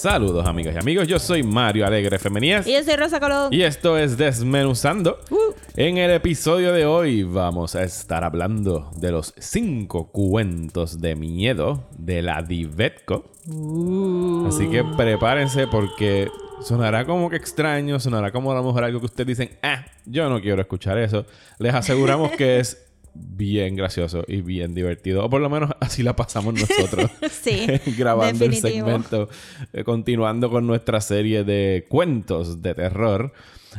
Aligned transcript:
Saludos 0.00 0.46
amigas 0.46 0.74
y 0.74 0.78
amigos, 0.78 1.06
yo 1.06 1.18
soy 1.18 1.42
Mario 1.42 1.86
Alegre 1.86 2.18
Femenías 2.18 2.66
Y 2.66 2.72
yo 2.72 2.82
soy 2.82 2.96
Rosa 2.96 3.20
Colón. 3.20 3.52
y 3.52 3.60
esto 3.60 3.98
es 3.98 4.16
Desmenuzando. 4.16 5.18
Uh. 5.28 5.52
En 5.76 5.98
el 5.98 6.10
episodio 6.12 6.72
de 6.72 6.86
hoy 6.86 7.22
vamos 7.22 7.76
a 7.76 7.82
estar 7.82 8.24
hablando 8.24 8.90
de 8.96 9.12
los 9.12 9.34
cinco 9.36 10.10
cuentos 10.10 11.02
de 11.02 11.16
miedo 11.16 11.84
de 11.98 12.22
la 12.22 12.40
Divetco. 12.40 13.26
Uh. 13.46 14.46
Así 14.48 14.70
que 14.70 14.82
prepárense 14.96 15.66
porque 15.66 16.30
sonará 16.62 17.04
como 17.04 17.28
que 17.28 17.36
extraño, 17.36 18.00
sonará 18.00 18.32
como 18.32 18.52
a 18.52 18.54
lo 18.54 18.64
mejor 18.64 18.84
algo 18.84 19.00
que 19.00 19.06
ustedes 19.06 19.26
dicen, 19.26 19.58
ah, 19.62 19.84
yo 20.06 20.30
no 20.30 20.40
quiero 20.40 20.62
escuchar 20.62 20.96
eso. 20.96 21.26
Les 21.58 21.74
aseguramos 21.74 22.30
que 22.30 22.58
es 22.58 22.86
bien 23.14 23.76
gracioso 23.76 24.24
y 24.26 24.40
bien 24.42 24.74
divertido. 24.74 25.24
O 25.24 25.30
por 25.30 25.40
lo 25.40 25.50
menos 25.50 25.70
así 25.80 26.02
la 26.02 26.14
pasamos 26.16 26.54
nosotros. 26.54 27.10
Sí, 27.30 27.66
grabando 27.96 28.44
el 28.44 28.50
definitivo. 28.50 28.86
segmento, 28.86 29.28
eh, 29.72 29.84
continuando 29.84 30.50
con 30.50 30.66
nuestra 30.66 31.00
serie 31.00 31.44
de 31.44 31.86
cuentos 31.88 32.60
de 32.62 32.74
terror. 32.74 33.32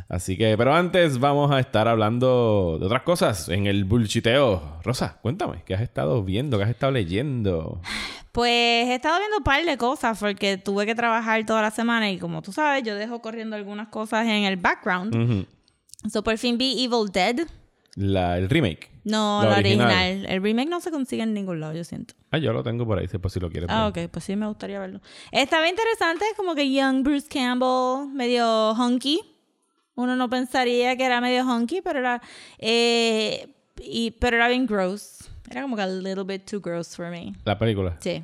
Así 0.08 0.38
que, 0.38 0.56
pero 0.58 0.74
antes 0.74 1.20
vamos 1.20 1.52
a 1.52 1.60
estar 1.60 1.88
hablando 1.88 2.78
de 2.80 2.86
otras 2.86 3.02
cosas 3.04 3.50
en 3.50 3.68
el 3.68 3.84
bullshiteo. 3.84 4.80
Rosa, 4.84 5.20
cuéntame, 5.22 5.64
¿qué 5.66 5.74
has 5.76 5.82
estado 5.82 6.24
viendo? 6.24 6.58
¿Qué 6.58 6.64
has 6.64 6.70
estado 6.70 6.94
leyendo? 6.94 7.82
Pues 8.32 8.88
he 8.88 8.96
estado 8.96 9.20
viendo 9.20 9.38
un 9.40 9.44
par 9.44 9.64
de 9.66 9.78
cosas 9.78 10.18
porque 10.18 10.58
tuve 10.58 10.86
que 10.86 10.96
trabajar 10.96 11.46
toda 11.46 11.62
la 11.62 11.72
semana 11.72 12.10
y 12.10 12.18
como 12.18 12.42
tú 12.42 12.54
sabes, 12.54 12.84
yo 12.84 12.96
dejo 12.96 13.22
corriendo 13.22 13.58
algunas 13.58 13.90
cosas 13.90 14.26
en 14.26 14.46
el 14.46 14.56
background. 14.56 15.14
Ujú. 15.14 15.46
So 16.10 16.24
por 16.24 16.38
fin 16.38 16.58
vi 16.58 16.86
Evil 16.86 17.12
Dead. 17.12 17.46
La, 17.96 18.38
el 18.38 18.50
remake. 18.50 18.90
No, 19.04 19.42
La 19.44 19.50
la 19.52 19.58
original. 19.58 19.88
original. 19.88 20.26
El 20.32 20.44
remake 20.44 20.70
no 20.70 20.80
se 20.80 20.92
consigue 20.92 21.24
en 21.24 21.34
ningún 21.34 21.60
lado, 21.60 21.74
yo 21.74 21.84
siento. 21.84 22.14
Ah, 22.30 22.38
yo 22.38 22.54
lo 22.54 22.62
tengo 22.64 22.86
por 22.86 23.00
ahí, 23.00 23.08
si 23.08 23.18
por 23.18 23.32
si 23.32 23.40
lo 23.40 23.50
quieres 23.50 23.70
Ah, 23.72 23.90
ver. 23.94 24.06
ok, 24.06 24.12
pues 24.12 24.26
sí 24.26 24.36
me 24.36 24.48
gustaría 24.48 24.80
verlo. 24.80 25.02
Estaba 25.32 25.68
interesante, 25.68 26.26
como 26.38 26.54
que 26.56 26.72
Young 26.72 27.04
Bruce 27.04 27.28
Campbell, 27.28 28.14
medio 28.14 28.74
hunky. 28.74 29.22
Uno 29.96 30.16
no 30.16 30.30
pensaría 30.30 30.96
que 30.96 31.04
era 31.06 31.20
medio 31.20 31.44
hunky, 31.46 31.82
pero 31.82 32.00
era. 32.00 32.22
eh, 32.60 33.54
y, 33.84 34.12
pero 34.12 34.38
era 34.38 34.48
bien 34.48 34.66
gross. 34.68 35.30
Era 35.50 35.64
como 35.64 35.76
que 35.76 35.82
a 35.82 35.88
little 35.88 36.24
bit 36.24 36.46
too 36.50 36.62
gross 36.62 36.96
for 36.96 37.10
me. 37.10 37.34
La 37.44 37.58
película. 37.58 37.98
Sí. 38.00 38.24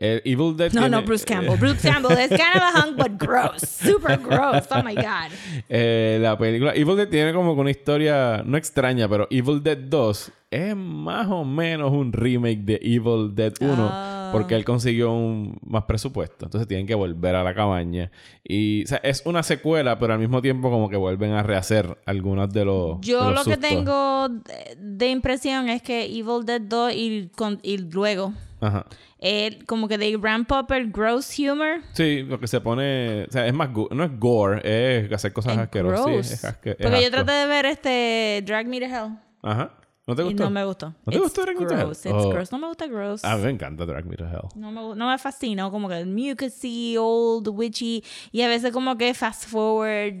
Eh, 0.00 0.22
Evil 0.24 0.56
Dead 0.56 0.72
No, 0.72 0.82
tiene- 0.82 0.90
no, 0.90 1.02
Bruce 1.02 1.24
Campbell. 1.24 1.56
Bruce 1.58 1.82
Campbell 1.88 2.12
is 2.20 2.28
kind 2.28 2.54
of 2.54 2.62
a 2.62 2.80
hunk, 2.80 2.96
but 2.96 3.18
gross. 3.20 3.62
Super 3.62 4.16
gross. 4.16 4.64
Oh 4.70 4.82
my 4.84 4.94
God. 4.94 5.32
Eh, 5.68 6.18
la 6.22 6.38
película 6.38 6.72
Evil 6.74 6.96
Dead 6.96 7.08
tiene 7.08 7.32
como 7.34 7.54
que 7.54 7.60
una 7.60 7.70
historia 7.70 8.42
no 8.46 8.56
extraña, 8.56 9.08
pero 9.08 9.26
Evil 9.30 9.62
Dead 9.62 9.76
2 9.76 10.32
es 10.50 10.74
más 10.76 11.26
o 11.28 11.44
menos 11.44 11.92
un 11.92 12.12
remake 12.12 12.60
de 12.60 12.80
Evil 12.82 13.34
Dead 13.34 13.52
1 13.60 13.74
Ah. 13.90 14.30
porque 14.32 14.54
él 14.54 14.64
consiguió 14.64 15.12
un 15.12 15.58
más 15.66 15.82
presupuesto. 15.84 16.46
Entonces 16.46 16.66
tienen 16.68 16.86
que 16.86 16.94
volver 16.94 17.34
a 17.34 17.42
la 17.42 17.52
cabaña. 17.54 18.10
Y 18.44 18.84
o 18.84 18.86
sea, 18.86 18.98
es 19.02 19.22
una 19.26 19.42
secuela, 19.42 19.98
pero 19.98 20.12
al 20.14 20.20
mismo 20.20 20.40
tiempo 20.40 20.70
como 20.70 20.88
que 20.88 20.96
vuelven 20.96 21.32
a 21.32 21.42
rehacer 21.42 21.98
algunos 22.06 22.50
de 22.52 22.64
los. 22.64 23.00
Yo 23.00 23.18
de 23.18 23.24
lo 23.24 23.30
los 23.32 23.44
que 23.44 23.54
sustos. 23.54 23.68
tengo 23.68 24.28
de, 24.28 24.76
de 24.80 25.08
impresión 25.10 25.68
es 25.68 25.82
que 25.82 26.04
Evil 26.04 26.46
Dead 26.46 26.60
2 26.62 26.92
y, 26.94 27.30
con- 27.36 27.58
y 27.62 27.78
luego, 27.78 28.32
Ajá. 28.60 28.86
Eh, 29.20 29.58
como 29.66 29.88
que 29.88 29.98
they 29.98 30.14
ramp 30.16 30.50
up 30.52 30.72
el 30.72 30.90
gross 30.92 31.38
humor. 31.38 31.80
Sí, 31.92 32.22
lo 32.22 32.38
que 32.38 32.46
se 32.46 32.60
pone. 32.60 33.24
O 33.24 33.30
sea, 33.32 33.46
es 33.46 33.54
más. 33.54 33.70
No 33.90 34.04
es 34.04 34.18
gore, 34.18 34.60
es 35.04 35.12
hacer 35.12 35.32
cosas 35.32 35.54
Es 35.54 35.58
asquerosas. 35.58 36.04
Sí, 36.04 36.10
gross. 36.12 36.30
es 36.32 36.44
asque- 36.44 36.70
es 36.70 36.76
Porque 36.76 37.00
yo 37.00 37.06
asco. 37.08 37.10
traté 37.10 37.32
de 37.32 37.46
ver 37.46 37.66
este 37.66 38.42
Drag 38.46 38.66
Me 38.66 38.78
to 38.80 38.86
Hell. 38.86 39.18
Ajá. 39.42 39.74
¿No 40.06 40.14
te 40.16 40.22
Y 40.22 40.24
gustó? 40.26 40.44
no 40.44 40.50
me 40.50 40.64
gustó. 40.64 40.86
¿No 40.88 40.94
te 41.04 41.10
It's 41.16 41.20
gustó 41.22 41.42
Drag 41.42 41.58
Me 41.60 41.66
to 41.66 41.74
Hell? 41.78 41.90
It's 41.90 42.06
Oh. 42.06 42.30
gross. 42.30 42.50
No 42.52 42.58
me 42.58 42.66
gusta 42.68 42.86
gross. 42.86 43.24
A 43.24 43.36
mí 43.36 43.42
me 43.42 43.50
encanta 43.50 43.84
Drag 43.84 44.06
Me 44.06 44.16
to 44.16 44.24
Hell. 44.24 44.48
No 44.54 44.70
me, 44.72 44.96
no 44.96 45.08
me 45.10 45.18
fascina, 45.18 45.68
como 45.70 45.88
que 45.88 46.04
mucusy, 46.06 46.96
old, 46.98 47.48
witchy, 47.48 48.02
y 48.32 48.40
a 48.42 48.48
veces 48.48 48.72
como 48.72 48.96
que 48.96 49.12
fast 49.14 49.44
forward 49.48 50.14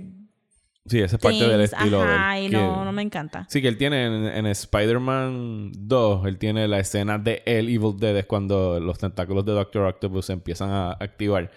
Sí, 0.88 0.98
esa 1.00 1.16
es 1.16 1.22
parte 1.22 1.46
del 1.46 1.60
estilo 1.60 2.02
ajá, 2.02 2.34
del 2.34 2.44
y 2.46 2.50
que- 2.50 2.56
no, 2.56 2.84
no 2.84 2.92
me 2.92 3.02
encanta. 3.02 3.46
Sí, 3.48 3.60
que 3.62 3.68
él 3.68 3.76
tiene 3.76 4.06
en, 4.06 4.26
en 4.26 4.46
Spider-Man 4.46 5.72
2, 5.76 6.26
él 6.26 6.38
tiene 6.38 6.66
la 6.68 6.78
escena 6.78 7.18
de 7.18 7.42
el 7.46 7.68
Evil 7.68 7.94
Dead, 7.98 8.16
es 8.16 8.26
cuando 8.26 8.80
los 8.80 8.98
tentáculos 8.98 9.44
de 9.44 9.52
Doctor 9.52 9.86
Octopus 9.86 10.26
se 10.26 10.32
empiezan 10.32 10.70
a 10.70 10.92
activar 10.92 11.50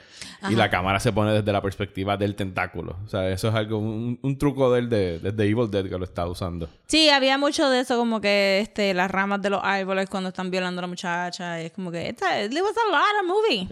y 0.49 0.55
la 0.55 0.69
cámara 0.69 0.99
se 0.99 1.11
pone 1.11 1.31
desde 1.33 1.51
la 1.51 1.61
perspectiva 1.61 2.17
del 2.17 2.35
tentáculo. 2.35 2.97
O 3.05 3.07
sea, 3.07 3.29
eso 3.29 3.49
es 3.49 3.55
algo, 3.55 3.77
un, 3.77 4.19
un 4.21 4.37
truco 4.37 4.71
de 4.73 4.79
él 4.79 4.89
de, 4.89 5.19
desde 5.19 5.43
Evil 5.49 5.69
Dead 5.71 5.85
que 5.89 5.97
lo 5.97 6.03
está 6.03 6.27
usando. 6.27 6.69
Sí, 6.87 7.09
había 7.09 7.37
mucho 7.37 7.69
de 7.69 7.79
eso, 7.81 7.97
como 7.97 8.19
que 8.21 8.59
este, 8.61 8.93
las 8.93 9.09
ramas 9.09 9.41
de 9.41 9.49
los 9.49 9.61
árboles 9.63 10.09
cuando 10.09 10.29
están 10.29 10.51
violando 10.51 10.79
a 10.79 10.83
la 10.83 10.87
muchacha. 10.87 11.61
y 11.61 11.65
Es 11.67 11.71
como 11.71 11.91
que, 11.91 12.09
it 12.09 12.21
was 12.21 12.75
a 12.77 12.91
lot 12.91 13.21
of 13.21 13.27
movie. 13.27 13.67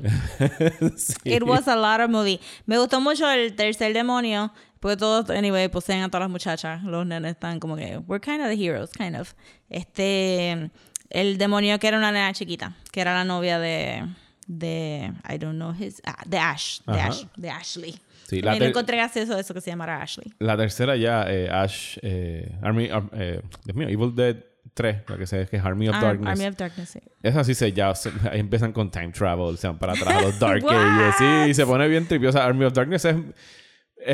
Sí. 0.97 1.15
It 1.25 1.43
was 1.43 1.67
a 1.67 1.75
lot 1.75 2.01
of 2.01 2.09
movie. 2.09 2.39
Me 2.65 2.77
gustó 2.77 3.01
mucho 3.01 3.29
el 3.29 3.55
tercer 3.55 3.93
demonio, 3.93 4.51
porque 4.79 4.97
todos, 4.97 5.29
anyway, 5.29 5.67
poseen 5.67 6.03
a 6.03 6.07
todas 6.09 6.21
las 6.21 6.29
muchachas. 6.29 6.83
Los 6.83 7.05
nenes 7.05 7.31
están 7.31 7.59
como 7.59 7.75
que, 7.75 7.97
we're 8.07 8.21
kind 8.21 8.41
of 8.41 8.47
the 8.47 8.55
heroes, 8.55 8.91
kind 8.91 9.15
of. 9.15 9.33
Este, 9.69 10.69
el 11.09 11.37
demonio 11.37 11.79
que 11.79 11.87
era 11.87 11.97
una 11.97 12.11
nena 12.11 12.33
chiquita, 12.33 12.75
que 12.91 13.01
era 13.01 13.13
la 13.13 13.23
novia 13.23 13.59
de, 13.59 14.05
de, 14.47 15.11
I 15.29 15.37
don't 15.37 15.55
know 15.55 15.73
his, 15.73 16.01
ah, 16.05 16.21
de 16.25 16.37
Ash, 16.37 16.79
de. 16.85 16.99
Ash, 16.99 17.23
de 17.35 17.49
Ashley. 17.49 17.99
Sí, 18.27 18.39
A 18.39 18.45
la 18.45 18.55
no 18.59 18.65
encontré 18.65 18.95
gracioso 18.97 19.37
eso 19.39 19.53
que 19.55 19.61
se 19.61 19.71
llamara 19.71 20.01
Ashley. 20.01 20.31
La 20.37 20.55
tercera 20.55 20.95
ya, 20.95 21.25
eh, 21.27 21.49
Ash, 21.51 21.97
eh, 22.03 22.55
Army, 22.61 22.89
Ar- 22.89 23.09
eh, 23.13 23.41
Dios 23.65 23.75
mío, 23.75 23.87
Evil 23.89 24.13
Dead 24.15 24.35
3, 24.75 24.97
la 25.07 25.17
que 25.17 25.25
se 25.25 25.41
es 25.41 25.49
que 25.49 25.57
es 25.57 25.65
Army 25.65 25.89
of 25.89 25.95
Ar- 25.95 26.01
Darkness. 26.03 26.29
Army 26.29 26.45
of 26.45 26.55
Darkness, 26.55 26.89
sí. 26.89 26.99
Esa 27.23 27.43
sí 27.43 27.55
se 27.55 27.73
ya 27.73 27.93
se- 27.95 28.11
ahí 28.31 28.39
empiezan 28.39 28.71
con 28.71 28.91
time 28.91 29.09
travel, 29.11 29.57
se 29.57 29.65
van 29.67 29.79
para 29.79 29.93
atrás 29.93 30.13
a 30.15 30.21
los 30.21 30.37
Dark? 30.39 30.63
Ages. 30.63 31.15
Sí, 31.47 31.53
se 31.55 31.65
pone 31.65 31.87
bien 31.87 32.07
tripiosa. 32.07 32.45
Army 32.45 32.65
of 32.65 32.73
Darkness 32.73 33.05
es, 33.05 33.15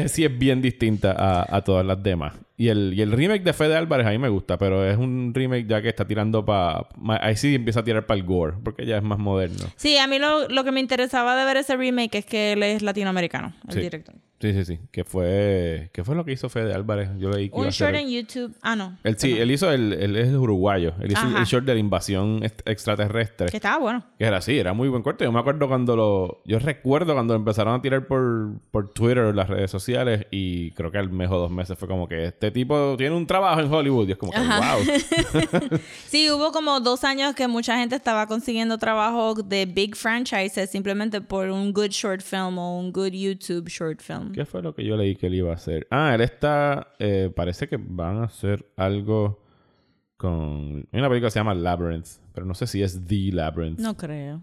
sí 0.07 0.25
es 0.25 0.37
bien 0.37 0.61
distinta 0.61 1.11
a, 1.11 1.57
a 1.57 1.63
todas 1.63 1.85
las 1.85 2.01
demás. 2.01 2.33
Y 2.57 2.69
el, 2.69 2.93
y 2.95 3.01
el 3.01 3.11
remake 3.11 3.43
de 3.43 3.51
Fede 3.51 3.75
Álvarez 3.75 4.07
a 4.07 4.11
mí 4.11 4.17
me 4.17 4.29
gusta, 4.29 4.57
pero 4.57 4.89
es 4.89 4.97
un 4.97 5.33
remake 5.33 5.67
ya 5.67 5.81
que 5.81 5.89
está 5.89 6.07
tirando 6.07 6.45
para... 6.45 6.87
Ahí 7.21 7.35
sí 7.35 7.53
empieza 7.55 7.81
a 7.81 7.83
tirar 7.83 8.05
para 8.05 8.17
el 8.19 8.25
gore, 8.25 8.53
porque 8.63 8.85
ya 8.85 8.95
es 8.97 9.03
más 9.03 9.19
moderno. 9.19 9.65
Sí, 9.75 9.97
a 9.97 10.07
mí 10.07 10.19
lo, 10.19 10.47
lo 10.47 10.63
que 10.63 10.71
me 10.71 10.79
interesaba 10.79 11.35
de 11.35 11.43
ver 11.45 11.57
ese 11.57 11.75
remake 11.75 12.15
es 12.19 12.25
que 12.25 12.53
él 12.53 12.63
es 12.63 12.81
latinoamericano, 12.81 13.53
el 13.67 13.73
Sí. 13.73 13.79
director. 13.81 14.15
Sí, 14.37 14.51
sí, 14.53 14.65
sí. 14.65 14.79
Que 14.91 15.05
fue... 15.05 15.89
¿Qué 15.93 16.03
fue 16.03 16.13
lo 16.13 16.23
que 16.25 16.33
hizo 16.33 16.49
Fede 16.49 16.73
Álvarez? 16.73 17.09
Yo 17.17 17.29
leí 17.31 17.49
que 17.49 17.55
iba 17.55 17.57
a 17.57 17.61
Un 17.61 17.67
hacer 17.69 17.87
short 17.87 17.95
el- 17.95 18.01
en 18.05 18.11
YouTube. 18.11 18.55
Ah, 18.61 18.75
no. 18.75 18.97
Él 19.03 19.17
sí, 19.17 19.31
él 19.31 19.49
hizo 19.49 19.71
el... 19.71 19.93
Él 19.93 20.15
es 20.17 20.31
uruguayo. 20.33 20.93
Él 21.01 21.13
hizo 21.13 21.21
Ajá. 21.25 21.39
el 21.39 21.45
short 21.45 21.65
de 21.65 21.73
la 21.73 21.79
invasión 21.79 22.43
est- 22.43 22.61
extraterrestre. 22.67 23.47
Que 23.47 23.57
estaba 23.57 23.79
bueno. 23.79 24.03
Que 24.19 24.25
era 24.25 24.37
así, 24.37 24.57
era 24.59 24.73
muy 24.73 24.89
buen 24.89 25.03
corte. 25.03 25.23
Yo 25.23 25.31
me 25.31 25.39
acuerdo 25.39 25.67
cuando 25.69 25.95
lo... 25.95 26.41
Yo 26.45 26.59
recuerdo 26.59 27.13
cuando 27.13 27.33
lo 27.33 27.39
empezaron 27.39 27.73
a 27.75 27.81
tirar 27.81 28.07
por, 28.07 28.51
por 28.71 28.93
Twitter, 28.93 29.33
las 29.33 29.49
redes 29.49 29.71
sociales, 29.71 30.27
y 30.31 30.71
creo 30.71 30.91
que 30.91 30.97
al 30.97 31.09
mes 31.09 31.31
o 31.31 31.37
dos 31.39 31.49
meses 31.49 31.77
fue 31.77 31.87
como 31.87 32.07
que 32.07 32.25
este 32.25 32.44
tipo 32.51 32.95
tiene 32.97 33.15
un 33.15 33.25
trabajo 33.27 33.59
en 33.61 33.71
Hollywood. 33.73 34.07
Y 34.07 34.11
es 34.13 34.17
como 34.17 34.31
que, 34.31 34.39
wow. 34.39 35.79
Sí, 36.07 36.29
hubo 36.29 36.51
como 36.51 36.79
dos 36.79 37.03
años 37.03 37.35
que 37.35 37.47
mucha 37.47 37.77
gente 37.77 37.95
estaba 37.95 38.27
consiguiendo 38.27 38.77
trabajo 38.77 39.33
de 39.35 39.65
big 39.65 39.95
franchises 39.95 40.69
simplemente 40.69 41.21
por 41.21 41.49
un 41.49 41.73
good 41.73 41.89
short 41.89 42.21
film 42.21 42.57
o 42.57 42.79
un 42.79 42.91
good 42.91 43.11
YouTube 43.11 43.67
short 43.69 44.01
film. 44.01 44.31
¿Qué 44.31 44.45
fue 44.45 44.61
lo 44.61 44.73
que 44.73 44.83
yo 44.85 44.95
leí 44.97 45.15
que 45.15 45.27
él 45.27 45.35
iba 45.35 45.51
a 45.51 45.55
hacer? 45.55 45.87
Ah, 45.91 46.13
él 46.15 46.21
está... 46.21 46.93
eh, 46.99 47.31
parece 47.35 47.67
que 47.67 47.77
van 47.79 48.17
a 48.17 48.23
hacer 48.25 48.65
algo 48.77 49.41
con... 50.17 50.87
Hay 50.91 50.99
una 50.99 51.09
película 51.09 51.27
que 51.27 51.31
se 51.31 51.39
llama 51.39 51.53
Labyrinth, 51.53 52.07
pero 52.33 52.45
no 52.45 52.53
sé 52.53 52.67
si 52.67 52.81
es 52.81 52.99
The 53.05 53.31
Labyrinth, 53.33 53.79
No 53.79 53.95
creo. 53.97 54.41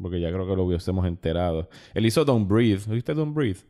porque 0.00 0.20
ya 0.20 0.28
creo 0.30 0.46
que 0.46 0.56
lo 0.56 0.64
hubiésemos 0.64 1.06
enterado. 1.06 1.68
Él 1.94 2.06
hizo 2.06 2.24
Don't 2.24 2.48
Breathe. 2.48 2.82
¿Viste 2.88 3.14
Don't 3.14 3.34
Breathe? 3.34 3.60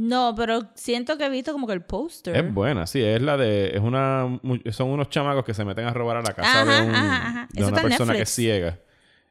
No, 0.00 0.32
pero 0.36 0.60
siento 0.74 1.18
que 1.18 1.26
he 1.26 1.28
visto 1.28 1.50
como 1.52 1.66
que 1.66 1.72
el 1.72 1.82
póster. 1.82 2.36
Es 2.36 2.54
buena, 2.54 2.86
sí, 2.86 3.02
es 3.02 3.20
la 3.20 3.36
de. 3.36 3.70
Es 3.76 3.80
una. 3.80 4.38
Son 4.70 4.90
unos 4.90 5.10
chamacos 5.10 5.44
que 5.44 5.52
se 5.54 5.64
meten 5.64 5.86
a 5.86 5.92
robar 5.92 6.18
a 6.18 6.22
la 6.22 6.32
casa 6.34 6.62
Ajá, 6.62 6.72
de, 6.82 6.88
un- 6.88 6.94
ajá, 6.94 7.16
ajá. 7.26 7.48
de 7.52 7.60
Eso 7.60 7.68
una 7.72 7.82
persona 7.82 8.12
que 8.14 8.22
es 8.22 8.28
Netflix. 8.28 8.30
ciega. 8.30 8.78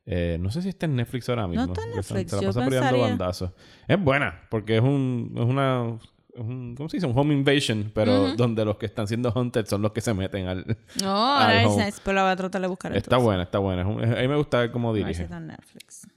Eh, 0.05 0.37
no 0.41 0.51
sé 0.51 0.61
si 0.61 0.67
está 0.69 0.85
en 0.85 0.97
Netflix 0.97 1.29
ahora 1.29 1.47
mismo. 1.47 1.65
está 1.73 1.83
en 1.83 1.91
porque 1.91 2.03
se- 2.03 2.13
Netflix, 2.15 2.31
Se 2.31 2.41
la 2.45 2.47
pasa 2.53 2.69
pensaría. 2.69 3.01
bandazos. 3.01 3.51
Es 3.87 4.03
buena, 4.03 4.41
porque 4.49 4.75
es 4.75 4.81
un. 4.83 5.33
Es 5.37 5.43
una. 5.45 5.97
es 6.33 6.39
un- 6.41 6.75
¿Cómo 6.75 6.89
se 6.89 6.97
dice? 6.97 7.07
Un 7.07 7.17
home 7.17 7.33
invasion, 7.33 7.89
pero 7.95 8.35
donde 8.35 8.65
los 8.65 8.75
que 8.75 8.87
están 8.87 9.07
siendo 9.07 9.31
hunted 9.33 9.65
son 9.67 9.81
los 9.81 9.93
que 9.93 10.01
se 10.01 10.13
meten 10.13 10.47
al. 10.47 10.77
No, 11.01 11.33
al 11.37 11.63
nice, 11.63 11.85
nice. 11.85 12.01
Pero 12.03 12.15
la 12.15 12.23
voy 12.23 12.31
a 12.31 12.35
tratar 12.35 12.59
de 12.61 12.67
buscar 12.67 12.91
Está 12.93 13.05
entonces. 13.15 13.23
buena, 13.25 13.43
está 13.43 13.59
buena. 13.59 13.81
Es 13.83 13.87
un- 13.87 14.03
a 14.03 14.21
mí 14.21 14.27
me 14.27 14.35
gusta 14.35 14.69
cómo 14.69 14.93
dirige. 14.93 15.23
está 15.23 15.37
en 15.37 15.47
Netflix. 15.47 16.07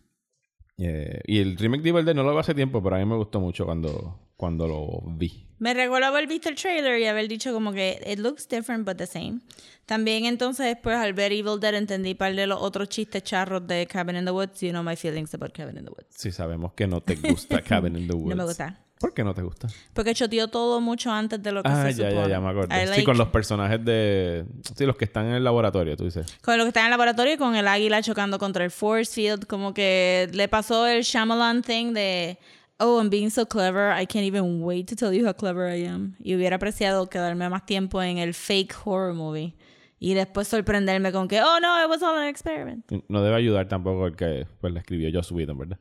Eh, 0.83 1.21
y 1.27 1.41
el 1.41 1.59
remake 1.59 1.83
de 1.83 1.91
Evil 1.91 2.05
Dead 2.07 2.15
no 2.15 2.23
lo 2.23 2.31
veo 2.31 2.39
hace 2.39 2.55
tiempo, 2.55 2.83
pero 2.83 2.97
a 2.97 2.99
mí 2.99 3.05
me 3.05 3.17
gustó 3.17 3.39
mucho 3.39 3.67
cuando, 3.67 4.19
cuando 4.37 4.67
lo 4.67 5.03
vi. 5.15 5.47
Me 5.59 5.75
recuerdo 5.75 6.07
haber 6.07 6.27
visto 6.27 6.49
el 6.49 6.55
trailer 6.55 6.99
y 6.99 7.05
haber 7.05 7.29
dicho 7.29 7.53
como 7.53 7.73
que 7.73 8.03
it 8.07 8.19
looks 8.19 8.49
different 8.49 8.87
but 8.87 8.97
the 8.97 9.07
same. 9.07 9.41
También 9.85 10.25
entonces 10.25 10.65
después 10.65 10.97
al 10.97 11.13
ver 11.13 11.33
Evil 11.33 11.61
Dead 11.61 11.75
entendí 11.75 12.15
par 12.15 12.35
de 12.35 12.47
los 12.47 12.63
otros 12.63 12.89
chistes 12.89 13.23
charros 13.23 13.67
de 13.67 13.87
Cabin 13.87 14.17
in 14.17 14.25
the 14.25 14.31
Woods. 14.31 14.61
You 14.63 14.71
know 14.71 14.83
my 14.83 14.97
feelings 14.97 15.35
about 15.35 15.53
Cabin 15.53 15.77
in 15.77 15.85
the 15.85 15.91
Woods. 15.91 16.17
Sí, 16.17 16.33
sabemos 16.33 16.73
que 16.73 16.87
no 16.87 17.03
te 17.03 17.17
gusta 17.17 17.61
Cabin 17.69 17.97
in 17.97 18.09
the 18.09 18.15
Woods. 18.15 18.31
No 18.31 18.37
me 18.37 18.45
gusta. 18.45 18.81
¿Por 19.01 19.15
qué 19.15 19.25
no 19.25 19.33
te 19.33 19.41
gusta? 19.41 19.67
Porque 19.95 20.13
choteó 20.15 20.49
todo 20.49 20.79
mucho 20.81 21.11
antes 21.11 21.43
de 21.43 21.53
lo 21.53 21.63
que 21.63 21.71
Ah, 21.71 21.85
se 21.91 21.95
ya, 21.95 22.11
supone. 22.11 22.29
ya, 22.29 22.35
ya, 22.35 22.41
me 22.41 22.51
acuerdo. 22.51 22.75
I 22.77 22.81
Sí, 22.81 22.87
like- 22.91 23.05
con 23.05 23.17
los 23.17 23.29
personajes 23.29 23.83
de... 23.83 24.45
Sí, 24.77 24.85
los 24.85 24.95
que 24.97 25.07
están 25.07 25.25
en 25.27 25.33
el 25.33 25.43
laboratorio, 25.45 25.97
tú 25.97 26.05
dices. 26.05 26.27
Con 26.43 26.59
lo 26.59 26.65
que 26.65 26.69
está 26.69 26.81
en 26.81 26.87
el 26.87 26.91
laboratorio 26.91 27.33
y 27.33 27.37
con 27.39 27.57
el 27.57 27.67
águila 27.67 28.03
chocando 28.03 28.39
contra 28.39 28.63
el 28.63 28.71
force 28.71 29.11
field, 29.15 29.47
como 29.47 29.73
que 29.73 30.29
le 30.35 30.49
pasó 30.49 30.87
el 30.87 31.03
Shyamalan 31.03 31.63
thing 31.63 31.95
de, 31.95 32.39
oh, 32.79 32.99
I'm 33.01 33.09
being 33.09 33.31
so 33.31 33.47
clever, 33.47 33.91
I 33.99 34.07
can't 34.07 34.27
even 34.27 34.63
wait 34.63 34.87
to 34.91 34.97
tell 34.97 35.15
you 35.15 35.27
how 35.27 35.33
clever 35.35 35.75
I 35.75 35.87
am. 35.87 36.15
Y 36.23 36.35
hubiera 36.35 36.57
apreciado 36.57 37.09
quedarme 37.09 37.49
más 37.49 37.65
tiempo 37.65 38.03
en 38.03 38.19
el 38.19 38.35
fake 38.35 38.75
horror 38.85 39.15
movie. 39.15 39.55
Y 39.99 40.13
después 40.13 40.47
sorprenderme 40.47 41.11
con 41.11 41.27
que, 41.27 41.41
oh, 41.43 41.59
no, 41.61 41.83
it 41.83 41.89
was 41.89 42.03
all 42.03 42.19
an 42.19 42.29
experiment. 42.29 42.85
No 43.09 43.23
debe 43.23 43.37
ayudar 43.37 43.67
tampoco 43.69 44.07
el 44.09 44.17
que 44.17 44.47
pues, 44.61 44.75
le 44.75 44.81
escribió 44.81 45.09
Joss 45.13 45.31
Whedon, 45.33 45.57
¿verdad? 45.57 45.79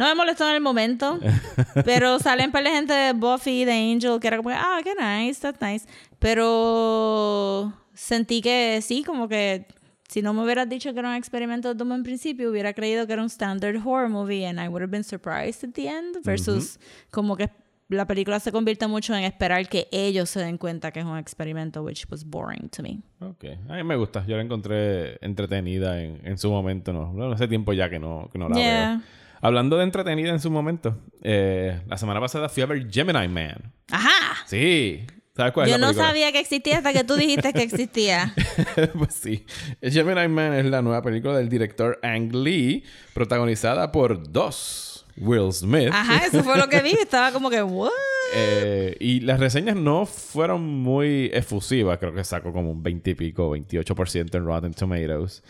No 0.00 0.06
me 0.06 0.14
molestó 0.14 0.48
en 0.48 0.54
el 0.56 0.62
momento, 0.62 1.20
pero 1.84 2.18
salen 2.18 2.46
un 2.46 2.52
par 2.52 2.64
de 2.64 2.70
gente 2.70 2.92
de 2.94 3.12
Buffy, 3.12 3.66
de 3.66 3.72
Angel, 3.72 4.18
que 4.18 4.28
era 4.28 4.38
como, 4.38 4.48
ah, 4.50 4.80
qué 4.82 4.94
nice, 4.94 5.40
that's 5.42 5.60
nice. 5.60 5.86
Pero 6.18 7.72
sentí 7.92 8.40
que 8.40 8.80
sí, 8.82 9.04
como 9.04 9.28
que 9.28 9.66
si 10.08 10.22
no 10.22 10.32
me 10.32 10.42
hubieras 10.42 10.68
dicho 10.68 10.92
que 10.94 10.98
era 11.00 11.10
un 11.10 11.16
experimento 11.16 11.74
de 11.74 11.94
en 11.94 12.02
principio, 12.02 12.50
hubiera 12.50 12.72
creído 12.72 13.06
que 13.06 13.12
era 13.12 13.22
un 13.22 13.28
standard 13.28 13.76
horror 13.76 14.08
movie 14.08 14.46
and 14.46 14.58
I 14.58 14.68
would 14.68 14.82
have 14.82 14.90
been 14.90 15.04
surprised 15.04 15.62
at 15.68 15.74
the 15.74 15.86
end. 15.86 16.16
Versus 16.24 16.80
como 17.10 17.36
que 17.36 17.50
la 17.88 18.06
película 18.06 18.40
se 18.40 18.50
convierte 18.52 18.86
mucho 18.86 19.14
en 19.14 19.24
esperar 19.24 19.68
que 19.68 19.86
ellos 19.92 20.30
se 20.30 20.40
den 20.40 20.56
cuenta 20.58 20.92
que 20.92 21.00
es 21.00 21.06
un 21.06 21.18
experimento, 21.18 21.82
which 21.82 22.06
was 22.10 22.24
boring 22.24 22.68
to 22.70 22.82
me. 22.82 23.00
Ok. 23.20 23.44
A 23.68 23.74
mí 23.74 23.84
me 23.84 23.96
gusta. 23.96 24.24
Yo 24.26 24.36
la 24.36 24.42
encontré 24.42 25.18
entretenida 25.24 26.00
en, 26.00 26.20
en 26.24 26.38
su 26.38 26.50
momento. 26.50 26.92
No, 26.92 27.12
no 27.12 27.32
hace 27.32 27.48
tiempo 27.48 27.72
ya 27.72 27.90
que 27.90 27.98
no, 27.98 28.28
que 28.32 28.38
no 28.38 28.48
la 28.48 28.56
Yeah. 28.56 28.90
veo. 28.96 29.19
Hablando 29.40 29.76
de 29.78 29.84
entretenida 29.84 30.30
en 30.30 30.40
su 30.40 30.50
momento, 30.50 30.98
eh, 31.22 31.80
la 31.86 31.96
semana 31.96 32.20
pasada 32.20 32.48
fui 32.48 32.62
a 32.62 32.66
ver 32.66 32.90
Gemini 32.90 33.28
Man. 33.28 33.72
¡Ajá! 33.90 34.36
Sí. 34.46 35.06
¿Sabes 35.34 35.52
cuál 35.52 35.66
es 35.66 35.72
Yo 35.72 35.78
la 35.78 35.86
no 35.86 35.92
película? 35.92 36.08
sabía 36.08 36.32
que 36.32 36.40
existía 36.40 36.78
hasta 36.78 36.92
que 36.92 37.04
tú 37.04 37.14
dijiste 37.14 37.52
que 37.52 37.62
existía. 37.62 38.34
pues 38.98 39.14
sí. 39.14 39.46
Gemini 39.80 40.28
Man 40.28 40.52
es 40.54 40.66
la 40.66 40.82
nueva 40.82 41.02
película 41.02 41.36
del 41.36 41.48
director 41.48 41.98
Ang 42.02 42.34
Lee, 42.34 42.84
protagonizada 43.14 43.92
por 43.92 44.30
dos. 44.30 44.86
Will 45.16 45.52
Smith. 45.52 45.90
Ajá, 45.92 46.24
eso 46.26 46.42
fue 46.42 46.56
lo 46.56 46.68
que 46.68 46.80
vi. 46.82 46.90
Estaba 47.00 47.30
como 47.32 47.50
que, 47.50 47.62
¿what? 47.62 47.90
Eh, 48.34 48.96
y 49.00 49.20
las 49.20 49.38
reseñas 49.38 49.76
no 49.76 50.06
fueron 50.06 50.62
muy 50.66 51.30
efusivas. 51.32 51.98
Creo 51.98 52.14
que 52.14 52.24
sacó 52.24 52.52
como 52.52 52.70
un 52.70 52.82
20 52.82 53.10
y 53.10 53.14
pico, 53.14 53.50
28% 53.54 54.34
en 54.34 54.44
Rotten 54.46 54.72
Tomatoes. 54.72 55.42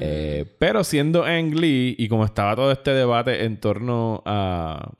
Eh, 0.00 0.44
pero 0.58 0.84
siendo 0.84 1.24
Ang 1.24 1.54
Lee 1.54 1.94
y 1.98 2.08
como 2.08 2.24
estaba 2.24 2.54
todo 2.56 2.72
este 2.72 2.92
debate 2.92 3.44
en 3.44 3.58
torno 3.58 4.22
a, 4.26 4.90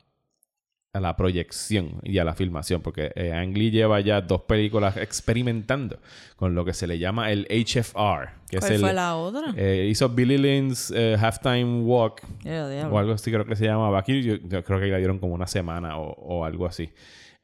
a 0.93 1.01
la 1.01 1.17
proyección 1.17 2.01
y 2.03 2.19
a 2.19 2.25
la 2.25 2.35
filmación, 2.35 2.81
porque 2.83 3.13
eh, 3.15 3.33
Ang 3.33 3.55
Lee 3.57 3.71
lleva 3.71 4.01
ya 4.01 4.21
dos 4.21 4.43
películas 4.43 4.97
experimentando 4.97 5.99
con 6.37 6.55
lo 6.55 6.65
que 6.65 6.73
se 6.73 6.87
le 6.87 6.99
llama 6.99 7.31
el 7.31 7.47
HFR, 7.47 8.31
que 8.51 8.57
es 8.57 8.61
¿Cuál 8.65 8.73
el... 8.73 8.81
fue 8.81 8.93
la 8.95 9.17
otra? 9.17 9.55
eh, 9.57 9.87
hizo 9.91 10.09
Billy 10.09 10.39
Lynn's 10.39 10.93
eh, 10.97 11.17
Halftime 11.21 11.83
Walk, 11.83 12.23
o 12.91 12.99
algo 12.99 13.13
así 13.13 13.31
creo 13.31 13.45
que 13.45 13.57
se 13.57 13.67
llamaba. 13.67 13.99
Aquí 14.01 14.23
yo, 14.23 14.37
yo 14.37 14.65
creo 14.65 14.81
que 14.81 14.87
le 14.87 14.99
dieron 14.99 15.19
como 15.19 15.35
una 15.35 15.47
semana 15.47 15.99
o, 15.99 16.13
o 16.13 16.45
algo 16.45 16.67
así. 16.67 16.91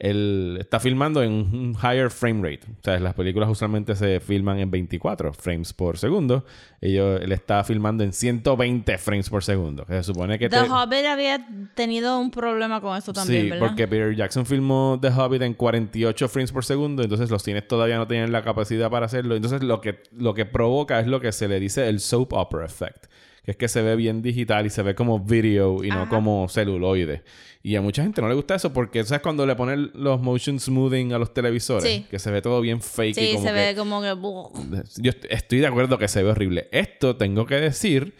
Él 0.04 0.58
está 0.60 0.78
filmando 0.80 1.22
en 1.22 1.32
un 1.32 1.76
higher 1.82 2.10
frame 2.10 2.42
rate. 2.42 2.66
O 2.70 2.84
sea, 2.84 2.98
las 3.00 3.14
películas 3.14 3.48
usualmente 3.48 3.94
se 3.96 4.20
filman 4.20 4.58
en 4.58 4.70
24 4.70 5.32
frames 5.32 5.72
por 5.72 5.96
segundo. 5.96 6.44
Ellos, 6.80 7.20
él 7.22 7.32
está 7.32 7.64
filmando 7.64 8.04
en 8.04 8.12
120 8.12 8.98
frames 8.98 9.30
por 9.30 9.42
segundo. 9.42 9.86
Que 9.86 9.94
se 9.94 10.02
supone 10.02 10.38
que... 10.38 10.48
The 10.50 10.60
te- 10.62 10.68
Hobbit 10.68 11.06
había 11.06 11.46
tenido 11.74 12.18
un 12.18 12.30
problema 12.30 12.80
con 12.82 12.96
eso 12.98 13.12
también, 13.14 13.44
sí, 13.44 13.50
¿verdad? 13.50 13.66
porque 13.66 13.88
Peter 13.88 14.14
Jackson 14.14 14.44
filmó 14.44 14.98
The 15.00 15.08
Hobbit 15.08 15.40
en 15.42 15.54
48 15.54 16.28
frames 16.28 16.52
por 16.52 16.64
segundo, 16.64 17.02
entonces 17.02 17.30
los 17.30 17.42
cines 17.42 17.66
todavía 17.66 17.96
no 17.96 18.06
tienen 18.06 18.30
la 18.30 18.42
capacidad 18.42 18.90
para 18.90 19.06
hacerlo. 19.06 19.36
Entonces 19.36 19.62
lo 19.62 19.80
que, 19.80 20.02
lo 20.12 20.34
que 20.34 20.44
provoca 20.44 21.00
es 21.00 21.06
lo 21.06 21.20
que 21.20 21.32
se 21.32 21.48
le 21.48 21.58
dice 21.60 21.88
el 21.88 22.00
soap 22.00 22.34
opera 22.34 22.66
effect, 22.66 23.06
que 23.44 23.50
es 23.52 23.56
que 23.56 23.69
se 23.69 23.82
ve 23.82 23.94
bien 23.96 24.23
digital 24.23 24.67
y 24.67 24.70
se 24.70 24.82
ve 24.82 24.94
como 24.94 25.20
video 25.20 25.85
y 25.85 25.88
no 25.91 26.02
Ajá. 26.02 26.08
como 26.08 26.49
celuloide. 26.49 27.23
Y 27.62 27.76
a 27.76 27.82
mucha 27.82 28.02
gente 28.02 28.20
no 28.20 28.29
le 28.29 28.35
gusta 28.35 28.55
eso 28.55 28.73
porque, 28.73 29.05
¿sabes? 29.05 29.23
Cuando 29.23 29.46
le 29.46 29.55
ponen 29.56 29.91
los 29.94 30.20
motion 30.20 30.58
smoothing 30.61 31.12
a 31.12 31.19
los 31.19 31.32
televisores, 31.32 31.85
Sí. 31.91 32.06
que 32.11 32.19
se 32.19 32.31
ve 32.31 32.43
todo 32.43 32.61
bien 32.61 32.81
fake 32.81 33.17
y 33.17 33.26
Sí, 33.29 33.32
como 33.35 33.44
se 33.46 33.52
que... 33.55 33.61
ve 33.61 33.75
como 33.76 34.00
que... 34.02 35.02
Yo 35.02 35.11
est- 35.11 35.25
estoy 35.31 35.61
de 35.61 35.67
acuerdo 35.67 35.96
que 35.99 36.08
se 36.08 36.23
ve 36.23 36.31
horrible. 36.31 36.69
Esto 36.73 37.17
tengo 37.17 37.46
que 37.46 37.56
decir 37.56 38.14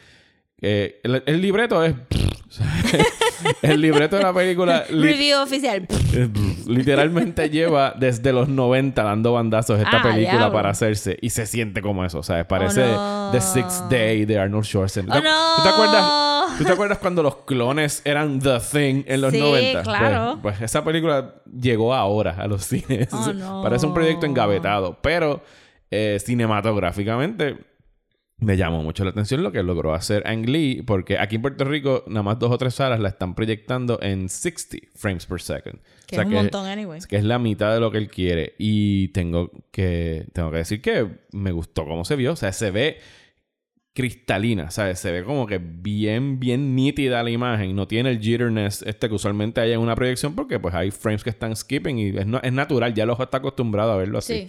que 0.61 1.01
el, 1.03 1.23
el 1.27 1.41
libreto 1.43 1.83
es... 1.85 1.95
el 3.63 3.81
libreto 3.81 4.17
de 4.17 4.23
la 4.23 4.33
película... 4.33 4.85
Review 4.91 5.39
oficial. 5.43 5.87
Literalmente 6.67 7.51
lleva 7.51 7.95
desde 7.99 8.33
los 8.33 8.49
90 8.49 9.03
dando 9.03 9.33
bandazos 9.33 9.79
esta 9.79 9.99
Ah, 9.99 10.03
película 10.03 10.37
diablo. 10.39 10.53
para 10.53 10.71
hacerse 10.71 11.17
y 11.21 11.31
se 11.31 11.47
siente 11.47 11.83
como 11.83 12.05
eso, 12.05 12.23
¿sabes? 12.23 12.45
Parece 12.47 12.83
Oh, 12.85 13.27
no. 13.27 13.31
The 13.33 13.41
Sixth 13.41 13.89
Day 13.91 14.25
de 14.25 14.39
Arnold 14.39 14.65
Schwarzenegger. 14.65 15.21
Oh, 15.21 15.25
no. 15.25 15.57
¿Tú 15.57 15.63
te 15.63 15.69
acuerdas? 15.69 16.11
¿Tú 16.59 16.65
te 16.65 16.73
acuerdas 16.73 16.99
cuando 16.99 17.23
los 17.23 17.37
clones 17.39 18.03
eran 18.05 18.39
The 18.41 18.59
Thing 18.61 19.05
en 19.07 19.21
los 19.21 19.33
Sí, 19.33 19.41
90? 19.41 19.83
claro. 19.83 20.39
Pues, 20.43 20.57
pues 20.59 20.71
esa 20.71 20.85
película 20.85 21.35
llegó 21.59 21.95
ahora 21.95 22.37
a 22.39 22.47
los 22.47 22.65
cines. 22.65 23.09
Oh, 23.13 23.33
no. 23.33 23.63
Parece 23.63 23.87
un 23.87 23.95
proyecto 23.95 24.27
engavetado, 24.27 24.99
pero 25.03 25.43
eh, 25.91 26.19
cinematográficamente 26.25 27.57
me 28.39 28.57
llamó 28.57 28.83
mucho 28.83 29.05
la 29.05 29.11
atención 29.11 29.43
lo 29.43 29.53
que 29.53 29.63
logró 29.63 29.95
hacer 29.95 30.27
Ang 30.27 30.47
Lee, 30.49 30.83
porque 30.87 31.19
aquí 31.19 31.37
en 31.37 31.43
Puerto 31.43 31.65
Rico, 31.65 32.05
nada 32.09 32.23
más 32.25 32.39
dos 32.39 32.51
o 32.51 32.59
tres 32.59 32.75
salas 32.75 32.99
la 33.01 33.09
están 33.09 33.35
proyectando 33.35 33.99
en 34.03 34.29
60 34.29 34.89
frames 34.97 35.25
per 35.27 35.41
second. 35.41 35.79
Que 36.07 36.17
es 36.17 36.27
un 36.27 36.33
montón, 36.33 36.67
anyway. 36.67 37.01
Que 37.09 37.17
es 37.17 37.25
la 37.25 37.39
mitad 37.39 37.73
de 37.73 37.81
lo 37.81 37.91
que 37.91 37.99
él 37.99 38.09
quiere. 38.09 38.55
Y 38.59 39.09
tengo 39.09 39.51
que, 39.71 40.27
tengo 40.33 40.51
que 40.51 40.59
decir 40.59 40.83
que 40.83 41.09
me 41.33 41.53
gustó 41.53 41.85
cómo 41.87 42.05
se 42.05 42.17
vio. 42.17 42.33
O 42.33 42.37
sea, 42.37 42.53
se 42.53 42.71
ve 42.71 42.99
cristalina, 43.95 44.71
¿sabes? 44.73 44.99
Se 44.99 45.13
ve 45.13 45.23
como 45.23 45.47
que 45.47 45.59
bien, 45.59 46.41
bien 46.41 46.75
nítida 46.75 47.23
la 47.23 47.31
imagen. 47.31 47.77
No 47.77 47.87
tiene 47.87 48.11
el 48.11 48.19
jitterness 48.21 48.83
este 48.83 49.09
que 49.09 49.15
usualmente 49.15 49.61
hay 49.61 49.73
en 49.73 49.79
una 49.81 49.95
proyección 49.95 50.35
porque 50.35 50.59
pues 50.59 50.75
hay 50.75 50.91
frames 50.91 51.23
que 51.23 51.31
están 51.31 51.55
skipping 51.55 51.99
y 51.99 52.09
es, 52.19 52.27
no- 52.27 52.41
es 52.43 52.53
natural. 52.53 52.93
Ya 52.93 53.05
el 53.05 53.11
ojo 53.11 53.23
está 53.23 53.39
acostumbrado 53.39 53.93
a 53.93 53.97
verlo 53.97 54.19
así. 54.19 54.35
Sí. 54.35 54.49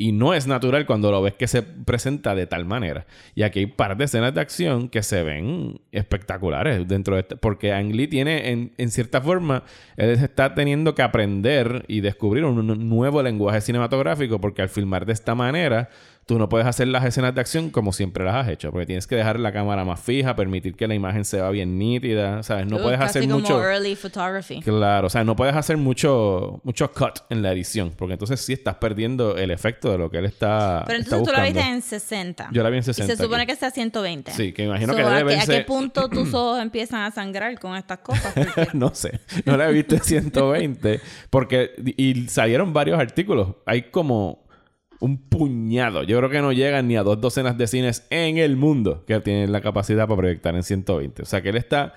Y 0.00 0.12
no 0.12 0.32
es 0.32 0.46
natural 0.46 0.86
cuando 0.86 1.10
lo 1.10 1.20
ves 1.20 1.34
que 1.34 1.48
se 1.48 1.60
presenta 1.60 2.36
de 2.36 2.46
tal 2.46 2.64
manera. 2.64 3.04
Y 3.34 3.42
aquí 3.42 3.58
hay 3.58 3.66
par 3.66 3.96
de 3.96 4.04
escenas 4.04 4.32
de 4.32 4.40
acción 4.40 4.88
que 4.88 5.02
se 5.02 5.24
ven 5.24 5.80
espectaculares 5.90 6.86
dentro 6.86 7.16
de 7.16 7.22
este. 7.22 7.36
Porque 7.36 7.72
Ang 7.72 7.90
Lee 7.96 8.06
tiene, 8.06 8.52
en, 8.52 8.72
en 8.78 8.90
cierta 8.92 9.20
forma, 9.20 9.64
él 9.96 10.10
está 10.10 10.54
teniendo 10.54 10.94
que 10.94 11.02
aprender 11.02 11.84
y 11.88 12.00
descubrir 12.00 12.44
un, 12.44 12.70
un 12.70 12.88
nuevo 12.88 13.20
lenguaje 13.24 13.60
cinematográfico. 13.60 14.40
Porque 14.40 14.62
al 14.62 14.68
filmar 14.68 15.04
de 15.04 15.14
esta 15.14 15.34
manera, 15.34 15.90
tú 16.28 16.38
no 16.38 16.48
puedes 16.48 16.66
hacer 16.66 16.86
las 16.88 17.04
escenas 17.06 17.34
de 17.34 17.40
acción 17.40 17.70
como 17.70 17.90
siempre 17.92 18.22
las 18.22 18.34
has 18.34 18.48
hecho. 18.48 18.70
Porque 18.70 18.84
tienes 18.84 19.06
que 19.06 19.16
dejar 19.16 19.40
la 19.40 19.50
cámara 19.50 19.82
más 19.86 19.98
fija, 19.98 20.36
permitir 20.36 20.76
que 20.76 20.86
la 20.86 20.94
imagen 20.94 21.24
se 21.24 21.40
vea 21.40 21.48
bien 21.48 21.78
nítida. 21.78 22.42
¿Sabes? 22.42 22.66
No 22.66 22.76
puedes 22.82 22.98
casi 22.98 23.18
hacer 23.20 23.22
como 23.30 23.40
mucho. 23.40 23.62
early 23.64 23.96
photography. 23.96 24.60
Claro, 24.60 25.06
o 25.06 25.10
sea, 25.10 25.24
no 25.24 25.34
puedes 25.34 25.56
hacer 25.56 25.78
mucho, 25.78 26.60
mucho 26.64 26.92
cut 26.92 27.20
en 27.30 27.40
la 27.42 27.50
edición, 27.52 27.92
porque 27.96 28.12
entonces 28.12 28.40
sí 28.42 28.52
estás 28.52 28.74
perdiendo 28.74 29.38
el 29.38 29.50
efecto 29.50 29.90
de 29.90 29.96
lo 29.96 30.10
que 30.10 30.18
él 30.18 30.26
está. 30.26 30.84
Pero 30.86 30.98
está 31.00 31.16
entonces 31.16 31.34
tú 31.34 31.40
la 31.40 31.44
viste 31.46 31.60
en 31.60 31.80
60. 31.82 32.50
Yo 32.52 32.62
la 32.62 32.68
vi 32.68 32.76
en 32.76 32.82
60 32.82 33.10
Y 33.12 33.16
se 33.16 33.22
supone 33.22 33.42
aquí. 33.42 33.46
que 33.46 33.52
está 33.54 33.68
a 33.68 33.70
120. 33.70 34.32
Sí, 34.32 34.52
que 34.52 34.64
imagino 34.64 34.92
So, 34.92 34.98
que 34.98 35.02
¿a 35.04 35.10
debe 35.10 35.34
¿A 35.34 35.36
verse- 35.38 35.58
qué 35.58 35.64
punto 35.64 36.08
tus 36.10 36.34
ojos 36.34 36.60
empiezan 36.60 37.00
a 37.02 37.10
sangrar 37.10 37.58
con 37.58 37.74
estas 37.74 38.00
cosas? 38.00 38.34
Porque- 38.34 38.68
no 38.76 38.94
sé, 38.94 39.18
no 39.46 39.56
la 39.56 39.70
he 39.70 39.72
visto 39.72 39.94
en 39.94 40.02
120, 40.02 41.00
porque. 41.30 41.70
Y 41.96 42.28
salieron 42.28 42.74
varios 42.74 43.00
artículos. 43.00 43.54
Hay 43.64 43.84
como 43.90 44.46
un 45.00 45.18
puñado. 45.18 46.02
Yo 46.02 46.18
creo 46.18 46.30
que 46.30 46.40
no 46.40 46.52
llegan 46.52 46.88
ni 46.88 46.96
a 46.96 47.02
dos 47.02 47.20
docenas 47.20 47.56
de 47.56 47.66
cines 47.66 48.06
en 48.10 48.38
el 48.38 48.56
mundo 48.56 49.04
que 49.06 49.20
tienen 49.20 49.52
la 49.52 49.60
capacidad 49.60 50.06
para 50.08 50.18
proyectar 50.18 50.54
en 50.54 50.62
120. 50.62 51.22
O 51.22 51.26
sea 51.26 51.42
que 51.42 51.50
él 51.50 51.56
está 51.56 51.94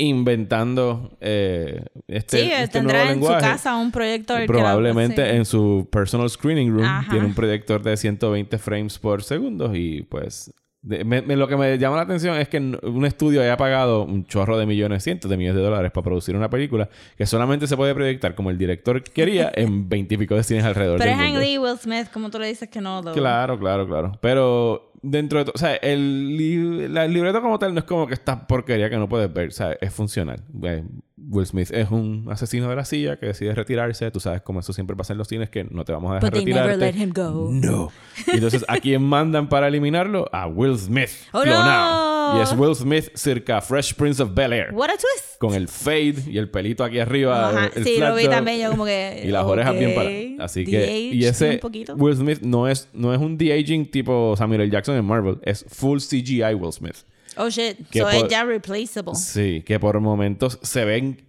inventando 0.00 1.16
eh, 1.20 1.84
este, 2.06 2.44
sí, 2.44 2.50
este 2.52 2.68
tendrá 2.78 2.98
nuevo 2.98 3.10
en 3.12 3.18
lenguaje. 3.20 3.40
su 3.44 3.50
casa 3.50 3.76
un 3.76 3.90
proyector. 3.90 4.40
que 4.40 4.46
Probablemente 4.46 5.28
sí. 5.28 5.36
en 5.36 5.44
su 5.44 5.88
personal 5.90 6.30
screening 6.30 6.70
room 6.72 6.84
Ajá. 6.84 7.10
tiene 7.10 7.26
un 7.26 7.34
proyector 7.34 7.82
de 7.82 7.96
120 7.96 8.58
frames 8.58 8.98
por 8.98 9.22
segundo 9.24 9.74
y 9.74 10.02
pues 10.02 10.52
De- 10.80 11.04
me- 11.04 11.22
me- 11.22 11.34
lo 11.36 11.48
que 11.48 11.56
me 11.56 11.76
llama 11.76 11.96
la 11.96 12.02
atención 12.02 12.36
es 12.36 12.48
que 12.48 12.58
un 12.58 13.04
estudio 13.04 13.40
haya 13.42 13.56
pagado 13.56 14.04
un 14.04 14.24
chorro 14.26 14.56
de 14.56 14.64
millones, 14.64 15.02
cientos 15.02 15.28
de 15.30 15.36
millones 15.36 15.56
de 15.56 15.62
dólares 15.62 15.90
para 15.90 16.04
producir 16.04 16.36
una 16.36 16.48
película 16.48 16.88
que 17.16 17.26
solamente 17.26 17.66
se 17.66 17.76
puede 17.76 17.94
proyectar 17.94 18.34
como 18.36 18.50
el 18.50 18.58
director 18.58 19.02
quería 19.02 19.50
en 19.54 19.88
veintipico 19.88 20.36
de 20.36 20.44
cines 20.44 20.64
alrededor 20.64 20.98
Pero 20.98 21.10
es 21.10 21.18
Ang. 21.18 21.38
Lee, 21.38 21.58
Will 21.58 21.76
Smith, 21.78 22.06
como 22.12 22.30
tú 22.30 22.38
le 22.38 22.46
dices 22.46 22.68
que 22.68 22.80
no. 22.80 23.02
though. 23.02 23.12
Claro, 23.12 23.58
claro, 23.58 23.88
claro. 23.88 24.12
Pero 24.20 24.92
dentro 25.02 25.40
de 25.40 25.46
todo, 25.46 25.52
o 25.56 25.58
sea, 25.58 25.74
el, 25.76 26.36
li- 26.36 26.86
la- 26.88 27.04
el 27.06 27.12
libreto 27.12 27.40
como 27.42 27.58
tal 27.58 27.74
no 27.74 27.80
es 27.80 27.84
como 27.84 28.06
que 28.06 28.14
esta 28.14 28.46
porquería 28.46 28.88
que 28.88 28.96
no 28.98 29.08
puedes 29.08 29.32
ver, 29.32 29.48
o 29.48 29.52
sea, 29.52 29.72
es 29.80 29.92
funcional. 29.92 30.42
Eh, 30.62 30.84
Will 31.30 31.46
Smith 31.46 31.70
es 31.72 31.90
un 31.90 32.26
asesino 32.30 32.68
de 32.70 32.76
la 32.76 32.84
silla 32.84 33.16
que 33.18 33.26
decide 33.26 33.54
retirarse. 33.54 34.10
Tú 34.10 34.20
sabes 34.20 34.40
cómo 34.42 34.60
eso 34.60 34.72
siempre 34.72 34.96
pasa 34.96 35.12
en 35.12 35.18
los 35.18 35.28
cines, 35.28 35.50
que 35.50 35.64
no 35.64 35.84
te 35.84 35.92
vamos 35.92 36.12
a 36.12 36.14
dejar 36.14 36.30
But 36.30 36.34
they 36.38 36.44
retirarte. 36.46 36.76
never 36.78 36.94
let 36.94 37.02
him 37.02 37.12
go. 37.12 37.48
No. 37.52 37.90
Y 38.26 38.36
entonces, 38.36 38.64
¿a 38.68 38.78
quién 38.78 39.02
mandan 39.02 39.48
para 39.48 39.68
eliminarlo? 39.68 40.28
A 40.32 40.46
Will 40.46 40.78
Smith. 40.78 41.10
Oh, 41.32 41.44
no. 41.44 42.38
Y 42.38 42.42
es 42.42 42.52
Will 42.52 42.74
Smith 42.74 43.10
cerca 43.14 43.60
Fresh 43.60 43.94
Prince 43.94 44.22
of 44.22 44.34
Bel 44.34 44.52
Air. 44.52 44.68
What 44.74 44.90
a 44.90 44.96
twist. 44.96 45.38
Con 45.38 45.54
el 45.54 45.66
fade 45.68 46.16
y 46.26 46.36
el 46.36 46.50
pelito 46.50 46.84
aquí 46.84 46.98
arriba. 46.98 47.48
Ajá, 47.48 47.70
el 47.74 47.84
Sí, 47.84 47.98
lo 47.98 48.14
vi 48.14 48.28
también 48.28 48.60
yo 48.60 48.70
como 48.70 48.84
que. 48.84 49.22
Y 49.24 49.28
las 49.28 49.44
orejas 49.44 49.72
bien 49.78 49.94
paradas. 49.94 50.50
Así 50.50 50.64
que. 50.64 51.00
Y 51.00 51.24
ese. 51.24 51.60
Will 51.96 52.16
Smith 52.16 52.40
no 52.42 52.68
es, 52.68 52.88
no 52.92 53.14
es 53.14 53.20
un 53.20 53.38
de-aging 53.38 53.90
tipo 53.90 54.34
Samuel 54.36 54.62
L. 54.62 54.70
Jackson 54.70 54.96
en 54.96 55.04
Marvel. 55.04 55.38
Es 55.42 55.64
full 55.68 55.98
CGI 56.00 56.54
Will 56.54 56.72
Smith. 56.72 56.96
Oh 57.38 57.48
shit. 57.48 57.88
que 57.90 58.00
So 58.00 58.10
es 58.10 58.28
ya 58.28 58.44
replaceable. 58.44 59.14
Sí, 59.14 59.62
que 59.64 59.78
por 59.78 59.98
momentos 60.00 60.58
se 60.62 60.84
ven 60.84 61.28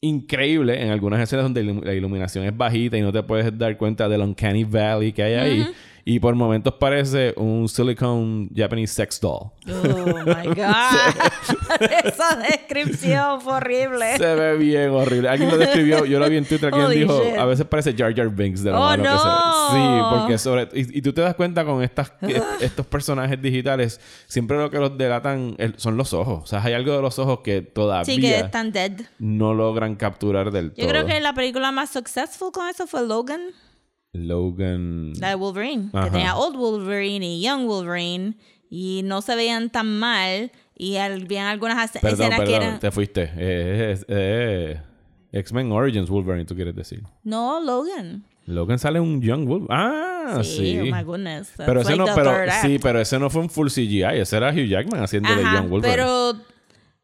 increíble 0.00 0.80
en 0.80 0.90
algunas 0.90 1.20
escenas 1.20 1.44
donde 1.44 1.64
la 1.64 1.92
iluminación 1.92 2.44
es 2.44 2.56
bajita 2.56 2.96
y 2.96 3.00
no 3.00 3.12
te 3.12 3.22
puedes 3.22 3.56
dar 3.58 3.76
cuenta 3.76 4.08
del 4.08 4.20
uncanny 4.20 4.64
valley 4.64 5.12
que 5.12 5.22
hay 5.22 5.34
ahí. 5.34 5.66
Y 6.04 6.20
por 6.20 6.34
momentos 6.34 6.74
parece 6.74 7.34
un 7.36 7.68
silicone 7.68 8.48
Japanese 8.54 8.94
sex 8.94 9.20
doll. 9.20 9.50
Oh 9.66 10.14
my 10.24 10.46
god. 10.54 10.96
Esa 12.04 12.36
descripción 12.36 13.40
fue 13.40 13.54
horrible. 13.54 14.16
Se 14.16 14.34
ve 14.34 14.56
bien 14.56 14.90
horrible. 14.90 15.28
Alguien 15.28 15.50
lo 15.50 15.58
describió, 15.58 16.04
yo 16.04 16.18
lo 16.18 16.28
vi 16.28 16.36
en 16.38 16.44
Twitter, 16.46 16.66
alguien 16.72 16.86
Holy 16.86 16.98
dijo, 17.00 17.22
shit. 17.22 17.38
a 17.38 17.44
veces 17.44 17.66
parece 17.66 17.94
Jar 17.94 18.14
Jar 18.14 18.28
Binks 18.30 18.62
de 18.62 18.70
lo 18.70 18.78
Oh, 18.78 18.84
malo 18.84 19.02
que 19.02 19.08
se 19.08 19.14
ve. 19.14 19.34
no. 19.34 19.68
Sí, 19.70 20.16
porque 20.18 20.38
sobre... 20.38 20.62
Y, 20.72 20.98
y 20.98 21.02
tú 21.02 21.12
te 21.12 21.20
das 21.20 21.34
cuenta 21.34 21.64
con 21.64 21.82
estas, 21.82 22.12
estos 22.60 22.86
personajes 22.86 23.40
digitales, 23.40 24.00
siempre 24.26 24.56
lo 24.56 24.70
que 24.70 24.78
los 24.78 24.96
delatan 24.96 25.54
el- 25.58 25.78
son 25.78 25.96
los 25.96 26.12
ojos. 26.14 26.42
O 26.44 26.46
sea, 26.46 26.62
hay 26.62 26.72
algo 26.72 26.94
de 26.96 27.02
los 27.02 27.18
ojos 27.18 27.40
que 27.44 27.60
todavía 27.62 28.04
Sí, 28.04 28.20
que 28.20 28.36
están 28.38 28.72
dead. 28.72 28.92
no 29.18 29.52
logran 29.54 29.94
capturar 29.96 30.50
del 30.52 30.72
todo. 30.72 30.82
Yo 30.86 30.88
creo 30.90 31.06
que 31.06 31.20
la 31.20 31.34
película 31.34 31.70
más 31.72 31.90
successful 31.90 32.50
con 32.52 32.68
eso 32.68 32.86
fue 32.86 33.06
Logan, 33.06 33.40
Logan... 34.12 35.12
la 35.20 35.30
de 35.30 35.34
Wolverine. 35.34 35.90
Ajá. 35.92 36.04
Que 36.06 36.10
tenía 36.10 36.36
Old 36.36 36.56
Wolverine 36.56 37.26
y 37.26 37.42
Young 37.42 37.66
Wolverine. 37.66 38.34
Y 38.70 39.02
no 39.04 39.22
se 39.22 39.34
veían 39.36 39.70
tan 39.70 39.98
mal. 39.98 40.50
Y 40.76 40.96
habían 40.96 41.46
algunas 41.46 41.84
escenas 41.84 42.16
Perdón, 42.16 42.30
que 42.30 42.36
perdón, 42.36 42.62
eran... 42.62 42.80
te 42.80 42.90
fuiste. 42.90 43.30
Eh, 43.36 43.98
eh, 44.08 44.80
X-Men 45.32 45.72
Origins 45.72 46.08
Wolverine, 46.08 46.44
tú 46.44 46.54
quieres 46.54 46.74
decir. 46.74 47.02
No, 47.24 47.60
Logan. 47.60 48.24
Logan 48.46 48.78
sale 48.78 48.98
un 49.00 49.20
Young 49.20 49.46
Wolverine. 49.46 49.68
Ah, 49.70 50.40
sí. 50.42 50.56
Sí, 50.56 50.78
oh 50.78 50.96
my 50.96 51.02
goodness. 51.02 51.52
Pero 51.56 51.80
ese 51.80 51.96
like 51.96 52.10
no, 52.10 52.14
pero 52.14 52.32
sí, 52.62 52.78
pero 52.78 53.00
ese 53.00 53.18
no 53.18 53.28
fue 53.28 53.42
un 53.42 53.50
full 53.50 53.68
CGI, 53.68 54.20
ese 54.20 54.36
era 54.36 54.50
Hugh 54.50 54.66
Jackman 54.66 55.02
haciendo 55.02 55.34
de 55.34 55.42
Ajá, 55.42 55.56
Young 55.56 55.68
Wolverine. 55.68 55.96
pero 55.96 56.36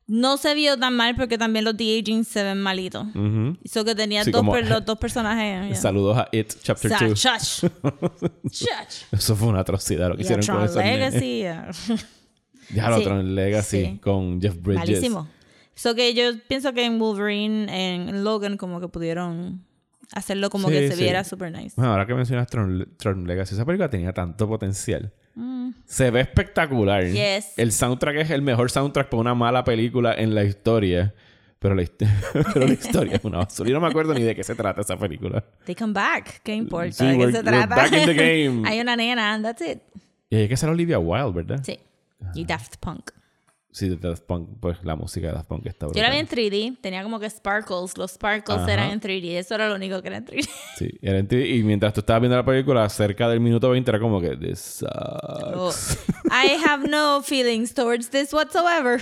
no 0.07 0.37
se 0.37 0.55
vio 0.55 0.79
tan 0.79 0.95
mal 0.95 1.17
porque 1.17 1.39
también 1.39 1.65
los 1.65 1.77
de-aging 1.77 2.25
se 2.25 2.43
ven 2.43 2.61
malitos. 2.61 3.07
Ujú. 3.15 3.57
Hizo 3.63 3.85
que 3.85 3.95
tenía 3.95 4.23
Sí, 4.25 4.31
dos, 4.31 4.41
como- 4.41 4.53
per- 4.53 4.69
los 4.69 4.85
dos 4.85 4.99
personajes. 4.99 5.69
yeah. 5.69 5.75
Saludos 5.75 6.19
a 6.19 6.29
It 6.33 6.53
Chapter 6.63 6.91
Sa- 6.91 7.07
2. 7.09 7.19
Shush. 7.19 7.65
Shush. 8.51 9.03
Eso 9.13 9.37
fue 9.37 9.49
una 9.49 9.61
atrocidad 9.61 10.09
lo 10.09 10.17
que 10.17 10.23
Y 10.23 10.25
hicieron 10.25 10.45
con 10.47 10.67
Tron 10.73 10.85
nenes. 10.85 11.15
Legacy. 11.15 11.39
yeah. 11.39 11.71
Ya 12.75 12.91
lo 12.91 12.97
Sí, 12.99 13.05
en 13.05 13.35
Legacy 13.35 13.85
sí. 13.85 13.99
con 14.03 14.41
Jeff 14.41 14.57
Bridges. 14.61 14.89
Malísimo. 14.89 15.29
So 15.75 15.95
que 15.95 16.15
yo 16.15 16.23
pienso 16.49 16.73
que 16.73 16.85
en 16.85 16.99
Wolverine, 16.99 17.67
en 17.95 18.23
Logan, 18.25 18.57
como 18.57 18.81
que 18.81 18.89
pudieron 18.89 19.65
hacerlo 20.13 20.49
como 20.51 20.69
que 20.69 20.89
se 20.91 20.97
viera 20.97 21.25
super 21.25 21.51
nice. 21.51 21.73
Bueno, 21.77 21.91
ahora 21.93 22.07
que 22.07 22.15
mencionas 22.15 22.47
Tron, 22.47 22.89
Tron 22.97 23.27
Legacy, 23.27 23.55
esa 23.55 23.65
película 23.65 23.91
tenía 23.91 24.13
tanto 24.13 24.47
potencial. 24.47 25.13
Mm. 25.35 25.71
Se 25.85 26.11
ve 26.11 26.21
espectacular. 26.21 27.07
Yes. 27.07 27.55
El 27.59 27.73
soundtrack 27.73 28.17
es 28.17 28.31
el 28.31 28.43
mejor 28.43 28.71
soundtrack 28.71 29.09
para 29.09 29.21
una 29.21 29.35
mala 29.35 29.65
película 29.65 30.15
en 30.15 30.35
la 30.35 30.45
historia. 30.45 31.15
Pero 31.59 31.75
la, 31.75 31.83
hist- 31.83 32.07
pero 32.53 32.67
la 32.67 32.73
historia 32.75 33.17
es 33.17 33.25
una 33.25 33.39
basura. 33.39 33.69
Yo 33.71 33.75
no 33.75 33.81
me 33.81 33.89
acuerdo 33.89 34.13
ni 34.15 34.23
de 34.23 34.35
qué 34.37 34.45
se 34.45 34.55
trata 34.55 34.83
esa 34.83 34.97
película. 34.99 35.43
They 35.65 35.75
come 35.75 35.93
back. 35.95 36.43
¿Qué 36.43 36.55
importa? 36.55 36.93
Sí, 36.93 37.07
¿De 37.07 37.13
qué 37.17 37.25
we're- 37.25 37.33
se 37.33 37.43
trata? 37.43 37.75
back 37.75 37.93
in 37.93 38.05
the 38.05 38.15
game. 38.49 38.69
Hay 38.69 38.81
una 38.81 38.95
nena, 38.97 39.33
and 39.35 39.45
that's 39.45 39.63
it. 39.63 39.79
Y 40.29 40.37
hay 40.37 40.49
que 40.49 40.57
ser 40.57 40.69
Olivia 40.69 40.99
Wilde, 40.99 41.33
¿verdad? 41.33 41.65
Sí. 41.65 41.79
Y 42.35 42.45
Daft 42.45 42.77
Punk. 42.81 43.11
Sí, 43.77 43.89
de 43.89 43.97
Daft 43.97 44.23
Punk. 44.23 44.51
Pues 44.61 44.79
la 44.85 44.95
música 44.95 45.27
de 45.27 45.33
Daft 45.33 45.49
Punk 45.49 45.67
está 45.67 45.89
Yo 45.93 46.01
la 46.01 46.09
vi 46.11 46.19
brutal. 46.19 46.39
en 46.39 46.53
3D, 46.53 46.79
tenía 46.81 47.03
como 47.03 47.19
que 47.19 47.29
sparkles. 47.29 47.99
Los 47.99 48.13
sparkles 48.13 48.59
Ajá. 48.59 48.73
eran 48.73 48.91
en 48.93 49.01
3D. 49.01 49.37
Eso 49.37 49.57
era 49.57 49.69
lo 49.69 49.75
único 49.75 50.01
que 50.01 50.07
era 50.09 50.19
en 50.19 50.25
3D. 50.27 50.49
Sí, 50.79 50.89
era 51.03 51.19
en 51.19 51.27
ti- 51.27 51.37
y 51.57 51.65
mientras 51.65 51.93
tú 51.93 51.99
estabas 52.01 52.21
viendo 52.23 52.37
la 52.37 52.45
película, 52.45 52.89
cerca 52.89 53.29
del 53.29 53.41
minuto 53.41 53.69
20 53.71 53.91
era 53.91 53.99
como 53.99 54.21
que... 54.21 54.37
This 54.37 54.85
Oh, 54.89 55.73
sucks. 55.73 55.99
I 56.31 56.57
have 56.69 56.89
no 56.89 57.21
feelings 57.23 57.75
towards 57.75 58.11
this 58.11 58.33
whatsoever. 58.33 59.01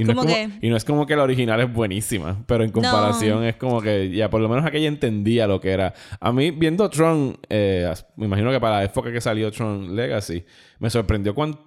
Y 0.00 0.04
no, 0.04 0.10
es 0.12 0.16
como 0.16 0.22
como, 0.22 0.34
que- 0.34 0.66
y 0.66 0.70
no 0.70 0.76
es 0.76 0.84
como 0.84 1.06
que 1.06 1.16
la 1.16 1.22
original 1.22 1.60
es 1.60 1.72
buenísima, 1.72 2.42
pero 2.46 2.64
en 2.64 2.70
comparación 2.70 3.44
es 3.44 3.56
como 3.56 3.80
que 3.80 4.10
ya 4.10 4.30
por 4.30 4.40
lo 4.40 4.48
menos 4.48 4.64
aquella 4.64 4.88
entendía 4.88 5.46
lo 5.46 5.60
que 5.60 5.70
era. 5.70 5.94
A 6.20 6.32
mí, 6.32 6.50
viendo 6.50 6.88
Tron, 6.90 7.38
eh, 7.48 7.92
me 8.16 8.26
imagino 8.26 8.50
que 8.50 8.60
para 8.60 8.76
la 8.78 8.84
época 8.84 9.12
que 9.12 9.20
salió 9.20 9.50
Tron 9.50 9.94
Legacy, 9.96 10.44
me 10.78 10.90
sorprendió 10.90 11.34
cuán 11.34 11.58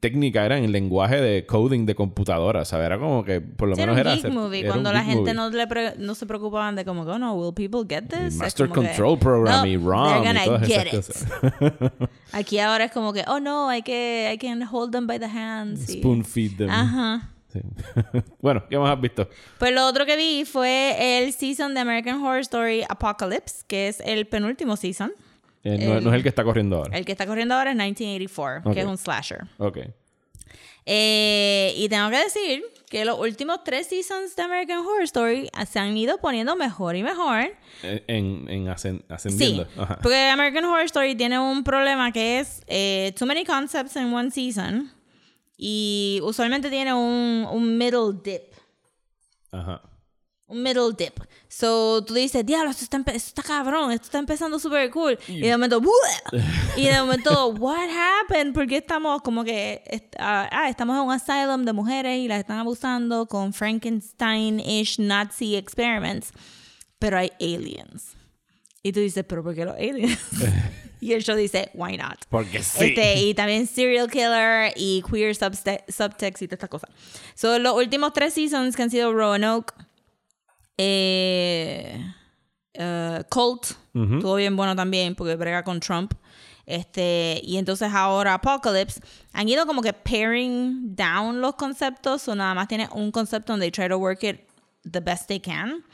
técnica 0.00 0.44
era 0.44 0.58
en 0.58 0.64
el 0.64 0.72
lenguaje 0.72 1.20
de 1.20 1.46
coding 1.46 1.86
de 1.86 1.94
computadora. 1.94 2.64
¿sabes? 2.64 2.86
Era 2.86 2.98
como 2.98 3.22
que 3.24 3.40
por 3.40 3.68
lo 3.68 3.76
Sí, 3.76 3.82
era 3.82 3.92
menos 3.92 4.00
un 4.02 4.06
era. 4.08 4.14
geek 4.16 4.24
hacer- 4.24 4.32
movie. 4.36 4.58
era 4.60 4.68
un 4.68 4.72
Cuando 4.72 4.92
la 4.92 4.98
geek 5.04 5.08
gente 5.14 5.34
movie. 5.34 5.50
no, 5.50 5.56
le 5.56 5.66
pre- 5.68 5.94
no 5.98 6.14
se 6.14 6.26
preocupaban 6.26 6.74
de 6.74 6.84
como, 6.84 7.02
oh 7.02 7.18
no, 7.18 7.34
will 7.34 7.54
people 7.54 7.80
get 7.88 8.08
this? 8.08 8.34
Master 8.34 8.68
como 8.68 8.82
que, 8.82 8.88
Control 8.88 9.18
Program 9.18 9.60
"No, 9.60 9.66
y 9.66 9.76
ROM 9.76 10.22
y 10.22 10.26
gonna 10.26 10.44
todas 10.44 10.66
get 10.66 10.86
it". 10.92 12.08
Aquí 12.32 12.58
ahora 12.58 12.84
es 12.86 12.92
como 12.92 13.12
que, 13.12 13.24
oh 13.28 13.40
no, 13.40 13.68
hay 13.68 13.82
que, 13.82 14.30
I 14.34 14.38
can 14.38 14.62
hold 14.70 14.90
them 14.92 15.06
by 15.06 15.18
the 15.18 15.26
hands. 15.26 15.88
y- 15.88 15.98
Spoon 15.98 16.24
feed 16.24 16.56
them. 16.56 16.70
Ajá. 16.70 17.28
Sí. 17.52 17.60
bueno, 18.40 18.64
¿qué 18.70 18.78
más 18.78 18.90
has 18.94 19.00
visto? 19.00 19.28
Pues 19.58 19.72
lo 19.72 19.86
otro 19.86 20.06
que 20.06 20.16
vi 20.16 20.44
fue 20.44 21.18
el 21.18 21.32
season 21.32 21.74
de 21.74 21.80
American 21.80 22.22
Horror 22.22 22.40
Story 22.40 22.82
Apocalypse, 22.88 23.64
que 23.66 23.88
es 23.88 24.00
el 24.00 24.26
penúltimo 24.26 24.76
season. 24.76 25.12
Eh, 25.64 25.76
no, 25.86 25.98
El- 25.98 26.04
no 26.04 26.10
es 26.10 26.16
el 26.16 26.22
que 26.22 26.28
está 26.30 26.42
corriendo 26.44 26.76
ahora. 26.78 26.96
El 26.96 27.04
que 27.04 27.12
está 27.12 27.26
corriendo 27.26 27.54
ahora 27.54 27.70
es 27.70 27.76
1984, 27.76 28.62
Ok. 28.70 28.74
que 28.74 28.80
es 28.80 28.86
un 28.86 28.96
slasher. 28.98 29.42
Ok. 29.58 29.78
Eh, 30.84 31.74
y 31.76 31.88
tengo 31.88 32.10
que 32.10 32.16
decir 32.16 32.64
que 32.90 33.04
los 33.04 33.18
últimos 33.18 33.62
tres 33.64 33.86
seasons 33.86 34.34
de 34.34 34.42
American 34.42 34.78
Horror 34.80 35.02
Story 35.04 35.48
se 35.70 35.78
han 35.78 35.96
ido 35.96 36.18
poniendo 36.18 36.56
mejor 36.56 36.96
y 36.96 37.02
mejor. 37.02 37.52
Eh, 37.84 38.02
En, 38.08 38.48
en 38.48 38.66
ascen- 38.66 38.98
Sí, 39.00 39.04
ascendiendo. 39.08 39.68
Ajá. 39.78 39.98
porque 40.02 40.28
American 40.28 40.64
Horror 40.64 40.84
Story 40.86 41.14
tiene 41.14 41.38
un 41.38 41.62
problema 41.64 42.10
que 42.12 42.40
es 42.40 42.62
eh, 42.66 43.14
too 43.16 43.26
many 43.26 43.44
concepts 43.44 43.94
in 43.96 44.12
one 44.12 44.30
season 44.30 44.90
y 45.64 46.18
usualmente 46.24 46.70
tiene 46.70 46.92
un, 46.92 47.46
un 47.48 47.78
middle 47.78 48.18
dip. 48.20 48.52
Ajá. 49.52 49.80
Un 50.48 50.60
middle 50.60 50.90
dip. 50.98 51.20
So 51.46 52.04
tú 52.04 52.14
dices, 52.14 52.44
diablo, 52.44 52.68
esto 52.68 52.82
está, 52.82 52.96
esto 53.12 53.28
está 53.28 53.42
cabrón, 53.44 53.92
esto 53.92 54.06
está 54.06 54.18
empezando 54.18 54.58
súper 54.58 54.90
cool. 54.90 55.16
Y 55.28 55.42
de 55.42 55.52
momento, 55.52 55.80
y 56.76 56.88
de 56.88 57.00
momento, 57.00 57.50
what 57.50 57.88
happened? 57.88 58.54
Porque 58.54 58.78
estamos 58.78 59.22
como 59.22 59.44
que, 59.44 60.10
ah, 60.18 60.48
ah, 60.50 60.68
estamos 60.68 60.96
en 60.96 61.02
un 61.02 61.12
asylum 61.12 61.64
de 61.64 61.72
mujeres 61.72 62.18
y 62.18 62.26
las 62.26 62.40
están 62.40 62.58
abusando 62.58 63.26
con 63.26 63.52
Frankenstein-ish 63.52 64.98
Nazi 64.98 65.54
experiments. 65.54 66.32
Pero 66.98 67.18
hay 67.18 67.30
aliens. 67.40 68.16
Y 68.82 68.90
tú 68.90 68.98
dices, 68.98 69.24
¿pero 69.28 69.44
por 69.44 69.54
qué 69.54 69.64
los 69.64 69.76
aliens? 69.76 70.18
y 71.02 71.14
el 71.14 71.24
show 71.24 71.34
dice, 71.34 71.68
why 71.74 71.96
not? 71.96 72.16
Porque 72.28 72.62
sí. 72.62 72.84
Este, 72.84 73.20
y 73.20 73.34
también 73.34 73.66
serial 73.66 74.08
killer 74.08 74.72
y 74.76 75.02
queer 75.02 75.34
subtext 75.34 76.42
y 76.42 76.46
todas 76.46 76.52
estas 76.52 76.70
cosas. 76.70 76.90
Son 77.34 77.60
los 77.60 77.74
últimos 77.74 78.12
tres 78.12 78.34
seasons 78.34 78.76
que 78.76 78.84
han 78.84 78.90
sido 78.90 79.12
Roanoke, 79.12 79.74
eh, 80.78 82.00
eh, 82.74 83.24
Colt, 83.28 83.72
estuvo 83.92 84.36
bien 84.36 84.54
bueno 84.54 84.76
también 84.76 85.16
porque 85.16 85.34
brega 85.34 85.64
con 85.64 85.80
Trump. 85.80 86.14
Este, 86.66 87.40
y 87.42 87.56
entonces 87.56 87.90
ahora 87.92 88.34
Apocalypse 88.34 89.00
han 89.32 89.48
ido 89.48 89.66
como 89.66 89.82
que 89.82 89.92
paring 89.92 90.94
down 90.94 91.40
los 91.40 91.56
conceptos, 91.56 92.28
o 92.28 92.36
nada 92.36 92.54
más 92.54 92.68
tiene 92.68 92.88
un 92.92 93.10
concepto 93.10 93.52
donde 93.52 93.64
they 93.64 93.72
try 93.72 93.88
to 93.88 93.98
work 93.98 94.22
it 94.22 94.48
the 94.88 95.00
best 95.00 95.26
they 95.26 95.40
can. 95.40 95.84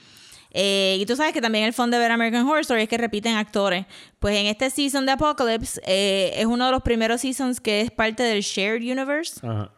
Eh, 0.50 0.96
y 1.00 1.06
tú 1.06 1.14
sabes 1.16 1.32
que 1.32 1.40
también 1.40 1.64
el 1.64 1.72
fondo 1.72 1.96
de 1.96 2.02
ver 2.02 2.10
American 2.10 2.46
Horror 2.46 2.60
Story 2.60 2.82
es 2.82 2.88
que 2.88 2.98
repiten 2.98 3.36
actores. 3.36 3.86
Pues 4.18 4.36
en 4.36 4.46
este 4.46 4.70
season 4.70 5.06
de 5.06 5.12
Apocalypse 5.12 5.80
eh, 5.86 6.32
es 6.36 6.46
uno 6.46 6.66
de 6.66 6.72
los 6.72 6.82
primeros 6.82 7.20
seasons 7.20 7.60
que 7.60 7.82
es 7.82 7.90
parte 7.90 8.22
del 8.22 8.42
Shared 8.42 8.80
Universe. 8.82 9.46
Ajá. 9.46 9.72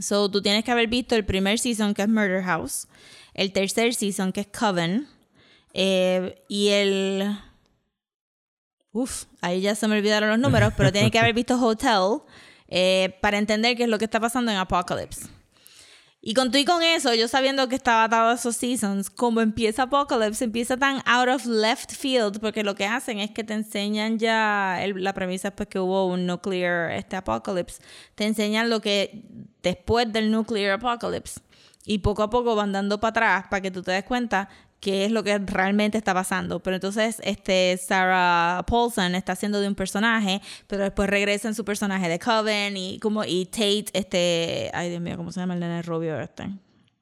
So 0.00 0.30
tú 0.30 0.42
tienes 0.42 0.62
que 0.62 0.70
haber 0.70 0.88
visto 0.88 1.14
el 1.14 1.24
primer 1.24 1.58
season 1.58 1.94
que 1.94 2.02
es 2.02 2.08
Murder 2.08 2.42
House, 2.42 2.86
el 3.32 3.52
tercer 3.52 3.94
season 3.94 4.30
que 4.30 4.42
es 4.42 4.46
Coven, 4.48 5.08
eh, 5.72 6.42
y 6.48 6.68
el. 6.68 7.38
Uf, 8.92 9.24
ahí 9.40 9.62
ya 9.62 9.74
se 9.74 9.88
me 9.88 9.96
olvidaron 9.96 10.28
los 10.28 10.38
números, 10.38 10.74
pero 10.76 10.92
tienes 10.92 11.10
que 11.10 11.18
haber 11.18 11.32
visto 11.34 11.58
Hotel 11.58 12.20
para 13.22 13.38
entender 13.38 13.76
qué 13.76 13.84
es 13.84 13.88
lo 13.88 13.96
que 13.96 14.04
está 14.04 14.20
pasando 14.20 14.52
en 14.52 14.58
Apocalypse. 14.58 15.35
Y 16.28 16.34
con 16.34 16.50
y 16.52 16.64
con 16.64 16.82
eso, 16.82 17.14
yo 17.14 17.28
sabiendo 17.28 17.68
que 17.68 17.76
estaba 17.76 18.02
atado 18.02 18.30
a 18.30 18.34
esos 18.34 18.56
seasons, 18.56 19.10
como 19.10 19.40
empieza 19.40 19.84
Apocalypse, 19.84 20.42
empieza 20.42 20.76
tan 20.76 21.00
out 21.06 21.28
of 21.28 21.46
left 21.46 21.92
field, 21.92 22.40
porque 22.40 22.64
lo 22.64 22.74
que 22.74 22.84
hacen 22.84 23.20
es 23.20 23.30
que 23.30 23.44
te 23.44 23.54
enseñan 23.54 24.18
ya, 24.18 24.76
la 24.96 25.14
premisa 25.14 25.54
es 25.56 25.66
que 25.68 25.78
hubo 25.78 26.08
un 26.08 26.26
nuclear 26.26 26.90
este 26.90 27.14
Apocalypse, 27.14 27.80
te 28.16 28.24
enseñan 28.26 28.70
lo 28.70 28.80
que 28.80 29.22
después 29.62 30.12
del 30.12 30.32
nuclear 30.32 30.80
Apocalypse. 30.80 31.40
Y 31.84 31.98
poco 31.98 32.24
a 32.24 32.30
poco 32.30 32.56
van 32.56 32.72
dando 32.72 32.98
para 32.98 33.10
atrás 33.10 33.46
para 33.48 33.60
que 33.60 33.70
tú 33.70 33.84
te 33.84 33.92
des 33.92 34.02
cuenta 34.02 34.48
qué 34.80 35.04
es 35.04 35.10
lo 35.10 35.22
que 35.24 35.38
realmente 35.38 35.98
está 35.98 36.14
pasando. 36.14 36.60
Pero 36.60 36.76
entonces, 36.76 37.20
este, 37.22 37.78
Sarah 37.78 38.64
Paulson 38.66 39.14
está 39.14 39.32
haciendo 39.32 39.60
de 39.60 39.68
un 39.68 39.74
personaje, 39.74 40.40
pero 40.66 40.82
después 40.84 41.08
regresa 41.08 41.48
en 41.48 41.54
su 41.54 41.64
personaje 41.64 42.08
de 42.08 42.18
Coven 42.18 42.76
y 42.76 42.98
como, 42.98 43.24
y 43.24 43.46
Tate, 43.46 43.86
este, 43.92 44.70
ay 44.74 44.90
Dios 44.90 45.00
mío, 45.00 45.16
¿cómo 45.16 45.32
se 45.32 45.40
llama 45.40 45.54
el 45.54 45.60
nene 45.60 45.82
rubio 45.82 46.20
este? 46.20 46.50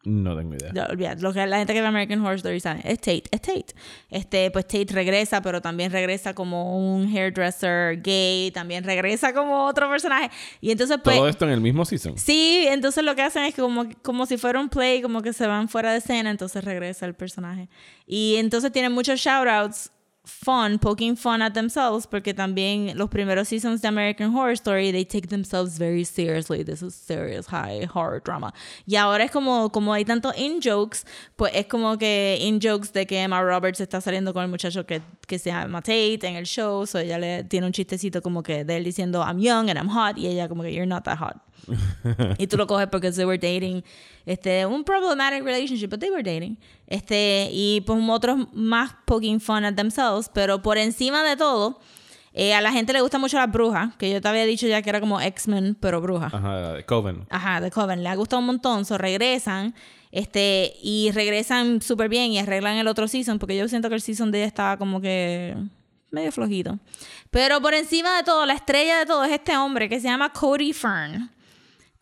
No 0.05 0.37
tengo 0.37 0.55
idea. 0.55 0.71
Ya, 0.75 0.87
olvídate, 0.87 1.23
lo 1.23 1.33
que 1.33 1.47
la 1.47 1.59
gente 1.59 1.73
que 1.73 1.81
ve 1.81 1.87
American 1.87 2.21
Horror 2.21 2.37
Story 2.37 2.61
sabe, 2.61 2.81
es 2.85 2.99
Tate, 2.99 3.25
es 3.31 3.41
Tate. 3.41 3.67
Este, 4.11 4.51
pues 4.51 4.67
Tate 4.67 4.89
regresa, 4.91 5.41
pero 5.41 5.63
también 5.63 5.91
regresa 5.91 6.35
como 6.35 6.77
un 6.77 7.07
hairdresser 7.07 8.03
gay, 8.03 8.51
también 8.51 8.85
regresa 8.85 9.33
como 9.33 9.65
otro 9.65 9.89
personaje. 9.89 10.31
Y 10.61 10.71
entonces, 10.71 10.99
pues. 11.03 11.17
Todo 11.17 11.29
esto 11.29 11.47
en 11.47 11.53
el 11.53 11.61
mismo 11.61 11.85
season. 11.85 12.19
Sí, 12.19 12.67
entonces 12.69 13.03
lo 13.03 13.15
que 13.15 13.23
hacen 13.23 13.45
es 13.45 13.55
que 13.55 13.63
como, 13.63 13.87
como 14.03 14.27
si 14.27 14.37
fuera 14.37 14.61
un 14.61 14.69
play, 14.69 15.01
como 15.01 15.23
que 15.23 15.33
se 15.33 15.47
van 15.47 15.69
fuera 15.69 15.93
de 15.93 15.99
escena, 15.99 16.31
entonces 16.31 16.63
regresa 16.63 17.07
el 17.07 17.15
personaje. 17.15 17.69
Y 18.07 18.37
entonces 18.37 18.71
tienen 18.73 18.93
muchos 18.93 19.21
shoutouts 19.21 19.91
fun, 20.25 20.79
poking 20.79 21.17
fun 21.17 21.43
at 21.43 21.53
themselves, 21.53 22.07
porque 22.07 22.35
también 22.35 22.97
los 22.97 23.11
primeros 23.11 23.49
seasons 23.49 23.83
de 23.83 23.89
American 23.89 24.33
Horror 24.33 24.53
Story, 24.53 24.91
they 24.91 25.05
take 25.05 25.29
themselves 25.29 25.79
very 25.79 26.05
seriously. 26.05 26.63
This 26.63 26.83
is 26.83 26.95
serious 26.95 27.47
high 27.47 27.85
horror 27.85 28.21
drama. 28.21 28.53
Y 28.87 28.97
ahora 28.97 29.25
es 29.25 29.31
como, 29.31 29.71
como 29.71 29.93
hay 29.93 30.05
tanto 30.05 30.33
in-jokes, 30.37 31.05
pues 31.37 31.53
es 31.55 31.67
como 31.67 31.99
que 31.99 32.39
in-jokes 32.41 32.93
de 32.93 33.07
que 33.07 33.19
Emma 33.19 33.43
Roberts 33.43 33.81
está 33.81 34.01
saliendo 34.01 34.33
con 34.33 34.43
el 34.43 34.49
muchacho 34.49 34.87
que, 34.87 35.03
que 35.27 35.39
se 35.39 35.51
llama 35.51 35.83
Tate 35.83 36.27
en 36.27 36.37
el 36.37 36.47
show, 36.47 36.87
so 36.87 36.99
ella 36.99 37.19
le 37.19 37.45
tiene 37.45 37.67
un 37.67 37.73
chistecito 37.73 38.23
como 38.23 38.43
que 38.43 38.65
de 38.65 38.77
él 38.77 38.85
diciendo 38.85 39.23
I'm 39.23 39.39
young 39.39 39.69
and 39.69 39.79
I'm 39.79 39.89
hot, 39.89 40.17
y 40.17 40.27
ella 40.27 40.49
como 40.49 40.63
que 40.63 40.73
you're 40.73 40.87
not 40.87 41.05
that 41.05 41.19
hot. 41.19 41.37
y 42.39 42.47
tú 42.47 42.57
lo 42.57 42.67
coges 42.67 42.89
porque 42.89 43.11
they 43.11 43.25
were 43.25 43.39
dating 43.39 43.83
este 44.27 44.65
un 44.67 44.85
problematic 44.85 45.45
relationship 45.45 45.89
but 45.89 46.01
they 46.01 46.11
were 46.11 46.23
dating 46.23 46.57
este 46.87 47.49
y 47.53 47.83
pues 47.87 47.99
otros 48.09 48.49
más 48.53 48.93
poking 49.05 49.41
fun 49.41 49.65
at 49.65 49.75
themselves 49.75 50.31
pero 50.33 50.63
por 50.63 50.79
encima 50.79 51.23
de 51.23 51.37
todo 51.37 51.79
eh, 52.37 52.53
a 52.53 52.61
la 52.61 52.73
gente 52.73 52.93
le 52.93 53.01
gusta 53.01 53.19
mucho 53.19 53.37
las 53.39 53.51
brujas 53.51 53.95
que 53.97 54.11
yo 54.11 54.21
te 54.21 54.27
había 54.27 54.45
dicho 54.45 54.67
ya 54.67 54.83
que 54.83 54.91
era 54.91 54.99
como 54.99 55.21
X-Men 55.21 55.77
pero 55.79 56.01
brujas 56.01 56.35
Ajá, 56.35 56.73
de 56.73 56.85
Coven. 56.85 57.27
Ajá, 57.31 57.61
The 57.61 57.71
Coven. 57.71 58.03
Le 58.03 58.09
ha 58.09 58.17
gustado 58.17 58.41
un 58.41 58.47
montón. 58.47 58.85
So 58.85 58.99
regresan. 58.99 59.73
Este, 60.11 60.75
y 60.83 61.13
regresan 61.13 61.81
súper 61.81 62.09
bien 62.09 62.33
y 62.33 62.41
arreglan 62.41 62.77
el 62.77 62.89
otro 62.89 63.07
season. 63.07 63.39
Porque 63.39 63.57
yo 63.57 63.69
siento 63.69 63.89
que 63.89 63.95
el 63.95 64.01
season 64.01 64.33
de 64.33 64.39
ella 64.39 64.49
estaba 64.49 64.77
como 64.77 65.01
que 65.01 65.57
medio 66.11 66.33
flojito. 66.33 66.81
Pero 67.31 67.61
por 67.61 67.73
encima 67.73 68.17
de 68.17 68.25
todo, 68.25 68.45
la 68.47 68.55
estrella 68.55 68.99
de 68.99 69.07
todo 69.07 69.25
es 69.25 69.33
este 69.33 69.57
hombre 69.57 69.89
que 69.89 70.01
se 70.01 70.09
llama 70.09 70.33
Cody 70.33 70.73
Fern. 70.73 71.31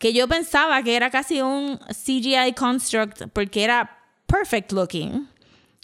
Que 0.03 0.11
yo 0.11 0.27
pensaba 0.27 0.83
que 0.83 0.97
era 0.97 1.09
casi 1.09 1.41
un 1.41 1.79
CGI 1.87 2.51
construct 2.57 3.21
porque 3.31 3.63
era 3.63 3.89
perfect 4.25 4.73
looking. 4.73 5.29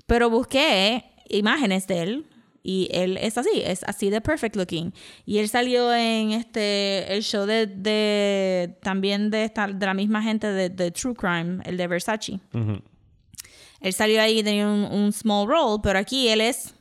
Pero 0.07 0.29
busqué 0.29 1.05
imágenes 1.29 1.87
de 1.87 2.01
él 2.01 2.25
y 2.61 2.89
él 2.91 3.15
es 3.15 3.37
así, 3.37 3.61
es 3.63 3.81
así 3.85 4.09
de 4.09 4.19
perfect 4.19 4.57
looking. 4.57 4.93
Y 5.25 5.37
él 5.37 5.47
salió 5.47 5.93
en 5.93 6.31
este 6.31 7.13
el 7.13 7.23
show 7.23 7.45
de, 7.45 7.67
de 7.67 8.77
también 8.81 9.29
de 9.29 9.45
esta, 9.45 9.67
de 9.67 9.85
la 9.85 9.93
misma 9.93 10.21
gente 10.21 10.47
de, 10.47 10.67
de 10.67 10.91
True 10.91 11.15
Crime, 11.15 11.63
el 11.63 11.77
de 11.77 11.87
Versace. 11.87 12.41
Él 13.79 13.93
salió 13.93 14.21
ahí 14.21 14.39
y 14.39 14.43
tenía 14.43 14.67
un, 14.67 14.83
un 14.83 15.13
small 15.13 15.47
role, 15.47 15.79
pero 15.81 15.97
aquí 15.97 16.27
él 16.27 16.41
es 16.41 16.75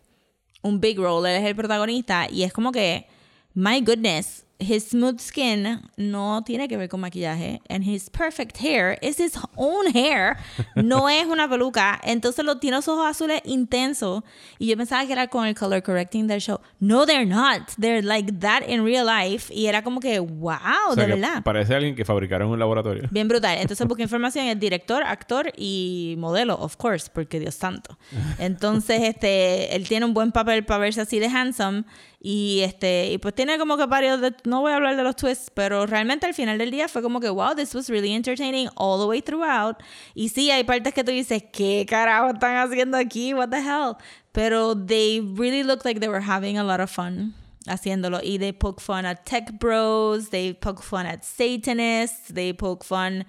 un 0.62 0.80
big 0.80 0.98
role, 0.98 1.30
él 1.30 1.40
es 1.40 1.48
el 1.48 1.54
protagonista 1.54 2.26
y 2.28 2.42
es 2.42 2.52
como 2.52 2.72
que, 2.72 3.06
my 3.54 3.80
goodness, 3.80 4.44
his 4.60 4.88
smooth 4.88 5.20
skin 5.20 5.80
no 5.96 6.42
tiene 6.44 6.66
que 6.66 6.76
ver 6.76 6.88
con 6.88 7.00
maquillaje 7.00 7.60
and 7.68 7.84
his 7.84 8.10
perfect 8.10 8.58
hair 8.60 8.98
is 9.02 9.18
his 9.20 9.38
own 9.56 9.86
hair, 9.94 10.36
no 10.74 11.08
es 11.08 11.26
una 11.26 11.48
peluca, 11.48 12.00
entonces 12.02 12.44
lo 12.44 12.58
tiene 12.58 12.76
los 12.78 12.88
ojos 12.88 13.06
azules 13.06 13.40
intensos 13.44 14.24
y 14.58 14.66
yo 14.66 14.76
pensaba 14.76 15.06
que 15.06 15.12
era 15.12 15.28
con 15.28 15.46
el 15.46 15.54
color 15.54 15.82
correcting 15.82 16.26
del 16.26 16.40
show. 16.40 16.58
No, 16.80 17.06
they're 17.06 17.24
not, 17.26 17.70
they're 17.78 18.02
like 18.02 18.32
that 18.40 18.62
in 18.68 18.84
real 18.84 19.06
life 19.06 19.52
y 19.54 19.66
era 19.66 19.82
como 19.82 20.00
que, 20.00 20.18
wow, 20.18 20.56
O 20.90 20.94
sea 20.94 21.04
de 21.06 21.14
que 21.14 21.20
verdad. 21.20 21.42
parece 21.44 21.74
alguien 21.74 21.94
que 21.94 22.04
fabricaron 22.04 22.48
en 22.48 22.52
un 22.54 22.58
laboratorio. 22.58 23.08
Bien 23.10 23.28
brutal. 23.28 23.58
Entonces 23.58 23.86
busqué 23.86 24.02
información 24.08 24.46
es 24.46 24.58
director, 24.58 25.02
actor 25.04 25.52
y 25.56 26.16
modelo, 26.18 26.54
of 26.56 26.76
course, 26.76 27.08
porque 27.12 27.38
Dios 27.38 27.54
santo. 27.54 27.96
Entonces, 28.38 29.02
este, 29.02 29.74
él 29.76 29.86
tiene 29.86 30.04
un 30.06 30.14
buen 30.14 30.32
papel 30.32 30.64
para 30.64 30.78
verse 30.78 31.00
así 31.00 31.18
de 31.18 31.26
handsome 31.28 31.84
y 32.20 32.60
este, 32.62 33.12
y 33.12 33.18
pues 33.18 33.34
tiene 33.34 33.58
como 33.58 33.76
que 33.76 33.86
varios 33.86 34.20
de, 34.20 34.34
no 34.44 34.60
voy 34.60 34.72
a 34.72 34.76
hablar 34.76 34.96
de 34.96 35.04
los 35.04 35.14
twists, 35.14 35.50
pero 35.54 35.86
realmente 35.86 36.26
al 36.26 36.34
final 36.34 36.58
del 36.58 36.70
día 36.70 36.88
fue 36.88 37.00
como 37.00 37.20
que 37.20 37.28
wow, 37.28 37.54
this 37.54 37.74
was 37.74 37.88
really 37.88 38.12
entertaining 38.12 38.68
all 38.74 38.98
the 39.00 39.06
way 39.06 39.22
throughout. 39.22 39.76
Y 40.14 40.28
sí, 40.28 40.50
hay 40.50 40.64
partes 40.64 40.92
que 40.94 41.04
tú 41.04 41.12
dices, 41.12 41.44
¿qué 41.52 41.86
carajo 41.88 42.30
están 42.30 42.56
haciendo 42.56 42.96
aquí? 42.96 43.34
What 43.34 43.50
the 43.50 43.60
hell? 43.60 43.96
Pero 44.32 44.74
they 44.74 45.20
really 45.20 45.62
look 45.62 45.84
like 45.84 46.00
they 46.00 46.08
were 46.08 46.24
having 46.24 46.58
a 46.58 46.64
lot 46.64 46.80
of 46.80 46.90
fun 46.90 47.34
haciéndolo. 47.68 48.20
Y 48.22 48.38
they 48.38 48.52
poke 48.52 48.80
fun 48.80 49.06
at 49.06 49.24
tech 49.24 49.58
bros, 49.60 50.30
they 50.30 50.54
poke 50.54 50.82
fun 50.82 51.06
at 51.06 51.22
satanists, 51.22 52.32
they 52.32 52.52
poke 52.52 52.84
fun 52.84 53.24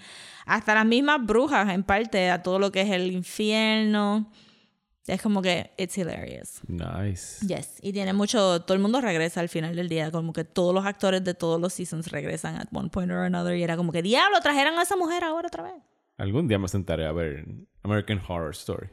hasta 0.48 0.74
las 0.74 0.86
mismas 0.86 1.24
brujas 1.24 1.70
en 1.70 1.84
parte, 1.84 2.32
a 2.32 2.42
todo 2.42 2.58
lo 2.58 2.72
que 2.72 2.82
es 2.82 2.90
el 2.90 3.12
infierno. 3.12 4.32
Es 5.10 5.22
como 5.22 5.42
que 5.42 5.72
it's 5.78 5.98
hilarious. 5.98 6.62
Nice. 6.68 7.46
Yes. 7.46 7.80
Y 7.82 7.94
tiene 7.94 8.14
mucho, 8.14 8.62
todo 8.62 8.76
el 8.76 8.82
mundo 8.82 9.02
regresa 9.02 9.40
al 9.40 9.50
final 9.50 9.76
del 9.76 9.90
día, 9.90 10.12
como 10.12 10.34
que 10.34 10.44
todos 10.44 10.74
los 10.74 10.86
actores 10.86 11.24
de 11.24 11.34
todos 11.34 11.60
los 11.60 11.74
seasons 11.74 12.12
regresan 12.12 12.56
at 12.56 12.68
one 12.72 12.90
point 12.90 13.12
or 13.12 13.20
another 13.20 13.56
y 13.56 13.64
era 13.64 13.76
como 13.76 13.92
que 13.92 14.02
diablo, 14.02 14.40
trajeron 14.42 14.78
a 14.78 14.84
esa 14.84 14.96
mujer 14.96 15.24
ahora 15.24 15.48
otra 15.48 15.64
vez. 15.64 15.82
Algún 16.18 16.48
día 16.48 16.60
me 16.60 16.68
sentaré 16.68 17.06
a 17.06 17.12
ver 17.12 17.46
American 17.84 18.22
Horror 18.28 18.52
Story. 18.52 18.90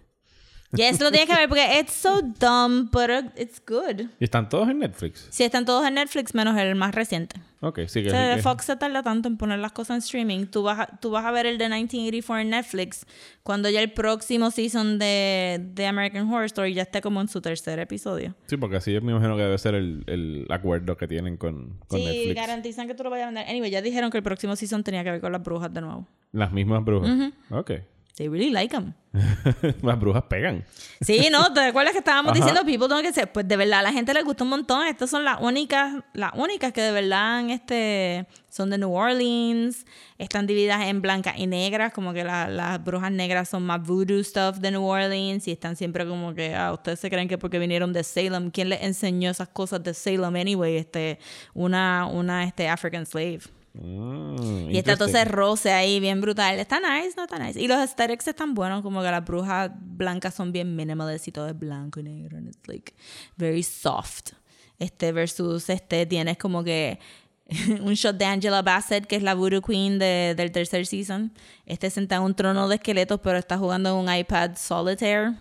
Yes, 0.72 1.00
lo 1.00 1.10
tienes 1.10 1.28
que 1.28 1.36
ver 1.36 1.48
porque 1.48 1.78
it's 1.80 1.92
so 1.92 2.20
dumb, 2.22 2.90
but 2.90 3.08
it's 3.38 3.62
good. 3.66 4.08
¿Y 4.18 4.24
están 4.24 4.48
todos 4.48 4.68
en 4.68 4.80
Netflix? 4.80 5.26
Sí, 5.30 5.44
están 5.44 5.64
todos 5.64 5.86
en 5.86 5.94
Netflix 5.94 6.34
menos 6.34 6.56
el 6.58 6.74
más 6.74 6.94
reciente. 6.94 7.40
Ok, 7.60 7.80
sí 7.86 8.02
que... 8.02 8.08
O 8.08 8.10
sea, 8.10 8.34
que- 8.36 8.42
Fox 8.42 8.64
se 8.66 8.76
tarda 8.76 9.02
tanto 9.02 9.28
en 9.28 9.36
poner 9.38 9.58
las 9.60 9.72
cosas 9.72 9.94
en 9.96 9.98
streaming. 9.98 10.46
Tú 10.46 10.62
vas 10.62 10.80
a, 10.80 10.86
tú 10.98 11.10
vas 11.10 11.24
a 11.24 11.30
ver 11.30 11.46
el 11.46 11.56
de 11.56 11.68
1984 11.68 12.40
en 12.40 12.50
Netflix 12.50 13.06
cuando 13.42 13.70
ya 13.70 13.80
el 13.80 13.92
próximo 13.92 14.50
season 14.50 14.98
de, 14.98 15.60
de 15.72 15.86
American 15.86 16.28
Horror 16.28 16.44
Story 16.46 16.74
ya 16.74 16.82
esté 16.82 17.00
como 17.00 17.20
en 17.20 17.28
su 17.28 17.40
tercer 17.40 17.78
episodio. 17.78 18.34
Sí, 18.46 18.56
porque 18.56 18.76
así 18.76 18.92
yo 18.92 19.00
me 19.00 19.12
imagino 19.12 19.36
que 19.36 19.42
debe 19.42 19.58
ser 19.58 19.74
el, 19.74 20.02
el 20.06 20.46
acuerdo 20.50 20.96
que 20.96 21.06
tienen 21.08 21.36
con, 21.36 21.78
con 21.86 21.98
sí, 22.00 22.04
Netflix. 22.04 22.34
garantizan 22.34 22.86
que 22.88 22.94
tú 22.94 23.04
lo 23.04 23.10
vayas 23.10 23.24
a 23.24 23.30
vender. 23.30 23.48
Anyway, 23.48 23.70
ya 23.70 23.80
dijeron 23.82 24.10
que 24.10 24.18
el 24.18 24.24
próximo 24.24 24.54
season 24.56 24.82
tenía 24.84 25.02
que 25.04 25.12
ver 25.12 25.20
con 25.20 25.32
las 25.32 25.42
brujas 25.42 25.72
de 25.72 25.80
nuevo. 25.80 26.06
Las 26.32 26.52
mismas 26.52 26.84
brujas. 26.84 27.32
Ok. 27.50 27.70
They 28.16 28.28
really 28.28 28.50
like 28.50 28.74
them. 28.74 28.94
Las 29.82 29.98
brujas 30.00 30.22
pegan. 30.24 30.64
Sí, 31.02 31.28
¿no? 31.30 31.52
¿Te 31.52 31.60
acuerdas 31.60 31.92
que 31.92 31.98
estábamos 31.98 32.32
Ajá. 32.32 32.38
diciendo 32.40 32.64
people 32.64 32.88
don't 32.88 33.04
get? 33.04 33.28
Pues 33.30 33.46
de 33.46 33.56
verdad, 33.56 33.80
a 33.80 33.82
la 33.82 33.92
gente 33.92 34.14
le 34.14 34.22
gustó 34.22 34.44
un 34.44 34.50
montón. 34.50 34.86
Estas 34.86 35.10
son 35.10 35.22
las 35.24 35.38
únicas, 35.40 36.02
las 36.14 36.32
únicas 36.34 36.72
que 36.72 36.80
de 36.80 36.92
verdad 36.92 37.48
este, 37.50 38.26
son 38.48 38.70
de 38.70 38.78
New 38.78 38.90
Orleans. 38.94 39.84
Están 40.16 40.46
divididas 40.46 40.80
en 40.86 41.02
blancas 41.02 41.34
y 41.36 41.46
negras, 41.46 41.92
como 41.92 42.14
que 42.14 42.24
la- 42.24 42.48
las 42.48 42.82
brujas 42.82 43.12
negras 43.12 43.50
son 43.50 43.64
más 43.64 43.82
voodoo 43.86 44.22
stuff 44.24 44.56
de 44.60 44.70
New 44.70 44.84
Orleans 44.84 45.46
y 45.46 45.52
están 45.52 45.76
siempre 45.76 46.06
como 46.06 46.34
que, 46.34 46.54
ah, 46.54 46.72
ustedes 46.72 46.98
se 47.00 47.10
creen 47.10 47.28
que 47.28 47.36
porque 47.36 47.58
vinieron 47.58 47.92
de 47.92 48.02
Salem, 48.02 48.50
¿quién 48.50 48.70
les 48.70 48.82
enseñó 48.82 49.30
esas 49.30 49.48
cosas 49.48 49.82
de 49.82 49.92
Salem 49.92 50.34
anyway? 50.36 50.76
Este, 50.78 51.18
una, 51.52 52.06
una, 52.06 52.44
este, 52.44 52.66
African 52.68 53.04
slave. 53.04 53.40
Mm, 53.80 54.70
Y 54.70 54.78
está 54.78 54.96
todo 54.96 55.08
ese 55.08 55.24
roce 55.24 55.72
ahí 55.72 56.00
bien 56.00 56.20
brutal. 56.20 56.58
Está 56.58 56.80
nice, 56.80 57.14
no 57.16 57.24
está 57.24 57.38
nice. 57.38 57.60
Y 57.60 57.68
los 57.68 57.78
aesthetics 57.78 58.26
están 58.28 58.54
buenos, 58.54 58.82
como 58.82 59.02
que 59.02 59.10
las 59.10 59.24
brujas 59.24 59.70
blancas 59.74 60.34
son 60.34 60.52
bien 60.52 60.74
minimalist 60.76 61.28
y 61.28 61.32
todo 61.32 61.48
es 61.48 61.58
blanco 61.58 62.00
y 62.00 62.04
negro. 62.04 62.38
And 62.38 62.48
it's 62.48 62.66
like 62.68 62.94
very 63.36 63.62
soft. 63.62 64.32
Este 64.78 65.12
versus 65.12 65.68
este 65.70 66.06
tienes 66.06 66.36
como 66.38 66.62
que 66.64 66.98
un 67.80 67.94
shot 67.94 68.16
de 68.16 68.24
Angela 68.24 68.62
Bassett, 68.62 69.06
que 69.06 69.16
es 69.16 69.22
la 69.22 69.34
voodoo 69.34 69.62
queen 69.62 69.98
de- 69.98 70.34
del 70.36 70.50
tercer 70.52 70.86
season. 70.86 71.32
Este 71.64 71.90
senta 71.90 72.16
en 72.16 72.22
un 72.22 72.34
trono 72.34 72.68
de 72.68 72.76
esqueletos, 72.76 73.20
pero 73.20 73.38
está 73.38 73.56
jugando 73.58 73.90
en 73.90 73.96
un 74.08 74.14
iPad 74.14 74.56
solitaire. 74.56 75.34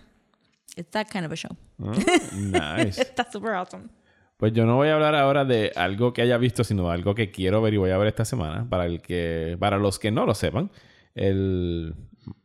It's 0.76 0.90
that 0.90 1.06
kind 1.10 1.24
of 1.24 1.32
a 1.32 1.36
show. 1.36 1.50
Ah, 1.82 2.76
nice. 2.76 3.00
Está 3.00 3.26
super 3.32 3.54
awesome. 3.54 3.88
Pues 4.38 4.52
yo 4.52 4.66
no 4.66 4.76
voy 4.76 4.88
a 4.88 4.94
hablar 4.94 5.14
ahora 5.14 5.44
de 5.44 5.72
algo 5.76 6.12
que 6.12 6.22
haya 6.22 6.36
visto, 6.36 6.62
sino 6.62 6.90
algo 6.90 7.14
que 7.14 7.30
quiero 7.30 7.62
ver 7.62 7.74
y 7.74 7.78
voy 7.78 7.90
a 7.90 7.96
ver 7.98 8.08
esta 8.08 8.24
semana. 8.24 8.66
Para 8.68 8.84
el 8.86 9.00
que, 9.00 9.56
para 9.58 9.78
los 9.78 9.98
que 9.98 10.10
no 10.10 10.26
lo 10.26 10.34
sepan, 10.34 10.70
el 11.14 11.94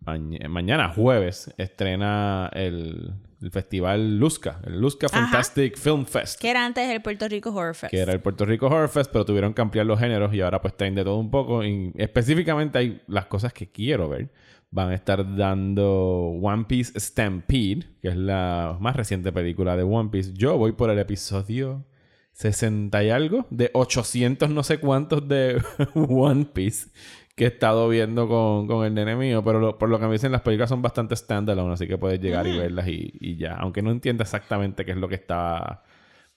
maña- 0.06 0.48
mañana 0.48 0.90
jueves 0.90 1.54
estrena 1.58 2.50
el, 2.54 3.12
el 3.42 3.52
festival 3.52 4.18
Luzca, 4.20 4.62
el 4.66 4.80
Luzca 4.80 5.08
Ajá. 5.08 5.20
Fantastic 5.26 5.78
Film 5.78 6.06
Fest. 6.06 6.40
Que 6.40 6.50
era 6.52 6.66
antes 6.66 6.90
el 6.90 7.02
Puerto 7.02 7.28
Rico 7.28 7.50
Horror 7.54 7.76
Fest. 7.76 7.92
que 7.92 8.00
era 8.00 8.14
el 8.14 8.22
Puerto 8.22 8.46
Rico 8.46 8.68
Horror 8.68 8.88
Fest, 8.88 9.12
pero 9.12 9.26
tuvieron 9.26 9.54
que 9.54 9.62
ampliar 9.62 9.86
los 9.86 10.00
géneros 10.00 10.34
y 10.34 10.40
ahora 10.40 10.62
pues 10.62 10.78
traen 10.78 10.96
de 10.96 11.04
todo 11.04 11.18
un 11.18 11.30
poco. 11.30 11.64
Y 11.66 11.92
específicamente 11.98 12.78
hay 12.78 13.02
las 13.08 13.26
cosas 13.26 13.52
que 13.52 13.70
quiero 13.70 14.08
ver. 14.08 14.30
Van 14.74 14.90
a 14.90 14.96
estar 14.96 15.36
dando 15.36 16.30
One 16.42 16.64
Piece 16.66 16.98
Stampede, 17.00 17.88
que 18.02 18.08
es 18.08 18.16
la 18.16 18.78
más 18.80 18.96
reciente 18.96 19.32
película 19.34 19.76
de 19.76 19.84
One 19.84 20.10
Piece. 20.10 20.32
Yo 20.34 20.58
voy 20.58 20.72
por 20.72 20.90
el 20.90 20.98
episodio 21.00 21.86
60 22.34 23.04
y 23.04 23.10
algo, 23.10 23.46
de 23.50 23.70
800 23.74 24.50
no 24.50 24.64
sé 24.64 24.78
cuántos 24.80 25.28
de 25.28 25.62
One 25.96 26.46
Piece 26.46 26.90
que 27.36 27.44
he 27.46 27.48
estado 27.48 27.90
viendo 27.90 28.28
con, 28.30 28.68
con 28.68 28.86
el 28.86 28.94
nene 28.94 29.16
mío, 29.18 29.44
pero 29.44 29.60
lo- 29.60 29.78
por 29.78 29.90
lo 29.90 30.00
que 30.00 30.06
me 30.06 30.14
dicen 30.14 30.32
las 30.32 30.42
películas 30.42 30.70
son 30.70 30.82
bastante 30.82 31.16
standalone, 31.16 31.74
así 31.74 31.88
que 31.88 31.98
puedes 31.98 32.20
llegar 32.22 32.48
y 32.48 32.58
verlas 32.58 32.88
y, 32.88 33.12
y 33.20 33.36
ya, 33.36 33.56
aunque 33.56 33.82
no 33.82 33.92
entienda 33.92 34.24
exactamente 34.24 34.86
qué 34.86 34.92
es 34.92 34.98
lo 34.98 35.08
que 35.10 35.16
está 35.16 35.84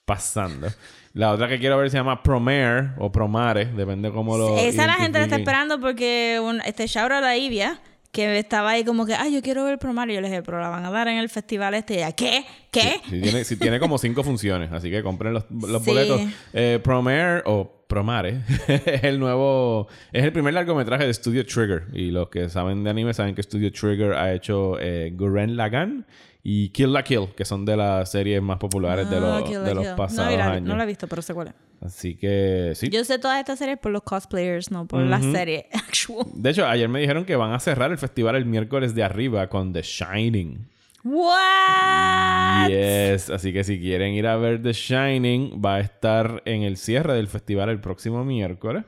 pasando. 0.05 0.67
La 1.13 1.31
otra 1.31 1.47
que 1.47 1.57
quiero 1.59 1.77
ver 1.77 1.89
se 1.89 1.97
llama 1.97 2.21
Promare 2.21 2.91
o 2.97 3.11
Promare, 3.11 3.65
depende 3.67 4.11
cómo 4.11 4.37
lo 4.37 4.57
Esa 4.57 4.85
la 4.87 4.93
gente 4.95 5.17
la 5.19 5.23
está 5.25 5.37
esperando 5.37 5.79
porque 5.79 6.39
un, 6.43 6.59
este 6.61 6.87
shout 6.87 7.11
out 7.11 7.23
a 7.23 7.37
Ivia, 7.37 7.79
que 8.15 8.39
estaba 8.39 8.69
ahí 8.71 8.85
como 8.85 9.05
que, 9.05 9.13
ay, 9.13 9.33
yo 9.33 9.41
quiero 9.41 9.65
ver 9.65 9.73
el 9.73 9.77
Promario. 9.79 10.15
Yo 10.15 10.21
le 10.21 10.29
dije, 10.29 10.41
pero 10.41 10.59
la 10.61 10.69
van 10.69 10.85
a 10.85 10.89
dar 10.89 11.07
en 11.09 11.17
el 11.17 11.27
festival 11.29 11.73
este. 11.73 11.95
Y 11.95 11.97
ella, 11.97 12.11
¿Qué? 12.13 12.45
¿Qué? 12.71 13.01
Sí, 13.09 13.21
tiene, 13.21 13.43
sí, 13.43 13.57
tiene 13.57 13.79
como 13.79 13.97
cinco 13.97 14.23
funciones, 14.23 14.71
así 14.71 14.89
que 14.89 15.03
compren 15.03 15.33
los, 15.33 15.43
los 15.51 15.83
Sí. 15.83 15.89
boletos. 15.89 16.21
Eh, 16.53 16.79
Promare 16.81 17.41
o 17.45 17.83
Promare 17.87 18.41
es 18.67 19.03
el 19.03 19.19
nuevo, 19.19 19.87
es 20.13 20.23
el 20.23 20.31
primer 20.31 20.53
largometraje 20.53 21.05
de 21.05 21.13
Studio 21.13 21.45
Trigger. 21.45 21.83
Y 21.93 22.11
los 22.11 22.29
que 22.29 22.47
saben 22.49 22.83
de 22.85 22.89
anime 22.89 23.13
saben 23.13 23.35
que 23.35 23.43
Studio 23.43 23.71
Trigger 23.71 24.13
ha 24.13 24.33
hecho 24.33 24.79
eh, 24.79 25.11
Gurren 25.13 25.57
Lagann 25.57 26.05
y 26.41 26.69
Kill 26.69 26.93
la 26.93 27.03
Kill, 27.03 27.29
que 27.35 27.43
son 27.43 27.65
de 27.65 27.75
las 27.75 28.11
series 28.11 28.41
más 28.41 28.57
populares 28.59 29.09
de, 29.09 29.17
Ah, 29.17 29.41
los, 29.41 29.49
de 29.65 29.73
los 29.75 29.87
pasados 29.89 30.37
no, 30.37 30.43
años. 30.43 30.61
no 30.63 30.75
la 30.77 30.83
he 30.83 30.87
visto, 30.87 31.07
pero 31.07 31.21
sé 31.21 31.33
cuál 31.33 31.47
es. 31.49 31.53
Así 31.81 32.15
que 32.15 32.71
sí. 32.75 32.89
Yo 32.89 33.03
sé 33.03 33.19
todas 33.19 33.39
estas 33.39 33.59
series 33.59 33.77
por 33.77 33.91
los 33.91 34.03
cosplayers, 34.03 34.71
no 34.71 34.87
por 34.87 35.01
la 35.01 35.21
serie 35.21 35.67
actual. 35.73 36.27
De 36.33 36.49
hecho, 36.49 36.65
ayer 36.65 36.89
me 36.89 36.99
dijeron 36.99 37.25
que 37.25 37.35
van 37.35 37.53
a 37.53 37.59
cerrar 37.59 37.91
el 37.91 37.97
festival 37.97 38.35
el 38.35 38.45
miércoles 38.45 38.95
de 38.95 39.03
arriba 39.03 39.47
con 39.47 39.73
The 39.73 39.81
Shining. 39.81 40.67
What? 41.03 42.69
Yes, 42.69 43.29
así 43.29 43.53
que 43.53 43.63
si 43.63 43.79
quieren 43.79 44.13
ir 44.13 44.25
a 44.25 44.37
ver 44.37 44.61
The 44.61 44.73
Shining, 44.73 45.61
va 45.63 45.75
a 45.75 45.79
estar 45.79 46.41
en 46.45 46.63
el 46.63 46.77
cierre 46.77 47.13
del 47.13 47.27
festival 47.27 47.69
el 47.69 47.79
próximo 47.79 48.25
miércoles. 48.25 48.85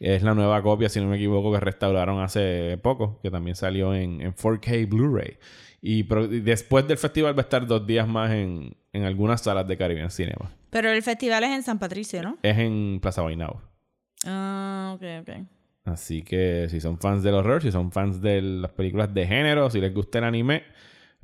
Es 0.00 0.24
la 0.24 0.34
nueva 0.34 0.60
copia, 0.62 0.88
si 0.88 1.00
no 1.00 1.06
me 1.06 1.16
equivoco, 1.16 1.52
que 1.52 1.60
restauraron 1.60 2.20
hace 2.20 2.76
poco, 2.82 3.20
que 3.22 3.30
también 3.30 3.54
salió 3.54 3.94
en, 3.94 4.20
en 4.20 4.34
4K 4.34 4.88
Blu-ray. 4.88 5.36
Y, 5.80 6.02
después 6.40 6.88
del 6.88 6.98
festival 6.98 7.38
va 7.38 7.42
a 7.42 7.44
estar 7.44 7.64
dos 7.66 7.86
días 7.86 8.08
más 8.08 8.32
en, 8.32 8.76
en 8.92 9.04
algunas 9.04 9.42
salas 9.42 9.66
de 9.68 9.76
Caribbean 9.76 10.10
Cinema. 10.10 10.50
Pero 10.72 10.90
el 10.90 11.02
festival 11.02 11.44
es 11.44 11.50
en 11.50 11.62
San 11.62 11.78
Patricio, 11.78 12.22
¿no? 12.22 12.38
Es 12.42 12.56
en 12.56 12.98
Plaza 13.02 13.20
Bainao. 13.20 13.60
Ah, 14.24 14.94
ok, 14.96 15.02
ok. 15.20 15.46
Así 15.84 16.22
que 16.22 16.66
si 16.70 16.80
son 16.80 16.98
fans 16.98 17.22
del 17.22 17.34
horror, 17.34 17.60
si 17.60 17.70
son 17.70 17.92
fans 17.92 18.22
de 18.22 18.40
las 18.40 18.70
películas 18.70 19.12
de 19.12 19.26
género, 19.26 19.68
si 19.68 19.82
les 19.82 19.92
gusta 19.92 20.16
el 20.16 20.24
anime, 20.24 20.62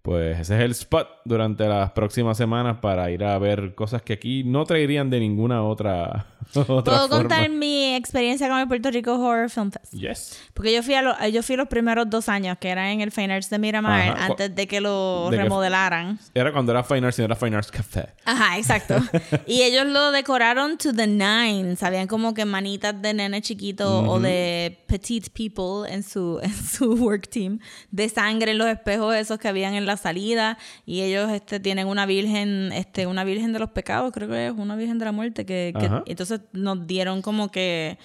pues 0.02 0.38
ese 0.38 0.56
es 0.56 0.60
el 0.60 0.72
spot 0.72 1.08
durante 1.24 1.66
las 1.66 1.92
próximas 1.92 2.36
semanas 2.36 2.80
para 2.82 3.10
ir 3.10 3.24
a 3.24 3.38
ver 3.38 3.74
cosas 3.74 4.02
que 4.02 4.12
aquí 4.12 4.44
no 4.44 4.66
traerían 4.66 5.08
de 5.08 5.18
ninguna 5.18 5.62
otra, 5.62 6.26
otra 6.37 6.37
¿Puedo 6.52 6.82
forma. 6.82 7.08
contar 7.08 7.48
mi 7.50 7.94
experiencia 7.94 8.48
con 8.48 8.58
el 8.58 8.66
Puerto 8.68 8.90
Rico 8.90 9.14
Horror 9.14 9.50
Film 9.50 9.70
Fest? 9.70 9.92
Yes. 9.92 10.38
Porque 10.54 10.72
yo 10.72 10.82
fui, 10.82 10.94
a 10.94 11.02
lo- 11.02 11.28
yo 11.28 11.42
fui 11.42 11.56
los 11.56 11.68
primeros 11.68 12.08
dos 12.08 12.28
años, 12.28 12.56
que 12.58 12.68
era 12.68 12.90
en 12.90 13.00
el 13.00 13.10
Fine 13.12 13.34
Arts 13.34 13.50
de 13.50 13.58
Miramar, 13.58 14.10
Ajá. 14.16 14.26
antes 14.26 14.54
de 14.54 14.66
que 14.66 14.80
lo 14.80 15.28
De 15.30 15.36
que- 15.36 15.42
remodelaran. 15.42 16.18
Era 16.34 16.52
cuando 16.52 16.72
era 16.72 16.82
Fine 16.82 17.06
Arts 17.06 17.18
y 17.18 17.22
no 17.22 17.26
era 17.26 17.36
Fine 17.36 17.56
Arts 17.56 17.70
Café. 17.70 18.06
Ajá, 18.24 18.56
exacto. 18.58 18.96
y 19.46 19.62
ellos 19.62 19.86
lo 19.86 20.10
decoraron 20.10 20.78
to 20.78 20.92
the 20.92 21.06
nines. 21.06 21.82
Habían 21.82 22.06
como 22.06 22.34
que 22.34 22.44
manitas 22.44 23.00
de 23.00 23.14
nene 23.14 23.42
chiquito 23.42 24.00
o 24.08 24.18
de 24.20 24.82
petite 24.86 25.30
people 25.30 25.92
en 25.92 26.02
su, 26.02 26.40
en 26.42 26.52
su 26.54 26.94
work 26.94 27.28
team. 27.28 27.58
De 27.90 28.08
sangre 28.08 28.52
en 28.52 28.58
los 28.58 28.68
espejos 28.68 29.14
esos 29.14 29.38
que 29.38 29.48
habían 29.48 29.74
en 29.74 29.86
la 29.86 29.96
salida. 29.96 30.58
Y 30.86 31.02
ellos 31.02 31.30
este, 31.30 31.60
tienen 31.60 31.86
una 31.86 32.06
virgen, 32.06 32.72
este, 32.72 33.06
una 33.06 33.24
virgen 33.24 33.52
de 33.52 33.58
los 33.58 33.70
pecados, 33.70 34.12
creo 34.12 34.28
que 34.28 34.46
es 34.46 34.52
una 34.52 34.76
virgen 34.76 34.98
de 34.98 35.04
la 35.04 35.12
muerte. 35.12 35.44
Que, 35.46 35.74
que- 35.78 35.86
Ajá. 35.86 36.02
Entonces 36.38 36.48
nos 36.52 36.86
dieron 36.86 37.22
como 37.22 37.50
que 37.50 37.98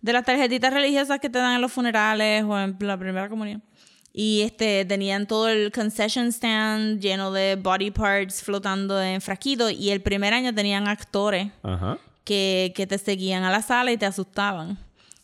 de 0.00 0.12
las 0.12 0.24
tarjetitas 0.24 0.72
religiosas 0.72 1.20
que 1.20 1.28
te 1.28 1.38
dan 1.38 1.54
en 1.54 1.60
los 1.60 1.72
funerales 1.72 2.44
o 2.44 2.58
en 2.58 2.76
la 2.80 2.96
primera 2.96 3.28
comunión. 3.28 3.62
Y 4.12 4.40
este 4.42 4.84
tenían 4.84 5.26
todo 5.26 5.48
el 5.48 5.70
concession 5.70 6.28
stand 6.28 7.00
lleno 7.00 7.30
de 7.30 7.56
body 7.56 7.90
parts 7.90 8.42
flotando 8.42 9.00
en 9.00 9.20
frasquitos. 9.20 9.72
Y 9.72 9.90
el 9.90 10.00
primer 10.00 10.34
año 10.34 10.52
tenían 10.52 10.88
actores 10.88 11.52
Ajá. 11.62 11.98
que, 12.24 12.72
que 12.74 12.86
te 12.86 12.98
seguían 12.98 13.44
a 13.44 13.50
la 13.50 13.62
sala 13.62 13.92
y 13.92 13.96
te 13.96 14.06
asustaban. 14.06 14.78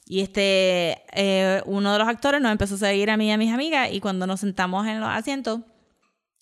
Y 0.08 0.20
este 0.20 1.02
eh, 1.14 1.62
uno 1.66 1.92
de 1.92 1.98
los 1.98 2.06
actores 2.06 2.40
nos 2.40 2.52
empezó 2.52 2.76
a 2.76 2.78
seguir 2.78 3.10
a 3.10 3.16
mí 3.16 3.26
y 3.26 3.32
a 3.32 3.38
mis 3.38 3.52
amigas. 3.52 3.88
Y 3.92 4.00
cuando 4.00 4.26
nos 4.26 4.40
sentamos 4.40 4.86
en 4.86 5.00
los 5.00 5.08
asientos, 5.08 5.60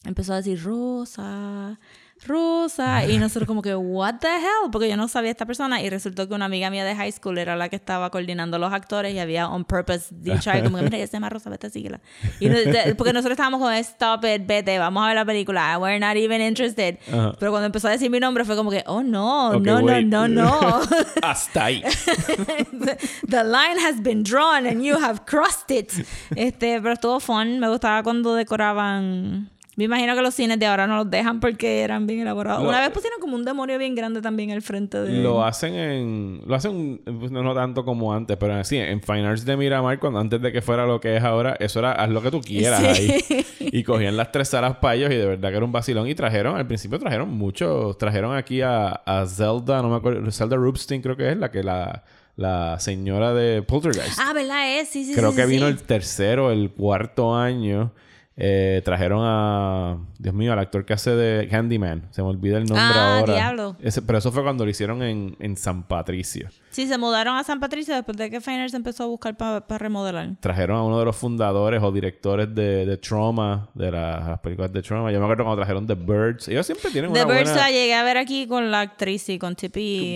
empezó 0.05 0.35
a 0.35 0.37
decir 0.37 0.63
Rosa, 0.63 1.81
Rosa. 2.27 3.07
Y 3.07 3.19
nosotros 3.19 3.47
como 3.47 3.63
que, 3.63 3.75
what 3.75 4.17
the 4.21 4.29
hell? 4.29 4.71
Porque 4.71 4.89
yo 4.89 4.97
no 4.97 5.09
sabía 5.09 5.31
esta 5.31 5.47
persona. 5.47 5.83
Y 5.83 5.91
resultó 5.91 6.29
que 6.29 6.35
una 6.35 6.47
amiga 6.47 6.71
mía 6.71 6.85
de 6.85 6.95
high 6.95 7.13
school 7.13 7.39
era 7.39 7.57
la 7.57 7.69
que 7.69 7.77
estaba 7.77 8.11
coordinando 8.11 8.59
los 8.59 8.73
actores 8.73 9.15
y 9.15 9.19
había 9.19 9.49
on 9.49 9.65
purpose 9.65 10.07
dicho 10.11 10.51
ahí 10.51 10.63
como 10.63 10.79
que, 10.79 10.85
mira, 10.85 10.97
ella 10.97 11.07
se 11.07 11.13
llama 11.15 11.29
Rosa, 11.29 11.51
vete, 11.51 11.71
síguela. 11.71 12.01
Y 12.41 12.49
porque 12.95 13.13
nosotros 13.13 13.33
estábamos 13.33 13.61
con, 13.61 13.73
stop 13.75 14.25
it, 14.25 14.47
vete, 14.47 14.79
vamos 14.79 15.03
a 15.05 15.07
ver 15.09 15.17
la 15.17 15.25
película. 15.25 15.79
We're 15.79 15.99
not 15.99 16.17
even 16.17 16.41
interested. 16.41 16.99
Ajá. 17.09 17.35
Pero 17.39 17.51
cuando 17.53 17.67
empezó 17.67 17.89
a 17.89 17.91
decir 17.91 18.11
mi 18.11 18.21
nombre 18.21 18.45
fue 18.45 18.57
como 18.57 18.71
que, 18.71 18.83
oh 18.87 19.03
no, 19.03 19.51
Ok, 19.51 19.63
no, 19.63 19.81
no, 19.81 19.87
wait. 19.87 20.07
no, 20.07 20.29
no. 20.29 20.81
Hasta 21.23 21.65
ahí. 21.67 21.83
The 23.29 23.45
line 23.45 23.79
has 23.79 24.01
been 24.03 24.23
drawn 24.23 24.67
and 24.67 24.83
you 24.83 24.97
have 24.97 25.25
crossed 25.27 25.71
it. 25.71 25.93
Este, 26.37 26.81
pero 26.81 26.93
estuvo 26.95 27.21
fun. 27.21 27.59
Me 27.59 27.69
gustaba 27.69 28.03
cuando 28.03 28.35
decoraban. 28.35 29.51
Me 29.77 29.85
imagino 29.85 30.15
que 30.15 30.23
los 30.23 30.35
cines 30.35 30.59
de 30.59 30.67
ahora 30.67 30.87
no 30.87 30.97
los 30.97 31.11
dejan 31.11 31.41
porque 31.41 31.81
eran 31.83 32.07
bien 32.07 32.21
elaborados. 32.21 32.63
Lo- 32.63 32.69
Una 32.69 32.81
vez 32.81 32.91
pusieron 32.91 33.19
como 33.21 33.35
un 33.35 33.45
demonio 33.45 33.77
bien 33.79 33.95
grande 33.95 34.21
también 34.23 34.53
al 34.53 34.63
frente 34.63 34.99
de. 35.01 35.21
Lo 35.23 35.45
hacen 35.45 35.75
en... 35.75 36.41
Lo 36.47 36.55
hacen 36.55 37.01
pues, 37.19 37.33
no, 37.33 37.43
no 37.43 37.55
tanto 37.55 37.85
como 37.85 38.15
antes, 38.15 38.37
pero 38.37 38.63
sí, 38.65 38.77
en 38.77 39.03
Fine 39.03 39.27
Arts 39.27 39.45
de 39.45 39.57
Miramar, 39.57 39.99
cuando 39.99 40.21
antes 40.21 40.41
de 40.41 40.53
que 40.53 40.63
fuera 40.63 40.87
lo 40.87 41.01
que 41.01 41.17
es 41.17 41.25
ahora, 41.25 41.57
eso 41.59 41.81
era 41.81 41.93
haz 41.93 42.09
lo 42.11 42.23
que 42.23 42.31
tú 42.31 42.41
quieras 42.41 42.81
Sí. 42.97 43.11
ahí. 43.13 43.47
Y 43.61 43.83
cogían 43.83 44.17
las 44.17 44.31
tres 44.31 44.49
salas 44.49 44.77
para 44.77 44.95
ellos 44.95 45.11
y 45.11 45.17
de 45.17 45.27
verdad 45.27 45.51
que 45.51 45.57
era 45.57 45.65
un 45.65 45.73
vacilón. 45.73 46.07
Y 46.09 46.15
trajeron, 46.15 46.57
al 46.57 46.67
principio 46.67 46.99
trajeron 46.99 47.31
muchos. 47.31 47.99
Trajeron 47.99 48.37
aquí 48.37 48.61
a, 48.61 48.89
a 48.91 49.27
Zelda, 49.27 49.83
no 49.83 49.89
me 49.89 49.97
acuerdo, 49.97 50.31
Zelda 50.31 50.55
Rubinstein 50.57 51.03
creo 51.03 51.17
que 51.17 51.31
es 51.33 51.37
la 51.37 51.51
que 51.51 51.65
la, 51.65 52.05
la 52.37 52.79
señora 52.79 53.35
de 53.35 53.63
Poltergeist. 53.63 54.21
Ah, 54.23 54.33
¿verdad? 54.33 54.79
Es, 54.79 54.89
sí, 54.91 55.05
sí, 55.05 55.15
Creo 55.15 55.31
sí, 55.31 55.37
que 55.37 55.43
sí, 55.45 55.49
vino 55.51 55.67
sí. 55.67 55.73
el 55.73 55.83
tercero, 55.83 56.53
el 56.53 56.71
cuarto 56.71 57.35
año. 57.35 57.91
Eh, 58.37 58.83
trajeron 58.85 59.21
a. 59.23 59.97
Dios 60.19 60.35
mío, 60.35 60.53
al 60.53 60.59
actor 60.59 60.85
que 60.85 60.93
hace 60.93 61.11
de 61.15 61.47
Candyman. 61.49 62.09
Se 62.11 62.21
me 62.21 62.29
olvida 62.29 62.59
el 62.59 62.65
nombre 62.65 62.83
Ah, 62.85 63.19
ahora. 63.21 63.35
diablo. 63.35 63.77
Ese- 63.81 64.03
pero 64.03 64.19
eso 64.19 64.33
fue 64.33 64.43
cuando 64.43 64.65
lo 64.65 64.71
hicieron 64.73 65.05
en, 65.05 65.37
en 65.39 65.57
San 65.57 65.85
Patricio. 65.85 66.49
Sí, 66.71 66.89
se 66.89 66.99
mudaron 66.99 67.37
a 67.37 67.45
San 67.45 67.61
Patricio 67.61 67.95
después 67.95 68.17
de 68.17 68.31
que 68.31 68.41
Feiners 68.41 68.75
empezó 68.75 69.05
a 69.05 69.07
buscar 69.07 69.37
para 69.37 69.61
remodelar. 69.79 70.31
Trajeron 70.41 70.77
a 70.79 70.83
uno 70.83 70.99
de 70.99 71.05
los 71.05 71.15
fundadores 71.15 71.81
o 71.81 71.93
directores 71.93 72.53
de, 72.53 72.85
de 72.87 72.97
Trauma, 72.97 73.69
de 73.75 73.93
la- 73.93 74.19
las 74.31 74.41
películas 74.41 74.73
de 74.73 74.83
Trauma. 74.83 75.13
Yo 75.13 75.21
me 75.21 75.27
acuerdo 75.27 75.45
cuando 75.45 75.61
trajeron 75.63 75.87
The 75.87 75.95
Birds. 75.95 76.49
Ellos 76.49 76.67
siempre 76.67 76.91
tienen 76.91 77.13
The 77.13 77.23
una 77.25 77.33
Birds 77.33 77.51
buena... 77.53 77.67
la 77.67 77.71
llegué 77.71 77.95
a 77.95 78.03
ver 78.03 78.17
aquí 78.17 78.49
con 78.49 78.69
la 78.73 78.81
actriz 78.81 79.29
y 79.29 79.39
con. 79.39 79.55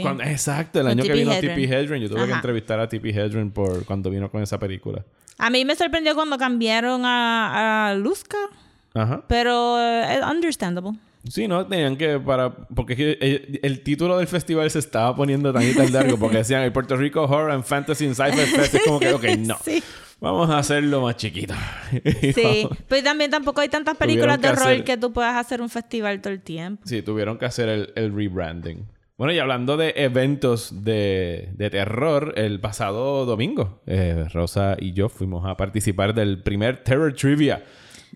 Cuando- 0.03 0.25
exacto, 0.25 0.81
el 0.81 0.89
año 0.89 1.05
que 1.05 1.11
Tippi 1.11 1.19
vino. 1.21 1.33
Tippi 1.41 1.65
Hedren. 1.73 2.03
Yo 2.03 2.09
tuve 2.09 2.27
que 2.27 2.33
entrevistar 2.33 2.81
a 2.81 2.89
Tippi 2.89 3.11
Hedren 3.11 3.53
por 3.53 3.85
cuando 3.85 4.11
vino 4.11 4.29
con 4.29 4.43
esa 4.43 4.59
película. 4.59 5.05
A 5.39 5.51
mí 5.51 5.65
me 5.65 5.75
sorprendió 5.77 6.15
cuando 6.15 6.37
cambiaron 6.37 7.03
a, 7.05 7.91
a 7.91 7.95
Luzca, 7.95 8.39
Ajá. 8.95 9.23
pero 9.29 9.79
eh, 9.81 10.17
es 10.19 10.25
understandable. 10.25 10.99
Sí, 11.29 11.47
no, 11.47 11.67
tenían 11.67 11.97
que 11.97 12.19
para... 12.19 12.51
Porque 12.55 12.93
es 12.95 12.97
que 12.97 13.13
el, 13.21 13.61
el 13.63 13.81
título 13.83 14.17
del 14.19 14.27
festival 14.29 14.71
se 14.71 14.79
estaba 14.79 15.15
poniendo 15.15 15.53
tan 15.53 15.63
y 15.69 15.75
tan 15.75 15.93
largo 15.93 16.17
porque 16.19 16.39
decían 16.39 16.63
el 16.63 16.73
Puerto 16.73 16.97
Rico 16.97 17.23
Horror 17.25 17.51
and 17.51 17.65
Fantasy 17.65 18.07
and 18.07 18.15
Sci-Fi 18.15 18.47
Fest. 18.47 18.75
Es 18.77 18.83
como 18.85 18.99
que, 18.99 19.13
ok, 19.13 19.25
no. 19.39 19.57
Sí. 19.65 19.83
Vamos 20.21 20.51
a 20.51 20.59
hacerlo 20.59 21.03
más 21.03 21.17
chiquito. 21.17 21.55
Sí, 21.93 22.63
vamos- 22.65 22.79
pero 22.89 23.03
también 23.05 23.31
tampoco 23.31 23.61
hay 23.61 23.69
tantas 23.69 23.97
Tuvieron 23.97 24.17
películas 24.37 24.41
de 24.41 24.43
que 24.43 24.53
horror 24.53 24.67
hacer- 24.73 24.85
que 24.85 24.97
tú 24.97 25.13
puedas 25.13 25.37
hacer 25.37 25.61
un 25.63 25.69
festival 25.69 26.21
todo 26.21 26.33
el 26.33 26.41
tiempo. 26.41 26.83
Sí, 26.87 27.03
tuvieron 27.03 27.39
que 27.39 27.45
hacer 27.45 27.69
el, 27.69 27.93
el 27.95 28.13
rebranding. 28.15 28.85
Bueno, 29.19 29.33
y 29.33 29.41
hablando 29.41 29.77
de 29.77 29.95
eventos 29.97 30.85
de, 30.85 31.49
de 31.55 31.71
terror, 31.71 32.35
el 32.37 32.61
pasado 32.61 33.27
domingo, 33.27 33.81
eh, 33.85 34.27
Rosa 34.33 34.77
y 34.79 34.93
yo 34.93 35.09
fuimos 35.09 35.45
a 35.45 35.57
participar 35.57 36.15
del 36.15 36.41
primer 36.41 36.85
Terror 36.85 37.13
Trivia 37.15 37.65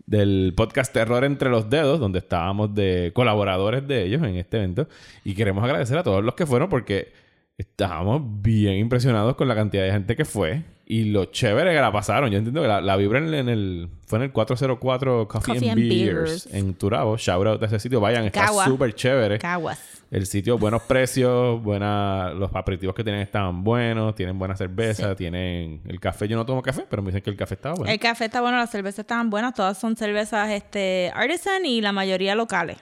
del 0.07 0.55
podcast 0.57 0.93
Terror 0.93 1.25
entre 1.25 1.51
los 1.51 1.69
Dedos, 1.69 1.99
donde 1.99 2.21
estábamos 2.21 2.73
de 2.77 3.11
colaboradores 3.15 3.85
de 3.89 4.05
ellos 4.05 4.23
en 4.23 4.37
este 4.37 4.59
evento. 4.59 4.87
Y 5.25 5.35
queremos 5.35 5.65
agradecer 5.65 5.99
a 5.99 6.05
todos 6.05 6.23
los 6.23 6.35
que 6.35 6.47
fueron 6.47 6.69
porque 6.69 7.13
estábamos 7.59 8.23
bien 8.41 8.77
impresionados 8.77 9.35
con 9.35 9.49
la 9.49 9.57
cantidad 9.57 9.83
de 9.83 9.91
gente 9.91 10.15
que 10.15 10.25
fue. 10.25 10.63
Y 10.87 11.07
lo 11.07 11.25
chévere 11.25 11.75
que 11.75 11.81
la 11.81 11.91
pasaron. 11.91 12.31
Yo 12.31 12.39
entiendo 12.39 12.63
que 12.63 12.69
la, 12.69 12.81
la 12.81 12.97
vibra 12.97 13.19
en, 13.19 13.35
en 13.35 13.49
el... 13.49 13.89
Fue 14.07 14.19
en 14.19 14.25
el 14.25 14.33
404 14.33 15.27
Coffee, 15.27 15.55
Coffee 15.55 15.71
and, 15.71 15.81
and 15.81 15.89
Beers, 15.89 16.47
Beers. 16.47 16.55
en 16.55 16.75
Turabo. 16.75 17.17
Shout 17.17 17.47
out 17.47 17.63
a 17.63 17.67
ese 17.67 17.81
sitio. 17.81 17.99
Vayan, 18.01 18.27
está 18.27 18.47
súper 18.65 18.95
chévere. 18.95 19.39
Caguas. 19.41 20.02
El 20.13 20.27
sitio, 20.27 20.59
buenos 20.59 20.83
precios, 20.83 21.63
buena, 21.63 22.35
los 22.35 22.55
aperitivos 22.55 22.95
que 22.95 23.03
tienen 23.03 23.23
estaban 23.23 23.65
buenos, 23.65 24.15
tienen 24.15 24.39
buena 24.39 24.55
cerveza, 24.55 25.09
Sí. 25.11 25.17
tienen 25.17 25.81
el 25.89 25.99
café. 26.01 26.29
Yo 26.29 26.37
no 26.37 26.45
tomo 26.45 26.61
café, 26.61 26.85
pero 26.89 27.01
me 27.01 27.09
dicen 27.09 27.23
que 27.23 27.31
el 27.31 27.37
café 27.37 27.55
estaba 27.55 27.75
bueno. 27.77 27.91
El 27.91 27.99
café 27.99 28.27
está 28.27 28.43
bueno, 28.43 28.59
las 28.59 28.71
cervezas 28.71 28.99
estaban 29.01 29.31
buenas, 29.31 29.55
todas 29.55 29.79
son 29.79 29.97
cervezas 29.97 30.51
este 30.51 31.11
artisan 31.15 31.65
y 31.65 31.81
la 31.81 31.93
mayoría 31.93 32.35
locales. 32.35 32.77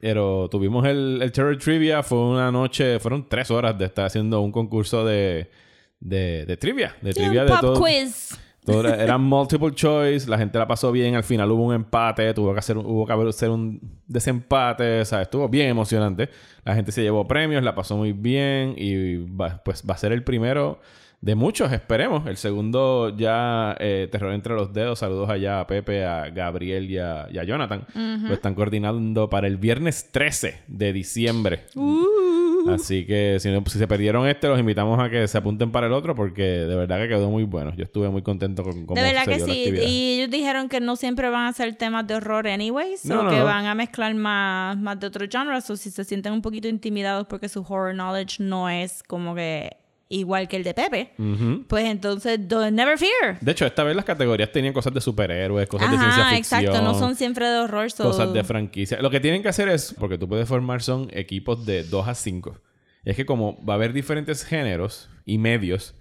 Pero 0.00 0.48
tuvimos 0.50 0.86
el, 0.86 1.20
el 1.22 1.32
Terror 1.32 1.56
Trivia, 1.58 2.02
fue 2.02 2.18
una 2.18 2.50
noche, 2.50 2.98
fueron 2.98 3.28
tres 3.28 3.50
horas 3.50 3.76
de 3.78 3.84
estar 3.84 4.06
haciendo 4.06 4.40
un 4.40 4.50
concurso 4.50 5.04
de, 5.04 5.50
de, 6.00 6.46
de 6.46 6.56
trivia, 6.56 6.96
de 7.02 7.12
trivia 7.12 7.44
de 7.44 7.50
pop 7.50 7.60
todo. 7.60 7.82
quiz. 7.82 8.38
Todo 8.72 8.80
era, 8.80 9.02
eran 9.02 9.20
multiple 9.22 9.72
choice, 9.74 10.28
la 10.28 10.38
gente 10.38 10.58
la 10.58 10.66
pasó 10.66 10.92
bien, 10.92 11.14
al 11.14 11.24
final 11.24 11.50
hubo 11.50 11.64
un 11.64 11.74
empate, 11.74 12.32
tuvo 12.34 12.52
que 12.52 12.58
hacer, 12.58 12.76
hubo 12.78 13.06
que 13.06 13.12
hacer 13.28 13.50
un 13.50 13.80
desempate, 14.06 15.00
o 15.00 15.04
sea, 15.04 15.22
estuvo 15.22 15.48
bien 15.48 15.68
emocionante. 15.68 16.28
La 16.64 16.74
gente 16.74 16.92
se 16.92 17.02
llevó 17.02 17.26
premios, 17.26 17.62
la 17.62 17.74
pasó 17.74 17.96
muy 17.96 18.12
bien 18.12 18.74
y 18.76 19.16
va- 19.16 19.62
pues 19.64 19.82
va 19.88 19.94
a 19.94 19.98
ser 19.98 20.12
el 20.12 20.22
primero 20.22 20.80
de 21.20 21.34
muchos, 21.34 21.72
esperemos. 21.72 22.26
El 22.28 22.36
segundo 22.36 23.08
ya, 23.16 23.76
eh, 23.80 24.06
Terror 24.10 24.32
entre 24.34 24.54
los 24.54 24.72
dedos, 24.72 25.00
saludos 25.00 25.28
allá 25.30 25.58
a 25.60 25.66
Pepe, 25.66 26.04
a 26.04 26.30
Gabriel 26.30 26.88
y 26.90 26.98
a, 26.98 27.26
y 27.32 27.38
a 27.38 27.44
Jonathan. 27.44 27.84
Lo 28.28 28.34
están 28.34 28.54
coordinando 28.54 29.28
para 29.28 29.46
el 29.48 29.56
viernes 29.56 30.10
13 30.12 30.60
de 30.68 30.92
diciembre. 30.92 31.64
Así 32.74 33.04
que 33.06 33.38
si, 33.40 33.50
no- 33.50 33.62
si 33.66 33.78
se 33.78 33.86
perdieron 33.88 34.26
este, 34.28 34.46
los 34.48 34.58
invitamos 34.58 34.98
a 35.00 35.08
que 35.10 35.26
se 35.28 35.38
apunten 35.38 35.70
para 35.70 35.86
el 35.86 35.92
otro 35.92 36.14
porque 36.14 36.42
de 36.42 36.76
verdad 36.76 36.98
que 37.00 37.08
quedó 37.08 37.30
muy 37.30 37.44
bueno. 37.44 37.72
Yo 37.76 37.84
estuve 37.84 38.08
muy 38.08 38.22
contento 38.22 38.62
con 38.64 38.86
cómo 38.86 38.94
De 39.00 39.06
verdad 39.06 39.24
se 39.24 39.30
que 39.30 39.36
dio 39.36 39.46
sí. 39.46 39.86
Y 39.86 40.18
ellos 40.20 40.30
dijeron 40.30 40.68
que 40.68 40.80
no 40.80 40.96
siempre 40.96 41.28
van 41.30 41.46
a 41.46 41.52
ser 41.52 41.74
temas 41.76 42.06
de 42.06 42.14
horror 42.14 42.46
anyways. 42.48 43.04
No, 43.04 43.20
o 43.20 43.22
no, 43.24 43.30
que 43.30 43.40
van 43.40 43.66
a 43.66 43.74
mezclar 43.74 44.14
más, 44.14 44.76
más 44.78 44.98
de 45.00 45.06
otros 45.06 45.28
genres. 45.30 45.68
O 45.70 45.76
si 45.76 45.90
se 45.90 46.04
sienten 46.04 46.32
un 46.32 46.42
poquito 46.42 46.68
intimidados 46.68 47.26
porque 47.26 47.48
su 47.48 47.60
horror 47.60 47.94
knowledge 47.94 48.42
no 48.42 48.68
es 48.68 49.02
como 49.02 49.34
que 49.34 49.76
igual 50.08 50.48
que 50.48 50.56
el 50.56 50.64
de 50.64 50.74
Pepe. 50.74 51.12
Ujú. 51.18 51.64
Pues 51.68 51.84
entonces, 51.84 52.38
don't, 52.48 52.72
never 52.72 52.96
fear. 52.98 53.38
De 53.40 53.52
hecho, 53.52 53.66
esta 53.66 53.84
vez 53.84 53.94
las 53.94 54.04
categorías 54.04 54.50
tenían 54.52 54.72
cosas 54.72 54.94
de 54.94 55.00
superhéroes, 55.00 55.68
cosas 55.68 55.90
de 55.90 55.98
ciencia 55.98 56.22
Ajá, 56.26 56.36
ficción. 56.36 56.60
exacto. 56.62 56.82
No 56.82 56.98
son 56.98 57.14
siempre 57.16 57.46
de 57.46 57.58
horror. 57.58 57.90
so- 57.90 58.04
cosas 58.04 58.32
de 58.32 58.42
franquicia. 58.44 59.00
Lo 59.02 59.10
que 59.10 59.20
tienen 59.20 59.42
que 59.42 59.48
hacer 59.48 59.68
es, 59.68 59.94
porque 59.98 60.16
tú 60.18 60.28
puedes 60.28 60.48
formar 60.48 60.82
son 60.82 61.08
equipos 61.12 61.66
de 61.66 61.84
2 61.84 62.08
a 62.08 62.14
5. 62.14 62.58
Y 63.04 63.10
es 63.10 63.16
que 63.16 63.26
como 63.26 63.64
va 63.64 63.74
a 63.74 63.76
haber 63.76 63.92
diferentes 63.92 64.44
géneros 64.44 65.08
y 65.24 65.38
medios, 65.38 65.94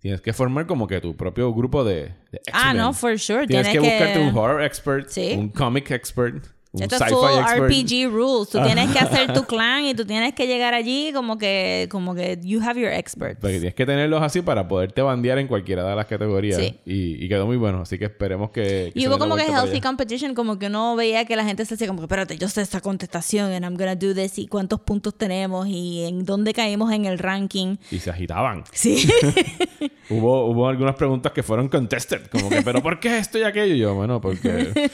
tienes 0.00 0.20
que 0.20 0.32
formar 0.32 0.66
como 0.66 0.86
que 0.86 1.00
tu 1.00 1.16
propio 1.16 1.52
grupo 1.52 1.82
de, 1.84 2.14
de 2.30 2.40
Ah, 2.52 2.72
no, 2.74 2.92
for 2.92 3.18
sure. 3.18 3.46
Tienes, 3.46 3.68
Tienes 3.70 3.72
que, 3.72 3.78
que- 3.80 4.04
buscarte 4.04 4.18
un 4.20 4.36
horror 4.38 4.62
expert, 4.62 5.08
Sí. 5.08 5.34
un 5.36 5.48
comic 5.48 5.90
expert, 5.90 6.44
Esto 6.74 6.96
es 6.96 7.04
full 7.10 7.38
expert. 7.38 7.70
RPG 7.70 8.12
rules. 8.12 8.48
Tú 8.50 8.62
tienes 8.62 8.90
que 8.90 8.98
hacer 8.98 9.32
tu 9.32 9.44
clan 9.46 9.84
y 9.84 9.94
tú 9.94 10.04
tienes 10.04 10.34
que 10.34 10.46
llegar 10.46 10.74
allí 10.74 11.12
como 11.14 11.38
que, 11.38 11.88
como 11.90 12.14
que 12.14 12.38
you 12.42 12.60
have 12.62 12.80
your 12.80 12.92
experts. 12.92 13.38
Porque 13.40 13.56
tienes 13.56 13.74
que 13.74 13.86
tenerlos 13.86 14.22
así 14.22 14.42
para 14.42 14.68
poderte 14.68 15.00
bandear 15.00 15.38
en 15.38 15.48
cualquiera 15.48 15.88
de 15.88 15.96
las 15.96 16.06
categorías. 16.06 16.60
Sí. 16.60 16.78
Y, 16.84 17.24
y 17.24 17.28
quedó 17.28 17.46
muy 17.46 17.56
bueno. 17.56 17.82
Así 17.82 17.98
que 17.98 18.04
esperemos 18.04 18.50
que. 18.50 18.90
que 18.92 19.00
Y 19.00 19.08
hubo 19.08 19.18
como 19.18 19.36
que 19.36 19.44
healthy 19.44 19.80
competition, 19.80 20.34
como 20.34 20.58
que 20.58 20.66
uno 20.66 20.94
veía 20.94 21.24
que 21.24 21.36
la 21.36 21.44
gente 21.44 21.64
se 21.64 21.74
hacía 21.74 21.86
como 21.86 22.00
que, 22.00 22.04
espérate, 22.04 22.36
yo 22.36 22.48
sé 22.48 22.60
esta 22.60 22.80
contestación 22.80 23.52
and 23.52 23.64
I'm 23.64 23.76
gonna 23.76 23.96
do 23.96 24.14
this 24.14 24.38
y 24.38 24.46
cuántos 24.46 24.80
puntos 24.80 25.16
tenemos 25.16 25.66
y 25.66 26.04
en 26.04 26.24
dónde 26.24 26.52
caímos 26.52 26.92
en 26.92 27.06
el 27.06 27.18
ranking. 27.18 27.76
Y 27.90 27.98
se 27.98 28.10
agitaban. 28.10 28.64
Sí. 28.72 29.08
Hubo, 30.10 30.46
hubo 30.50 30.68
algunas 30.68 30.94
preguntas 30.94 31.32
que 31.32 31.42
fueron 31.42 31.68
contested. 31.68 32.26
Como 32.28 32.48
que, 32.48 32.62
¿pero 32.62 32.82
por 32.82 32.98
qué 32.98 33.18
esto 33.18 33.38
y 33.38 33.42
aquello? 33.42 33.74
Y 33.74 33.78
yo, 33.78 33.94
bueno, 33.94 34.20
porque. 34.20 34.90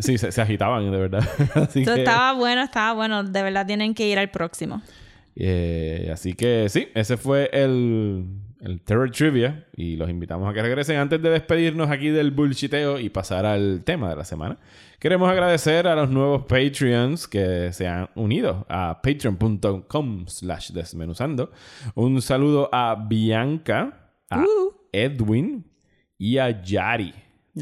sí, 0.00 0.18
se, 0.18 0.32
se 0.32 0.40
agitaban, 0.40 0.90
de 0.90 0.98
verdad. 0.98 1.07
así 1.54 1.82
Eso 1.82 1.94
que. 1.94 2.00
estaba 2.00 2.32
bueno, 2.34 2.62
estaba 2.62 2.92
bueno. 2.94 3.24
De 3.24 3.42
verdad 3.42 3.66
tienen 3.66 3.94
que 3.94 4.06
ir 4.08 4.18
al 4.18 4.30
próximo. 4.30 4.82
eh, 5.36 6.10
así 6.12 6.34
que 6.34 6.68
sí, 6.68 6.88
ese 6.94 7.16
fue 7.16 7.48
el, 7.52 8.26
el 8.60 8.80
Terror 8.82 9.10
Trivia. 9.10 9.66
Y 9.76 9.96
los 9.96 10.10
invitamos 10.10 10.48
a 10.50 10.52
que 10.52 10.62
regresen 10.62 10.96
antes 10.98 11.22
de 11.22 11.30
despedirnos 11.30 11.90
aquí 11.90 12.08
del 12.10 12.30
bullshiteo 12.32 12.98
y 12.98 13.08
pasar 13.08 13.46
al 13.46 13.82
tema 13.84 14.10
de 14.10 14.16
la 14.16 14.24
semana. 14.24 14.58
Queremos 14.98 15.30
agradecer 15.30 15.86
a 15.86 15.94
los 15.94 16.10
nuevos 16.10 16.42
Patreons 16.46 17.28
que 17.28 17.72
se 17.72 17.86
han 17.86 18.08
unido 18.16 18.66
a 18.68 19.00
patreon.com 19.00 20.26
slash 20.26 20.72
desmenuzando. 20.72 21.52
Un 21.94 22.20
saludo 22.20 22.68
a 22.72 22.96
Bianca, 23.08 24.10
a 24.28 24.40
Uh. 24.40 24.72
Edwin 24.92 25.64
y 26.18 26.38
a 26.38 26.62
Yari. 26.62 27.14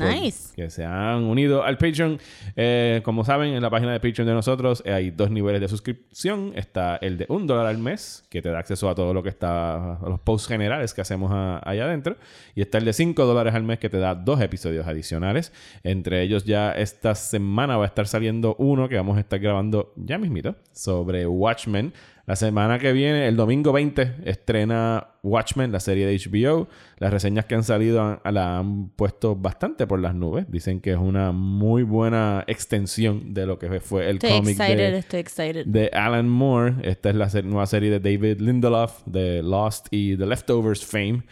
Nice. 0.05 0.53
Que 0.55 0.71
se 0.71 0.85
han 0.85 1.25
unido 1.25 1.63
al 1.65 1.79
Patreon. 1.79 2.19
Eh, 2.57 3.01
como 3.05 3.25
saben, 3.25 3.55
en 3.55 3.63
la 3.63 3.71
página 3.71 3.93
de 3.93 4.01
Patreon 4.01 4.27
de 4.29 4.35
nosotros 4.35 4.83
eh, 4.85 4.93
hay 4.93 5.11
dos 5.11 5.31
niveles 5.31 5.61
de 5.61 5.69
suscripción. 5.69 6.53
Está 6.55 6.97
el 6.97 7.19
de 7.19 7.27
un 7.29 7.47
dólar 7.47 7.67
al 7.67 7.79
mes, 7.79 8.25
que 8.31 8.43
te 8.43 8.49
da 8.51 8.59
acceso 8.59 8.89
a 8.89 8.95
todo 8.95 9.13
lo 9.15 9.23
que 9.23 9.29
está, 9.29 9.95
a 9.97 10.09
los 10.09 10.21
posts 10.21 10.49
generales 10.49 10.95
que 10.95 11.01
hacemos 11.01 11.31
a- 11.33 11.61
allá 11.69 11.85
adentro. 11.85 12.17
Y 12.55 12.63
está 12.63 12.79
el 12.79 12.85
de 12.85 12.93
5 12.93 13.25
dólares 13.25 13.55
al 13.55 13.63
mes, 13.63 13.79
que 13.79 13.89
te 13.89 13.99
da 13.99 14.15
dos 14.15 14.41
episodios 14.41 14.87
adicionales. 14.87 15.53
Entre 15.83 16.23
ellos 16.23 16.45
ya 16.45 16.73
esta 16.73 17.15
semana 17.15 17.77
va 17.77 17.85
a 17.85 17.87
estar 17.89 18.07
saliendo 18.07 18.55
uno 18.59 18.89
que 18.89 18.97
vamos 18.97 19.17
a 19.17 19.21
estar 19.21 19.39
grabando 19.39 19.93
ya 19.97 20.19
mismito 20.19 20.57
sobre 20.73 21.27
Watchmen. 21.27 21.93
La 22.27 22.35
semana 22.35 22.81
que 22.81 22.93
viene, 22.93 23.29
el 23.29 23.37
domingo 23.37 23.73
20, 23.73 24.17
estrena 24.25 25.11
Watchmen, 25.23 25.71
la 25.71 25.79
serie 25.79 26.07
de 26.07 26.15
HBO. 26.19 26.67
Las 26.99 27.13
reseñas 27.13 27.45
que 27.45 27.55
han 27.55 27.63
salido 27.63 28.03
han- 28.03 28.35
la 28.35 28.59
han 28.59 28.89
puesto 28.91 29.37
bastante 29.37 29.87
por 29.87 30.01
las 30.01 30.13
nubes. 30.15 30.45
Dicen 30.51 30.81
que 30.81 30.91
es 30.91 30.99
una 30.99 31.31
muy 31.31 31.85
buena 31.85 32.43
extensión 32.49 33.33
de 33.33 33.47
lo 33.47 33.59
que 33.61 33.81
fue 33.81 34.11
el 34.11 34.19
cómic 34.19 34.57
de, 34.57 34.99
estoy 34.99 35.21
excited. 35.21 35.67
de 35.67 35.89
Alan 35.93 36.29
Moore. 36.29 36.75
Esta 36.83 37.11
es 37.11 37.15
la 37.17 37.29
nueva 37.43 37.67
serie 37.67 37.91
de 37.91 38.01
David 38.01 38.41
Lindelof 38.41 39.03
de 39.07 39.43
Lost 39.45 39.87
y 39.93 40.17
The 40.17 40.27
Leftovers 40.27 40.85
fame. 40.85 41.23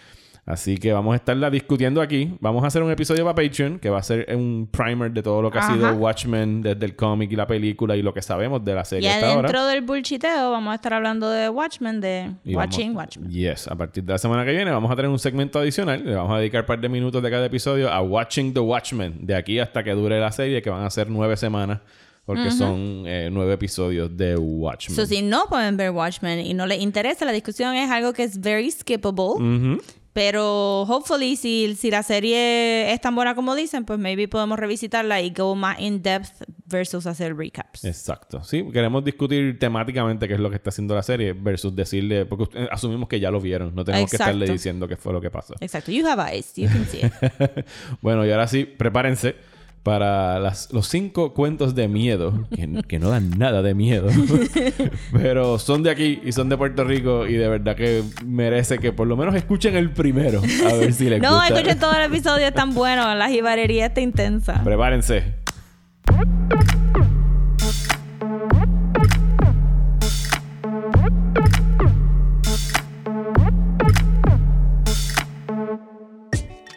Así 0.46 0.76
que 0.76 0.92
vamos 0.92 1.14
a 1.14 1.16
estarla 1.16 1.48
discutiendo 1.48 2.02
aquí. 2.02 2.36
Vamos 2.38 2.62
a 2.64 2.66
hacer 2.66 2.82
un 2.82 2.90
episodio 2.90 3.24
para 3.24 3.34
Patreon 3.34 3.78
que 3.78 3.88
va 3.88 3.98
a 3.98 4.02
ser 4.02 4.26
un 4.36 4.68
primer 4.70 5.10
de 5.10 5.22
todo 5.22 5.40
lo 5.40 5.50
que 5.50 5.58
ha 5.58 5.72
sido 5.72 5.90
Watchmen 5.94 6.60
desde 6.60 6.84
el 6.84 6.94
cómic 6.94 7.32
y 7.32 7.36
la 7.36 7.46
película 7.46 7.96
y 7.96 8.02
lo 8.02 8.12
que 8.12 8.20
sabemos 8.20 8.62
de 8.62 8.74
la 8.74 8.82
Y 8.82 8.84
serie 8.84 9.08
hasta 9.08 9.26
ahora. 9.32 9.48
adentro 9.48 9.66
del 9.68 9.80
bullshiteo 9.80 10.50
vamos 10.50 10.72
a 10.72 10.74
estar 10.74 10.92
hablando 10.92 11.30
de 11.30 11.48
Watchmen, 11.48 11.98
de 12.02 12.30
Y 12.44 12.54
Watching 12.54 12.88
vamos- 12.94 13.16
Watchmen. 13.16 13.30
Yes, 13.30 13.68
a 13.68 13.74
partir 13.74 14.04
de 14.04 14.12
la 14.12 14.18
semana 14.18 14.44
que 14.44 14.52
viene 14.52 14.70
vamos 14.70 14.90
a 14.90 14.96
tener 14.96 15.10
un 15.10 15.18
segmento 15.18 15.58
adicional. 15.58 16.04
Le 16.04 16.14
vamos 16.14 16.34
a 16.34 16.38
dedicar 16.38 16.60
un 16.60 16.66
par 16.66 16.78
de 16.78 16.88
minutos 16.90 17.22
de 17.22 17.30
cada 17.30 17.46
episodio 17.46 17.90
a 17.90 18.02
Watching 18.02 18.52
the 18.52 18.60
Watchmen. 18.60 19.24
De 19.26 19.34
aquí 19.34 19.58
hasta 19.58 19.82
que 19.82 19.92
dure 19.92 20.20
la 20.20 20.30
serie, 20.30 20.60
que 20.60 20.68
van 20.68 20.82
a 20.84 20.90
ser 20.90 21.08
nueve 21.08 21.38
semanas. 21.38 21.80
Porque 22.26 22.50
son 22.50 23.04
eh, 23.06 23.28
nueve 23.30 23.52
episodios 23.52 24.14
de 24.16 24.34
Watchmen. 24.36 24.96
So, 24.96 25.04
si 25.04 25.20
no 25.20 25.44
pueden 25.46 25.76
ver 25.76 25.90
Watchmen 25.90 26.40
y 26.40 26.54
no 26.54 26.66
les 26.66 26.80
interesa, 26.80 27.26
la 27.26 27.32
discusión 27.32 27.74
es 27.74 27.90
algo 27.90 28.14
que 28.14 28.22
es 28.24 28.40
very 28.40 28.70
skippable. 28.70 29.24
Ujú. 29.42 29.78
Pero, 30.14 30.82
hopefully, 30.82 31.34
si, 31.34 31.74
si 31.76 31.90
la 31.90 32.04
serie 32.04 32.92
es 32.92 33.00
tan 33.00 33.16
buena 33.16 33.34
como 33.34 33.54
dicen, 33.56 33.84
pues 33.84 33.98
maybe 33.98 34.28
podemos 34.28 34.56
revisitarla 34.58 35.20
y 35.20 35.30
go 35.30 35.56
más 35.56 35.80
in 35.80 36.02
depth 36.02 36.44
versus 36.66 37.04
hacer 37.06 37.36
recaps. 37.36 37.84
Exacto. 37.84 38.42
Sí, 38.44 38.64
queremos 38.72 39.04
discutir 39.04 39.58
temáticamente 39.58 40.28
qué 40.28 40.34
es 40.34 40.40
lo 40.40 40.50
que 40.50 40.56
está 40.56 40.70
haciendo 40.70 40.94
la 40.94 41.02
serie 41.02 41.32
versus 41.32 41.74
decirle, 41.74 42.26
porque 42.26 42.44
usted- 42.44 42.68
asumimos 42.70 43.08
que 43.08 43.18
ya 43.18 43.32
lo 43.32 43.40
vieron, 43.40 43.74
no 43.74 43.84
tenemos 43.84 44.08
que 44.08 44.16
estarle 44.16 44.46
diciendo 44.48 44.86
qué 44.86 44.96
fue 44.96 45.12
lo 45.12 45.20
que 45.20 45.30
pasó. 45.32 45.54
Exacto. 45.60 45.90
You 45.90 46.06
have 46.06 46.22
eyes. 46.32 46.54
You 46.54 46.68
can 46.68 46.86
see 46.86 47.00
it. 47.04 47.66
bueno, 48.00 48.24
y 48.24 48.30
ahora 48.30 48.46
sí, 48.46 48.64
prepárense 48.64 49.34
para 49.84 50.40
las- 50.40 50.72
los 50.72 50.88
cinco 50.88 51.32
cuentos 51.34 51.74
de 51.76 51.86
miedo, 51.86 52.48
que, 52.56 52.82
que 52.88 52.98
no 52.98 53.10
dan 53.10 53.30
nada 53.38 53.62
de 53.62 53.74
miedo, 53.74 54.08
pero 55.12 55.58
son 55.60 55.82
de 55.84 55.90
aquí 55.90 56.20
y 56.24 56.32
son 56.32 56.48
de 56.48 56.56
Puerto 56.56 56.82
Rico 56.84 57.26
y 57.26 57.34
de 57.34 57.46
verdad 57.48 57.76
que 57.76 58.02
merece 58.24 58.78
que 58.78 58.92
por 58.92 59.06
lo 59.06 59.16
menos 59.16 59.34
escuchen 59.34 59.76
el 59.76 59.90
primero, 59.90 60.40
a 60.40 60.72
ver 60.74 60.92
si 60.92 61.08
les 61.08 61.20
no, 61.22 61.34
gusta. 61.36 61.48
escuchen 61.54 61.78
todo 61.78 61.92
el 61.94 62.02
episodio, 62.10 62.46
es 62.48 62.54
tan 62.54 62.74
bueno. 62.74 63.14
La 63.14 63.28
jibarería 63.28 63.86
está 63.86 64.00
intensa. 64.00 64.64
Prepárense. 64.64 65.34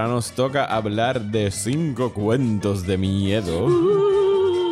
Ahora 0.00 0.14
nos 0.14 0.32
toca 0.32 0.64
hablar 0.64 1.20
de 1.20 1.50
cinco 1.50 2.12
cuentos 2.12 2.86
de 2.86 2.96
miedo 2.96 3.68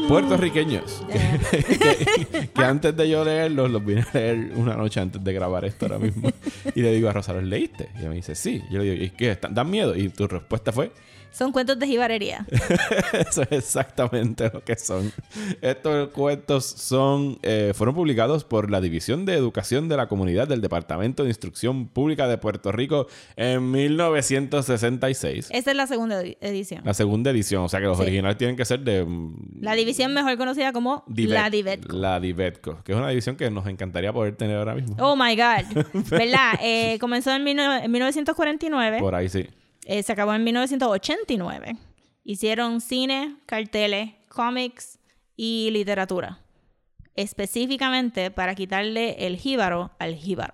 puertorriqueños. 0.09 1.03
Que, 1.11 1.65
que- 2.31 2.49
que 2.49 2.65
antes 2.65 2.97
de 2.97 3.09
yo 3.11 3.25
leerlos, 3.25 3.71
los 3.71 3.85
vine 3.85 4.03
a 4.03 4.09
leer 4.15 4.53
una 4.57 4.75
noche 4.75 5.01
antes 5.01 5.23
de 5.23 5.33
grabar 5.33 5.65
esto 5.65 5.85
ahora 5.87 5.99
mismo. 5.99 6.31
Y 6.75 6.81
le 6.83 6.93
digo 6.93 7.09
a 7.09 7.13
Rosa, 7.13 7.33
¿los 7.35 7.45
leíste? 7.45 7.91
Y 7.97 7.99
ella 8.01 8.09
me 8.09 8.15
dice, 8.17 8.35
sí. 8.35 8.63
Yo 8.71 8.79
le 8.79 8.91
digo, 8.91 9.05
¿y 9.05 9.11
qué? 9.11 9.35
¿Dan 9.41 9.55
dan 9.55 9.71
miedo? 9.71 9.95
Y 9.97 10.09
tu 10.09 10.27
respuesta 10.27 10.73
fue, 10.73 10.93
Son 11.31 11.53
cuentos 11.53 11.79
de 11.79 11.87
jibarería. 11.87 12.47
Eso 13.13 13.43
es 13.43 13.53
exactamente 13.53 14.51
lo 14.53 14.65
que 14.65 14.77
son. 14.77 15.13
Estos 15.61 16.09
cuentos 16.09 16.65
son, 16.65 17.39
eh, 17.43 17.73
fueron 17.75 17.95
publicados 17.95 18.45
por 18.45 18.71
la 18.71 18.81
División 18.81 19.25
de 19.25 19.35
Educación 19.35 19.89
de 19.89 19.97
la 19.97 20.09
Comunidad 20.09 20.49
del 20.49 20.61
Departamento 20.61 21.23
de 21.23 21.29
Instrucción 21.31 21.87
Pública 21.89 22.27
de 22.27 22.39
Puerto 22.39 22.73
Rico 22.73 23.07
en 23.37 23.71
1966. 23.71 25.49
Esa 25.51 25.71
es 25.71 25.77
la 25.77 25.87
segunda 25.87 26.23
edi- 26.23 26.37
edición. 26.41 26.83
La 26.85 26.95
segunda 26.95 27.31
edición, 27.31 27.63
o 27.65 27.69
sea 27.69 27.81
que 27.81 27.87
los 27.87 27.97
Sí. 27.99 28.03
originales 28.03 28.37
tienen 28.39 28.57
que 28.57 28.65
ser 28.65 28.81
de 28.81 29.05
mm, 29.05 29.61
La 29.61 29.75
división 29.75 30.13
mejor 30.15 30.37
conocida 30.39 30.73
como 30.73 31.05
Divet- 31.07 31.29
la 31.35 31.51
Divetco. 31.51 31.97
La 31.97 32.21
Divetco, 32.21 32.83
que 32.85 32.93
es 32.93 32.99
una 32.99 33.09
división 33.11 33.37
que 33.37 33.51
nos 33.51 33.67
encantaría 33.67 34.13
poder 34.13 34.37
tener 34.37 34.57
ahora 34.57 34.75
mismo. 34.75 34.97
Oh 34.99 35.17
my 35.17 35.37
God. 35.37 35.85
¿Verdad? 36.11 36.59
Eh, 36.63 36.99
comenzó 37.01 37.31
en, 37.35 37.45
19- 37.45 37.85
en 37.85 37.91
1949. 37.93 38.99
Por 39.01 39.15
ahí 39.15 39.29
sí. 39.29 39.47
Eh, 39.89 40.03
se 40.03 40.13
acabó 40.13 40.35
en 40.35 40.45
1989. 40.45 41.77
Hicieron 42.23 42.83
cine, 42.83 43.37
carteles, 43.47 44.11
cómics 44.29 44.99
y 45.35 45.71
literatura. 45.73 46.41
Específicamente 47.17 48.31
para 48.31 48.55
quitarle 48.55 49.27
el 49.27 49.39
jíbaro 49.39 49.91
al 49.99 50.15
jíbaro. 50.15 50.53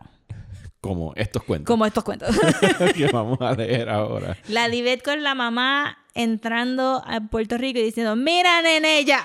Como 0.81 1.14
estos 1.16 1.42
cuentos 1.42 1.66
Como 1.66 1.85
estos 1.85 2.05
cuentos. 2.05 2.29
que 2.94 3.09
vamos 3.09 3.40
a 3.40 3.55
leer 3.55 3.88
ahora. 3.88 4.37
la 4.49 4.68
Divetco 4.68 5.11
es 5.11 5.20
la 5.20 5.35
mamá 5.35 5.99
entrando 6.14 7.03
a 7.05 7.20
Puerto 7.20 7.59
Rico 7.59 7.81
y 7.81 7.83
diciendo, 7.83 8.14
mira 8.14 8.62
nene 8.62 9.05
ya. 9.05 9.25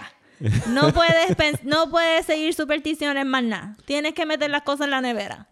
No 0.69 0.91
puedes, 0.91 1.63
no 1.63 1.91
puedes 1.91 2.25
seguir 2.25 2.55
supersticiones 2.55 3.25
más 3.27 3.43
nada. 3.43 3.77
Tienes 3.85 4.15
que 4.15 4.25
meter 4.25 4.49
las 4.49 4.63
cosas 4.63 4.85
en 4.85 4.91
la 4.91 5.01
nevera. 5.01 5.49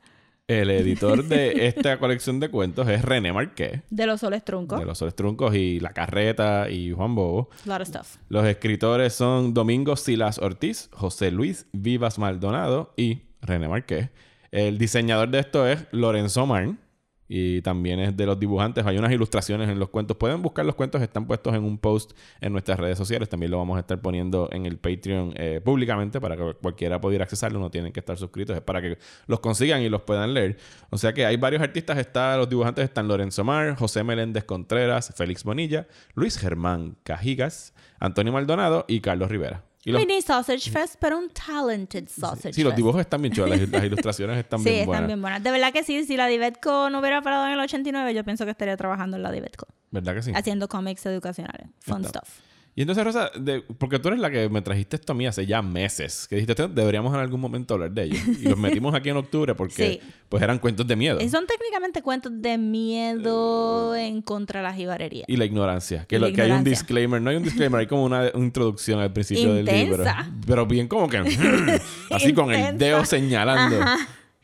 El 0.49 0.69
editor 0.69 1.25
de 1.25 1.67
esta 1.67 1.99
colección 1.99 2.39
de 2.39 2.47
cuentos 2.49 2.87
es 2.87 3.01
René 3.01 3.33
Marqués. 3.33 3.81
De 3.89 4.07
los 4.07 4.21
soles 4.21 4.45
truncos. 4.45 4.79
de 4.79 4.85
los 4.85 4.97
Soles 4.97 5.13
Truncos 5.13 5.53
y 5.53 5.81
La 5.81 5.89
Carreta 5.89 6.69
y 6.69 6.93
Juan 6.93 7.15
Bobo. 7.15 7.49
A 7.65 7.67
lot 7.67 7.81
of 7.81 7.87
stuff. 7.89 8.15
Los 8.29 8.45
escritores 8.45 9.11
son 9.11 9.53
Domingo 9.53 9.97
Silas 9.97 10.37
Ortiz, 10.37 10.87
José 10.93 11.31
Luis 11.31 11.65
Vivas 11.73 12.17
Maldonado 12.17 12.93
y 12.95 13.23
René 13.41 13.67
Marqués. 13.67 14.09
El 14.51 14.77
diseñador 14.77 15.31
de 15.31 15.39
esto 15.39 15.67
es 15.67 15.85
Lorenzo 15.91 16.45
Marn 16.45 16.79
y 17.27 17.61
también 17.61 17.99
es 17.99 18.15
de 18.15 18.25
los 18.25 18.39
dibujantes. 18.39 18.85
Hay 18.85 18.97
unas 18.97 19.11
ilustraciones 19.11 19.69
en 19.69 19.79
los 19.79 19.89
cuentos. 19.89 20.17
Pueden 20.17 20.41
buscar 20.41 20.65
los 20.65 20.75
cuentos, 20.75 21.01
están 21.01 21.25
puestos 21.25 21.53
en 21.53 21.63
un 21.63 21.77
post 21.77 22.13
en 22.41 22.53
nuestras 22.53 22.79
redes 22.79 22.97
sociales. 22.97 23.29
También 23.29 23.51
lo 23.51 23.57
vamos 23.57 23.77
a 23.77 23.81
estar 23.81 23.99
poniendo 24.01 24.49
en 24.51 24.65
el 24.65 24.77
Patreon 24.77 25.33
eh, 25.35 25.61
públicamente 25.63 26.21
para 26.21 26.37
que 26.37 26.53
cualquiera 26.61 27.01
pueda 27.01 27.15
ir 27.15 27.21
a 27.21 27.23
accesarlo. 27.25 27.59
No 27.59 27.69
tienen 27.69 27.91
que 27.91 27.99
estar 27.99 28.17
suscritos, 28.17 28.55
es 28.55 28.61
para 28.61 28.81
que 28.81 28.97
los 29.27 29.39
consigan 29.39 29.81
y 29.81 29.89
los 29.89 30.01
puedan 30.01 30.33
leer. 30.33 30.57
O 30.89 30.97
sea 30.97 31.13
que 31.13 31.25
hay 31.25 31.37
varios 31.37 31.61
artistas. 31.61 31.97
Está, 31.97 32.37
los 32.37 32.49
dibujantes 32.49 32.85
están 32.85 33.07
Lorenzo 33.07 33.43
Mar, 33.43 33.75
José 33.75 34.03
Meléndez 34.03 34.45
Contreras, 34.45 35.13
Félix 35.15 35.43
Bonilla, 35.43 35.87
Luis 36.13 36.37
Germán 36.37 36.97
Cajigas, 37.03 37.73
Antonio 37.99 38.31
Maldonado 38.31 38.85
y 38.87 39.01
Carlos 39.01 39.29
Rivera. 39.29 39.66
Los, 39.91 40.01
Mini 40.05 40.21
Sausage 40.21 40.69
Fest, 40.69 40.95
pero 40.99 41.17
un 41.17 41.29
talented 41.29 42.07
sausage 42.09 42.53
sí, 42.53 42.63
los 42.63 42.71
fest. 42.71 42.77
dibujos 42.77 43.01
están 43.01 43.21
bien 43.21 43.33
chulos, 43.33 43.49
las, 43.49 43.59
las 43.69 43.83
ilustraciones 43.83 44.37
están 44.37 44.59
sí, 44.59 44.65
bien 44.65 44.75
están 44.81 44.87
buenas. 44.87 45.07
bien 45.07 45.21
buenas. 45.21 45.43
De 45.43 45.51
verdad 45.51 45.71
que 45.71 45.83
sí, 45.83 46.03
si 46.03 46.17
la 46.17 46.27
Divetco 46.27 46.89
no 46.89 46.99
hubiera 46.99 47.21
parado 47.21 47.45
en 47.47 47.53
el 47.53 47.59
89, 47.59 48.13
yo 48.13 48.23
pienso 48.23 48.45
que 48.45 48.51
estaría 48.51 48.75
trabajando 48.77 49.17
en 49.17 49.23
la 49.23 49.31
Divetco. 49.31 49.67
¿Verdad 49.91 50.15
que 50.15 50.21
sí? 50.21 50.31
Haciendo 50.35 50.67
cómics 50.67 51.05
educacionales. 51.05 51.67
Fun 51.79 52.03
Está. 52.05 52.19
stuff. 52.19 52.39
Y 52.77 52.81
entonces, 52.81 53.03
Rosa, 53.03 53.31
de- 53.35 53.61
porque 53.79 53.97
tú 53.97 54.09
eres 54.09 54.19
la 54.19 54.29
que 54.29 54.49
me 54.49 54.61
trajiste 54.61 54.97
esto 54.97 55.13
a 55.13 55.15
mí 55.15 55.25
hace 55.25 55.47
ya 55.47 55.63
meses, 55.63 56.27
que 56.29 56.35
dijiste, 56.35 56.53
"Te- 56.53 56.67
deberíamos 56.67 57.11
en 57.11 57.19
algún 57.19 57.41
momento 57.41 57.73
hablar 57.73 57.89
de 57.89 58.03
ellos. 58.03 58.19
Y 58.39 58.47
los 58.47 58.55
metimos 58.59 58.93
aquí 58.93 59.09
en 59.09 59.17
octubre 59.17 59.55
porque 59.55 59.99
Sí. 59.99 60.07
pues 60.29 60.43
eran 60.43 60.59
cuentos 60.59 60.85
de 60.85 60.95
miedo. 60.95 61.19
Y 61.19 61.27
son 61.27 61.47
técnicamente 61.47 62.03
cuentos 62.03 62.31
de 62.35 62.55
miedo 62.59 63.95
en 63.95 64.21
contra 64.21 64.59
de 64.59 64.67
la 64.67 64.73
jibarería. 64.75 65.25
Y 65.27 65.37
la 65.37 65.45
ignorancia. 65.45 66.05
Que, 66.07 66.19
la 66.19 66.27
lo- 66.29 66.35
que 66.35 66.41
hay 66.43 66.51
un 66.51 66.63
disclaimer. 66.63 67.19
No 67.19 67.31
hay 67.31 67.37
un 67.37 67.43
disclaimer, 67.43 67.79
hay 67.79 67.87
como 67.87 68.03
una, 68.03 68.29
una 68.35 68.45
introducción 68.45 68.99
al 68.99 69.11
principio 69.11 69.55
del 69.55 69.65
libro. 69.65 70.03
Pero 70.45 70.67
bien 70.67 70.87
como 70.87 71.09
que... 71.09 71.17
así 72.11 72.31
con 72.33 72.53
el 72.53 72.77
dedo 72.77 73.03
señalando. 73.05 73.79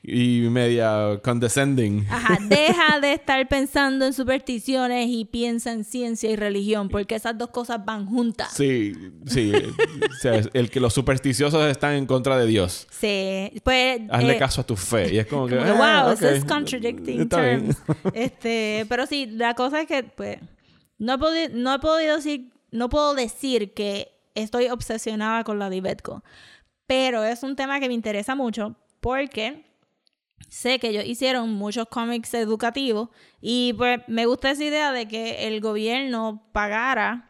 Y 0.06 0.42
media 0.50 1.22
condescending. 1.24 2.06
Ajá, 2.10 2.38
deja 2.50 3.00
de 3.00 3.14
estar 3.14 3.48
pensando 3.48 4.06
en 4.06 4.12
supersticiones 4.12 5.08
y 5.08 5.24
piensa 5.24 5.72
en 5.72 5.86
ciencia 5.86 6.30
y 6.30 6.36
religión, 6.36 6.90
porque 6.90 7.16
esas 7.16 7.38
dos 7.38 7.52
cosas 7.52 7.86
van 7.86 8.06
juntas. 8.06 8.52
Sí, 8.54 8.94
sí. 9.26 9.54
o 9.56 10.14
sea, 10.16 10.42
el 10.54 10.70
que 10.70 10.82
los 10.82 10.94
supersticiosos 10.94 11.66
están 11.72 11.94
en 11.94 12.06
contra 12.06 12.38
de 12.38 12.46
Dios. 12.46 12.86
Sí, 12.92 13.62
pues... 13.64 14.02
Hazle 14.10 14.34
eh, 14.34 14.38
caso 14.38 14.60
a 14.60 14.66
tu 14.66 14.76
fe. 14.76 15.14
Y 15.14 15.20
es 15.20 15.28
como 15.28 15.48
que... 15.48 15.56
Como 15.64 15.82
ah, 15.82 16.04
wow, 16.04 16.12
ok. 16.12 16.18
eso 16.18 16.30
es 16.30 16.44
contradicting 16.44 17.22
Está 17.22 17.42
bien. 17.42 17.74
terms. 17.74 17.82
Este, 18.14 18.86
pero 18.90 19.06
sí, 19.06 19.26
la 19.28 19.54
cosa 19.54 19.82
es 19.82 19.88
que, 19.88 20.04
pues, 20.04 20.38
no 20.98 21.14
he, 21.14 21.18
podi- 21.18 21.52
no 21.52 21.74
he 21.74 21.80
podido 21.80 22.18
decir, 22.18 22.52
no 22.72 22.90
puedo 22.90 23.14
decir 23.16 23.74
que 23.74 24.12
estoy 24.36 24.68
obsesionada 24.68 25.46
con 25.46 25.60
la 25.60 25.70
Divetco, 25.70 26.24
pero 26.88 27.24
es 27.24 27.44
un 27.44 27.56
tema 27.56 27.80
que 27.80 27.88
me 27.88 27.94
interesa 27.94 28.36
mucho 28.36 28.76
porque 29.00 29.73
sé 30.48 30.80
que 30.80 30.90
ellos 30.90 31.06
hicieron 31.06 31.54
muchos 31.54 31.88
cómics 31.90 32.34
educativos 32.34 33.10
y 33.42 33.74
pues 33.74 34.02
me 34.08 34.26
gusta 34.26 34.52
esa 34.52 34.64
idea 34.64 34.92
de 34.92 35.08
que 35.08 35.48
el 35.48 35.62
gobierno 35.62 36.44
pagara 36.52 37.30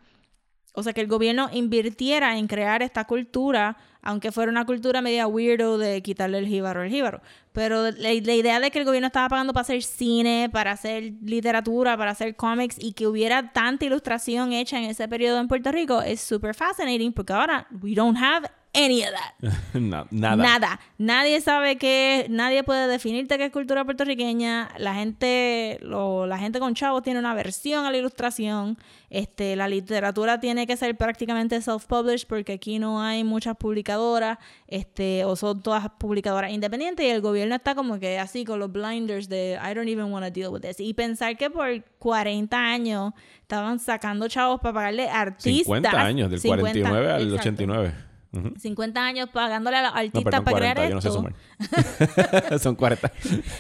o 0.75 0.81
sea, 0.81 0.93
que 0.93 1.01
el 1.01 1.07
gobierno 1.07 1.49
invirtiera 1.53 2.37
en 2.37 2.47
crear 2.47 2.81
esta 2.81 3.05
cultura, 3.05 3.77
aunque 4.01 4.31
fuera 4.31 4.51
una 4.51 4.65
cultura 4.65 5.03
media 5.03 5.27
weirdo 5.27 5.77
de 5.77 6.01
quitarle 6.01 6.39
el 6.39 6.47
jíbaro 6.47 6.81
al 6.81 6.89
jíbaro. 6.89 7.21
Pero 7.51 7.91
la, 7.91 8.11
idea 8.11 8.59
de 8.59 8.71
que 8.71 8.79
el 8.79 8.85
gobierno 8.85 9.05
estaba 9.07 9.29
pagando 9.29 9.53
para 9.53 9.61
hacer 9.61 9.83
cine, 9.83 10.49
para 10.51 10.71
hacer 10.71 11.13
literatura, 11.21 11.95
para 11.95 12.11
hacer 12.11 12.35
cómics 12.35 12.77
y 12.79 12.93
que 12.93 13.05
hubiera 13.05 13.53
tanta 13.53 13.85
ilustración 13.85 14.51
hecha 14.51 14.79
en 14.79 14.85
ese 14.85 15.07
periodo 15.07 15.39
en 15.39 15.47
Puerto 15.47 15.71
Rico 15.71 16.01
es 16.01 16.19
super 16.21 16.55
fascinating 16.55 17.13
porque 17.13 17.33
ahora 17.33 17.67
we 17.83 17.93
don't 17.93 18.17
have 18.17 18.49
any 18.73 19.03
of 19.03 19.09
that. 19.11 19.51
Na- 19.73 20.07
nada. 20.11 20.35
Nada. 20.43 20.79
Nadie 20.97 21.39
sabe 21.41 21.77
que 21.77 22.25
nadie 22.29 22.63
puede 22.63 22.87
definirte 22.87 23.37
qué 23.37 23.45
es 23.45 23.51
cultura 23.51 23.85
puertorriqueña. 23.85 24.69
La 24.77 24.95
gente, 24.95 25.77
lo- 25.81 26.25
la 26.25 26.37
gente 26.37 26.59
con 26.59 26.73
chavos 26.73 27.03
tiene 27.03 27.19
una 27.19 27.33
versión 27.33 27.85
a 27.85 27.91
la 27.91 27.97
ilustración. 27.97 28.77
Este, 29.09 29.55
la 29.55 29.67
literatura 29.67 30.39
tiene 30.39 30.65
que 30.65 30.75
ser 30.75 30.97
prácticamente 30.97 31.61
self-published 31.61 32.25
porque 32.27 32.53
aquí 32.53 32.79
no 32.79 32.99
hay 32.99 33.23
muchas 33.23 33.55
publicadoras, 33.55 34.39
este, 34.67 35.23
o 35.23 35.35
son 35.35 35.61
todas 35.61 35.87
publicadoras 35.99 36.51
independientes 36.51 37.05
y 37.05 37.09
el 37.09 37.21
gobierno 37.21 37.53
está 37.53 37.75
como 37.75 37.99
que 37.99 38.17
así 38.17 38.43
con 38.43 38.57
los 38.59 38.71
blinders 38.71 39.29
de 39.29 39.59
I 39.63 39.75
don't 39.75 39.87
even 39.87 40.11
want 40.11 40.25
to 40.25 40.31
deal 40.31 40.51
with 40.51 40.61
this. 40.61 40.79
Y 40.79 40.95
pensar 40.95 41.37
que 41.37 41.51
por 41.51 41.83
40 41.99 42.57
años 42.57 43.13
estaban 43.41 43.77
sacando 43.79 44.27
chavos 44.27 44.59
para 44.61 44.73
pagarle 44.73 45.07
artistas. 45.07 45.63
50 45.65 46.01
años, 46.01 46.31
del 46.31 46.39
50, 46.39 46.61
49 46.61 47.11
al 47.11 47.21
exacto. 47.21 47.49
89. 47.51 47.93
Ujú. 48.33 48.51
50 48.59 48.99
años 49.05 49.29
pagándole 49.29 49.77
a 49.77 49.83
No, 49.83 49.87
artistas 49.89 50.23
perdón, 50.23 50.43
para 50.43 50.57
40, 50.57 50.73
crear 50.73 50.89
yo 50.89 50.95
no 50.95 51.01
sé 51.01 51.07
esto. 51.07 51.19
sumar. 51.19 52.59
Son 52.59 52.75
40. 52.75 53.11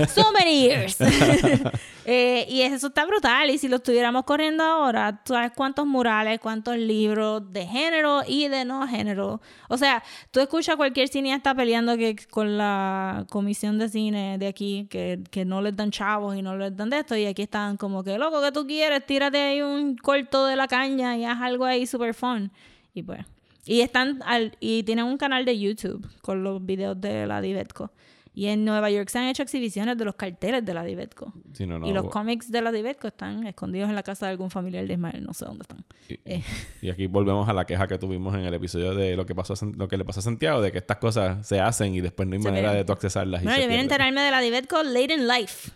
So 0.07 0.31
many 0.31 0.61
years. 0.63 0.97
Eh, 2.05 2.45
y 2.49 2.61
eso 2.61 2.87
está 2.87 3.05
brutal. 3.05 3.49
Y 3.49 3.57
si 3.57 3.67
lo 3.69 3.77
estuviéramos 3.77 4.23
corriendo 4.25 4.63
ahora, 4.63 5.21
¿tú 5.23 5.33
sabes 5.33 5.51
cuántos 5.55 5.85
murales, 5.85 6.39
cuántos 6.39 6.75
libros 6.75 7.53
de 7.53 7.65
género 7.65 8.23
y 8.27 8.47
de 8.49 8.65
no 8.65 8.85
género? 8.87 9.39
O 9.69 9.77
sea, 9.77 10.03
tú 10.31 10.39
escuchas 10.41 10.73
a 10.73 10.77
cualquier 10.77 11.07
cineasta 11.07 11.55
peleando 11.55 11.95
que 11.95 12.15
con 12.29 12.57
la 12.57 13.25
comisión 13.29 13.77
de 13.79 13.87
cine 13.89 14.37
de 14.37 14.47
aquí, 14.47 14.87
que, 14.89 15.21
que 15.31 15.45
no 15.45 15.61
les 15.61 15.75
dan 15.77 15.91
chavos 15.91 16.35
y 16.35 16.41
no 16.41 16.57
les 16.57 16.75
dan 16.75 16.89
de 16.89 16.99
esto. 16.99 17.15
Y 17.15 17.25
aquí 17.25 17.43
están 17.43 17.77
como 17.77 18.03
que, 18.03 18.17
loco, 18.17 18.41
que 18.41 18.51
tú 18.51 18.65
quieres? 18.67 19.05
Tírate 19.05 19.37
ahí 19.39 19.61
un 19.61 19.95
corto 19.95 20.45
de 20.47 20.55
la 20.55 20.67
caña 20.67 21.15
y 21.15 21.23
haz 21.25 21.39
algo 21.41 21.63
ahí 21.63 21.85
super 21.87 22.13
fun. 22.13 22.51
Y 22.93 23.03
pues. 23.03 23.19
Y 23.65 23.81
están 23.81 24.21
al, 24.25 24.57
y 24.59 24.83
tienen 24.83 25.05
un 25.05 25.17
canal 25.17 25.45
de 25.45 25.57
YouTube 25.57 26.05
con 26.21 26.43
los 26.43 26.65
videos 26.65 26.99
de 26.99 27.25
la 27.27 27.41
Divetco. 27.41 27.91
Y 28.35 28.47
en 28.47 28.65
Nueva 28.65 28.89
York 28.89 29.09
se 29.09 29.19
han 29.19 29.25
hecho 29.27 29.43
exhibiciones 29.43 29.95
de 29.95 30.05
los 30.05 30.15
carteles 30.15 30.65
de 30.65 30.73
la 30.73 30.83
Divetco. 30.83 31.31
Sí, 31.53 31.67
no, 31.67 31.77
no. 31.77 31.87
y 31.87 31.93
los 31.93 32.09
cómics 32.09 32.49
de 32.51 32.61
la 32.63 32.71
Divetco 32.71 33.07
están 33.07 33.45
escondidos 33.45 33.89
en 33.89 33.95
la 33.95 34.01
casa 34.01 34.25
de 34.25 34.31
algún 34.31 34.49
familiar 34.49 34.87
de 34.87 34.93
Ismael, 34.93 35.23
no 35.23 35.33
sé 35.35 35.45
dónde 35.45 35.61
están. 35.61 35.85
Y, 36.09 36.13
Eh. 36.25 36.43
y 36.81 36.89
aquí 36.89 37.05
volvemos 37.05 37.47
a 37.47 37.53
la 37.53 37.65
queja 37.65 37.87
que 37.87 37.99
tuvimos 37.99 38.33
en 38.33 38.41
el 38.41 38.53
episodio 38.55 38.95
de 38.95 39.15
lo 39.15 39.25
que 39.27 39.35
pasó 39.35 39.53
a 39.53 39.57
lo 39.77 39.87
que 39.87 39.97
le 39.97 40.03
pasó 40.05 40.19
a 40.19 40.23
Santiago, 40.23 40.61
de 40.61 40.71
que 40.71 40.79
estas 40.79 40.97
cosas 40.97 41.47
se 41.47 41.59
hacen 41.61 41.93
y 41.93 42.01
después 42.01 42.27
no 42.27 42.33
hay 42.35 42.41
Se 42.41 42.47
manera 42.49 42.69
pierden. 42.69 42.81
de 42.81 42.85
tú 42.85 42.93
accesarlas. 42.93 43.43
Bueno, 43.43 43.57
yo 43.59 43.67
vine 43.67 43.79
a 43.79 43.83
enterarme 43.83 44.21
de 44.21 44.31
la 44.31 44.39
Divetco 44.41 44.81
late 44.81 45.13
in 45.13 45.27
life. 45.27 45.69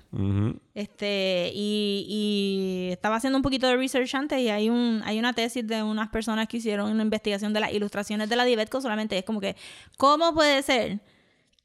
Este, 0.73 1.51
y, 1.53 2.05
y 2.07 2.91
estaba 2.91 3.17
haciendo 3.17 3.37
un 3.37 3.43
poquito 3.43 3.67
de 3.67 3.77
research 3.77 4.13
antes 4.15 4.39
y 4.39 4.49
hay 4.49 4.69
un, 4.69 5.01
hay 5.05 5.19
una 5.19 5.33
tesis 5.33 5.65
de 5.67 5.83
unas 5.83 6.09
personas 6.09 6.47
que 6.47 6.57
hicieron 6.57 6.91
una 6.91 7.03
investigación 7.03 7.53
de 7.53 7.59
las 7.59 7.71
ilustraciones 7.73 8.29
de 8.29 8.35
la 8.35 8.45
Divetco, 8.45 8.81
solamente 8.81 9.17
es 9.17 9.23
como 9.25 9.39
que, 9.41 9.55
¿cómo 9.97 10.33
puede 10.33 10.61
ser 10.63 10.99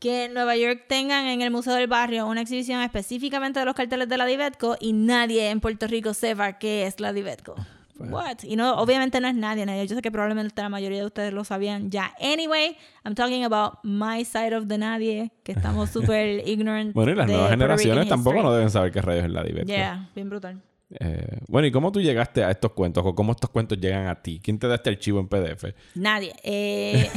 que 0.02 0.24
en 0.24 0.34
Nueva 0.34 0.56
York 0.56 0.86
tengan 0.88 1.26
en 1.26 1.42
el 1.42 1.52
Museo 1.52 1.74
del 1.74 1.86
Barrio 1.86 2.26
una 2.26 2.40
exhibición 2.40 2.82
específicamente 2.82 3.60
de 3.60 3.64
los 3.64 3.76
carteles 3.76 4.08
de 4.08 4.18
la 4.18 4.26
Divetco 4.26 4.76
y 4.80 4.92
nadie 4.94 5.48
en 5.50 5.60
Puerto 5.60 5.86
Rico 5.86 6.12
sepa 6.12 6.58
qué 6.58 6.86
es 6.86 6.98
la 6.98 7.12
Divetco. 7.12 7.54
What? 7.98 8.38
Y 8.42 8.56
no, 8.56 8.74
obviamente 8.78 9.20
no 9.20 9.28
es 9.28 9.34
nadie, 9.36 9.64
nadie. 9.64 9.86
Yo 9.86 9.94
sé 9.94 10.02
que 10.02 10.10
probablemente 10.10 10.60
la 10.60 10.68
mayoría 10.68 10.98
de 10.98 11.06
ustedes 11.06 11.32
lo 11.32 11.44
sabían 11.44 11.88
ya. 11.88 12.12
Anyway, 12.20 12.76
I'm 13.04 13.14
talking 13.14 13.44
about 13.44 13.74
my 13.84 14.24
side 14.24 14.56
of 14.56 14.66
the 14.66 14.76
nadie, 14.76 15.30
que 15.44 15.52
estamos 15.52 15.90
súper 15.92 16.48
ignorant. 16.48 16.92
Bueno, 16.94 17.12
y 17.12 17.14
las 17.14 17.28
nuevas 17.28 17.50
generaciones 17.50 18.08
tampoco 18.08 18.42
no 18.42 18.52
deben 18.52 18.70
saber 18.70 18.90
qué 18.90 19.02
rayos 19.02 19.26
es 19.26 19.30
la 19.30 19.44
Divetco. 19.44 19.68
Yeah, 19.68 20.10
bien 20.16 20.28
brutal. 20.28 20.60
Eh, 21.00 21.38
bueno, 21.48 21.66
¿y 21.66 21.72
cómo 21.72 21.90
tú 21.90 22.00
llegaste 22.00 22.44
a 22.44 22.50
estos 22.50 22.72
cuentos? 22.72 23.02
¿O 23.06 23.14
cómo 23.14 23.32
estos 23.32 23.50
cuentos 23.50 23.78
llegan 23.78 24.08
a 24.08 24.20
ti? 24.20 24.40
¿Quién 24.42 24.58
te 24.58 24.68
da 24.68 24.76
este 24.76 24.90
archivo 24.90 25.20
en 25.20 25.28
PDF? 25.28 25.64
Nadie. 25.94 26.34
Eh, 26.42 27.08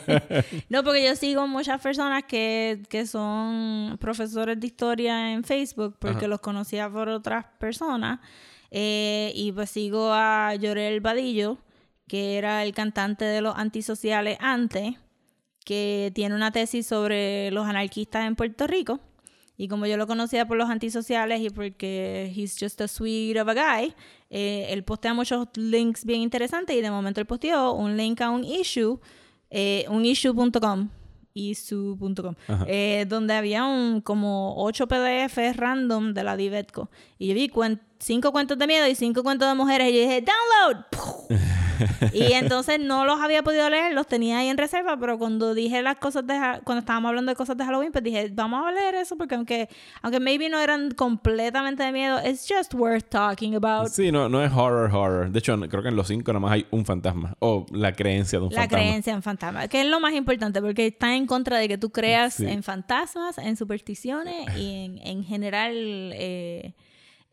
no, 0.68 0.82
porque 0.82 1.04
yo 1.04 1.14
sigo 1.14 1.46
muchas 1.46 1.80
personas 1.80 2.24
que, 2.24 2.82
que 2.88 3.06
son 3.06 3.96
profesores 4.00 4.58
de 4.58 4.66
historia 4.66 5.32
en 5.32 5.44
Facebook 5.44 5.96
porque 5.98 6.28
los 6.28 6.40
conocía 6.40 6.90
por 6.90 7.08
otras 7.08 7.44
personas. 7.58 8.20
Eh, 8.70 9.32
y 9.34 9.52
pues 9.52 9.70
sigo 9.70 10.12
a 10.12 10.54
Llorel 10.54 11.00
Vadillo, 11.00 11.58
que 12.08 12.38
era 12.38 12.64
el 12.64 12.72
cantante 12.72 13.24
de 13.24 13.42
los 13.42 13.56
antisociales 13.56 14.38
antes, 14.40 14.94
que 15.64 16.10
tiene 16.14 16.34
una 16.34 16.50
tesis 16.50 16.86
sobre 16.86 17.50
los 17.50 17.66
anarquistas 17.66 18.26
en 18.26 18.34
Puerto 18.34 18.66
Rico. 18.66 19.00
Y 19.56 19.68
como 19.68 19.86
yo 19.86 19.96
lo 19.96 20.06
conocía 20.06 20.46
por 20.46 20.56
los 20.56 20.70
antisociales 20.70 21.40
y 21.40 21.50
porque 21.50 22.32
he's 22.34 22.56
just 22.58 22.80
a 22.80 22.88
sweet 22.88 23.36
of 23.38 23.48
a 23.48 23.54
guy, 23.54 23.94
eh, 24.30 24.66
él 24.70 24.82
postea 24.82 25.14
muchos 25.14 25.46
links 25.56 26.04
bien 26.04 26.20
interesantes 26.22 26.74
y 26.76 26.80
de 26.80 26.90
momento 26.90 27.20
él 27.20 27.26
posteó 27.26 27.72
un 27.74 27.96
link 27.96 28.20
a 28.22 28.30
un 28.30 28.44
issue, 28.44 28.98
eh, 29.50 29.84
un 29.88 30.04
issue.com, 30.04 30.88
issue.com, 31.34 32.34
eh, 32.66 33.04
donde 33.08 33.34
había 33.34 33.64
un 33.64 34.00
como 34.00 34.54
ocho 34.56 34.86
PDFs 34.88 35.56
random 35.56 36.14
de 36.14 36.24
la 36.24 36.36
Divetco. 36.36 36.90
Y 37.18 37.28
yo 37.28 37.34
vi 37.34 37.48
cuen- 37.48 37.80
cinco 38.02 38.32
cuentos 38.32 38.58
de 38.58 38.66
miedo 38.66 38.86
y 38.88 38.94
cinco 38.94 39.22
cuentos 39.22 39.48
de 39.48 39.54
mujeres 39.54 39.90
y 39.90 39.94
yo 39.94 40.00
dije, 40.00 40.22
download. 40.22 40.84
y 42.12 42.32
entonces 42.32 42.78
no 42.78 43.04
los 43.04 43.20
había 43.20 43.42
podido 43.42 43.68
leer, 43.70 43.92
los 43.94 44.06
tenía 44.06 44.38
ahí 44.38 44.48
en 44.48 44.58
reserva, 44.58 44.96
pero 44.98 45.18
cuando 45.18 45.54
dije 45.54 45.82
las 45.82 45.96
cosas 45.96 46.26
de 46.26 46.34
cuando 46.64 46.80
estábamos 46.80 47.08
hablando 47.08 47.30
de 47.30 47.36
cosas 47.36 47.56
de 47.56 47.64
Halloween, 47.64 47.90
pues 47.92 48.04
dije, 48.04 48.30
vamos 48.32 48.66
a 48.66 48.70
leer 48.72 48.94
eso 48.96 49.16
porque 49.16 49.34
aunque 49.34 49.68
aunque 50.02 50.20
maybe 50.20 50.48
no 50.48 50.60
eran 50.60 50.90
completamente 50.92 51.82
de 51.82 51.92
miedo, 51.92 52.18
it's 52.24 52.46
just 52.48 52.74
worth 52.74 53.08
talking 53.08 53.54
about. 53.54 53.88
Sí, 53.88 54.12
no, 54.12 54.28
no 54.28 54.44
es 54.44 54.52
horror, 54.52 54.94
horror. 54.94 55.30
De 55.30 55.38
hecho, 55.38 55.58
creo 55.68 55.82
que 55.82 55.88
en 55.88 55.96
los 55.96 56.06
cinco 56.08 56.32
nomás 56.32 56.52
hay 56.52 56.66
un 56.70 56.84
fantasma. 56.84 57.34
O 57.40 57.66
la 57.72 57.92
creencia 57.92 58.38
de 58.38 58.44
un 58.46 58.52
La 58.52 58.62
fantasma. 58.62 58.78
creencia 58.78 59.12
en 59.14 59.22
fantasmas, 59.22 59.68
que 59.68 59.80
es 59.80 59.86
lo 59.86 60.00
más 60.00 60.12
importante, 60.14 60.60
porque 60.60 60.86
está 60.88 61.14
en 61.16 61.26
contra 61.26 61.58
de 61.58 61.68
que 61.68 61.78
tú 61.78 61.90
creas 61.90 62.34
Sí. 62.34 62.46
en 62.46 62.62
fantasmas, 62.62 63.38
en 63.38 63.56
supersticiones 63.56 64.56
y 64.56 64.84
en, 64.84 64.98
en 64.98 65.24
general 65.24 65.72
eh, 65.74 66.74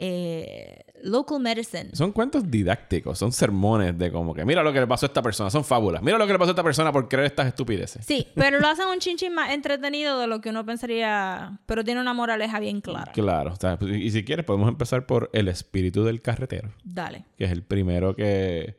eh, 0.01 0.85
local 1.03 1.41
medicine. 1.41 1.89
Son 1.93 2.13
cuentos 2.13 2.49
didácticos, 2.49 3.19
son 3.19 3.33
sermones 3.33 3.97
de 3.97 4.11
como 4.11 4.33
que 4.33 4.45
mira 4.45 4.63
lo 4.63 4.71
que 4.71 4.79
le 4.79 4.87
pasó 4.87 5.05
a 5.05 5.07
esta 5.07 5.21
persona, 5.21 5.49
son 5.49 5.65
fábulas. 5.65 6.01
Mira 6.01 6.17
lo 6.17 6.25
que 6.25 6.31
le 6.31 6.39
pasó 6.39 6.51
a 6.51 6.53
esta 6.53 6.63
persona 6.63 6.91
por 6.93 7.09
creer 7.09 7.25
estas 7.25 7.47
estupideces. 7.47 8.05
Sí, 8.05 8.25
pero 8.35 8.59
lo 8.59 8.67
hacen 8.67 8.87
un 8.87 8.99
chinchín 8.99 9.33
más 9.33 9.51
entretenido 9.51 10.17
de 10.17 10.27
lo 10.27 10.39
que 10.39 10.49
uno 10.49 10.65
pensaría, 10.65 11.59
pero 11.65 11.83
tiene 11.83 11.99
una 11.99 12.13
moraleja 12.13 12.59
bien 12.61 12.79
clara. 12.79 13.11
Claro, 13.11 13.51
o 13.51 13.55
sea, 13.57 13.77
pues, 13.77 13.91
y 13.93 14.09
si 14.11 14.23
quieres 14.23 14.45
podemos 14.45 14.69
empezar 14.69 15.05
por 15.05 15.29
El 15.33 15.49
espíritu 15.49 16.05
del 16.05 16.21
carretero, 16.21 16.69
Dale. 16.85 17.25
que 17.37 17.43
es 17.43 17.51
el 17.51 17.63
primero 17.63 18.15
que, 18.15 18.77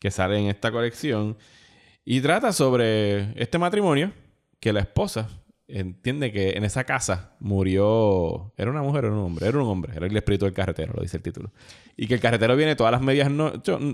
que 0.00 0.10
sale 0.10 0.38
en 0.38 0.46
esta 0.46 0.72
colección. 0.72 1.36
Y 2.04 2.20
trata 2.20 2.52
sobre 2.52 3.40
este 3.40 3.58
matrimonio 3.58 4.12
que 4.58 4.72
la 4.72 4.80
esposa 4.80 5.28
entiende 5.68 6.32
que 6.32 6.50
en 6.50 6.64
esa 6.64 6.84
casa 6.84 7.32
murió... 7.40 8.52
¿Era 8.56 8.70
una 8.70 8.82
mujer 8.82 9.04
o 9.04 9.12
un 9.12 9.18
hombre? 9.18 9.46
Era 9.46 9.58
un 9.58 9.68
hombre. 9.68 9.92
Era 9.94 10.06
el 10.06 10.16
espíritu 10.16 10.44
del 10.46 10.54
carretero, 10.54 10.94
lo 10.96 11.02
dice 11.02 11.18
el 11.18 11.22
título. 11.22 11.50
Y 11.96 12.06
que 12.06 12.14
el 12.14 12.20
carretero 12.20 12.56
viene 12.56 12.74
todas 12.74 12.90
las 12.92 13.02
medias 13.02 13.30
no- 13.30 13.52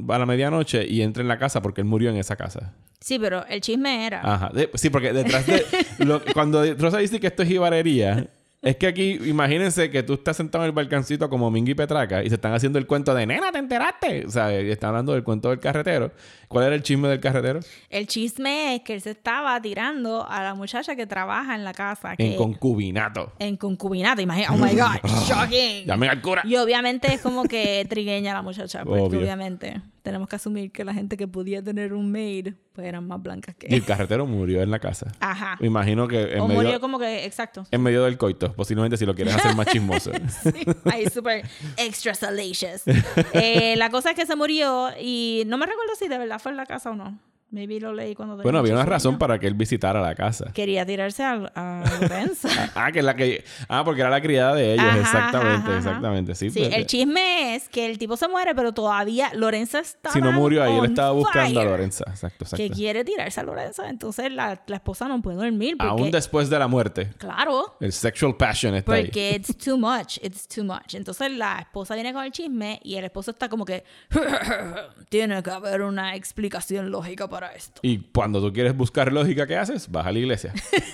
a 0.08 0.18
la 0.18 0.26
medianoche 0.26 0.86
y 0.86 1.02
entra 1.02 1.22
en 1.22 1.28
la 1.28 1.38
casa 1.38 1.60
porque 1.62 1.80
él 1.80 1.86
murió 1.86 2.10
en 2.10 2.16
esa 2.16 2.36
casa. 2.36 2.74
Sí, 3.00 3.18
pero 3.18 3.44
el 3.46 3.60
chisme 3.60 4.06
era. 4.06 4.20
Ajá. 4.22 4.52
Sí, 4.74 4.88
porque 4.90 5.12
detrás 5.12 5.46
de... 5.46 5.64
lo- 5.98 6.22
cuando 6.32 6.62
Rosa 6.74 6.98
dice 6.98 7.20
que 7.20 7.26
esto 7.26 7.42
es 7.42 7.48
jibarería... 7.48 8.28
Es 8.64 8.76
que 8.76 8.86
aquí, 8.86 9.18
imagínense 9.24 9.90
que 9.90 10.02
tú 10.02 10.14
estás 10.14 10.36
sentado 10.36 10.64
en 10.64 10.68
el 10.68 10.72
balcancito 10.74 11.28
como 11.28 11.50
Mingy 11.50 11.72
y 11.72 11.74
Petraca 11.74 12.22
y 12.22 12.28
se 12.28 12.36
están 12.36 12.54
haciendo 12.54 12.78
el 12.78 12.86
cuento 12.86 13.14
de 13.14 13.26
nena, 13.26 13.52
¿te 13.52 13.58
enteraste? 13.58 14.24
O 14.26 14.30
sea, 14.30 14.50
y 14.60 14.70
están 14.70 14.88
hablando 14.90 15.12
del 15.12 15.22
cuento 15.22 15.50
del 15.50 15.60
carretero. 15.60 16.12
¿Cuál 16.48 16.66
era 16.66 16.74
el 16.74 16.82
chisme 16.82 17.08
del 17.08 17.20
carretero? 17.20 17.60
El 17.90 18.06
chisme 18.06 18.76
es 18.76 18.82
que 18.82 18.94
él 18.94 19.00
se 19.00 19.10
estaba 19.10 19.60
tirando 19.60 20.26
a 20.28 20.42
la 20.42 20.54
muchacha 20.54 20.96
que 20.96 21.06
trabaja 21.06 21.54
en 21.54 21.64
la 21.64 21.72
casa. 21.72 22.16
Que, 22.16 22.32
En 22.32 22.36
concubinato. 22.36 23.32
en 23.38 23.56
concubinato. 23.56 24.20
Imagina, 24.22 24.48
oh 24.52 24.56
my 24.56 24.70
God, 24.74 25.08
shocking. 25.28 25.86
Llamen 25.86 26.10
al 26.10 26.22
cura. 26.22 26.42
Y 26.44 26.56
obviamente 26.56 27.12
es 27.12 27.20
como 27.20 27.44
que 27.44 27.86
trigueña 27.88 28.34
la 28.34 28.42
muchacha, 28.42 28.84
porque 28.84 29.00
Obvio. 29.02 29.20
obviamente 29.20 29.80
tenemos 30.04 30.28
que 30.28 30.36
asumir 30.36 30.70
que 30.70 30.84
la 30.84 30.92
gente 30.92 31.16
que 31.16 31.26
podía 31.26 31.62
tener 31.62 31.94
un 31.94 32.12
maid, 32.12 32.52
pues 32.74 32.86
eran 32.86 33.08
más 33.08 33.22
blancas 33.22 33.54
que 33.54 33.68
Y 33.70 33.74
el 33.74 33.86
carretero 33.86 34.26
murió 34.26 34.60
en 34.60 34.70
la 34.70 34.78
casa. 34.78 35.10
Ajá. 35.18 35.56
Me 35.60 35.66
imagino 35.66 36.06
que 36.06 36.34
en, 36.34 36.40
O 36.40 36.46
medio, 36.46 36.60
murió 36.60 36.78
como 36.78 36.98
que, 36.98 37.24
exacto. 37.24 37.66
en 37.70 37.82
medio 37.82 38.04
del 38.04 38.18
coito. 38.18 38.52
Posiblemente 38.52 38.98
si 38.98 39.06
lo 39.06 39.14
quieres 39.14 39.34
hacer 39.34 39.56
más 39.56 39.66
chismoso. 39.66 40.12
Sí, 40.44 40.66
ahí 40.84 41.06
súper 41.06 41.46
extra 41.78 42.14
salacious. 42.14 42.82
Eh, 43.32 43.74
la 43.76 43.88
cosa 43.88 44.10
es 44.10 44.16
que 44.16 44.26
se 44.26 44.36
murió 44.36 44.90
y 45.00 45.44
no 45.46 45.56
me 45.56 45.64
recuerdo 45.64 45.94
si 45.98 46.06
de 46.06 46.18
verdad 46.18 46.38
fue 46.38 46.52
en 46.52 46.58
la 46.58 46.66
casa 46.66 46.90
o 46.90 46.94
no. 46.94 47.18
Maybe 47.54 47.78
lo 47.78 47.92
leí 47.92 48.16
cuando 48.16 48.36
bueno, 48.36 48.58
había 48.58 48.74
una 48.74 48.84
razón 48.84 49.16
para 49.16 49.38
que 49.38 49.46
él 49.46 49.54
visitara 49.54 50.02
la 50.02 50.16
casa. 50.16 50.50
Quería 50.52 50.84
tirarse 50.84 51.22
a, 51.22 51.34
a 51.54 51.84
Lorenza. 52.00 52.48
Ah, 52.74 52.90
que 52.90 52.98
es 52.98 53.04
la 53.04 53.14
que... 53.14 53.44
Ah, 53.68 53.84
porque 53.84 54.00
era 54.00 54.10
la 54.10 54.20
criada 54.20 54.54
de 54.54 54.74
ellos. 54.74 54.84
Ajá, 54.84 54.98
exactamente, 55.00 55.68
ajá, 55.68 55.78
exactamente. 55.78 56.34
Sí, 56.34 56.50
Sí, 56.50 56.60
pues, 56.60 56.74
el 56.74 56.86
chisme 56.86 57.54
es 57.54 57.68
que 57.68 57.86
el 57.86 57.98
tipo 57.98 58.16
se 58.16 58.26
muere, 58.26 58.54
pero 58.54 58.72
todavía 58.72 59.32
Lorenza 59.34 59.78
está. 59.78 60.10
Si 60.10 60.20
no 60.20 60.32
murió 60.32 60.64
ahí, 60.64 60.76
él 60.78 60.86
estaba 60.86 61.12
buscando 61.12 61.60
a 61.60 61.64
Lorenza. 61.64 62.04
Exacto, 62.08 62.44
Que 62.56 62.64
exacto. 62.64 62.74
quiere 62.74 63.04
tirarse 63.04 63.38
a 63.38 63.44
Lorenza. 63.44 63.88
Entonces 63.88 64.32
la, 64.32 64.60
la 64.66 64.76
esposa 64.76 65.06
no 65.06 65.22
puede 65.22 65.36
dormir. 65.36 65.76
Porque, 65.78 65.90
Aún 65.90 66.10
después 66.10 66.50
de 66.50 66.58
la 66.58 66.66
muerte. 66.66 67.10
Claro. 67.18 67.76
El 67.80 67.92
sexual 67.92 68.36
passion 68.36 68.74
está 68.74 68.94
ahí. 68.94 69.04
Porque 69.04 69.36
it's 69.36 69.56
too 69.56 69.78
much, 69.78 70.18
it's 70.22 70.48
too 70.48 70.64
much. 70.64 70.94
Entonces 70.94 71.30
la 71.30 71.60
esposa 71.60 71.94
viene 71.94 72.12
con 72.12 72.24
el 72.24 72.32
chisme 72.32 72.80
y 72.82 72.96
el 72.96 73.04
esposo 73.04 73.30
está 73.30 73.48
como 73.48 73.64
que 73.64 73.84
tiene 75.08 75.42
que 75.42 75.50
haber 75.50 75.82
una 75.82 76.14
explicación 76.16 76.90
lógica 76.90 77.28
para 77.28 77.43
esto. 77.52 77.80
Y 77.82 77.98
cuando 78.12 78.40
tú 78.40 78.52
quieres 78.52 78.76
buscar 78.76 79.12
lógica, 79.12 79.46
¿qué 79.46 79.56
haces? 79.56 79.90
Vas 79.90 80.06
a 80.06 80.12
la 80.12 80.18
iglesia. 80.18 80.52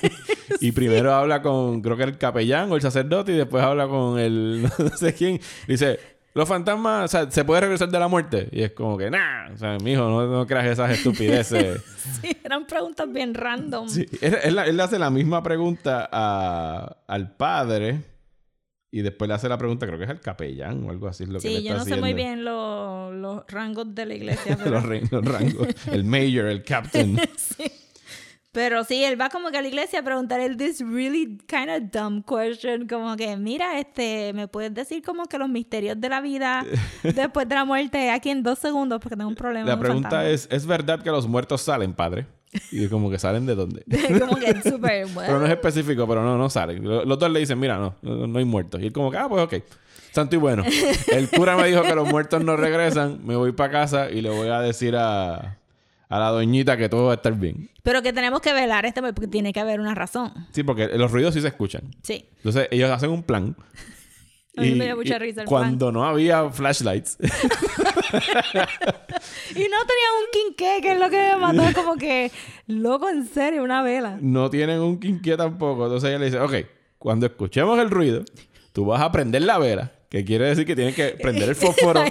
y 0.61 0.73
primero 0.73 1.13
habla 1.15 1.43
con, 1.43 1.81
creo 1.83 1.97
que 1.97 2.03
el 2.05 2.19
capellán 2.19 2.71
o 2.73 2.77
el 2.77 2.83
sacerdote, 2.83 3.33
y 3.33 3.37
después 3.37 3.63
habla 3.63 3.87
con 3.89 4.19
el 4.19 4.63
no 4.79 4.97
sé 4.97 5.15
quién. 5.15 5.41
Dice, 5.69 5.99
los 6.35 6.49
fantasmas, 6.49 7.05
o 7.07 7.09
sea, 7.09 7.31
¿se 7.31 7.45
puede 7.45 7.63
regresar 7.63 7.89
de 7.91 7.99
la 7.99 8.07
muerte? 8.09 8.49
Y 8.53 8.63
es 8.63 8.73
como 8.73 8.97
que, 8.97 9.11
nah, 9.11 9.51
o 9.53 9.57
sea, 9.59 9.77
mijo, 9.83 10.03
no, 10.09 10.27
no 10.27 10.47
creas 10.47 10.67
esas 10.67 10.91
estupideces. 10.91 11.81
Sí, 12.23 12.35
eran 12.43 12.67
preguntas 12.67 13.13
bien 13.13 13.35
random. 13.35 13.87
Sí, 13.87 14.07
él, 14.23 14.39
él- 14.43 14.59
él 14.59 14.81
hace 14.81 14.99
la 14.99 15.11
misma 15.11 15.43
pregunta 15.43 16.09
a- 16.11 16.97
al 17.07 17.37
padre. 17.37 18.01
Y 18.93 19.03
después 19.03 19.29
le 19.29 19.35
hace 19.35 19.49
la 19.49 19.57
pregunta, 19.57 19.87
creo 19.87 19.99
que 19.99 20.05
es 20.05 20.11
al 20.11 20.21
capellán 20.21 20.85
o 20.85 20.91
algo 20.91 21.07
así. 21.07 21.23
Es 21.23 21.29
lo 21.29 21.39
que 21.39 21.49
le 21.49 21.57
Sí, 21.59 21.63
yo 21.63 21.71
está 21.75 21.85
no 21.85 21.85
sé 21.85 22.01
muy 22.01 22.13
bien 22.13 22.45
lo- 22.45 23.13
los 23.13 23.45
rangos 23.47 23.95
de 23.95 24.07
la 24.07 24.15
iglesia. 24.15 24.57
Pero, 24.65 24.81
los, 24.81 25.25
rangos. 25.25 25.69
El 25.87 26.05
mayor, 26.05 26.47
el 26.47 26.65
captain. 26.65 27.17
sí. 27.37 27.71
Pero 28.53 28.83
sí, 28.83 29.05
él 29.05 29.21
va 29.21 29.29
como 29.29 29.53
que 29.53 29.59
a 29.59 29.63
la 29.63 29.69
iglesia 29.69 30.01
a 30.01 30.03
preguntar 30.03 30.41
el 30.41 30.57
this 30.57 30.81
really 30.81 31.39
kind 31.47 31.71
of 31.71 31.93
dumb 31.93 32.25
question, 32.25 32.89
como 32.89 33.15
que, 33.15 33.37
mira, 33.37 33.79
este, 33.79 34.33
¿me 34.33 34.49
puedes 34.49 34.75
decir 34.75 35.05
como 35.05 35.27
que 35.27 35.39
los 35.39 35.49
misterios 35.49 36.01
de 36.01 36.09
la 36.09 36.21
vida 36.21 36.67
después 37.05 37.49
de 37.49 37.55
la 37.55 37.65
muerte 37.65 38.11
aquí 38.11 38.31
en 38.31 38.43
dos 38.43 38.59
segundos? 38.59 38.99
Porque 39.01 39.15
tengo 39.15 39.29
un 39.29 39.37
problema. 39.37 39.69
La 39.69 39.79
pregunta 39.79 40.29
es, 40.29 40.49
¿es 40.51 40.67
verdad 40.67 41.01
que 41.01 41.11
los 41.11 41.29
muertos 41.29 41.61
salen, 41.63 41.95
padre? 41.95 42.27
Y 42.73 42.89
como 42.89 43.11
que 43.11 43.19
salen 43.19 43.47
de 43.47 43.55
dónde. 43.55 43.85
como 44.21 44.37
que 44.37 44.51
es 44.51 44.63
súper 44.65 45.07
bueno. 45.07 45.23
Pero 45.27 45.39
no 45.41 45.47
es 45.47 45.53
específico, 45.53 46.07
pero 46.09 46.23
no, 46.25 46.37
no 46.37 46.51
salen. 46.51 46.83
Lo- 46.83 47.05
Los 47.05 47.19
dos 47.19 47.31
le 47.31 47.41
dicen, 47.41 47.59
mira, 47.59 47.79
no, 47.79 47.95
no, 48.03 48.27
no 48.27 48.39
hay 48.39 48.45
muertos. 48.45 48.81
Y 48.83 48.87
él 48.87 48.93
como 48.93 49.11
que, 49.11 49.17
ah, 49.19 49.29
pues 49.29 49.43
ok. 49.43 49.55
Santo 50.13 50.35
y 50.35 50.39
bueno. 50.41 50.65
El 51.13 51.29
cura 51.31 51.57
me 51.57 51.69
dijo 51.69 51.83
que 51.83 51.95
los 51.95 52.09
muertos 52.09 52.43
no 52.45 52.57
regresan. 52.57 53.21
Me 53.25 53.37
voy 53.37 53.53
para 53.53 53.71
casa 53.71 54.11
y 54.11 54.21
le 54.21 54.31
voy 54.31 54.49
a 54.49 54.61
decir 54.61 54.97
a, 54.97 55.59
a 56.09 56.19
la 56.19 56.29
doñita 56.31 56.77
que 56.77 56.89
todo 56.89 57.07
va 57.07 57.13
a 57.13 57.15
estar 57.15 57.33
bien. 57.35 57.71
Pero 57.85 58.03
que 58.03 58.13
tenemos 58.13 58.41
que 58.41 58.53
velar 58.53 58.85
este 58.87 59.01
porque 59.03 59.29
tiene 59.29 59.53
que 59.53 59.61
haber 59.61 59.79
una 59.79 59.95
razón. 59.95 60.33
Sí, 60.51 60.65
porque 60.65 60.89
los 60.89 61.13
ruidos 61.13 61.35
sí 61.35 61.41
se 61.41 61.47
escuchan. 61.49 61.83
Sí. 62.03 62.25
Entonces 62.39 62.67
ellos 62.73 62.91
hacen 62.91 63.11
un 63.11 63.23
plan. 63.23 63.55
A 64.57 64.63
mí 64.63 64.73
me 64.73 64.87
dio 64.87 64.97
mucha 64.97 65.19
risa 65.19 65.43
el 65.43 65.47
cuando 65.47 65.93
no 65.93 66.05
había 66.05 66.51
flashlights, 66.51 67.19
Y 67.21 67.29
no 69.69 69.79
tenía 69.87 70.11
un 70.19 70.27
quinqué, 70.33 70.79
que 70.83 70.93
es 70.93 70.99
lo 70.99 71.09
que 71.11 71.17
me 71.17 71.37
mató. 71.37 71.63
Como 71.75 71.97
que, 71.97 72.31
loco, 72.67 73.09
en 73.09 73.27
serio, 73.27 73.63
una 73.63 73.83
vela. 73.83 74.19
no 74.21 74.51
tienen 74.51 74.81
un 74.81 74.99
quinqué 74.99 75.37
tampoco. 75.37 75.85
Entonces 75.85 76.09
ella 76.11 76.19
le 76.19 76.25
dice, 76.27 76.41
ok, 76.41 76.55
cuando 76.99 77.27
escuchemos 77.27 77.79
el 77.79 77.91
ruido, 77.91 78.25
tú 78.73 78.87
vas 78.87 79.01
a 79.03 79.13
prender 79.13 79.43
la 79.43 79.59
vela, 79.59 79.93
que 80.09 80.25
quiere 80.25 80.47
decir 80.47 80.67
que 80.67 80.75
tienes 80.75 80.95
que 80.95 81.09
prender 81.11 81.51
el 81.51 81.55
fósforo. 81.57 82.03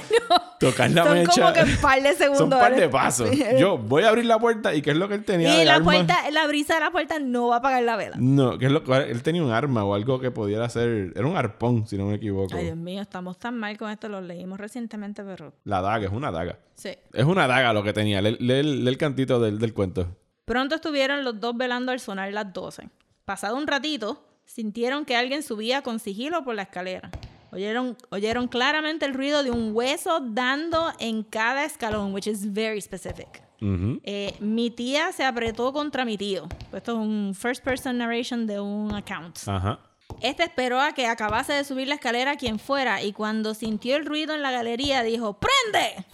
Tocar 0.60 0.92
la 0.92 1.04
Son 1.06 1.14
mecha. 1.18 1.32
como 1.42 1.54
que 1.54 1.64
un 1.64 1.78
par 1.82 2.02
de 2.04 2.14
segundos. 2.16 2.38
Son 2.38 2.54
un 2.54 2.60
par 2.60 2.76
de 2.76 2.90
pasos. 2.90 3.30
Yo 3.58 3.78
voy 3.78 4.04
a 4.04 4.10
abrir 4.10 4.26
la 4.26 4.38
puerta 4.40 4.74
y 4.76 4.82
¿qué 4.82 4.92
es 4.92 4.98
lo 4.98 5.08
que 5.08 5.16
él 5.16 5.24
tenía? 5.24 5.54
Y 5.56 5.60
de 5.60 5.66
la 5.66 5.76
arma? 5.76 5.86
puerta, 5.86 6.30
la 6.32 6.48
brisa 6.48 6.74
de 6.76 6.80
la 6.82 6.92
puerta 6.92 7.18
no 7.20 7.48
va 7.48 7.56
a 7.56 7.60
apagar 7.60 7.82
la 7.84 7.96
vela. 7.96 8.16
No, 8.20 8.58
¿qué 8.58 8.66
es 8.66 8.72
lo 8.72 8.84
que 8.84 8.94
él 8.94 9.24
tenía 9.24 9.42
un 9.44 9.52
arma 9.52 9.84
o 9.86 9.94
algo 9.96 10.20
que 10.20 10.32
pudiera 10.32 10.68
ser. 10.70 11.14
Era 11.16 11.26
un 11.26 11.38
arpón, 11.38 11.88
si 11.88 11.98
no 11.98 12.06
me 12.08 12.16
equivoco. 12.16 12.56
Ay, 12.56 12.66
Dios 12.66 12.78
mío, 12.78 13.02
estamos 13.02 13.38
tan 13.40 13.58
mal 13.58 13.78
con 13.78 13.90
esto. 13.90 14.10
Lo 14.10 14.20
leímos 14.22 14.60
recientemente, 14.60 15.24
pero... 15.24 15.54
La 15.64 15.82
daga, 15.82 16.06
es 16.08 16.12
una 16.12 16.32
daga. 16.32 16.58
Sí. 16.76 16.92
Es 17.14 17.26
una 17.26 17.48
daga 17.48 17.72
lo 17.74 17.82
que 17.84 17.94
tenía. 17.94 18.22
Lee, 18.22 18.38
lee 18.40 18.54
el- 18.60 18.84
lee 18.84 18.90
el 18.92 18.98
cantito 18.98 19.40
del, 19.40 19.60
del 19.60 19.74
cuento. 19.74 20.16
Pronto 20.46 20.76
estuvieron 20.76 21.24
los 21.24 21.40
dos 21.40 21.56
velando 21.56 21.92
al 21.92 22.00
sonar 22.00 22.34
las 22.34 22.52
12. 22.52 22.90
Pasado 23.24 23.56
un 23.56 23.68
ratito, 23.68 24.26
sintieron 24.46 25.06
que 25.06 25.16
alguien 25.16 25.44
subía 25.44 25.84
con 25.84 26.00
sigilo 26.00 26.44
por 26.44 26.56
la 26.56 26.64
escalera. 26.64 27.12
Oyeron, 27.52 27.98
oyeron 28.10 28.48
claramente 28.48 29.06
el 29.06 29.14
ruido 29.14 29.44
de 29.44 29.52
un 29.52 29.72
hueso 29.74 30.20
dando 30.22 30.92
en 31.00 31.24
cada 31.24 31.66
escalón, 31.66 32.14
which 32.14 32.28
is 32.28 32.54
very 32.54 32.82
specific. 32.82 33.42
Ujú. 33.62 34.00
Eh, 34.04 34.36
mi 34.40 34.70
tía 34.70 35.12
se 35.12 35.24
apretó 35.24 35.74
contra 35.74 36.06
mi 36.06 36.18
tío. 36.18 36.48
Esto 36.72 36.94
es 36.94 36.98
un 36.98 37.36
first 37.36 37.64
person 37.64 37.98
narration 37.98 38.48
de 38.48 38.60
un 38.60 38.94
account. 38.94 39.40
Ajá. 39.48 39.80
Este 40.22 40.44
esperó 40.44 40.80
a 40.80 40.94
que 40.94 41.08
acabase 41.08 41.54
de 41.54 41.64
subir 41.64 41.88
la 41.88 41.96
escalera 41.96 42.36
quien 42.36 42.60
fuera 42.60 43.02
y 43.02 43.14
cuando 43.14 43.54
sintió 43.54 43.96
el 43.96 44.06
ruido 44.06 44.34
en 44.34 44.42
la 44.42 44.52
galería 44.52 45.04
dijo 45.04 45.40
¡Prende! 45.40 46.06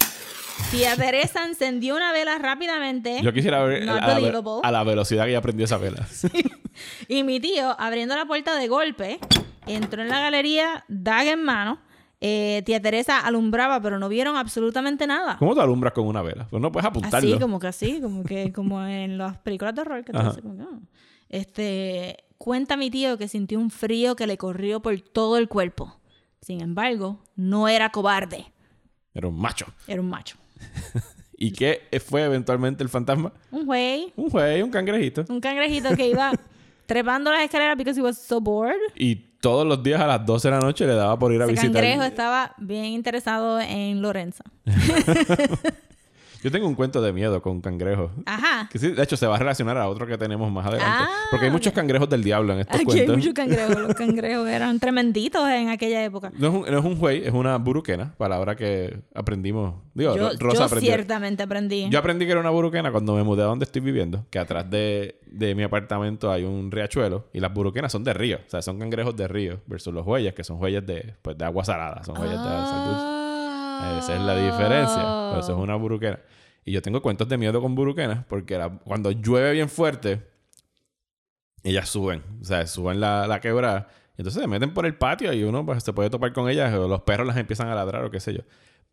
Tía 0.72 0.96
Teresa 0.96 1.46
encendió 1.46 1.96
una 1.96 2.12
vela 2.12 2.38
rápidamente. 2.38 3.20
Yo 3.22 3.34
quisiera 3.34 3.64
ver 3.64 3.84
a, 3.84 3.96
la, 3.96 4.60
a 4.64 4.72
la 4.72 4.84
velocidad 4.84 5.26
que 5.26 5.32
ella 5.32 5.42
prendió 5.42 5.66
esa 5.66 5.78
vela. 5.78 6.08
Y 7.08 7.24
mi 7.24 7.40
tío, 7.40 7.76
abriendo 7.80 8.16
la 8.16 8.26
puerta 8.26 8.56
de 8.56 8.68
golpe, 8.68 9.20
entró 9.68 10.02
en 10.02 10.10
la 10.10 10.20
galería, 10.22 10.84
daga 10.88 11.32
en 11.32 11.44
mano. 11.44 11.80
Eh, 12.22 12.64
tía 12.66 12.82
Teresa 12.82 13.20
alumbraba, 13.20 13.80
pero 13.82 14.00
no 14.00 14.08
vieron 14.10 14.36
absolutamente 14.38 15.06
nada. 15.06 15.38
¿Cómo 15.38 15.54
te 15.54 15.62
alumbras 15.62 15.94
con 15.94 16.08
una 16.08 16.22
vela? 16.22 16.48
Pues 16.50 16.62
no 16.62 16.72
puedes 16.72 16.88
apuntarlo. 16.88 17.30
Así, 17.30 17.40
como 17.40 17.60
que 17.60 17.68
así, 17.68 18.00
como 18.02 18.24
que 18.24 18.52
como 18.54 18.84
en 18.86 19.18
las 19.18 19.38
películas 19.40 19.76
de 19.76 19.82
horror 19.82 20.04
que 20.04 20.18
haces, 20.18 20.42
como 20.42 20.56
que, 20.58 20.64
ah. 20.64 20.80
Este, 21.30 22.24
cuenta 22.38 22.78
mi 22.78 22.90
tío 22.90 23.18
que 23.18 23.28
sintió 23.28 23.60
un 23.60 23.70
frío 23.70 24.16
que 24.16 24.28
le 24.28 24.38
corrió 24.38 24.82
por 24.82 25.00
todo 25.02 25.38
el 25.38 25.48
cuerpo. 25.50 26.00
Sin 26.42 26.62
embargo, 26.62 27.24
no 27.36 27.68
era 27.68 27.90
cobarde, 27.92 28.46
Era 29.14 29.28
un 29.28 29.40
macho. 29.40 29.66
era 29.88 30.00
un 30.02 30.10
macho. 30.10 30.38
¿Y 31.38 31.52
qué 31.52 31.82
fue 32.06 32.24
eventualmente 32.24 32.82
el 32.82 32.90
fantasma? 32.90 33.34
Un 33.52 33.66
güey, 33.66 34.14
Un 34.16 34.30
juez, 34.30 34.64
un 34.64 34.70
cangrejito. 34.72 35.26
un 35.28 35.42
cangrejito 35.42 35.94
que 35.96 36.08
iba 36.08 36.32
trepando 36.86 37.32
las 37.32 37.42
escaleras 37.44 37.78
because 37.78 38.00
he 38.00 38.04
was 38.04 38.18
so 38.18 38.40
bored. 38.42 38.76
Y 38.96 39.16
todos 39.42 39.66
los 39.68 39.82
días 39.84 40.02
a 40.02 40.08
las 40.08 40.26
12 40.26 40.48
de 40.48 40.52
la 40.54 40.60
noche 40.60 40.86
le 40.88 40.94
daba 40.96 41.18
por 41.20 41.32
ir 41.32 41.42
a 41.42 41.46
Ese 41.46 41.52
visitar. 41.54 41.72
cangrejo 41.74 42.04
estaba 42.04 42.54
bien 42.58 42.86
interesado 42.86 43.60
en 43.60 44.02
Lorenza. 44.02 44.44
Yo 46.46 46.52
tengo 46.52 46.68
un 46.68 46.76
cuento 46.76 47.02
de 47.02 47.12
miedo 47.12 47.42
con 47.42 47.60
cangrejos. 47.60 48.12
Ajá. 48.28 48.70
Que 48.72 48.78
sí, 48.78 48.92
de 48.92 49.02
hecho, 49.02 49.18
se 49.18 49.26
va 49.26 49.36
a 49.36 49.40
relacionar 49.40 49.80
a 49.80 49.90
otro 49.90 50.06
que 50.06 50.16
tenemos 50.16 50.52
más 50.52 50.64
adelante. 50.68 50.86
Ah, 51.10 51.10
Porque 51.32 51.48
hay 51.48 51.52
muchos 51.52 51.74
cangrejos 51.74 52.08
del 52.08 52.24
diablo 52.24 52.54
en 52.54 52.60
estos 52.60 52.76
Aquí 52.76 52.82
hay 52.92 52.98
cuentos. 52.98 53.18
muchos 53.18 53.34
cangrejos. 53.34 53.76
Los 53.82 53.96
cangrejos 53.96 54.48
eran 54.48 54.80
tremenditos 54.80 55.50
en 55.50 55.70
aquella 55.70 56.04
época. 56.04 56.32
No 56.38 56.48
es, 56.50 56.54
un, 56.54 56.62
no 56.72 56.78
es 56.80 56.86
un 56.86 56.98
juey, 57.00 57.24
es 57.26 57.34
una 57.34 57.58
buruquena, 57.58 58.14
palabra 58.16 58.56
que 58.56 58.96
aprendimos. 59.16 59.74
Digo, 59.96 60.16
Yo, 60.16 60.30
Ro- 60.30 60.36
Rosa 60.38 60.58
yo 60.60 60.64
aprendió. 60.66 60.94
ciertamente 60.94 61.42
aprendí. 61.42 61.90
Yo 61.90 61.98
aprendí 61.98 62.26
que 62.26 62.32
era 62.34 62.42
una 62.42 62.52
buruquena 62.52 62.92
cuando 62.92 63.16
me 63.16 63.24
mudé 63.24 63.42
a 63.42 63.46
donde 63.46 63.66
estoy 63.66 63.82
viviendo, 63.82 64.24
que 64.30 64.38
atrás 64.38 64.70
de, 64.70 65.20
de 65.26 65.56
mi 65.56 65.64
apartamento 65.64 66.32
hay 66.32 66.44
un 66.44 66.70
riachuelo 66.70 67.26
y 67.34 67.40
las 67.40 67.52
buruquenas 67.52 67.92
son 67.92 68.04
de 68.04 68.14
río, 68.14 68.38
o 68.46 68.50
sea, 68.52 68.62
son 68.62 68.78
cangrejos 68.78 69.16
de 69.16 69.28
río 69.28 69.62
versus 69.66 69.92
los 69.92 70.06
huellas, 70.06 70.36
que 70.36 70.44
son 70.44 70.62
huellas 70.62 70.86
de, 70.86 71.16
pues, 71.24 71.36
de 71.40 71.44
agua 71.46 71.66
salada, 71.66 72.04
son 72.04 72.16
huellas 72.20 72.38
de 72.38 72.50
sal 72.50 72.86
dulce. 72.86 73.25
Esa 74.00 74.16
es 74.16 74.22
la 74.22 74.36
diferencia. 74.36 75.02
Pero 75.30 75.40
eso 75.40 75.52
es 75.54 75.58
una 75.58 75.76
buruquena. 75.76 76.20
Y 76.64 76.72
yo 76.72 76.82
tengo 76.82 77.02
cuentos 77.02 77.28
de 77.30 77.38
miedo 77.38 77.62
con 77.62 77.76
buruquenas 77.76 78.26
porque 78.26 78.58
la- 78.58 78.70
cuando 78.80 79.12
llueve 79.12 79.52
bien 79.54 79.70
fuerte, 79.70 80.22
ellas 81.64 81.90
suben. 81.90 82.24
O 82.42 82.46
sea, 82.46 82.66
suben 82.68 83.00
la, 83.00 83.28
la 83.28 83.40
quebrada. 83.40 83.88
Y 84.18 84.22
entonces 84.22 84.42
se 84.42 84.48
meten 84.48 84.74
por 84.74 84.86
el 84.86 84.96
patio 84.96 85.34
y 85.34 85.44
uno 85.44 85.66
pues, 85.66 85.84
se 85.84 85.94
puede 85.94 86.10
topar 86.10 86.32
con 86.34 86.50
ellas 86.50 86.74
o 86.74 86.88
los 86.88 87.02
perros 87.02 87.28
las 87.28 87.38
empiezan 87.38 87.68
a 87.68 87.76
ladrar 87.76 88.04
o 88.06 88.12
qué 88.12 88.20
sé 88.20 88.34
yo. 88.34 88.42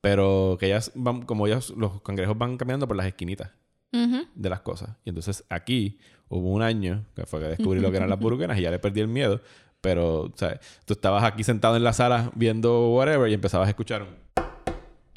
Pero 0.00 0.56
que 0.58 0.66
ellas 0.66 0.90
van, 0.94 1.22
como 1.22 1.46
ellas, 1.46 1.70
los 1.70 2.02
cangrejos 2.02 2.36
van 2.36 2.56
caminando 2.56 2.88
por 2.88 2.96
las 2.96 3.06
esquinitas 3.06 3.50
Ujú. 3.92 4.26
de 4.34 4.50
las 4.50 4.60
cosas. 4.60 4.96
Y 5.04 5.10
entonces 5.10 5.44
aquí 5.48 5.98
hubo 6.28 6.50
un 6.50 6.62
año 6.62 7.04
que 7.14 7.24
fue 7.24 7.40
que 7.40 7.46
descubrí 7.46 7.80
lo 7.80 7.90
que 7.90 7.98
eran 7.98 8.10
las 8.10 8.18
buruquenas 8.18 8.58
y 8.58 8.62
ya 8.62 8.70
le 8.70 8.78
perdí 8.80 9.00
el 9.00 9.08
miedo. 9.08 9.40
Pero, 9.80 10.22
o 10.22 10.32
sea, 10.34 10.58
tú 10.84 10.94
estabas 10.94 11.24
aquí 11.24 11.44
sentado 11.44 11.76
en 11.76 11.84
la 11.84 11.92
sala 11.92 12.30
viendo 12.34 12.90
whatever 12.90 13.28
y 13.30 13.34
empezabas 13.34 13.66
a 13.66 13.70
escuchar 13.70 14.02
un... 14.02 14.08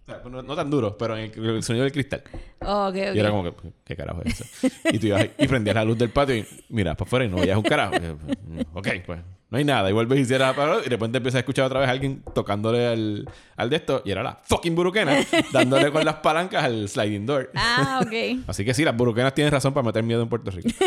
o 0.08 0.12
sea, 0.12 0.22
no, 0.30 0.42
no 0.44 0.56
tan 0.56 0.70
duro, 0.70 0.98
pero 0.98 1.18
en 1.18 1.32
el, 1.36 1.50
el 1.50 1.64
sonido 1.64 1.84
del 1.84 1.92
cristal. 1.92 2.24
Oh. 2.62 2.92
Y 2.94 3.00
era 3.00 3.30
como 3.32 3.44
que, 3.44 3.54
¿qué 3.84 3.96
carajo 3.96 4.22
es 4.24 4.40
eso? 4.42 4.68
y 4.92 5.00
tú 5.00 5.08
ibas 5.08 5.28
y 5.38 5.48
prendías 5.48 5.76
la 5.76 5.84
luz 5.84 5.98
del 5.98 6.10
patio 6.10 6.36
y 6.36 6.46
miras 6.70 6.96
para 6.96 7.08
afuera 7.08 7.26
y 7.26 7.30
no 7.30 7.38
veías 7.38 7.58
un 7.58 7.64
carajo. 7.64 7.96
Y 7.96 8.00
"Mm, 8.00 8.62
ok, 8.74 8.88
pues 9.06 9.20
no 9.50 9.58
hay 9.58 9.64
nada. 9.64 9.90
Y 9.90 9.94
vuelves 9.94 10.20
y 10.20 10.26
cierras 10.26 10.50
la 10.50 10.56
palabra 10.56 10.82
y 10.82 10.84
de 10.86 10.90
repente 10.90 11.18
empiezas 11.18 11.38
a 11.38 11.40
escuchar 11.40 11.66
otra 11.66 11.80
vez 11.80 11.90
a 11.90 11.92
alguien 11.92 12.24
tocándole 12.34 12.86
al, 12.88 13.30
al 13.56 13.70
de 13.70 13.76
esto 13.78 14.02
y 14.06 14.12
era 14.12 14.22
la 14.24 14.40
fucking 14.44 14.76
buruquena 14.76 15.18
dándole 15.52 15.92
con 15.92 16.04
las 16.06 16.16
palancas 16.16 16.64
al 16.64 16.88
sliding 16.90 17.26
door. 17.26 17.52
Ah, 17.56 18.02
ok. 18.04 18.44
Así 18.48 18.64
que 18.66 18.74
sí, 18.74 18.84
las 18.84 18.96
buruquenas 18.96 19.34
tienen 19.34 19.52
razón 19.52 19.74
para 19.74 19.86
meter 19.86 20.04
miedo 20.04 20.22
en 20.22 20.30
Puerto 20.30 20.52
Rico. 20.52 20.70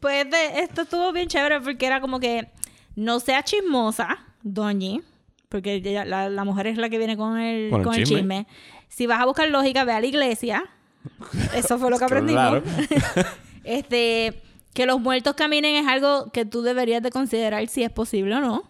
Pues 0.00 0.26
esto 0.54 0.82
estuvo 0.82 1.12
bien 1.12 1.26
chévere 1.26 1.60
porque 1.60 1.86
era 1.86 2.00
como 2.00 2.20
que 2.20 2.48
no 2.94 3.18
sea 3.18 3.42
chismosa, 3.42 4.18
Doñi, 4.42 5.00
porque 5.48 5.74
ella- 5.74 6.04
la, 6.04 6.28
la 6.28 6.44
mujer 6.44 6.66
es 6.66 6.78
la 6.78 6.88
que 6.88 6.98
viene 6.98 7.16
con 7.16 7.38
el, 7.38 7.70
Con 7.70 7.82
con 7.84 7.94
el 7.94 8.00
el, 8.00 8.06
chisme. 8.06 8.46
Si 8.88 9.06
vas 9.06 9.20
a 9.20 9.26
buscar 9.26 9.48
lógica, 9.48 9.84
ve 9.84 9.92
a 9.92 10.00
la 10.00 10.06
iglesia. 10.06 10.64
Eso 11.54 11.78
fue 11.78 11.90
lo 11.90 11.98
que 11.98 12.04
aprendimos. 12.04 12.62
Este, 13.64 14.40
que 14.74 14.86
los 14.86 15.00
muertos 15.00 15.34
caminen 15.34 15.74
es 15.74 15.88
algo 15.88 16.30
que 16.30 16.44
tú 16.44 16.62
deberías 16.62 17.02
de 17.02 17.10
considerar 17.10 17.66
si 17.66 17.82
es 17.82 17.90
posible 17.90 18.36
o 18.36 18.40
no. 18.40 18.62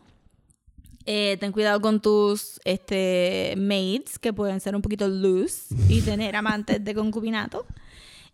Eh, 1.05 1.37
ten 1.39 1.53
cuidado 1.53 1.81
con 1.83 2.01
tus 2.01 2.59
este, 2.65 3.55
maids, 3.59 4.19
que 4.19 4.33
pueden 4.33 4.59
ser 4.61 4.75
un 4.75 4.81
poquito 4.83 5.07
loose 5.07 5.75
y 5.89 6.01
tener 6.01 6.35
amantes 6.35 6.83
de 6.83 6.95
concubinato. 6.95 7.67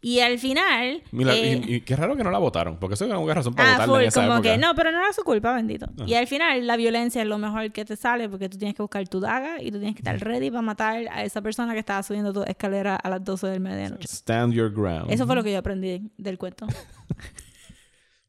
Y 0.04 0.18
al 0.18 0.36
final... 0.40 1.00
Mira, 1.12 1.32
eh, 1.32 1.62
y, 1.64 1.74
y 1.76 1.80
qué 1.82 1.94
raro 1.94 2.16
que 2.16 2.24
no 2.24 2.32
la 2.32 2.38
votaron, 2.38 2.76
porque 2.80 2.94
eso 2.94 3.04
era 3.04 3.18
una 3.18 3.34
razón 3.34 3.54
para 3.54 3.68
Ah, 3.68 3.72
votarla 3.74 3.94
full, 3.94 4.02
en 4.02 4.08
esa 4.08 4.20
como 4.22 4.34
época. 4.34 4.50
que 4.50 4.58
no, 4.58 4.74
pero 4.74 4.90
no 4.90 4.98
era 4.98 5.12
su 5.12 5.22
culpa, 5.22 5.54
bendito. 5.54 5.86
Y 6.06 6.14
al 6.14 6.26
final 6.26 6.66
la 6.66 6.76
violencia 6.76 7.22
es 7.22 7.28
lo 7.28 7.38
mejor 7.38 7.70
que 7.70 7.84
te 7.84 7.94
sale 7.94 8.28
porque 8.28 8.48
tú 8.48 8.58
tienes 8.58 8.74
que 8.74 8.82
buscar 8.82 9.06
tu 9.06 9.20
daga 9.20 9.62
y 9.62 9.70
tú 9.70 9.78
tienes 9.78 9.94
que 9.94 10.00
estar 10.00 10.18
ready 10.18 10.50
para 10.50 10.62
matar 10.62 11.04
a 11.10 11.22
esa 11.22 11.40
persona 11.40 11.72
que 11.72 11.78
estaba 11.78 12.02
subiendo 12.02 12.32
tu 12.32 12.42
escalera 12.42 12.96
a 12.96 13.08
las 13.10 13.24
12 13.24 13.46
del 13.46 13.60
medianoche. 13.60 14.08
Stand 14.08 14.52
your 14.54 14.72
ground. 14.72 15.08
Eso 15.08 15.24
fue 15.24 15.36
lo 15.36 15.44
que 15.44 15.52
yo 15.52 15.58
aprendí 15.58 16.10
del 16.18 16.36
cuento. 16.36 16.66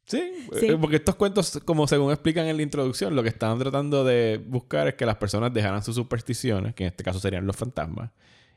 Sí, 0.05 0.21
Sí. 0.59 0.67
eh, 0.67 0.77
porque 0.79 0.97
estos 0.97 1.15
cuentos, 1.15 1.59
como 1.65 1.87
según 1.87 2.11
explican 2.11 2.45
en 2.45 2.57
la 2.57 2.63
introducción, 2.63 3.15
lo 3.15 3.23
que 3.23 3.29
estaban 3.29 3.57
tratando 3.59 4.03
de 4.03 4.39
buscar 4.45 4.87
es 4.87 4.93
que 4.95 5.05
las 5.05 5.15
personas 5.15 5.53
dejaran 5.53 5.83
sus 5.83 5.95
supersticiones, 5.95 6.75
que 6.75 6.83
en 6.83 6.87
este 6.89 7.03
caso 7.03 7.19
serían 7.19 7.47
los 7.47 7.55
fantasmas, 7.55 8.11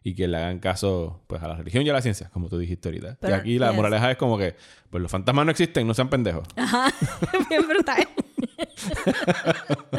y 0.07 0.15
que 0.15 0.29
le 0.29 0.37
hagan 0.37 0.61
caso 0.61 1.21
pues 1.27 1.43
a 1.43 1.49
la 1.49 1.57
religión 1.57 1.85
y 1.85 1.91
a 1.91 1.93
la 1.93 2.01
ciencia, 2.01 2.31
como 2.33 2.49
tú 2.49 2.59
dijiste 2.59 2.91
ahorita. 2.91 3.17
Pero, 3.19 3.35
y 3.35 3.41
aquí 3.41 3.59
la 3.59 3.71
yes. 3.71 3.77
moraleja 3.77 4.13
es 4.13 4.17
como 4.17 4.39
que, 4.39 4.55
pues 4.89 5.03
los 5.03 5.11
fantasmas 5.11 5.45
no 5.45 5.51
existen, 5.51 5.85
no 5.85 5.95
sean 5.95 6.09
pendejos. 6.09 6.47
Ajá, 6.55 6.95
bien 7.51 7.67
brutal. 7.67 8.07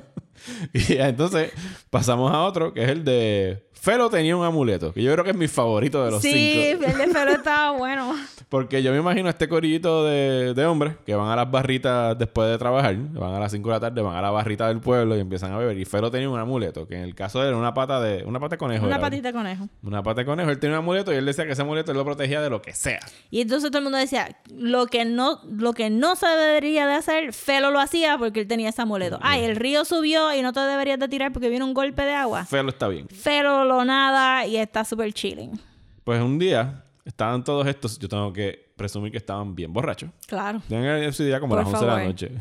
y 0.74 0.98
entonces 0.98 1.52
pasamos 1.90 2.32
a 2.34 2.44
otro, 2.44 2.74
que 2.74 2.84
es 2.84 2.90
el 2.90 3.04
de 3.04 3.68
Felo 3.88 4.10
tenía 4.10 4.36
un 4.36 4.44
amuleto, 4.44 4.92
que 4.92 5.02
yo 5.02 5.14
creo 5.14 5.24
que 5.24 5.32
es 5.32 5.38
mi 5.38 5.48
favorito 5.48 6.04
de 6.04 6.12
los 6.12 6.22
Sí, 6.22 6.72
cinco. 6.74 6.84
el 6.86 6.98
de 6.98 7.08
Felo 7.08 7.32
estaba 7.38 7.78
bueno. 7.78 8.14
Porque 8.50 8.82
yo 8.82 8.92
me 8.92 8.98
imagino 8.98 9.30
este 9.30 9.48
corillito 9.48 10.06
de, 10.06 10.54
de 10.54 10.66
hombres 10.66 10.96
que 11.06 11.14
van 11.16 11.30
a 11.30 11.36
las 11.36 11.50
barritas 11.52 12.18
después 12.18 12.50
de 12.50 12.58
trabajar, 12.58 12.96
van 12.98 13.34
a 13.34 13.40
las 13.40 13.52
5 13.52 13.70
de 13.70 13.76
la 13.76 13.80
tarde, 13.80 14.02
van 14.02 14.16
a 14.16 14.22
la 14.22 14.32
barrita 14.32 14.68
del 14.68 14.80
pueblo 14.80 15.16
y 15.16 15.20
empiezan 15.20 15.52
a 15.54 15.58
beber. 15.58 15.78
Y 15.78 15.86
Felo 15.86 16.10
tenía 16.10 16.30
un 16.30 16.40
amuleto, 16.40 16.88
que 16.88 16.96
en 16.96 17.04
el 17.04 17.14
caso 17.14 17.40
de 17.40 17.46
él 17.46 17.50
era 17.50 17.58
una 17.58 17.74
pata 17.74 18.02
de, 18.02 18.24
una 18.26 18.40
pata 18.40 18.56
de 18.56 18.58
conejo. 18.58 18.86
Una 18.86 19.00
patita 19.00 19.30
de 19.30 19.34
conejo. 19.34 19.70
Una 19.84 20.02
pata 20.04 20.22
de 20.22 20.26
conejo. 20.26 20.50
Él 20.50 20.60
tenía 20.60 20.78
un 20.78 20.84
amuleto 20.84 21.14
y 21.14 21.18
él 21.18 21.26
decía 21.26 21.46
que 21.46 21.52
ese 21.52 21.62
amuleto 21.62 21.92
él 21.92 21.98
lo 21.98 22.06
protegía 22.06 22.42
de 22.42 22.50
lo 22.50 22.62
que 22.62 22.74
sea. 22.74 23.00
Y 23.30 23.42
entonces 23.42 23.70
todo 23.70 23.80
el 23.80 23.84
mundo 23.84 23.98
decía, 24.00 24.38
lo 24.54 24.88
que 24.88 25.06
no, 25.06 25.42
lo 25.50 25.74
que 25.74 25.90
no 25.90 26.16
se 26.16 26.28
debería 26.28 26.88
de 26.88 26.96
hacer, 26.96 27.34
Felo 27.34 27.72
lo 27.72 27.80
hacía 27.80 28.18
porque 28.18 28.42
él 28.42 28.48
tenía 28.48 28.70
ese 28.70 28.82
amuleto. 28.82 29.20
Ay, 29.22 29.44
el 29.44 29.56
río 29.56 29.84
subió 29.86 30.27
y 30.34 30.42
no 30.42 30.54
te 30.54 30.60
deberías 30.62 31.00
de 31.00 31.08
tirar 31.08 31.32
porque 31.32 31.50
viene 31.50 31.66
un 31.66 31.74
golpe 31.74 32.04
de 32.04 32.14
agua. 32.14 32.46
Felo 32.46 32.70
está 32.70 32.88
bien. 32.88 33.08
Felo 33.10 33.66
lo 33.66 33.84
nada 33.86 34.46
y 34.46 34.58
está 34.58 34.84
súper 34.86 35.14
chilling. 35.14 35.60
Pues 36.04 36.22
un 36.22 36.40
día 36.40 36.84
estaban 37.06 37.44
todos 37.44 37.66
estos, 37.68 37.98
yo 38.00 38.10
tengo 38.10 38.32
que 38.34 38.68
presumir 38.76 39.12
que 39.12 39.18
estaban 39.18 39.56
bien 39.56 39.74
borrachos. 39.74 40.10
Claro. 40.28 40.62
Tenían 40.68 41.04
ese 41.04 41.26
día 41.26 41.40
como 41.40 41.56
a 41.56 41.60
las 41.64 41.68
11 41.68 41.80
de 41.80 41.92
la 41.92 42.04
noche. 42.04 42.32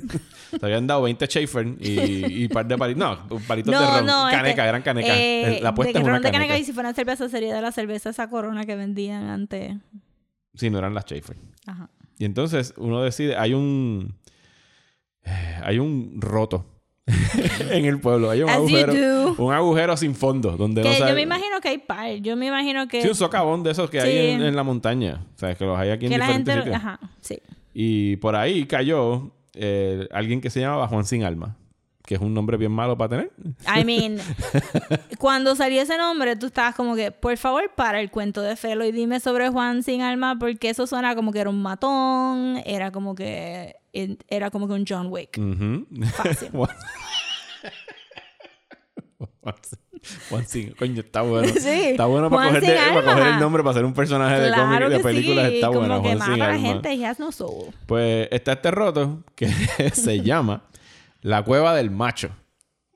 Se 0.58 0.64
habían 0.64 0.86
dado 0.86 1.02
20 1.02 1.26
Schaefer 1.26 1.66
y, 1.78 2.44
y 2.44 2.48
par 2.48 2.66
de 2.66 2.76
palitos. 2.76 3.28
No, 3.28 3.38
palitos 3.40 3.72
de 3.72 3.86
ron. 3.86 4.06
no, 4.06 4.26
caneca, 4.30 4.50
este, 4.50 4.62
eran 4.68 4.82
canecas. 4.82 5.16
eh, 5.16 5.58
la 5.62 5.70
apuesta 5.70 5.98
es 5.98 6.04
una 6.04 6.14
ron 6.14 6.22
de 6.22 6.30
caneca. 6.30 6.48
caneca 6.48 6.58
y 6.58 6.64
si 6.64 6.72
fuera 6.72 6.92
cerveza 6.94 7.28
sería 7.28 7.54
de 7.54 7.62
la 7.62 7.70
cerveza 7.70 8.10
esa 8.10 8.28
corona 8.28 8.64
que 8.64 8.76
vendían 8.76 9.28
antes. 9.28 9.76
Sí, 10.54 10.70
no 10.70 10.78
eran 10.78 10.94
las 10.94 11.04
Schaefer. 11.04 11.36
Ajá. 11.66 11.90
Y 12.18 12.24
entonces 12.24 12.74
uno 12.76 13.02
decide, 13.02 13.36
hay 13.36 13.54
un 13.54 14.14
eh, 15.24 15.60
hay 15.62 15.78
un 15.78 16.20
roto 16.20 16.66
en 17.70 17.84
el 17.84 18.00
pueblo. 18.00 18.30
Hay 18.30 18.42
un 18.42 18.48
As 18.48 18.56
agujero, 18.56 19.34
un 19.36 19.52
agujero 19.52 19.96
sin 19.96 20.14
fondo 20.14 20.56
donde 20.56 20.82
Que 20.82 20.98
no 21.00 21.08
yo 21.08 21.14
me 21.14 21.22
imagino 21.22 21.60
que 21.60 21.68
hay 21.68 21.78
par. 21.78 22.10
Yo 22.16 22.36
me 22.36 22.46
imagino 22.46 22.88
que, 22.88 23.02
Sí, 23.02 23.08
un 23.08 23.14
socavón 23.14 23.62
de 23.62 23.72
esos 23.72 23.90
que 23.90 24.00
Sí. 24.00 24.06
hay 24.08 24.30
en, 24.30 24.42
en 24.42 24.56
la 24.56 24.62
montaña. 24.62 25.24
O 25.34 25.38
sea, 25.38 25.54
que 25.54 25.64
los 25.64 25.78
hay 25.78 25.90
aquí 25.90 26.06
en 26.06 26.12
que 26.12 26.18
la 26.18 26.26
diferentes 26.26 26.54
gente... 26.54 26.70
sitios. 26.70 26.82
Ajá, 26.84 27.00
sí. 27.20 27.38
Y 27.74 28.16
por 28.16 28.36
ahí 28.36 28.64
cayó 28.66 29.32
eh, 29.54 30.08
alguien 30.12 30.40
que 30.40 30.48
se 30.50 30.60
llamaba 30.60 30.88
Juan 30.88 31.04
Sin 31.04 31.24
Alma. 31.24 31.56
Que 32.06 32.16
es 32.16 32.20
un 32.20 32.34
nombre 32.34 32.58
bien 32.58 32.70
malo 32.70 32.98
para 32.98 33.08
tener. 33.08 33.32
I 33.66 33.82
mean, 33.82 34.18
cuando 35.18 35.56
salió 35.56 35.80
ese 35.80 35.96
nombre, 35.96 36.36
tú 36.36 36.46
estabas 36.46 36.74
como 36.74 36.94
que, 36.94 37.10
por 37.12 37.34
favor, 37.38 37.70
para 37.74 37.98
el 38.00 38.10
cuento 38.10 38.42
de 38.42 38.56
Felo 38.56 38.84
y 38.84 38.92
dime 38.92 39.20
sobre 39.20 39.48
Juan 39.48 39.82
sin 39.82 40.02
alma, 40.02 40.36
porque 40.38 40.68
eso 40.68 40.86
suena 40.86 41.14
como 41.14 41.32
que 41.32 41.38
era 41.40 41.48
un 41.48 41.62
matón, 41.62 42.60
era 42.66 42.90
como 42.90 43.14
que 43.14 43.76
era 44.28 44.50
como 44.50 44.66
que 44.68 44.74
un 44.74 44.84
John 44.88 45.06
Wick. 45.10 45.38
Ujú. 45.38 45.86
Fácil. 46.16 46.50
Juan- 50.30 50.46
Sin-. 50.46 50.72
Coño, 50.72 51.00
está 51.00 51.22
bueno. 51.22 51.48
Sí. 51.58 51.68
Está 51.68 52.06
bueno 52.06 52.28
para 52.30 52.48
coger, 52.48 52.60
de- 52.62 52.66
Sin 52.66 52.76
para 52.76 52.94
coger 53.02 53.22
Alma. 53.22 53.34
el 53.34 53.40
nombre 53.40 53.62
para 53.62 53.70
hacer 53.72 53.84
un 53.84 53.94
personaje 53.94 54.40
de 54.40 54.52
cómic 54.52 54.88
de 54.88 55.00
películas. 55.00 55.48
sí, 55.48 55.54
Está 55.56 55.66
como 55.68 55.80
bueno, 55.80 56.02
que 56.02 56.08
Juan 56.16 56.18
mata 56.18 56.32
a 56.44 56.48
la 56.52 56.58
gente, 56.58 56.92
he 56.92 57.06
has 57.06 57.18
no 57.18 57.32
soul. 57.32 57.72
Pues 57.86 58.28
está 58.30 58.52
este 58.52 58.70
roto 58.70 59.22
que 59.34 59.48
se 59.94 60.20
llama 60.20 60.64
La 61.22 61.42
Cueva 61.42 61.74
del 61.74 61.90
Macho. 61.90 62.30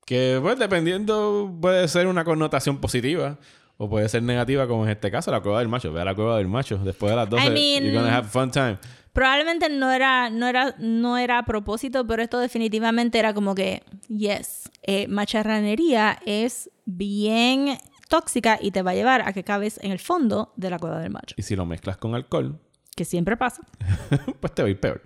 Que, 0.05 0.38
pues, 0.40 0.59
dependiendo, 0.59 1.55
puede 1.61 1.86
ser 1.88 2.07
una 2.07 2.24
connotación 2.24 2.78
positiva 2.78 3.36
o 3.76 3.88
puede 3.90 4.09
ser 4.09 4.22
negativa, 4.22 4.66
como 4.66 4.84
en 4.84 4.90
este 4.90 5.11
caso, 5.11 5.30
La 5.30 5.40
Cueva 5.40 5.59
del 5.61 5.68
Macho. 5.68 5.92
Ve 5.92 6.01
a 6.01 6.05
La 6.05 6.14
Cueva 6.14 6.38
del 6.38 6.49
Macho. 6.49 6.78
Después 6.78 7.11
de 7.11 7.16
las 7.16 7.28
12, 7.30 7.46
I 7.46 7.51
mean- 7.51 7.84
you're 7.84 7.92
gonna 7.99 8.14
have 8.16 8.26
a 8.26 8.30
fun 8.30 8.51
time. 8.51 8.78
Probablemente 9.18 9.68
no 9.68 9.90
era, 9.90 10.30
no 10.30 10.46
era, 10.46 10.76
no 10.78 11.18
era 11.18 11.38
a 11.38 11.44
propósito, 11.44 12.06
pero 12.06 12.22
esto 12.22 12.38
definitivamente 12.38 13.18
era 13.18 13.34
como 13.34 13.52
que, 13.56 13.82
yes, 14.06 14.70
eh, 14.84 15.08
macharranería 15.08 16.20
es 16.24 16.70
bien 16.84 17.78
tóxica 18.08 18.60
y 18.62 18.70
te 18.70 18.82
va 18.82 18.92
a 18.92 18.94
llevar 18.94 19.22
a 19.26 19.32
que 19.32 19.42
cabes 19.42 19.80
en 19.82 19.90
el 19.90 19.98
fondo 19.98 20.52
de 20.54 20.70
la 20.70 20.78
cueva 20.78 21.00
del 21.00 21.10
macho, 21.10 21.34
Y 21.36 21.42
si 21.42 21.56
lo 21.56 21.66
mezclas 21.66 21.96
con 21.96 22.14
alcohol, 22.14 22.60
que 22.94 23.04
siempre 23.04 23.36
pasa. 23.36 23.62
pues 24.40 24.54
te 24.54 24.62
va 24.62 24.68
a 24.68 24.70
ir 24.70 24.78
peor. 24.78 25.02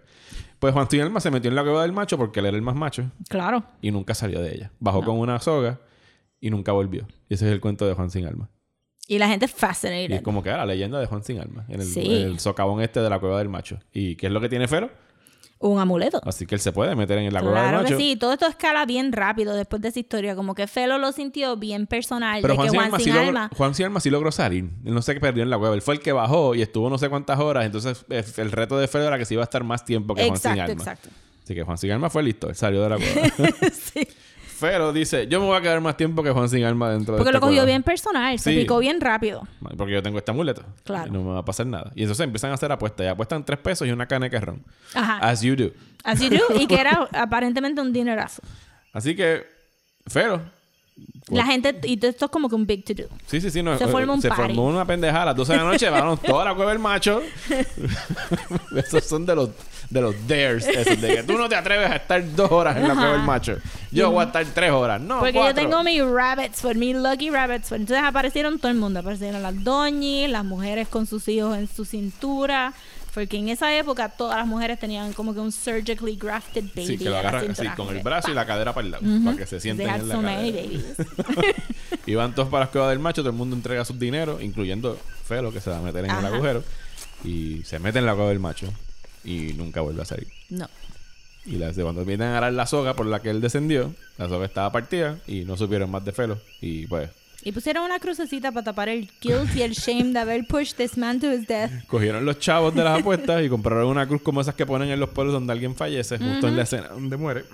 Pues 0.58 0.74
Juan 0.74 0.90
Sin 0.90 1.00
Alma 1.00 1.18
se 1.18 1.30
metió 1.30 1.48
en 1.48 1.54
la 1.54 1.62
cueva 1.62 1.80
del 1.80 1.92
macho 1.92 2.18
porque 2.18 2.40
él 2.40 2.46
era 2.46 2.56
el 2.58 2.62
más 2.62 2.74
macho 2.76 3.10
Claro. 3.30 3.64
y 3.80 3.92
nunca 3.92 4.12
salió 4.12 4.42
de 4.42 4.54
ella. 4.54 4.72
Bajó 4.78 5.02
con 5.02 5.18
una 5.20 5.40
soga 5.40 5.80
y 6.38 6.50
nunca 6.50 6.72
volvió. 6.72 7.06
Y 7.30 7.34
ese 7.34 7.46
es 7.46 7.52
el 7.52 7.62
cuento 7.62 7.86
de 7.86 7.94
Juan 7.94 8.10
Sin 8.10 8.26
Alma. 8.26 8.50
Y 9.08 9.18
la 9.18 9.28
gente 9.28 9.46
Y 9.46 9.48
es 9.48 9.54
fascinated. 9.54 10.22
como 10.22 10.42
que 10.42 10.48
era 10.50 10.58
la 10.58 10.66
leyenda 10.66 10.98
de 11.00 11.06
Juan 11.06 11.22
Sin 11.24 11.38
Alma 11.40 11.64
en 11.68 11.80
el, 11.80 11.86
Sí. 11.86 12.00
en 12.22 12.28
el 12.28 12.38
socavón 12.40 12.80
este 12.82 13.00
de 13.00 13.10
la 13.10 13.18
cueva 13.18 13.38
del 13.38 13.48
macho. 13.48 13.78
¿Y 13.92 14.16
qué 14.16 14.28
es 14.28 14.32
lo 14.32 14.40
que 14.40 14.48
tiene 14.48 14.68
Fero? 14.68 14.90
Un 15.58 15.78
amuleto. 15.78 16.20
Así 16.24 16.44
que 16.44 16.56
él 16.56 16.60
se 16.60 16.72
puede 16.72 16.96
meter 16.96 17.18
en 17.18 17.32
la 17.32 17.40
cueva 17.40 17.62
del 17.66 17.72
macho. 17.82 17.96
que 17.96 18.02
sí, 18.02 18.16
todo 18.16 18.32
esto 18.32 18.46
escala 18.46 18.84
bien 18.84 19.12
rápido 19.12 19.54
después 19.54 19.80
de 19.80 19.88
esa 19.88 20.00
historia, 20.00 20.34
como 20.34 20.54
que 20.56 20.66
Felo 20.66 20.98
lo 20.98 21.12
sintió 21.12 21.56
bien 21.56 21.86
personal, 21.86 22.40
Pero 22.42 22.54
de 22.54 22.56
Juan 22.56 22.66
que 22.66 22.70
Sin, 22.72 22.80
Alma 22.80 22.98
sin 22.98 23.14
logró, 23.14 23.48
Juan 23.56 23.74
Sin 23.74 23.86
Alma 23.86 24.00
sí 24.00 24.10
logró 24.10 24.32
salir. 24.32 24.64
Él 24.84 24.92
no 24.94 25.02
se 25.02 25.14
perdió 25.20 25.42
en 25.44 25.50
la 25.50 25.58
cueva. 25.58 25.74
Él 25.76 25.82
fue 25.82 25.94
el 25.94 26.00
que 26.00 26.10
bajó 26.12 26.54
y 26.56 26.62
estuvo 26.62 26.90
no 26.90 26.98
sé 26.98 27.08
cuántas 27.08 27.38
horas. 27.38 27.64
Entonces 27.64 28.04
el 28.38 28.50
reto 28.50 28.76
de 28.78 28.88
Fero 28.88 29.04
era 29.06 29.18
que 29.18 29.24
se 29.24 29.34
iba 29.34 29.42
a 29.42 29.44
estar 29.44 29.62
más 29.62 29.84
tiempo 29.84 30.14
que 30.16 30.24
Juan 30.26 30.36
Sin 30.36 30.50
exacto, 30.52 30.72
Alma. 30.72 30.82
exacto. 30.82 31.08
Así 31.44 31.54
que 31.54 31.62
Juan 31.62 31.78
Sin 31.78 31.90
Alma 31.92 32.10
fue 32.10 32.22
listo. 32.24 32.48
Él 32.48 32.54
salió 32.56 32.82
de 32.82 32.88
la 32.88 32.96
cueva. 32.96 33.50
sí. 33.72 34.06
Fero 34.62 34.92
dice, 34.92 35.26
yo 35.26 35.40
me 35.40 35.46
voy 35.46 35.56
a 35.56 35.60
quedar 35.60 35.80
más 35.80 35.96
tiempo 35.96 36.22
que 36.22 36.30
Juan 36.30 36.48
Sin 36.48 36.64
Alma 36.64 36.90
dentro 36.90 37.14
de 37.14 37.18
Porque 37.18 37.30
esta 37.30 37.36
lo 37.38 37.40
cogió 37.40 37.56
cueva". 37.56 37.66
bien 37.66 37.82
personal, 37.82 38.38
se 38.38 38.52
Sí. 38.52 38.60
picó 38.60 38.78
bien 38.78 39.00
rápido. 39.00 39.46
Porque 39.76 39.92
yo 39.92 40.02
tengo 40.02 40.18
este 40.18 40.30
amuleto. 40.30 40.62
Claro. 40.84 41.08
Y 41.08 41.10
no 41.10 41.22
me 41.22 41.32
va 41.32 41.40
a 41.40 41.44
pasar 41.44 41.66
nada. 41.66 41.90
Y 41.94 42.02
entonces 42.02 42.24
empiezan 42.24 42.50
a 42.52 42.54
hacer 42.54 42.70
apuestas. 42.72 43.04
Y 43.04 43.08
apuestan 43.08 43.44
tres 43.44 43.58
pesos 43.58 43.86
y 43.88 43.90
una 43.90 44.06
caneca 44.06 44.38
de 44.38 44.46
ron. 44.46 44.62
Ajá. 44.94 45.18
As 45.18 45.42
you 45.42 45.56
do. 45.56 45.70
Así 46.04 46.30
yo, 46.30 46.38
y 46.58 46.66
que 46.66 46.80
era 46.80 47.08
aparentemente 47.12 47.80
un 47.80 47.92
dinerazo. 47.92 48.40
Así 48.92 49.14
que, 49.16 49.44
Fero. 50.06 50.40
La 51.28 51.46
gente, 51.46 51.80
y 51.84 51.94
esto 52.04 52.26
es 52.26 52.30
como 52.30 52.48
que 52.48 52.54
un 52.54 52.66
big 52.66 52.84
to 52.84 52.92
do. 52.94 53.08
Sí, 53.26 53.40
sí, 53.40 53.50
sí. 53.50 53.62
No, 53.62 53.78
Se 53.78 53.84
eh, 53.84 53.88
forma 53.88 54.12
un 54.12 54.20
se 54.20 54.28
party. 54.28 54.42
formó 54.54 54.66
una 54.66 54.84
pendejada 54.84 55.22
a 55.22 55.26
las 55.26 55.36
12 55.36 55.52
de 55.52 55.58
la 55.58 55.64
noche. 55.64 55.88
Vamos 55.88 56.20
toda 56.26 56.44
la 56.44 56.54
cueva 56.54 56.72
del 56.72 56.80
macho. 56.80 57.22
Esos 58.76 59.04
son 59.04 59.24
de 59.24 59.34
los, 59.34 59.50
de 59.88 60.00
los 60.00 60.14
dares. 60.28 60.66
Esos 60.66 61.00
de 61.00 61.16
que 61.16 61.22
tú 61.22 61.38
no 61.38 61.48
te 61.48 61.54
atreves 61.56 61.90
a 61.90 61.96
estar 61.96 62.34
dos 62.34 62.50
horas 62.50 62.76
en 62.76 62.88
la 62.88 62.94
cueva 62.94 63.12
del 63.12 63.22
macho. 63.22 63.56
Yo 63.90 64.10
voy 64.10 64.22
a 64.22 64.26
estar 64.26 64.44
tres 64.46 64.70
horas. 64.72 65.00
No, 65.00 65.20
Porque 65.20 65.32
cuatro. 65.34 65.62
yo 65.62 65.68
tengo 65.70 65.82
mi 65.82 66.00
rabbits 66.02 66.60
foot, 66.60 66.74
mi 66.76 66.92
lucky 66.92 67.30
rabbits 67.30 67.68
foot. 67.68 67.80
Entonces 67.80 68.04
aparecieron 68.04 68.58
todo 68.58 68.70
el 68.70 68.78
mundo. 68.78 69.00
Aparecieron 69.00 69.42
las 69.42 69.62
doñis, 69.64 70.28
las 70.28 70.44
mujeres 70.44 70.88
con 70.88 71.06
sus 71.06 71.26
hijos 71.28 71.56
en 71.56 71.68
su 71.68 71.84
cintura. 71.84 72.74
Porque 73.14 73.36
en 73.36 73.48
esa 73.50 73.76
época 73.76 74.08
todas 74.08 74.38
las 74.38 74.46
mujeres 74.46 74.78
tenían 74.78 75.12
como 75.12 75.34
que 75.34 75.40
un 75.40 75.52
surgically 75.52 76.16
grafted 76.16 76.64
baby. 76.74 76.86
Sí, 76.86 76.98
que 76.98 77.04
lo 77.10 77.18
agarran 77.18 77.50
así 77.50 77.66
con 77.76 77.94
el 77.94 78.02
brazo 78.02 78.30
y 78.30 78.34
la 78.34 78.46
cadera 78.46 78.72
para 78.72 78.86
el 78.86 78.90
lado. 78.92 79.04
Para 79.24 79.36
que 79.36 79.46
se 79.46 79.60
sienten 79.60 79.88
en 79.88 80.08
la 80.08 80.14
so 80.14 80.22
many 80.22 80.52
cadera. 80.52 80.66
babies. 80.66 81.54
Y 82.06 82.14
van 82.14 82.34
todos 82.34 82.48
para 82.48 82.64
la 82.64 82.70
cueva 82.70 82.90
del 82.90 82.98
macho, 82.98 83.20
todo 83.22 83.30
el 83.30 83.36
mundo 83.36 83.54
entrega 83.54 83.84
sus 83.84 83.98
dineros, 83.98 84.42
incluyendo 84.42 84.98
Felo, 85.24 85.52
que 85.52 85.60
se 85.60 85.70
va 85.70 85.78
a 85.78 85.82
meter 85.82 86.04
en 86.04 86.10
el 86.10 86.16
Ajá. 86.16 86.28
agujero. 86.28 86.64
Y 87.22 87.62
se 87.64 87.78
mete 87.78 87.98
en 88.00 88.06
la 88.06 88.14
cueva 88.14 88.30
del 88.30 88.40
macho. 88.40 88.72
Y 89.24 89.52
nunca 89.52 89.82
vuelve 89.82 90.02
a 90.02 90.04
salir. 90.04 90.26
No. 90.50 90.68
Y 91.44 91.56
las 91.56 91.76
de 91.76 91.82
cuando 91.82 92.04
vienen 92.04 92.28
a 92.28 92.38
arar 92.38 92.52
la 92.52 92.66
soga 92.66 92.94
por 92.94 93.06
la 93.06 93.20
que 93.20 93.30
él 93.30 93.40
descendió, 93.40 93.94
la 94.16 94.28
soga 94.28 94.46
estaba 94.46 94.72
partida 94.72 95.18
y 95.26 95.44
no 95.44 95.56
supieron 95.56 95.90
más 95.90 96.04
de 96.04 96.12
Felo. 96.12 96.38
Y 96.60 96.86
pues 96.86 97.10
Y 97.44 97.50
pusieron 97.52 97.84
una 97.84 97.98
crucecita 97.98 98.52
para 98.52 98.64
tapar 98.64 98.88
el 98.88 99.08
guilt 99.20 99.54
y 99.56 99.62
el 99.62 99.72
shame 99.72 100.12
de 100.12 100.18
haber 100.20 100.46
pushed 100.46 100.76
this 100.76 100.96
man 100.96 101.18
to 101.20 101.30
his 101.32 101.46
death. 101.48 101.70
cogieron 101.88 102.24
los 102.24 102.38
chavos 102.38 102.72
de 102.74 102.84
las 102.84 103.00
apuestas 103.00 103.42
y 103.42 103.48
compraron 103.48 103.86
una 103.88 104.06
cruz 104.06 104.22
como 104.22 104.40
esas 104.40 104.54
que 104.54 104.64
ponen 104.64 104.90
en 104.90 105.00
los 105.00 105.10
pueblos 105.10 105.32
donde 105.34 105.52
alguien 105.52 105.74
fallece, 105.74 106.18
justo 106.18 106.46
en 106.48 106.56
la 106.56 106.62
escena 106.62 106.88
donde 106.88 107.16
muere. 107.16 107.44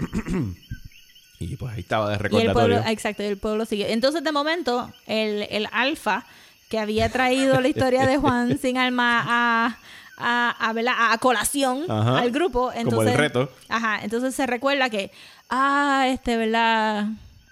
y 1.40 1.56
pues 1.56 1.72
ahí 1.74 1.80
estaba 1.80 2.06
de 2.08 2.12
Y 2.12 2.16
el 2.16 2.20
recordatorio. 2.20 2.52
pueblo, 2.76 2.90
exacto, 2.90 3.22
y 3.22 3.26
el 3.26 3.36
pueblo 3.38 3.64
siguió. 3.64 3.86
Entonces, 3.86 4.22
de 4.24 4.32
momento, 4.32 4.92
el, 5.06 5.46
el 5.50 5.68
alfa 5.72 6.24
que 6.68 6.78
había 6.78 7.08
traído 7.08 7.60
la 7.60 7.68
historia 7.68 8.06
de 8.06 8.18
Juan 8.18 8.58
sin 8.62 8.76
alma 8.76 9.24
a, 9.26 9.78
a, 10.18 10.70
a, 10.70 11.12
a 11.12 11.18
colación 11.18 11.84
Ajá. 11.88 12.18
al 12.18 12.30
grupo. 12.30 12.72
Como 12.84 13.02
el 13.02 13.14
reto. 13.16 13.50
Ajá, 13.68 14.00
entonces 14.02 14.34
se 14.34 14.46
recuerda 14.46 14.90
que, 14.90 15.10
ah, 15.48 16.06
este, 16.12 16.36
¿verdad? 16.36 17.06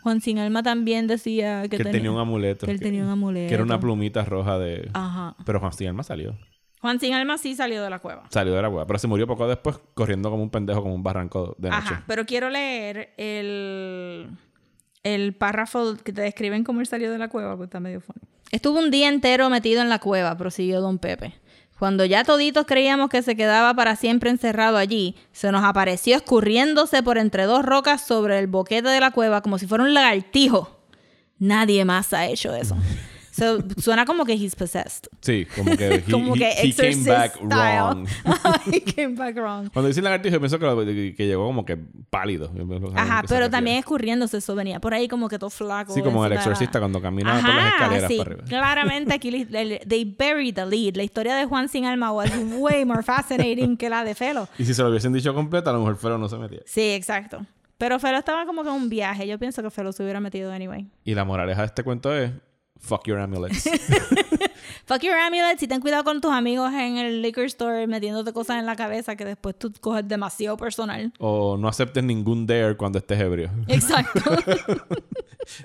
Juan 0.06 0.20
sin 0.20 0.38
alma 0.38 0.62
también 0.62 1.08
decía 1.08 1.62
que, 1.62 1.70
que 1.70 1.82
él 1.82 1.90
tenía 1.90 2.12
un 2.12 2.20
amuleto. 2.20 2.64
que 2.64 2.70
él 2.70 2.78
tenía 2.78 3.02
un 3.02 3.10
amuleto. 3.10 3.48
Que 3.48 3.54
era 3.54 3.64
una 3.64 3.80
plumita 3.80 4.24
roja 4.24 4.56
de... 4.56 4.88
Ajá. 4.92 5.34
Pero 5.44 5.58
Juan 5.58 5.72
Sin 5.72 5.88
Alma 5.88 6.04
salió. 6.04 6.38
Juan 6.80 7.00
sin 7.00 7.12
alma 7.14 7.38
sí 7.38 7.56
salió 7.56 7.82
de 7.82 7.90
la 7.90 7.98
cueva. 7.98 8.22
Salió 8.30 8.54
de 8.54 8.62
la 8.62 8.68
cueva. 8.68 8.86
Pero 8.86 9.00
se 9.00 9.08
murió 9.08 9.26
poco 9.26 9.48
después 9.48 9.80
corriendo 9.94 10.30
como 10.30 10.44
un 10.44 10.50
pendejo, 10.50 10.80
como 10.80 10.94
un 10.94 11.02
barranco 11.02 11.56
de 11.58 11.70
noche. 11.70 11.82
Ajá, 11.82 12.04
pero 12.06 12.24
quiero 12.24 12.50
leer 12.50 13.14
el, 13.16 14.28
el 15.02 15.34
párrafo 15.34 15.96
que 15.96 16.12
te 16.12 16.20
describen 16.20 16.62
cómo 16.62 16.78
él 16.78 16.86
salió 16.86 17.10
de 17.10 17.18
la 17.18 17.26
cueva, 17.26 17.56
porque 17.56 17.64
está 17.64 17.80
medio 17.80 18.00
funny. 18.00 18.20
Estuvo 18.52 18.78
un 18.78 18.92
día 18.92 19.08
entero 19.08 19.50
metido 19.50 19.82
en 19.82 19.88
la 19.88 19.98
cueva, 19.98 20.36
prosiguió 20.36 20.80
don 20.80 21.00
Pepe. 21.00 21.34
Cuando 21.78 22.06
ya 22.06 22.24
toditos 22.24 22.64
creíamos 22.64 23.10
que 23.10 23.22
se 23.22 23.36
quedaba 23.36 23.74
para 23.74 23.96
siempre 23.96 24.30
encerrado 24.30 24.78
allí, 24.78 25.14
se 25.32 25.52
nos 25.52 25.62
apareció 25.62 26.16
escurriéndose 26.16 27.02
por 27.02 27.18
entre 27.18 27.44
dos 27.44 27.64
rocas 27.64 28.00
sobre 28.06 28.38
el 28.38 28.46
boquete 28.46 28.88
de 28.88 29.00
la 29.00 29.10
cueva 29.10 29.42
como 29.42 29.58
si 29.58 29.66
fuera 29.66 29.84
un 29.84 29.92
lagartijo. 29.92 30.78
Nadie 31.38 31.84
más 31.84 32.14
ha 32.14 32.26
hecho 32.26 32.54
eso. 32.54 32.76
So, 33.36 33.58
suena 33.76 34.06
como 34.06 34.24
que 34.24 34.32
he's 34.32 34.56
possessed. 34.56 35.08
Sí, 35.20 35.46
como 35.54 35.76
que 35.76 35.96
he, 35.96 36.02
como 36.10 36.34
he- 36.34 36.38
que 36.38 36.50
he 36.62 36.72
came 36.72 37.04
back 37.04 37.34
style. 37.34 37.80
wrong. 37.80 38.08
he 38.72 38.80
came 38.80 39.14
back 39.14 39.36
wrong. 39.36 39.68
Cuando 39.70 39.88
dicen 39.88 40.04
lagartijo, 40.04 40.36
yo 40.36 40.40
pienso 40.40 40.58
que, 40.58 41.14
que 41.14 41.26
llegó 41.26 41.44
como 41.44 41.66
que 41.66 41.76
pálido. 42.08 42.50
Que 42.54 42.64
Ajá, 42.94 43.22
pero 43.28 43.50
también 43.50 43.76
escurriéndose 43.76 44.38
eso 44.38 44.54
venía 44.54 44.80
por 44.80 44.94
ahí 44.94 45.06
como 45.06 45.28
que 45.28 45.38
todo 45.38 45.50
flaco. 45.50 45.92
Sí, 45.92 46.00
como 46.00 46.24
el 46.24 46.32
exorcista 46.32 46.78
cuando 46.78 47.02
caminaba 47.02 47.40
por 47.40 47.54
las 47.54 47.72
escaleras 47.74 48.10
sí. 48.10 48.16
para 48.16 48.30
arriba. 48.30 48.44
Claramente 48.48 49.14
aquí 49.14 49.44
they 49.44 50.04
buried 50.04 50.54
the 50.54 50.64
lead. 50.64 50.96
La 50.96 51.02
historia 51.02 51.36
de 51.36 51.44
Juan 51.44 51.68
sin 51.68 51.84
alma 51.84 52.12
was 52.12 52.30
way 52.56 52.86
more 52.86 53.02
fascinating 53.02 53.76
que 53.76 53.90
la 53.90 54.02
de 54.02 54.14
Felo. 54.14 54.48
Y 54.58 54.64
si 54.64 54.72
se 54.72 54.82
lo 54.82 54.88
hubiesen 54.88 55.12
dicho 55.12 55.34
completa, 55.34 55.70
a 55.70 55.72
lo 55.74 55.80
mejor 55.80 55.96
Fero 55.96 56.16
no 56.16 56.28
se 56.28 56.38
metía. 56.38 56.60
Sí, 56.64 56.92
exacto. 56.92 57.44
Pero 57.78 57.98
Felo 57.98 58.16
estaba 58.16 58.46
como 58.46 58.62
que 58.62 58.70
en 58.70 58.74
un 58.74 58.88
viaje. 58.88 59.26
Yo 59.28 59.38
pienso 59.38 59.62
que 59.62 59.70
Felo 59.70 59.92
se 59.92 60.02
hubiera 60.02 60.20
metido 60.20 60.50
anyway. 60.50 60.88
Y 61.04 61.14
la 61.14 61.24
moraleja 61.24 61.60
de 61.60 61.66
este 61.66 61.82
cuento 61.82 62.14
es: 62.16 62.30
fuck 62.80 63.06
your 63.06 63.18
amulets. 63.18 63.68
Fuck 64.86 65.02
your 65.02 65.16
amulets 65.16 65.62
y 65.62 65.66
ten 65.68 65.80
cuidado 65.80 66.04
con 66.04 66.20
tus 66.20 66.30
amigos 66.30 66.72
en 66.72 66.96
el 66.96 67.20
liquor 67.20 67.44
store 67.46 67.86
metiéndote 67.88 68.32
cosas 68.32 68.58
en 68.58 68.66
la 68.66 68.76
cabeza 68.76 69.16
que 69.16 69.24
después 69.24 69.58
tú 69.58 69.72
coges 69.80 70.06
demasiado 70.06 70.56
personal. 70.56 71.12
o 71.18 71.56
no 71.56 71.66
aceptes 71.68 72.04
ningún 72.04 72.46
dare 72.46 72.76
cuando 72.76 72.98
estés 72.98 73.18
ebrio. 73.20 73.50
Exacto. 73.66 74.20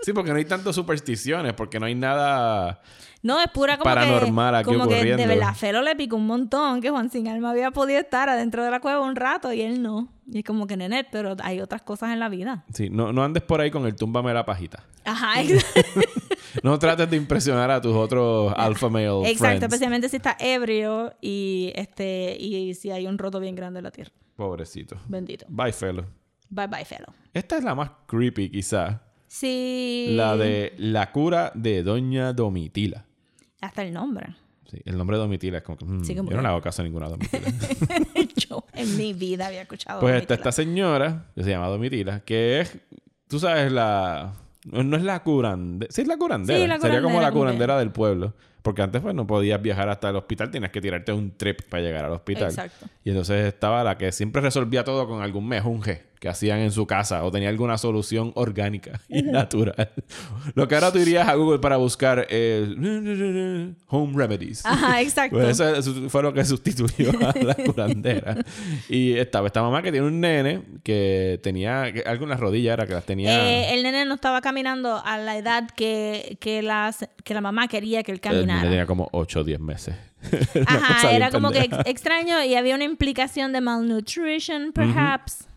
sí, 0.02 0.14
porque 0.14 0.32
no 0.32 0.38
hay 0.38 0.46
tantas 0.46 0.76
supersticiones, 0.76 1.54
porque 1.54 1.80
no 1.80 1.86
hay 1.86 1.96
nada. 1.96 2.82
No, 3.24 3.40
es 3.40 3.50
pura 3.50 3.78
como 3.78 3.84
Paranormal 3.84 4.54
que, 4.54 4.58
aquí 4.60 4.66
como 4.66 4.88
que 4.88 4.96
de 4.96 5.00
ocurriendo. 5.14 5.28
verdad 5.28 5.56
Felo 5.56 5.82
le 5.82 5.96
picó 5.96 6.16
un 6.16 6.26
montón 6.26 6.82
que 6.82 6.90
Juan 6.90 7.12
Sin 7.12 7.28
Alma 7.28 7.52
había 7.52 7.72
podido 7.72 8.00
estar 8.00 8.30
adentro 8.30 8.64
de 8.64 8.72
la 8.72 8.80
cueva 8.80 9.02
un 9.02 9.16
rato 9.16 9.54
y 9.54 9.62
él 9.62 9.82
no. 9.82 10.10
Y 10.32 10.40
es 10.40 10.44
como 10.44 10.66
que 10.66 10.76
nenet, 10.78 11.08
pero 11.12 11.36
hay 11.44 11.60
otras 11.62 11.82
cosas 11.82 12.12
en 12.14 12.20
la 12.20 12.30
vida. 12.30 12.66
Sí, 12.74 12.90
no, 12.90 13.14
no 13.14 13.24
andes 13.24 13.44
por 13.44 13.62
ahí 13.62 13.70
con 13.70 13.86
el 13.86 13.96
túmbame 13.96 14.34
la 14.34 14.46
pajita. 14.46 14.84
Ajá, 15.06 15.42
exacto. 15.42 16.02
No 16.64 16.80
trates 16.80 17.10
de 17.10 17.18
impresionar 17.18 17.70
a 17.70 17.80
tus 17.82 17.96
otros 17.96 18.54
alpha 18.58 18.90
male 18.90 19.08
Exacto, 19.30 19.38
friends. 19.38 19.64
especialmente 19.64 20.10
si 20.10 20.18
está 20.18 20.36
ebrio 20.40 21.14
y 21.22 21.72
este 21.76 22.36
y 22.40 22.74
si 22.74 22.92
hay 22.92 23.08
un 23.08 23.18
roto 23.18 23.40
bien 23.40 23.56
grande 23.56 23.80
en 23.80 23.84
la 23.84 23.92
tierra. 23.92 24.12
Pobrecito. 24.36 24.98
Bendito. 25.08 25.46
Bye, 25.50 25.74
Felo. 25.74 26.06
Bye 26.50 26.68
bye, 26.68 26.84
fellow. 26.86 27.14
Esta 27.34 27.58
es 27.58 27.64
la 27.64 27.76
más 27.76 27.92
creepy, 28.08 28.50
quizás. 28.50 28.98
Sí. 29.28 30.08
La 30.10 30.36
de 30.36 30.74
la 30.78 31.12
cura 31.14 31.52
de 31.56 31.82
Doña 31.84 32.34
Domitila. 32.34 33.06
Hasta 33.62 33.84
el 33.84 33.94
nombre. 33.94 34.36
Sí, 34.70 34.78
el 34.86 34.98
nombre 34.98 35.18
de 35.18 35.22
Domitila 35.24 35.58
es 35.60 35.64
como 35.64 35.78
que. 35.78 35.86
mm, 35.86 36.04
Sí, 36.04 36.16
como 36.16 36.30
yo 36.30 36.36
no 36.38 36.42
le 36.44 36.48
hago 36.48 36.62
caso 36.62 36.82
a 36.82 36.86
ninguna 36.86 37.08
Domitila. 37.10 37.48
Yo 38.36 38.66
en 38.74 38.98
mi 38.98 39.14
vida 39.14 39.48
había 39.48 39.62
escuchado. 39.64 40.00
pues 40.00 40.12
Domitila. 40.14 40.22
está 40.22 40.34
esta 40.36 40.52
señora, 40.52 41.26
que 41.36 41.44
se 41.44 41.50
llama 41.50 41.68
Domitila, 41.68 42.22
que 42.22 42.62
es. 42.62 42.78
Tú 43.28 43.40
sabes, 43.40 43.72
la. 43.72 44.34
No 44.66 44.96
es 44.96 45.04
la 45.04 45.22
curandera. 45.24 45.92
Sí, 45.92 46.02
es 46.02 46.08
la 46.08 46.18
curandera. 46.18 46.60
Sí, 46.60 46.68
la 46.68 46.80
Sería 46.80 47.02
como 47.02 47.20
la 47.20 47.32
curandera 47.32 47.80
del 47.80 47.92
pueblo. 47.92 48.34
Porque 48.62 48.82
antes, 48.82 49.02
pues, 49.02 49.16
no 49.16 49.26
podías 49.26 49.62
viajar 49.62 49.90
hasta 49.90 50.10
el 50.10 50.16
hospital. 50.16 50.52
Tenías 50.52 50.72
que 50.72 50.82
tirarte 50.82 51.12
un 51.14 51.36
trip 51.36 51.62
para 51.64 51.82
llegar 51.84 52.06
al 52.06 52.12
hospital. 52.12 52.50
Exacto. 52.50 52.86
Y 53.04 53.10
entonces 53.10 53.48
estaba 53.48 53.84
la 53.84 53.98
que 53.98 54.12
siempre 54.12 54.42
resolvía 54.42 54.84
todo 54.84 55.08
con 55.08 55.22
algún 55.22 55.48
mejunje 55.48 56.12
que 56.22 56.30
hacían 56.30 56.60
en 56.60 56.72
su 56.72 56.86
casa 56.86 57.24
o 57.24 57.32
tenía 57.32 57.50
alguna 57.50 57.80
solución 57.80 58.32
orgánica 58.36 59.02
y 59.10 59.24
natural. 59.24 59.90
Lo 60.54 60.68
que 60.68 60.76
ahora 60.76 60.92
tú 60.92 61.00
irías 61.00 61.28
a 61.28 61.34
Google 61.34 61.58
para 61.58 61.78
buscar 61.78 62.28
eh, 62.30 63.74
home 63.88 64.14
remedies. 64.16 64.64
Ajá, 64.64 65.02
exacto. 65.02 65.38
Pues 65.40 65.60
eso, 65.60 66.10
fue 66.10 66.22
lo 66.22 66.32
que 66.32 66.46
sustituyó 66.46 67.10
a 67.28 67.34
la 67.44 67.56
curandera. 67.56 68.38
y 68.88 69.14
estaba 69.14 69.48
esta 69.48 69.64
mamá 69.64 69.82
que 69.82 69.92
tiene 69.92 70.06
un 70.06 70.20
nene 70.20 70.62
que 70.84 71.40
tenía 71.42 71.92
que- 71.92 72.02
algo 72.02 72.26
en 72.26 72.30
las 72.30 72.40
rodillas, 72.40 72.74
era 72.74 72.86
que 72.86 72.94
las 72.94 73.06
tenía. 73.06 73.50
Eh, 73.50 73.74
el 73.74 73.82
nene 73.82 74.06
no 74.06 74.14
estaba 74.14 74.42
caminando 74.42 75.02
a 75.04 75.18
la 75.18 75.38
edad 75.38 75.70
que, 75.76 76.38
que, 76.40 76.62
las, 76.62 77.10
que 77.24 77.34
la 77.34 77.42
mamá 77.42 77.68
quería 77.68 78.04
que 78.04 78.12
él 78.12 78.22
el 78.24 78.46
tenía 78.62 78.86
como 78.86 79.08
8 79.12 79.40
o 79.40 79.44
10 79.44 79.60
meses. 79.60 79.96
Ajá, 80.68 81.12
era 81.12 81.32
como 81.32 81.52
que 81.52 81.60
ex- 81.62 81.78
extraño 81.86 82.44
y 82.44 82.56
había 82.56 82.76
una 82.76 82.84
implicación 82.84 83.54
de 83.54 83.62
malnutrition, 83.62 84.72
perhaps. 84.74 85.48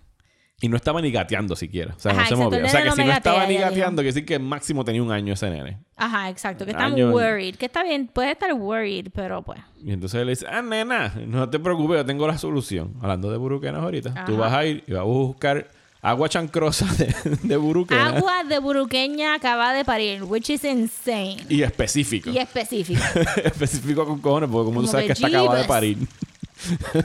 Y 0.60 0.68
no 0.68 0.76
estaba 0.76 1.02
ni 1.02 1.10
gateando 1.10 1.56
siquiera. 1.56 1.94
O 1.94 1.98
sea, 1.98 2.12
Ajá, 2.12 2.20
no 2.22 2.26
se 2.28 2.34
exacto, 2.34 2.50
movía. 2.56 2.64
O 2.66 2.68
sea, 2.70 2.82
que 2.82 2.88
no 2.88 2.94
si 2.96 3.04
no 3.04 3.12
estaba 3.12 3.36
gatea, 3.40 3.48
ni 3.48 3.54
ya 3.54 3.58
dijo. 3.60 3.70
gateando, 3.70 3.96
quiere 4.02 4.14
decir 4.14 4.24
que 4.24 4.38
máximo 4.38 4.84
tenía 4.84 5.02
un 5.02 5.12
año 5.12 5.34
ese 5.34 5.50
nene. 5.50 5.78
Ajá, 5.96 6.30
exacto. 6.30 6.64
Que 6.64 6.70
está 6.70 6.84
Año- 6.86 7.10
worried. 7.10 7.56
Que 7.56 7.66
está 7.66 7.82
bien, 7.82 8.06
puede 8.06 8.30
estar 8.30 8.52
worried, 8.54 9.08
pero 9.12 9.42
pues. 9.42 9.60
Y 9.82 9.92
entonces 9.92 10.20
él 10.20 10.26
le 10.26 10.32
dice, 10.32 10.46
ah, 10.50 10.62
nena, 10.62 11.12
no 11.26 11.50
te 11.50 11.58
preocupes, 11.58 11.98
yo 11.98 12.06
tengo 12.06 12.26
la 12.26 12.38
solución. 12.38 12.94
Hablando 13.02 13.30
de 13.30 13.36
buruquenas 13.36 13.82
ahorita. 13.82 14.24
Tú 14.24 14.36
vas 14.38 14.52
a 14.54 14.64
ir 14.64 14.84
y 14.86 14.92
vas 14.92 15.00
a 15.00 15.04
buscar 15.04 15.68
agua 16.04 16.28
chancrosa 16.28 16.86
de, 16.94 17.14
de 17.42 17.56
buruquena. 17.56 18.08
Agua 18.08 18.44
de 18.44 18.58
buruqueña 18.58 19.34
acaba 19.34 19.72
de 19.72 19.84
parir, 19.84 20.22
which 20.22 20.50
is 20.50 20.62
insane. 20.64 21.38
Y 21.48 21.62
específico. 21.62 22.30
Y 22.30 22.38
específico. 22.38 23.02
específico 23.44 24.04
con 24.04 24.20
cojones, 24.20 24.50
porque 24.50 24.66
como 24.66 24.82
tú 24.82 24.86
sabes 24.88 25.06
que 25.06 25.14
que 25.14 25.26
está 25.26 25.26
acaba 25.26 25.56
de 25.56 25.64
parir. 25.64 25.98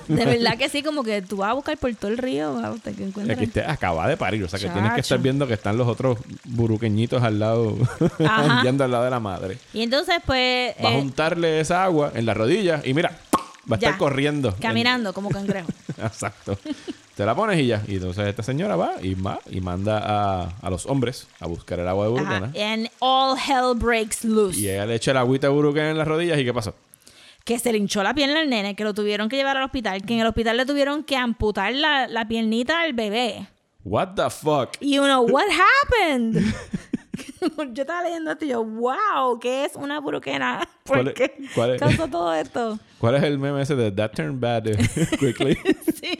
De 0.07 0.25
verdad 0.25 0.57
que 0.57 0.69
sí, 0.69 0.83
como 0.83 1.03
que 1.03 1.21
tú 1.21 1.37
vas 1.37 1.51
a 1.51 1.53
buscar 1.53 1.77
por 1.77 1.93
todo 1.95 2.11
el 2.11 2.17
río 2.17 2.57
hasta 2.57 2.91
que 2.91 2.97
Aquí 2.97 3.03
encuentres. 3.03 3.41
este 3.41 3.63
acaba 3.63 4.07
de 4.07 4.17
parir. 4.17 4.43
O 4.43 4.49
sea, 4.49 4.59
que 4.59 4.69
tienes 4.69 4.93
que 4.93 5.01
estar 5.01 5.19
viendo 5.19 5.47
que 5.47 5.53
están 5.53 5.77
los 5.77 5.87
otros 5.87 6.19
buruqueñitos 6.43 7.23
al 7.23 7.39
lado, 7.39 7.77
yendo 8.63 8.83
al 8.83 8.91
lado 8.91 9.05
de 9.05 9.09
la 9.09 9.19
madre. 9.19 9.57
Y 9.73 9.81
entonces, 9.81 10.15
pues. 10.25 10.75
Va 10.83 10.89
a 10.89 10.93
eh, 10.93 10.99
juntarle 10.99 11.61
esa 11.61 11.85
agua 11.85 12.11
en 12.15 12.25
la 12.25 12.33
rodilla 12.33 12.81
y 12.83 12.93
mira, 12.93 13.17
va 13.71 13.75
a 13.75 13.79
Ya. 13.79 13.89
estar 13.89 13.97
corriendo. 13.99 14.55
caminando 14.59 15.13
como 15.13 15.29
cangrejo. 15.29 15.69
Exacto. 15.97 16.57
Te 17.15 17.25
la 17.25 17.35
pones 17.35 17.59
y 17.59 17.67
ya. 17.67 17.83
Y 17.87 17.95
entonces 17.95 18.27
esta 18.27 18.43
señora 18.43 18.75
va 18.77 18.93
y, 19.01 19.13
va 19.13 19.39
y 19.49 19.59
manda 19.61 19.99
a, 20.03 20.49
a 20.61 20.69
los 20.69 20.85
hombres 20.85 21.27
a 21.39 21.47
buscar 21.47 21.79
el 21.79 21.87
agua 21.87 22.07
de 22.07 22.19
Ajá. 22.19 22.51
And 22.55 22.89
all 22.99 23.37
hell 23.37 23.75
breaks 23.77 24.23
loose. 24.23 24.57
Y 24.59 24.69
ella 24.69 24.85
le 24.85 24.95
echa 24.95 25.11
el 25.11 25.17
agüita 25.17 25.47
de 25.47 25.53
buruquena 25.53 25.91
en 25.91 25.97
las 25.97 26.07
rodillas. 26.07 26.39
¿Y 26.39 26.45
qué 26.45 26.53
pasó? 26.53 26.73
que 27.45 27.57
se 27.57 27.71
le 27.71 27.79
hinchó 27.79 28.03
la 28.03 28.13
pierna 28.13 28.41
al 28.41 28.49
nene, 28.49 28.75
que 28.75 28.83
lo 28.83 28.93
tuvieron 28.93 29.27
que 29.27 29.35
llevar 29.35 29.57
al 29.57 29.63
hospital, 29.63 30.03
que 30.03 30.13
en 30.13 30.19
el 30.19 30.27
hospital 30.27 30.55
le 30.55 30.67
tuvieron 30.67 31.03
que 31.03 31.17
amputar 31.17 31.73
la, 31.73 32.07
la 32.07 32.27
piernita 32.27 32.81
al 32.81 32.93
bebé. 32.93 33.47
What 33.83 34.09
the 34.15 34.29
fuck? 34.29 34.75
Y 34.79 34.99
uno, 34.99 35.21
what 35.21 35.45
happened? 35.49 36.37
yo 37.73 37.81
estaba 37.83 38.03
leyendo 38.03 38.31
esto 38.31 38.45
y 38.45 38.49
yo, 38.49 38.63
wow, 38.63 39.39
¿qué 39.39 39.65
es 39.65 39.75
una 39.75 39.99
buruquena? 39.99 40.67
¿Cuál 40.87 40.99
¿Por 40.99 41.07
es- 41.09 41.13
qué 41.13 41.45
cuál 41.55 41.71
es? 41.75 41.79
causó 41.81 42.07
todo 42.07 42.33
esto? 42.33 42.79
¿Cuál 42.99 43.15
es 43.15 43.23
el 43.23 43.39
meme 43.39 43.61
ese 43.61 43.75
de 43.75 43.91
That 43.91 44.11
turned 44.11 44.39
bad 44.41 44.67
eh, 44.67 44.77
quickly? 45.19 45.57
Sí. 45.95 46.17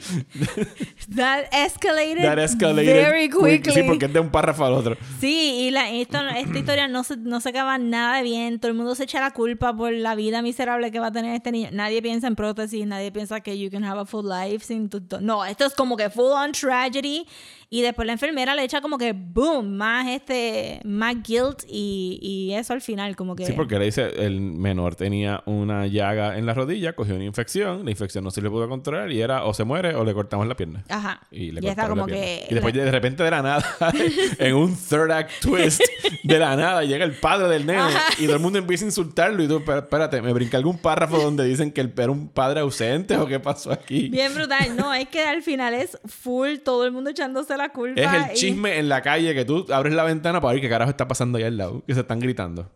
That 1.14 1.44
escalated, 1.52 2.22
That 2.22 2.38
escalated 2.38 2.94
very 2.94 3.28
quick- 3.28 3.62
quickly. 3.64 3.72
Sí, 3.74 3.82
porque 3.82 4.06
es 4.06 4.12
de 4.12 4.20
un 4.20 4.30
párrafo 4.30 4.64
al 4.64 4.72
otro. 4.74 4.96
Sí, 5.20 5.66
y 5.66 5.70
la, 5.70 5.90
esto- 5.90 6.20
esta 6.28 6.58
historia 6.58 6.88
no 6.88 7.04
se, 7.04 7.16
no 7.16 7.40
se 7.40 7.50
acaba 7.50 7.76
nada 7.78 8.22
bien. 8.22 8.58
Todo 8.60 8.70
el 8.70 8.76
mundo 8.76 8.94
se 8.94 9.04
echa 9.04 9.20
la 9.20 9.32
culpa 9.32 9.74
por 9.76 9.92
la 9.92 10.14
vida 10.14 10.40
miserable 10.42 10.90
que 10.90 11.00
va 11.00 11.08
a 11.08 11.12
tener 11.12 11.34
este 11.34 11.52
niño. 11.52 11.68
Nadie 11.72 12.00
piensa 12.00 12.26
en 12.28 12.36
prótesis, 12.36 12.86
nadie 12.86 13.10
piensa 13.12 13.40
que 13.40 13.58
you 13.58 13.70
can 13.70 13.84
have 13.84 14.00
a 14.00 14.06
full 14.06 14.26
life 14.26 14.64
sin 14.64 14.88
tu- 14.88 15.02
No, 15.20 15.44
esto 15.44 15.66
es 15.66 15.74
como 15.74 15.96
que 15.96 16.08
full 16.10 16.32
on 16.32 16.52
tragedy. 16.52 17.26
Y 17.72 17.82
después 17.82 18.04
la 18.04 18.12
enfermera 18.14 18.56
le 18.56 18.64
echa 18.64 18.80
como 18.80 18.98
que 18.98 19.12
boom, 19.12 19.76
más 19.76 20.08
este, 20.08 20.80
más 20.84 21.14
guilt 21.22 21.62
y, 21.68 22.18
y 22.20 22.52
eso 22.54 22.72
al 22.72 22.80
final, 22.80 23.14
como 23.14 23.36
que... 23.36 23.46
Sí, 23.46 23.52
porque 23.52 23.78
le 23.78 23.84
dice, 23.84 24.08
el 24.26 24.40
menor 24.40 24.96
tenía 24.96 25.44
una 25.46 25.86
llaga 25.86 26.36
en 26.36 26.46
la 26.46 26.54
rodilla, 26.54 26.94
cogió 26.94 27.14
una 27.14 27.22
infección, 27.24 27.84
la 27.84 27.92
infección 27.92 28.24
no 28.24 28.32
se 28.32 28.42
le 28.42 28.50
pudo 28.50 28.68
controlar 28.68 29.12
y 29.12 29.20
era 29.22 29.44
o 29.44 29.54
se 29.54 29.62
muere 29.62 29.94
o 29.94 30.04
le 30.04 30.12
cortamos 30.14 30.48
la 30.48 30.56
pierna. 30.56 30.82
Ajá. 30.88 31.20
Y 31.30 31.52
le 31.52 31.60
está 31.68 31.84
la 31.84 31.88
como 31.90 32.06
que... 32.06 32.44
Y 32.50 32.54
después 32.54 32.74
de 32.74 32.90
repente 32.90 33.22
de 33.22 33.30
la 33.30 33.40
nada, 33.42 33.64
en 34.40 34.54
un 34.56 34.74
third 34.76 35.12
act 35.12 35.30
twist, 35.40 35.80
de 36.24 36.38
la 36.40 36.56
nada 36.56 36.82
llega 36.82 37.04
el 37.04 37.12
padre 37.12 37.46
del 37.50 37.66
nene 37.66 37.82
y 38.18 38.24
todo 38.26 38.34
el 38.34 38.42
mundo 38.42 38.58
empieza 38.58 38.84
a 38.84 38.88
insultarlo 38.88 39.44
y 39.44 39.46
tú, 39.46 39.58
"Espera- 39.58 39.78
espérate, 39.78 40.20
me 40.22 40.32
brinca 40.32 40.56
algún 40.56 40.78
párrafo 40.78 41.18
donde 41.20 41.44
dicen 41.44 41.70
que 41.70 41.80
él 41.82 41.92
era 41.96 42.10
un 42.10 42.28
padre 42.30 42.58
ausente 42.60 43.16
o 43.16 43.26
qué 43.28 43.38
pasó 43.38 43.70
aquí. 43.70 44.08
Bien 44.08 44.34
brutal. 44.34 44.76
No, 44.76 44.92
es 44.92 45.06
que 45.08 45.22
al 45.22 45.42
final 45.44 45.74
es 45.74 45.96
full, 46.06 46.56
todo 46.64 46.84
el 46.84 46.90
mundo 46.90 47.10
echándose 47.10 47.59
la 47.60 47.68
culpa. 47.70 48.00
Es 48.00 48.12
el 48.12 48.32
y- 48.32 48.34
chisme 48.38 48.78
en 48.78 48.88
la 48.88 49.02
calle 49.02 49.34
que 49.34 49.44
tú 49.44 49.66
abres 49.72 49.94
la 49.94 50.04
ventana 50.04 50.40
para 50.40 50.54
ver 50.54 50.62
qué 50.62 50.68
carajo 50.68 50.90
está 50.90 51.06
pasando 51.08 51.38
allá 51.38 51.46
al 51.48 51.56
lado, 51.56 51.84
que 51.86 51.94
se 51.94 52.00
están 52.00 52.20
gritando. 52.20 52.70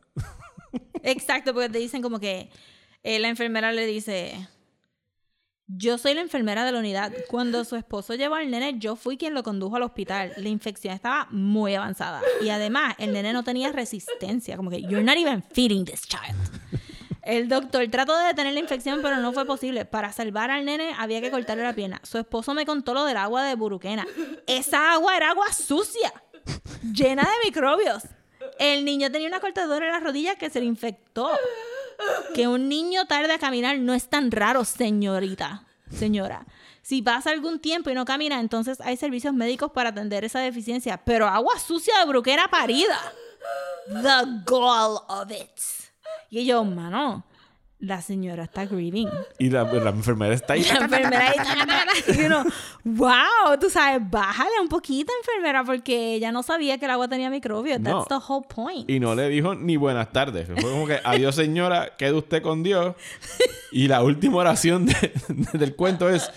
Exacto, 1.03 1.53
porque 1.53 1.69
te 1.69 1.79
dicen 1.79 2.03
como 2.03 2.19
que 2.21 2.51
eh, 3.03 3.19
la 3.19 3.29
enfermera 3.29 3.73
le 3.73 3.87
dice, 3.87 4.49
yo 5.67 5.99
soy 5.99 6.15
la 6.15 6.21
enfermera 6.21 6.65
de 6.65 6.73
la 6.73 6.79
unidad. 6.79 7.13
Cuando 7.29 7.65
su 7.65 7.77
esposo 7.77 8.15
llevó 8.15 8.35
al 8.37 8.51
nene, 8.51 8.79
yo 8.79 8.97
fui 8.97 9.17
quien 9.17 9.35
lo 9.35 9.43
condujo 9.43 9.77
al 9.77 9.83
hospital. 9.83 10.33
La 10.37 10.49
infección 10.49 10.95
estaba 10.95 11.27
muy 11.31 11.75
avanzada. 11.75 12.21
Y 12.43 12.49
además, 12.51 12.95
el 12.99 13.13
nene 13.13 13.33
no 13.33 13.43
tenía 13.45 13.73
resistencia. 13.73 14.57
Como 14.57 14.71
que, 14.71 14.83
you're 14.83 15.03
not 15.03 15.17
even 15.17 15.43
feeding 15.43 15.85
this 15.85 16.03
child. 16.07 16.37
El 17.25 17.49
doctor 17.49 17.87
trató 17.91 18.17
de 18.17 18.27
detener 18.27 18.53
la 18.53 18.61
infección, 18.61 19.01
pero 19.03 19.17
no 19.17 19.33
fue 19.33 19.47
posible. 19.47 19.85
Para 19.85 20.13
salvar 20.13 20.51
al 20.51 20.65
nene 20.65 20.95
había 20.99 21.21
que 21.21 21.31
cortarle 21.31 21.63
la 21.63 21.73
pierna. 21.73 22.01
Su 22.03 22.19
esposo 22.19 22.53
me 22.55 22.67
contó 22.67 22.93
lo 22.93 23.05
del 23.05 23.17
agua 23.17 23.45
de 23.45 23.55
Buruquena. 23.55 24.07
Esa 24.47 24.93
agua 24.93 25.17
era 25.17 25.31
agua 25.31 25.51
sucia, 25.53 26.13
llena 26.93 27.23
de 27.23 27.49
microbios. 27.49 28.03
El 28.59 28.85
niño 28.85 29.11
tenía 29.11 29.29
una 29.29 29.41
cortadura 29.41 29.87
en 29.87 29.93
la 29.93 30.01
rodilla 30.01 30.35
que 30.37 30.51
se 30.51 30.61
le 30.61 30.67
infectó. 30.67 31.31
Que 32.35 32.49
un 32.49 32.69
niño 32.69 33.07
tarde 33.07 33.33
a 33.33 33.39
caminar 33.39 33.79
no 33.79 33.95
es 33.95 34.09
tan 34.09 34.31
raro, 34.31 34.65
señorita. 34.65 35.65
Señora. 35.91 36.45
Si 36.83 37.01
pasa 37.01 37.31
algún 37.31 37.61
tiempo 37.61 37.89
y 37.89 37.95
no 37.95 38.05
camina, 38.05 38.41
entonces 38.41 38.81
hay 38.83 38.99
servicios 38.99 39.33
médicos 39.33 39.73
para 39.73 39.89
atender 39.89 40.25
esa 40.25 40.41
deficiencia. 40.41 41.01
Pero 41.03 41.27
agua 41.27 41.59
sucia 41.59 41.99
de 42.01 42.05
bruquera 42.05 42.49
parida. 42.49 43.01
The 43.87 44.43
gall 44.45 44.99
of 45.09 45.31
it. 45.31 45.84
Y 46.41 46.47
yo, 46.47 46.65
mano, 46.65 47.25
la 47.79 48.01
señora 48.01 48.45
está 48.45 48.65
grieving. 48.67 49.09
Y 49.39 49.51
la, 49.51 49.65
la 49.65 49.91
enfermera 49.91 50.35
está 50.35 50.55
ahí. 50.55 50.65
La 50.65 50.79
enfermera 50.85 51.27
ahí, 51.29 52.17
y 52.19 52.23
uno, 52.25 52.45
wow, 52.85 53.59
tú 53.61 53.69
sabes, 53.71 54.01
bájale 54.11 54.59
un 54.61 54.69
poquito, 54.69 55.13
enfermera, 55.21 55.63
porque 55.65 56.15
ella 56.15 56.33
no 56.33 56.43
sabía 56.43 56.79
que 56.79 56.87
el 56.87 56.91
agua 56.93 57.09
tenía 57.09 57.31
microbios. 57.31 57.79
No. 57.81 58.05
That's 58.05 58.09
the 58.09 58.33
whole 58.33 58.47
point. 58.49 58.89
Y 58.91 59.01
no 59.01 59.15
le 59.15 59.29
dijo 59.29 59.55
ni 59.55 59.77
buenas 59.77 60.11
tardes. 60.13 60.47
Fue 60.47 60.57
como 60.71 60.87
que, 60.87 60.99
adiós 61.05 61.35
señora, 61.35 61.95
quede 61.97 62.13
usted 62.15 62.43
con 62.43 62.63
Dios. 62.63 62.95
Y 63.71 63.89
la 63.89 64.03
última 64.03 64.37
oración 64.39 64.87
de- 64.87 65.13
del 65.53 65.77
cuento 65.77 66.09
es, 66.09 66.31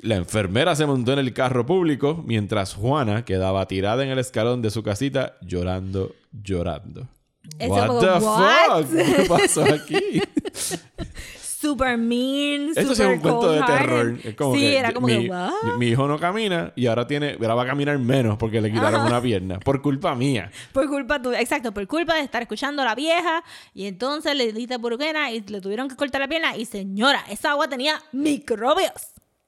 la 0.00 0.16
enfermera 0.16 0.74
se 0.74 0.86
montó 0.86 1.12
en 1.12 1.20
el 1.20 1.32
carro 1.32 1.64
público 1.66 2.22
mientras 2.26 2.74
Juana 2.74 3.24
quedaba 3.24 3.66
tirada 3.68 4.02
en 4.02 4.10
el 4.10 4.18
escalón 4.18 4.60
de 4.62 4.70
su 4.70 4.82
casita 4.82 5.36
llorando, 5.40 6.14
llorando. 6.32 7.06
Eso 7.58 7.72
What 7.74 7.86
como, 7.86 8.00
the 8.00 8.06
"What?" 8.24 8.84
fuck? 8.84 9.16
¿Qué 9.16 9.24
pasó 9.28 9.64
aquí? 9.64 10.22
Super 11.60 11.98
mean, 11.98 12.70
Esto 12.76 12.94
sí 12.94 13.02
es 13.02 13.08
un 13.08 13.18
cuento 13.18 13.50
de 13.50 13.60
terror. 13.62 14.16
Es 14.22 14.36
como 14.36 14.54
sí, 14.54 14.60
que 14.60 14.78
era 14.78 14.92
como 14.92 15.08
mi, 15.08 15.24
que, 15.24 15.28
what? 15.30 15.76
mi 15.76 15.88
hijo 15.88 16.06
no 16.06 16.16
camina 16.20 16.72
y 16.76 16.86
ahora 16.86 17.08
tiene, 17.08 17.32
ahora 17.32 17.56
va 17.56 17.62
a 17.64 17.66
caminar 17.66 17.98
menos 17.98 18.38
porque 18.38 18.60
le 18.60 18.70
quitaron 18.70 19.04
una 19.04 19.20
pierna. 19.20 19.58
Por 19.58 19.82
culpa 19.82 20.14
mía. 20.14 20.52
Por 20.72 20.86
culpa 20.88 21.20
tuya, 21.20 21.40
exacto, 21.40 21.74
por 21.74 21.84
culpa 21.88 22.14
de 22.14 22.20
estar 22.20 22.42
escuchando 22.42 22.82
a 22.82 22.84
la 22.84 22.94
vieja 22.94 23.42
y 23.74 23.86
entonces 23.86 24.36
le 24.36 24.52
diste 24.52 24.76
buruquena 24.76 25.32
y 25.32 25.40
le 25.40 25.60
tuvieron 25.60 25.88
que 25.88 25.96
cortar 25.96 26.20
la 26.20 26.28
pierna 26.28 26.56
y 26.56 26.64
señora, 26.64 27.24
esa 27.28 27.50
agua 27.50 27.66
tenía 27.68 28.00
microbios. 28.12 28.92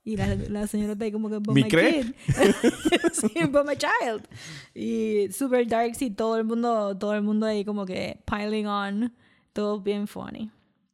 Y 0.02 0.16
la, 0.16 0.34
la 0.34 0.66
señora 0.66 0.94
está 0.94 1.04
ahí 1.04 1.12
como 1.12 1.28
que, 1.28 1.38
but 1.38 1.54
my 1.54 1.62
kid. 1.64 2.14
sí, 3.12 3.44
but 3.50 3.66
my 3.66 3.76
child. 3.76 4.26
Y 4.74 5.30
super 5.30 5.66
dark, 5.66 5.94
sí, 5.94 6.10
todo 6.10 6.36
el 6.36 6.44
mundo, 6.44 6.96
todo 6.96 7.14
el 7.14 7.22
mundo 7.22 7.46
ahí 7.46 7.64
como 7.64 7.84
que 7.84 8.18
piling 8.24 8.66
on, 8.66 9.12
todo 9.52 9.80
bien 9.80 10.06
funny. 10.06 10.50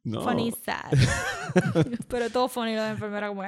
No. 0.07 0.21
Funny 0.21 0.53
sad. 0.63 0.93
Pero 2.07 2.29
todo 2.29 2.47
funny 2.47 2.75
la 2.75 2.91
enfermera 2.91 3.27
como... 3.27 3.43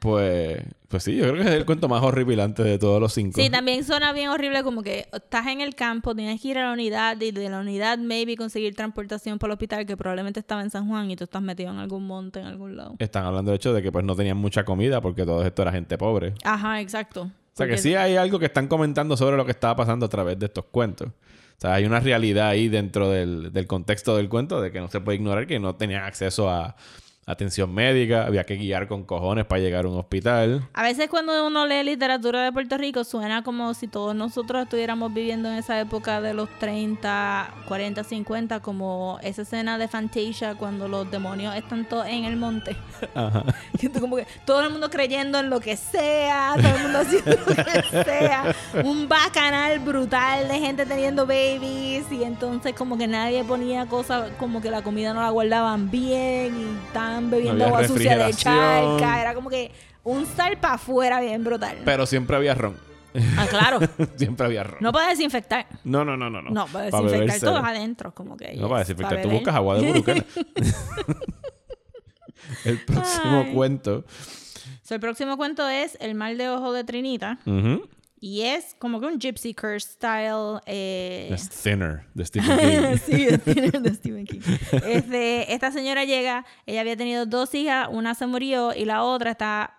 Pues, 0.00 0.60
pues 0.88 1.04
sí, 1.04 1.14
yo 1.14 1.28
creo 1.28 1.34
que 1.36 1.42
es 1.42 1.54
el 1.54 1.64
cuento 1.64 1.88
más 1.88 2.02
horripilante 2.02 2.64
de 2.64 2.80
todos 2.80 3.00
los 3.00 3.12
cinco. 3.12 3.40
Sí, 3.40 3.48
también 3.48 3.84
suena 3.84 4.12
bien 4.12 4.30
horrible 4.30 4.64
como 4.64 4.82
que 4.82 5.06
estás 5.12 5.46
en 5.46 5.60
el 5.60 5.76
campo, 5.76 6.16
tienes 6.16 6.40
que 6.40 6.48
ir 6.48 6.58
a 6.58 6.66
la 6.66 6.72
unidad 6.72 7.20
y 7.20 7.30
de 7.30 7.48
la 7.48 7.60
unidad 7.60 7.98
maybe 7.98 8.36
conseguir 8.36 8.74
transportación 8.74 9.38
para 9.38 9.52
el 9.52 9.52
hospital 9.52 9.86
que 9.86 9.96
probablemente 9.96 10.40
estaba 10.40 10.62
en 10.62 10.70
San 10.70 10.88
Juan 10.88 11.08
y 11.12 11.14
tú 11.14 11.24
estás 11.24 11.42
metido 11.42 11.70
en 11.70 11.78
algún 11.78 12.08
monte 12.08 12.40
en 12.40 12.46
algún 12.46 12.76
lado. 12.76 12.96
Están 12.98 13.24
hablando 13.24 13.52
de 13.52 13.58
hecho 13.58 13.72
de 13.72 13.82
que 13.82 13.92
pues 13.92 14.04
no 14.04 14.16
tenían 14.16 14.38
mucha 14.38 14.64
comida 14.64 15.00
porque 15.00 15.24
todo 15.24 15.46
esto 15.46 15.62
era 15.62 15.70
gente 15.70 15.96
pobre. 15.96 16.34
Ajá, 16.42 16.80
exacto. 16.80 17.22
O 17.22 17.56
sea 17.56 17.68
que 17.68 17.78
sí 17.78 17.94
hay 17.94 18.16
algo 18.16 18.40
que 18.40 18.46
están 18.46 18.66
comentando 18.66 19.16
sobre 19.16 19.36
lo 19.36 19.44
que 19.44 19.52
estaba 19.52 19.76
pasando 19.76 20.06
a 20.06 20.08
través 20.08 20.40
de 20.40 20.46
estos 20.46 20.64
cuentos. 20.72 21.10
Sea, 21.62 21.74
hay 21.74 21.84
una 21.84 22.00
realidad 22.00 22.48
ahí 22.48 22.68
dentro 22.68 23.08
del, 23.08 23.52
del 23.52 23.66
contexto 23.68 24.16
del 24.16 24.28
cuento 24.28 24.60
de 24.60 24.72
que 24.72 24.80
no 24.80 24.88
se 24.88 25.00
puede 25.00 25.18
ignorar 25.18 25.46
que 25.46 25.60
no 25.60 25.76
tenían 25.76 26.02
acceso 26.02 26.50
a 26.50 26.74
atención 27.24 27.72
médica, 27.72 28.26
había 28.26 28.44
que 28.44 28.56
guiar 28.56 28.88
con 28.88 29.04
cojones 29.04 29.44
para 29.44 29.60
llegar 29.60 29.84
a 29.84 29.88
un 29.88 29.98
hospital. 29.98 30.68
A 30.74 30.82
veces 30.82 31.08
cuando 31.08 31.46
uno 31.46 31.66
lee 31.66 31.84
literatura 31.84 32.42
de 32.42 32.52
Puerto 32.52 32.76
Rico 32.78 33.04
suena 33.04 33.42
como 33.44 33.74
si 33.74 33.86
todos 33.86 34.14
nosotros 34.14 34.64
estuviéramos 34.64 35.14
viviendo 35.14 35.48
en 35.48 35.56
esa 35.56 35.78
época 35.80 36.20
de 36.20 36.34
los 36.34 36.48
30, 36.58 37.54
40, 37.68 38.04
50, 38.04 38.60
como 38.60 39.18
esa 39.22 39.42
escena 39.42 39.78
de 39.78 39.86
Fantasia 39.86 40.56
cuando 40.56 40.88
los 40.88 41.10
demonios 41.10 41.54
están 41.54 41.88
todos 41.88 42.06
en 42.06 42.24
el 42.24 42.36
monte. 42.36 42.76
Ajá. 43.14 43.44
Como 44.00 44.16
que 44.16 44.26
todo 44.44 44.62
el 44.62 44.70
mundo 44.70 44.90
creyendo 44.90 45.38
en 45.38 45.50
lo 45.50 45.60
que 45.60 45.76
sea, 45.76 46.54
todo 46.56 46.74
el 46.74 46.82
mundo 46.82 46.98
haciendo 47.00 47.30
lo 47.32 47.46
que 47.46 48.04
sea, 48.04 48.54
un 48.84 49.08
bacanal 49.08 49.78
brutal 49.80 50.48
de 50.48 50.58
gente 50.58 50.86
teniendo 50.86 51.26
babies 51.26 52.10
y 52.10 52.22
entonces 52.24 52.74
como 52.74 52.96
que 52.96 53.06
nadie 53.06 53.44
ponía 53.44 53.86
cosas, 53.86 54.30
como 54.38 54.60
que 54.60 54.70
la 54.70 54.82
comida 54.82 55.14
no 55.14 55.20
la 55.20 55.30
guardaban 55.30 55.90
bien 55.90 56.54
y 56.56 56.94
estaban 57.12 57.30
bebiendo 57.30 57.64
agua 57.66 57.86
sucia 57.86 58.18
de 58.26 58.32
charca, 58.34 59.20
era 59.20 59.34
como 59.34 59.50
que 59.50 59.70
un 60.04 60.26
sal 60.26 60.56
para 60.58 60.74
afuera 60.74 61.20
bien 61.20 61.44
brutal. 61.44 61.78
Pero 61.84 62.06
siempre 62.06 62.36
había 62.36 62.54
ron. 62.54 62.76
ah, 63.36 63.46
claro. 63.48 63.78
siempre 64.16 64.46
había 64.46 64.64
ron. 64.64 64.78
No 64.80 64.90
para 64.92 65.08
desinfectar. 65.10 65.66
No, 65.84 66.04
no, 66.04 66.16
no, 66.16 66.30
no. 66.30 66.42
No, 66.42 66.50
No, 66.50 66.66
para 66.66 66.90
Pa' 66.90 66.96
desinfectar 66.98 67.20
beberse. 67.20 67.46
todos 67.46 67.62
adentro, 67.64 68.14
como 68.14 68.36
que. 68.36 68.54
No 68.54 68.68
para 68.68 68.80
desinfectar. 68.80 69.22
Tú 69.22 69.28
buscas 69.30 69.54
agua 69.54 69.76
de 69.78 69.86
buruquena. 69.86 70.24
El 72.64 72.78
próximo 72.84 73.44
Ay. 73.46 73.52
cuento. 73.54 74.04
So, 74.82 74.94
el 74.94 75.00
próximo 75.00 75.36
cuento 75.36 75.68
es 75.68 75.96
El 76.00 76.14
mal 76.14 76.36
de 76.36 76.48
ojo 76.50 76.72
de 76.72 76.84
Trinita. 76.84 77.38
Ujú. 77.46 77.88
Y 78.24 78.42
es 78.42 78.76
como 78.78 79.00
que 79.00 79.06
un 79.06 79.18
Gypsy 79.18 79.52
Curse 79.52 79.94
style. 79.94 80.60
Eh... 80.66 81.28
Es 81.32 81.48
Thinner 81.48 82.04
de 82.14 82.24
Stephen 82.24 82.56
King. 82.56 82.98
sí, 83.04 83.26
es 83.26 83.42
Thinner 83.42 83.82
de 83.82 83.94
Stephen 83.94 84.26
King. 84.26 84.40
Este, 84.86 85.52
esta 85.52 85.72
señora 85.72 86.04
llega, 86.04 86.46
ella 86.64 86.82
había 86.82 86.96
tenido 86.96 87.26
dos 87.26 87.52
hijas, 87.52 87.88
una 87.90 88.14
se 88.14 88.28
murió 88.28 88.72
y 88.76 88.84
la 88.84 89.02
otra 89.02 89.32
está 89.32 89.76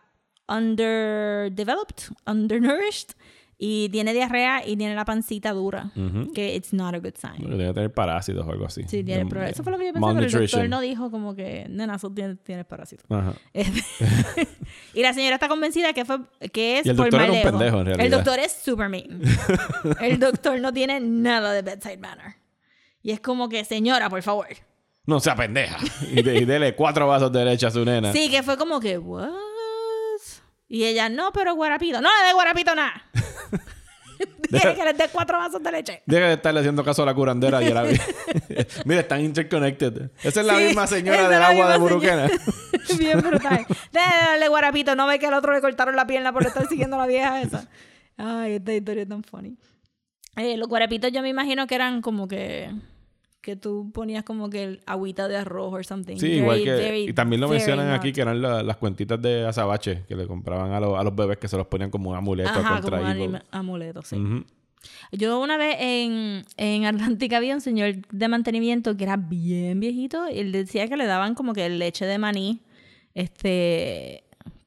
underdeveloped, 0.50 2.14
undernourished 2.28 3.12
y 3.58 3.90
tiene 3.90 4.14
diarrea 4.14 4.68
y 4.68 4.76
tiene 4.76 4.96
la 4.96 5.06
pancita 5.06 5.52
dura, 5.54 5.92
que 6.34 6.56
it's 6.56 6.74
not 6.74 6.94
a 6.96 7.00
good 7.00 7.14
sign. 7.16 7.58
Debe 7.58 7.74
tener 7.74 7.94
parásitos 7.94 8.46
o 8.46 8.52
algo 8.52 8.66
así. 8.66 8.84
Sí, 8.88 9.04
tiene 9.04 9.26
problemas. 9.26 9.54
Eso 9.54 9.64
fue 9.64 9.72
lo 9.72 9.78
que 9.78 9.86
yo 9.88 9.94
pensé, 9.94 10.08
pero 10.14 10.26
el 10.26 10.32
doctor 10.32 10.70
no 10.70 10.82
dijo 10.82 11.12
como 11.12 11.36
que, 11.36 11.66
nena, 11.70 11.98
tiene, 12.14 12.36
tienes 12.36 12.66
parásitos. 12.66 13.06
Ajá. 13.10 13.34
Y 14.94 15.02
la 15.02 15.14
señora 15.14 15.36
está 15.36 15.48
convencida 15.48 15.94
que 15.94 16.06
fue 16.06 16.20
que 16.52 16.80
es 16.80 16.86
Y 16.86 16.90
el 16.90 16.96
por 16.96 17.06
doctor 17.10 17.22
era 17.22 17.34
un 17.34 17.42
pendejo, 17.42 17.80
en 17.80 17.86
realidad. 17.86 18.06
El 18.06 18.12
doctor 18.12 18.40
es 18.40 18.52
super 18.52 18.90
mean. 18.90 19.22
el 20.02 20.20
doctor 20.20 20.60
no 20.60 20.72
tiene 20.74 21.00
nada 21.00 21.52
de 21.54 21.62
bedside 21.62 21.98
manner. 21.98 22.36
Y 23.02 23.12
es 23.12 23.20
como 23.20 23.50
que, 23.50 23.66
señora, 23.66 24.10
por 24.10 24.22
favor. 24.22 24.48
No 25.06 25.20
sea 25.20 25.36
pendeja. 25.36 25.78
Y, 26.12 26.22
de- 26.22 26.38
y 26.38 26.46
dele 26.46 26.76
cuatro 26.76 27.08
vasos 27.08 27.32
de 27.32 27.44
leche 27.44 27.66
a 27.66 27.72
su 27.72 27.84
nena. 27.84 28.14
Sí, 28.14 28.30
que 28.30 28.42
fue 28.44 28.58
como 28.58 28.80
que, 28.80 28.98
what? 28.98 29.30
Y 30.74 30.86
ella, 30.86 31.08
no, 31.08 31.32
pero 31.32 31.54
guarapito. 31.54 32.02
No 32.02 32.10
le 32.10 32.28
dé 32.28 32.34
guarapito 32.34 32.74
nada. 32.74 32.94
Dije 34.50 34.74
que 34.74 34.84
le 34.84 34.94
dé 34.94 35.08
cuatro 35.12 35.38
vasos 35.38 35.62
de 35.62 35.72
leche. 35.72 36.02
Deja 36.08 36.26
de 36.30 36.34
estarle 36.34 36.62
haciendo 36.62 36.84
caso 36.84 37.04
a 37.04 37.06
la 37.06 37.14
curandera 37.14 37.62
y 37.62 37.68
a 37.68 37.76
la... 37.76 37.84
Mira, 38.86 39.02
están 39.02 39.22
interconnected. 39.22 40.10
Esa 40.24 40.42
es 40.42 40.48
la 40.48 40.58
Sí, 40.58 40.64
misma 40.64 40.88
señora 40.88 41.30
del 41.30 41.44
agua 41.44 41.72
de 41.72 41.78
Buruquena. 41.78 42.28
Bien 42.98 43.22
brutal. 43.22 43.68
Darle 43.92 44.48
guarapito. 44.48 44.96
No 44.96 45.06
ve 45.06 45.20
que 45.20 45.28
al 45.28 45.36
otro 45.36 45.54
le 45.54 45.62
cortaron 45.62 45.96
la 45.96 46.08
pierna 46.08 46.34
por 46.34 46.44
estar 46.44 46.68
siguiendo 46.68 46.96
a 46.96 47.02
la 47.02 47.06
vieja 47.06 47.44
esa. 47.44 47.70
Ay, 48.18 48.54
esta 48.54 48.74
historia 48.74 49.04
es 49.04 49.10
tan 49.10 49.24
funny. 49.24 49.56
Eh, 50.38 50.58
los 50.58 50.68
guarapitos 50.68 51.12
yo 51.12 51.22
me 51.22 51.30
imagino 51.30 51.68
que 51.68 51.76
eran 51.76 52.02
como 52.02 52.28
que... 52.28 52.72
Que 53.44 53.56
tú 53.58 53.92
ponías 53.94 54.24
como 54.24 54.50
que 54.50 54.64
el 54.64 54.80
agüita 54.86 55.28
de 55.28 55.36
arroz 55.36 55.74
or 55.74 55.86
something. 55.86 56.16
Sí, 56.16 56.28
igual 56.32 56.60
Very, 56.60 56.64
que... 56.64 56.72
very, 56.72 57.04
y 57.10 57.14
también 57.14 57.42
lo 57.42 57.50
mencionan 57.50 57.90
not. 57.90 57.98
aquí 58.00 58.14
que 58.14 58.22
eran 58.22 58.42
la- 58.42 58.64
las 58.64 58.78
cuentitas 58.78 59.22
de 59.22 59.46
azabache 59.46 60.04
que 60.08 60.16
le 60.16 60.26
compraban 60.28 60.72
a, 60.72 60.80
los- 60.80 60.98
a 60.98 61.04
los 61.04 61.14
bebés 61.14 61.38
que 61.38 61.48
se 61.50 61.58
los 61.58 61.68
ponían 61.68 61.92
como 61.92 62.10
un 62.12 62.16
amuleto 62.16 62.50
Ajá, 62.50 62.80
contra 62.80 63.00
como 63.02 63.26
un 63.26 63.40
amuleto, 63.52 64.02
sí. 64.02 64.16
Yo 65.12 65.40
una 65.42 65.58
vez 65.58 65.76
en, 65.80 66.44
en 66.58 66.86
Atlántica 66.86 67.38
había 67.38 67.54
un 67.54 67.62
señor 67.62 67.96
de 68.10 68.28
mantenimiento 68.30 68.96
que 68.98 69.04
era 69.04 69.18
bien 69.18 69.80
viejito 69.80 70.30
y 70.30 70.40
él 70.40 70.52
decía 70.54 70.88
que 70.88 70.96
le 70.98 71.06
daban 71.06 71.36
como 71.36 71.52
que 71.54 71.68
leche 71.70 72.06
de 72.06 72.18
maní, 72.18 72.62
este, 73.14 74.23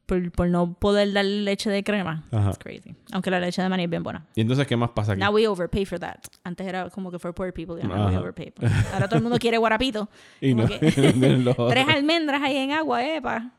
por, 0.07 0.31
por 0.33 0.49
no 0.49 0.75
poder 0.75 1.13
darle 1.13 1.43
leche 1.43 1.69
de 1.69 1.83
crema. 1.85 2.25
Ajá. 2.31 2.51
It's 2.51 2.59
crazy. 2.59 2.95
Aunque 3.13 3.31
la 3.31 3.41
leche 3.41 3.61
de 3.61 3.69
maní 3.69 3.85
es 3.85 3.91
bien 3.91 4.03
buena. 4.03 4.25
Y 4.35 4.41
entonces, 4.41 4.67
¿qué 4.67 4.77
más 4.77 4.91
pasa 4.91 5.13
aquí? 5.13 5.21
Now 5.21 5.33
we 5.35 5.47
overpay 5.47 5.85
for 5.85 5.99
that. 5.99 6.17
Antes 6.45 6.67
era 6.67 6.89
como 6.91 7.11
que 7.11 7.19
for 7.19 7.35
poor 7.35 7.53
people, 7.53 7.81
y 7.83 7.87
now 7.87 8.09
we 8.09 8.17
overpay. 8.17 8.53
Ahora 8.93 9.09
todo 9.09 9.17
el 9.17 9.23
mundo 9.23 9.39
quiere 9.39 9.59
guarapito. 9.59 10.09
Y 10.41 10.55
no, 10.55 10.67
que 10.67 10.79
tres 11.69 11.89
almendras 11.89 12.43
ahí 12.43 12.57
en 12.57 12.73
agua, 12.73 13.05
epa. 13.05 13.51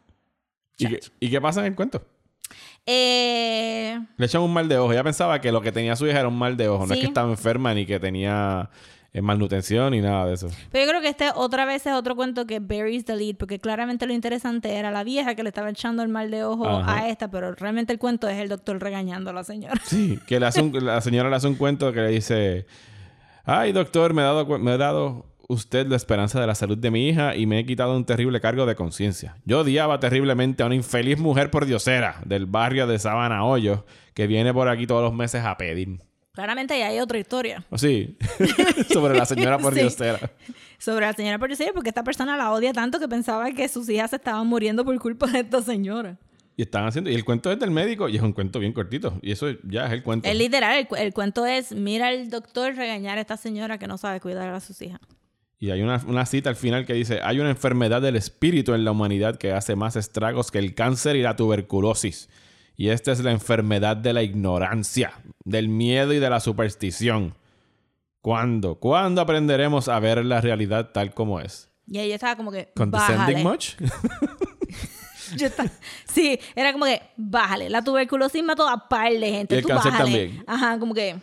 ¿Y, 0.78 0.88
qué, 0.88 1.00
¿Y 1.20 1.30
qué 1.30 1.42
pasa 1.42 1.60
en 1.62 1.68
el 1.68 1.76
cuento? 1.76 2.02
Eh, 2.86 4.00
Le 4.16 4.26
echan 4.26 4.42
un 4.42 4.54
mal 4.54 4.70
de 4.70 4.78
ojo. 4.78 4.94
Ella 4.94 5.04
pensaba 5.04 5.42
que 5.42 5.52
lo 5.52 5.62
que 5.62 5.74
tenía 5.74 5.96
su 5.98 6.08
hija 6.08 6.20
era 6.20 6.28
un 6.30 6.38
mal 6.38 6.56
de 6.56 6.70
ojo. 6.70 6.86
No 6.86 6.94
es 6.94 7.00
que 7.02 7.06
estaba 7.08 7.30
enferma 7.30 7.74
ni 7.74 7.86
que 7.86 8.00
tenía 8.00 8.70
eh, 9.14 9.22
malnutrición 9.22 9.92
ni 9.92 10.02
nada 10.02 10.26
de 10.28 10.34
eso. 10.36 10.50
Pero 10.72 10.86
yo 10.86 10.90
creo 10.92 11.02
que 11.02 11.10
este 11.10 11.30
otra 11.34 11.66
vez 11.66 11.86
es 11.86 11.94
otro 11.94 12.16
cuento 12.16 12.46
que 12.46 12.60
buries 12.60 13.06
the 13.06 13.16
lead, 13.16 13.36
porque 13.36 13.60
claramente 13.60 14.06
lo 14.06 14.14
interesante 14.14 14.74
era 14.76 14.92
la 14.92 15.04
vieja 15.04 15.34
que 15.36 15.44
le 15.44 15.50
estaba 15.50 15.70
echando 15.70 16.04
el 16.04 16.10
mal 16.10 16.30
de 16.32 16.44
ojo 16.44 16.68
Ajá. 16.68 16.98
a 17.00 17.10
esta, 17.10 17.30
pero 17.32 17.54
realmente 17.56 17.94
el 17.94 18.00
cuento 18.00 18.28
es 18.28 18.38
el 18.38 18.50
doctor 18.50 18.80
regañando 18.82 19.30
a 19.30 19.34
la 19.34 19.44
señora. 19.44 19.82
Sí, 19.86 20.20
que 20.28 20.40
le 20.40 20.46
hace 20.46 20.62
un- 20.62 20.86
la 20.86 21.02
señora 21.02 21.30
le 21.30 21.36
hace 21.36 21.48
un 21.48 21.56
cuento 21.56 21.92
que 21.94 22.02
le 22.02 22.10
dice, 22.10 22.66
ay 23.46 23.72
doctor, 23.72 24.14
me 24.14 24.22
he 24.22 24.26
dado, 24.26 24.46
me 24.60 24.74
he 24.74 24.78
dado 24.78 25.26
usted 25.50 25.88
la 25.88 25.96
esperanza 25.96 26.42
de 26.42 26.48
la 26.48 26.56
salud 26.56 26.78
de 26.78 26.92
mi 26.92 27.08
hija 27.08 27.34
y 27.36 27.46
me 27.46 27.60
he 27.60 27.66
quitado 27.66 27.96
un 27.96 28.04
terrible 28.06 28.42
cargo 28.42 28.66
de 28.66 28.76
conciencia. 28.76 29.38
Yo 29.46 29.62
odiaba 29.62 29.98
terriblemente 30.00 30.62
a 30.62 30.66
una 30.66 30.76
infeliz 30.76 31.18
mujer 31.18 31.50
por 31.50 31.66
diosera 31.66 32.18
del 32.26 32.46
barrio 32.48 32.86
de 32.86 33.00
Sabana 33.00 33.46
Hoyos 33.46 33.80
que 34.14 34.28
viene 34.28 34.54
por 34.54 34.68
aquí 34.68 34.86
todos 34.86 35.02
los 35.04 35.14
meses 35.14 35.46
a 35.46 35.56
pedir. 35.58 36.00
Claramente 36.38 36.74
ahí 36.76 36.82
hay 36.84 37.00
otra 37.00 37.18
historia 37.18 37.66
¿O 37.70 37.78
sí? 37.78 38.16
Sobre 38.94 39.16
la 39.18 39.26
señora 39.26 39.58
por 39.58 39.74
Sí. 39.74 39.80
diosera. 39.82 40.32
sobre 40.78 41.06
la 41.08 41.14
señora 41.14 41.40
Pericero, 41.40 41.74
porque 41.74 41.90
esta 41.90 42.04
persona 42.04 42.38
la 42.38 42.52
odia 42.52 42.72
tanto 42.74 43.00
que 43.00 43.08
pensaba 43.08 43.52
que 43.52 43.68
sus 43.68 43.90
hijas 43.90 44.12
se 44.12 44.18
estaban 44.18 44.46
muriendo 44.48 44.86
por 44.86 44.98
culpa 45.00 45.26
de 45.28 45.40
esta 45.40 45.62
señora. 45.62 46.18
Y 46.56 46.62
están 46.64 46.86
haciendo... 46.86 47.10
Y 47.10 47.16
el 47.16 47.24
cuento 47.26 47.52
es 47.52 47.60
del 47.60 47.72
médico 47.72 48.08
y 48.10 48.16
es 48.18 48.22
un 48.22 48.34
cuento 48.34 48.60
bien 48.60 48.74
cortito. 48.74 49.20
Y 49.22 49.32
eso 49.32 49.48
ya 49.64 49.86
es 49.88 49.92
el 49.94 50.02
cuento. 50.04 50.28
Es 50.28 50.36
literal, 50.36 50.78
el, 50.78 50.88
cu- 50.88 50.96
el 50.96 51.14
cuento 51.14 51.46
es, 51.46 51.72
mira 51.72 52.08
al 52.08 52.30
doctor 52.30 52.76
regañar 52.76 53.18
a 53.18 53.22
esta 53.22 53.38
señora 53.38 53.78
que 53.78 53.88
no 53.88 53.98
sabe 53.98 54.20
cuidar 54.22 54.52
a 54.54 54.60
sus 54.60 54.82
hijas. 54.82 55.00
Y 55.60 55.72
hay 55.72 55.82
una, 55.82 56.00
una 56.08 56.26
cita 56.28 56.50
al 56.52 56.56
final 56.56 56.86
que 56.86 56.94
dice, 56.94 57.20
hay 57.24 57.40
una 57.40 57.50
enfermedad 57.50 58.02
del 58.02 58.16
espíritu 58.16 58.74
en 58.76 58.86
la 58.86 58.92
humanidad 58.92 59.38
que 59.38 59.52
hace 59.54 59.76
más 59.76 59.96
estragos 59.96 60.52
que 60.52 60.60
el 60.60 60.76
cáncer 60.76 61.16
y 61.16 61.24
la 61.24 61.36
tuberculosis. 61.36 62.30
Y 62.78 62.90
esta 62.90 63.12
es 63.12 63.20
la 63.22 63.32
enfermedad 63.32 63.98
de 63.98 64.14
la 64.14 64.22
ignorancia, 64.24 65.14
del 65.44 65.68
miedo 65.68 66.14
y 66.14 66.20
de 66.20 66.30
la 66.30 66.40
superstición. 66.40 67.34
¿Cuándo? 68.22 68.76
¿Cuándo 68.76 69.20
aprenderemos 69.22 69.88
a 69.90 70.00
ver 70.00 70.24
la 70.24 70.42
realidad 70.42 70.92
tal 70.94 71.14
como 71.14 71.40
es? 71.40 71.70
Y 71.88 72.00
ella 72.00 72.16
estaba 72.16 72.36
como 72.36 72.52
que, 72.52 72.70
¿Condescending 72.76 73.44
bájale. 73.44 73.44
much? 73.44 73.70
Yo 75.38 75.48
estaba- 75.48 75.70
sí, 76.06 76.40
era 76.56 76.72
como 76.72 76.86
que, 76.86 77.02
bájale. 77.18 77.70
La 77.70 77.82
tuberculosis 77.84 78.44
mató 78.44 78.68
a 78.68 78.88
par 78.88 79.12
de 79.12 79.30
gente. 79.32 79.56
Y 79.56 79.58
el 79.58 79.64
tú 79.64 79.70
cáncer 79.70 79.92
bájale. 79.94 80.12
también. 80.28 80.44
Ajá, 80.48 80.80
como 80.80 80.94
que, 80.94 81.16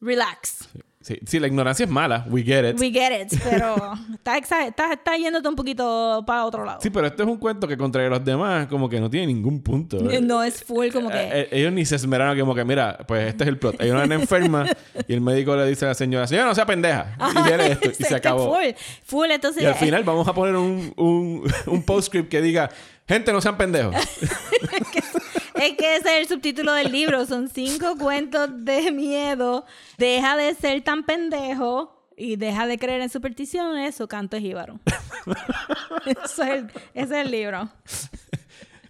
relax. 0.00 0.68
Sí, 0.72 0.78
sí, 1.26 1.38
la 1.38 1.46
ignorancia 1.46 1.84
es 1.84 1.90
mala, 1.90 2.26
we 2.28 2.42
get 2.42 2.68
it. 2.68 2.80
We 2.80 2.90
get 2.90 3.12
it, 3.22 3.40
pero 3.48 3.74
estás 4.14 4.38
exa- 4.38 4.66
estás 4.66 4.90
estás 4.92 5.18
yéndote 5.18 5.48
un 5.48 5.54
poquito 5.54 6.24
para 6.26 6.44
otro 6.44 6.64
lado. 6.64 6.80
Sí, 6.80 6.90
pero 6.90 7.06
este 7.06 7.22
es 7.22 7.28
un 7.28 7.36
cuento 7.38 7.68
que 7.68 7.76
contra 7.76 8.08
los 8.08 8.24
demás 8.24 8.66
como 8.66 8.88
que 8.88 8.98
no 9.00 9.08
tiene 9.08 9.28
ningún 9.28 9.62
punto. 9.62 9.98
No 10.20 10.42
es 10.42 10.64
full 10.64 10.88
como 10.92 11.10
Eh, 11.10 11.12
que... 11.12 11.40
eh, 11.40 11.48
ellos 11.60 11.72
ni 11.72 11.84
se 11.84 11.96
esmeraron 11.96 12.38
como 12.38 12.54
que, 12.54 12.64
mira, 12.64 12.98
pues 13.06 13.28
este 13.28 13.44
es 13.44 13.48
el 13.48 13.58
plot. 13.58 13.80
Hay 13.80 13.90
una 13.90 14.02
nena 14.02 14.16
enferma 14.16 14.66
y 15.06 15.12
el 15.14 15.20
médico 15.20 15.54
le 15.56 15.66
dice 15.66 15.84
a 15.84 15.88
la 15.88 15.94
señora, 15.94 16.26
señora, 16.26 16.46
no 16.48 16.54
sea 16.54 16.66
pendeja. 16.66 17.16
Y 17.34 17.42
viene 17.48 17.66
esto 17.72 17.90
y 17.90 17.94
se 18.04 18.14
acabó. 18.14 18.52
Full, 18.54 18.74
full, 19.04 19.30
entonces... 19.30 19.62
Y 19.62 19.66
al 19.66 19.74
final 19.76 20.02
vamos 20.04 20.26
a 20.26 20.34
poner 20.34 20.56
un, 20.56 20.92
un, 20.96 21.42
un 21.66 21.82
postscript 21.86 22.28
que 22.28 22.42
diga, 22.42 22.68
gente, 23.06 23.32
no 23.32 23.40
sean 23.40 23.56
pendejos. 23.56 23.94
Es 25.58 25.76
que 25.76 25.96
ese 25.96 26.16
es 26.16 26.20
el 26.22 26.26
subtítulo 26.28 26.72
del 26.72 26.92
libro. 26.92 27.24
Son 27.26 27.48
cinco 27.48 27.96
cuentos 27.98 28.48
de 28.64 28.90
miedo. 28.92 29.64
Deja 29.98 30.36
de 30.36 30.54
ser 30.54 30.82
tan 30.82 31.04
pendejo. 31.04 31.92
y 32.18 32.36
deja 32.36 32.66
de 32.66 32.78
creer 32.78 33.02
en 33.02 33.10
supersticiones, 33.10 33.94
su 33.94 34.08
canto 34.08 34.36
es 34.38 34.42
jíbaro. 34.42 34.80
Eso 36.06 36.42
es 36.44 36.48
el- 36.48 36.70
ese 36.94 37.20
es 37.20 37.26
el 37.26 37.30
libro. 37.30 37.68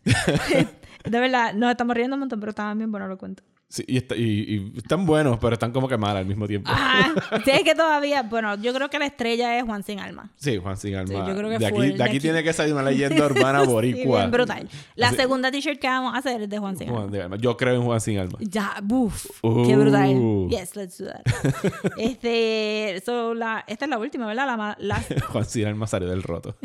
De 1.04 1.20
verdad, 1.20 1.52
nos 1.54 1.70
estamos 1.72 1.96
riendo 1.96 2.14
un 2.14 2.20
montón, 2.20 2.38
pero 2.40 2.50
estaban 2.50 2.78
bien 2.78 2.90
buenos 2.92 3.08
los 3.08 3.18
cuentos. 3.18 3.44
Sí, 3.68 3.84
y, 3.88 3.96
está- 3.96 4.14
y- 4.14 4.72
y 4.74 4.78
están 4.78 5.04
buenos, 5.06 5.38
pero 5.40 5.54
están 5.54 5.72
como 5.72 5.88
que 5.88 5.96
mal 5.98 6.16
al 6.16 6.24
mismo 6.24 6.46
tiempo. 6.46 6.70
Ajá. 6.70 7.12
Sí, 7.44 7.50
es 7.50 7.62
que 7.64 7.74
todavía, 7.74 8.22
bueno, 8.22 8.54
yo 8.62 8.72
creo 8.72 8.88
que 8.90 8.98
la 9.00 9.06
estrella 9.06 9.58
es 9.58 9.64
Juan 9.64 9.82
Sin 9.82 9.98
Alma. 9.98 10.30
Sí, 10.36 10.56
Juan 10.58 10.76
Sin 10.76 10.94
Alma. 10.94 11.08
Sí, 11.08 11.14
yo 11.30 11.36
creo 11.36 11.50
que 11.50 11.58
de, 11.58 11.66
aquí, 11.66 11.76
fue 11.76 11.86
de 11.88 11.96
de 11.96 12.02
aquí 12.04 12.10
aquí. 12.12 12.20
tiene 12.20 12.44
que 12.44 12.52
salir 12.52 12.72
una 12.74 12.84
leyenda 12.84 13.26
urbana 13.26 13.64
Sí, 13.64 13.66
boricua. 13.70 14.26
brutal. 14.28 14.68
La 14.94 15.10
Sí. 15.10 15.16
segunda 15.16 15.50
t-shirt 15.50 15.80
que 15.80 15.88
vamos 15.88 16.14
a 16.14 16.18
hacer 16.18 16.42
es 16.42 16.48
de 16.48 16.58
Juan 16.58 16.76
Sin 16.76 16.90
Alma. 16.90 17.36
Yo 17.38 17.56
creo 17.56 17.74
en 17.74 17.82
Juan 17.82 18.00
Sin 18.00 18.18
Alma. 18.18 18.38
Ya, 18.40 18.76
buf, 18.84 19.26
Uh. 19.42 19.66
qué 19.66 19.76
brutal. 19.76 20.48
Yes, 20.48 20.76
let's 20.76 20.98
do 20.98 21.06
that. 21.06 21.22
Este, 21.98 23.02
so, 23.04 23.34
la, 23.34 23.64
esta 23.66 23.84
es 23.86 23.90
la 23.90 23.98
última, 23.98 24.26
¿verdad? 24.28 24.46
La, 24.46 24.76
la, 24.78 25.04
Juan 25.28 25.44
Sin 25.44 25.66
Alma 25.66 25.86
salió 25.88 26.08
del 26.08 26.22
roto. 26.22 26.56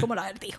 como 0.00 0.14
la 0.14 0.26
del 0.26 0.38
tío. 0.38 0.56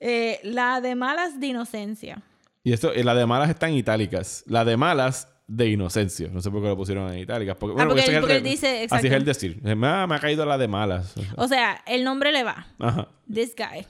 Eh, 0.00 0.40
la 0.44 0.80
de 0.80 0.94
malas 0.94 1.38
de 1.38 1.46
inocencia. 1.48 2.22
Y 2.64 2.72
esto, 2.72 2.92
y 2.94 3.02
la 3.02 3.14
de 3.14 3.26
malas 3.26 3.50
está 3.50 3.68
en 3.68 3.74
itálicas. 3.74 4.42
La 4.46 4.64
de 4.64 4.76
malas 4.76 5.28
de 5.46 5.68
inocencia. 5.68 6.28
No 6.32 6.40
sé 6.40 6.50
por 6.50 6.62
qué 6.62 6.68
lo 6.68 6.76
pusieron 6.76 7.12
en 7.12 7.18
itálicas. 7.20 7.56
Porque, 7.56 7.74
bueno, 7.74 7.90
Ah, 7.92 7.94
porque 7.94 8.16
él- 8.16 8.30
él 8.30 8.42
dice- 8.42 8.86
Así 8.90 9.06
es 9.08 9.12
el 9.12 9.24
decir. 9.24 9.60
Me 9.62 9.72
ha, 9.86 10.06
me 10.06 10.14
ha 10.14 10.18
caído 10.18 10.44
la 10.46 10.56
de 10.58 10.68
malas. 10.68 11.14
O 11.36 11.48
sea, 11.48 11.82
el 11.86 12.04
nombre 12.04 12.32
le 12.32 12.44
va. 12.44 12.66
Ajá. 12.78 13.08
This 13.32 13.54
guy, 13.56 13.86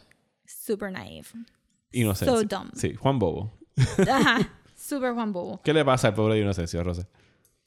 super 0.47 0.91
naive. 0.93 1.27
Inocencia. 1.93 2.37
So 2.37 2.45
dumb. 2.45 2.71
Sí, 2.75 2.95
Juan 2.95 3.19
Bobo. 3.19 3.53
Ajá, 4.09 4.39
super 4.77 5.13
Juan 5.15 5.33
Bobo. 5.33 5.61
¿Qué 5.63 5.73
le 5.75 5.85
pasa 5.85 6.09
al 6.09 6.15
pobre 6.15 6.35
de 6.37 6.41
Inocencia, 6.43 6.83
Rosa? 6.83 7.07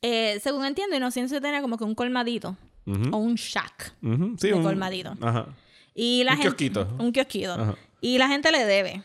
Eh, 0.02 0.40
según 0.42 0.66
entiendo, 0.66 0.96
Inocencia 0.96 1.40
tenía 1.42 1.62
como 1.62 1.78
que 1.78 1.84
un 1.84 1.96
colmadito 1.96 2.58
o 2.86 3.18
un 3.18 3.36
shack. 3.36 3.94
Sí, 4.38 4.52
un 4.52 4.64
colmadito. 4.64 5.16
Ajá. 5.22 5.48
Y 5.96 6.24
la 6.24 6.32
Un 6.32 6.38
gente, 6.40 6.50
kiosquito. 6.58 6.88
Un 7.00 7.12
kiosquito. 7.12 7.54
Ajá. 7.54 7.76
Y 8.04 8.18
la 8.18 8.28
gente 8.28 8.52
le 8.52 8.66
debe. 8.66 9.02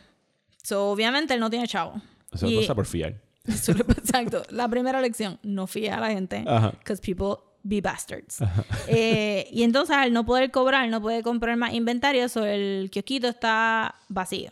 So, 0.62 0.90
obviamente 0.90 1.32
él 1.32 1.38
no 1.40 1.48
tiene 1.50 1.68
chavo. 1.68 2.02
Eso 2.32 2.48
Y- 2.48 2.56
pasa 2.60 2.74
por 2.74 2.84
fiar. 2.84 3.14
Exacto. 3.46 4.42
La 4.50 4.68
primera 4.68 5.00
lección, 5.00 5.38
no 5.44 5.66
fíe 5.68 5.90
a 5.90 6.00
la 6.00 6.08
gente. 6.10 6.40
Because 6.40 7.00
people 7.00 7.36
be 7.62 7.80
bastards. 7.80 8.38
Eh, 8.88 9.46
y 9.52 9.62
entonces 9.62 9.94
al 9.96 10.12
no 10.12 10.24
poder 10.26 10.50
cobrar, 10.50 10.88
no 10.88 11.00
puede 11.00 11.22
comprar 11.22 11.56
más 11.56 11.74
inventario, 11.74 12.28
so 12.28 12.44
el 12.44 12.88
kiosquito 12.90 13.28
está 13.28 13.94
vacío. 14.08 14.50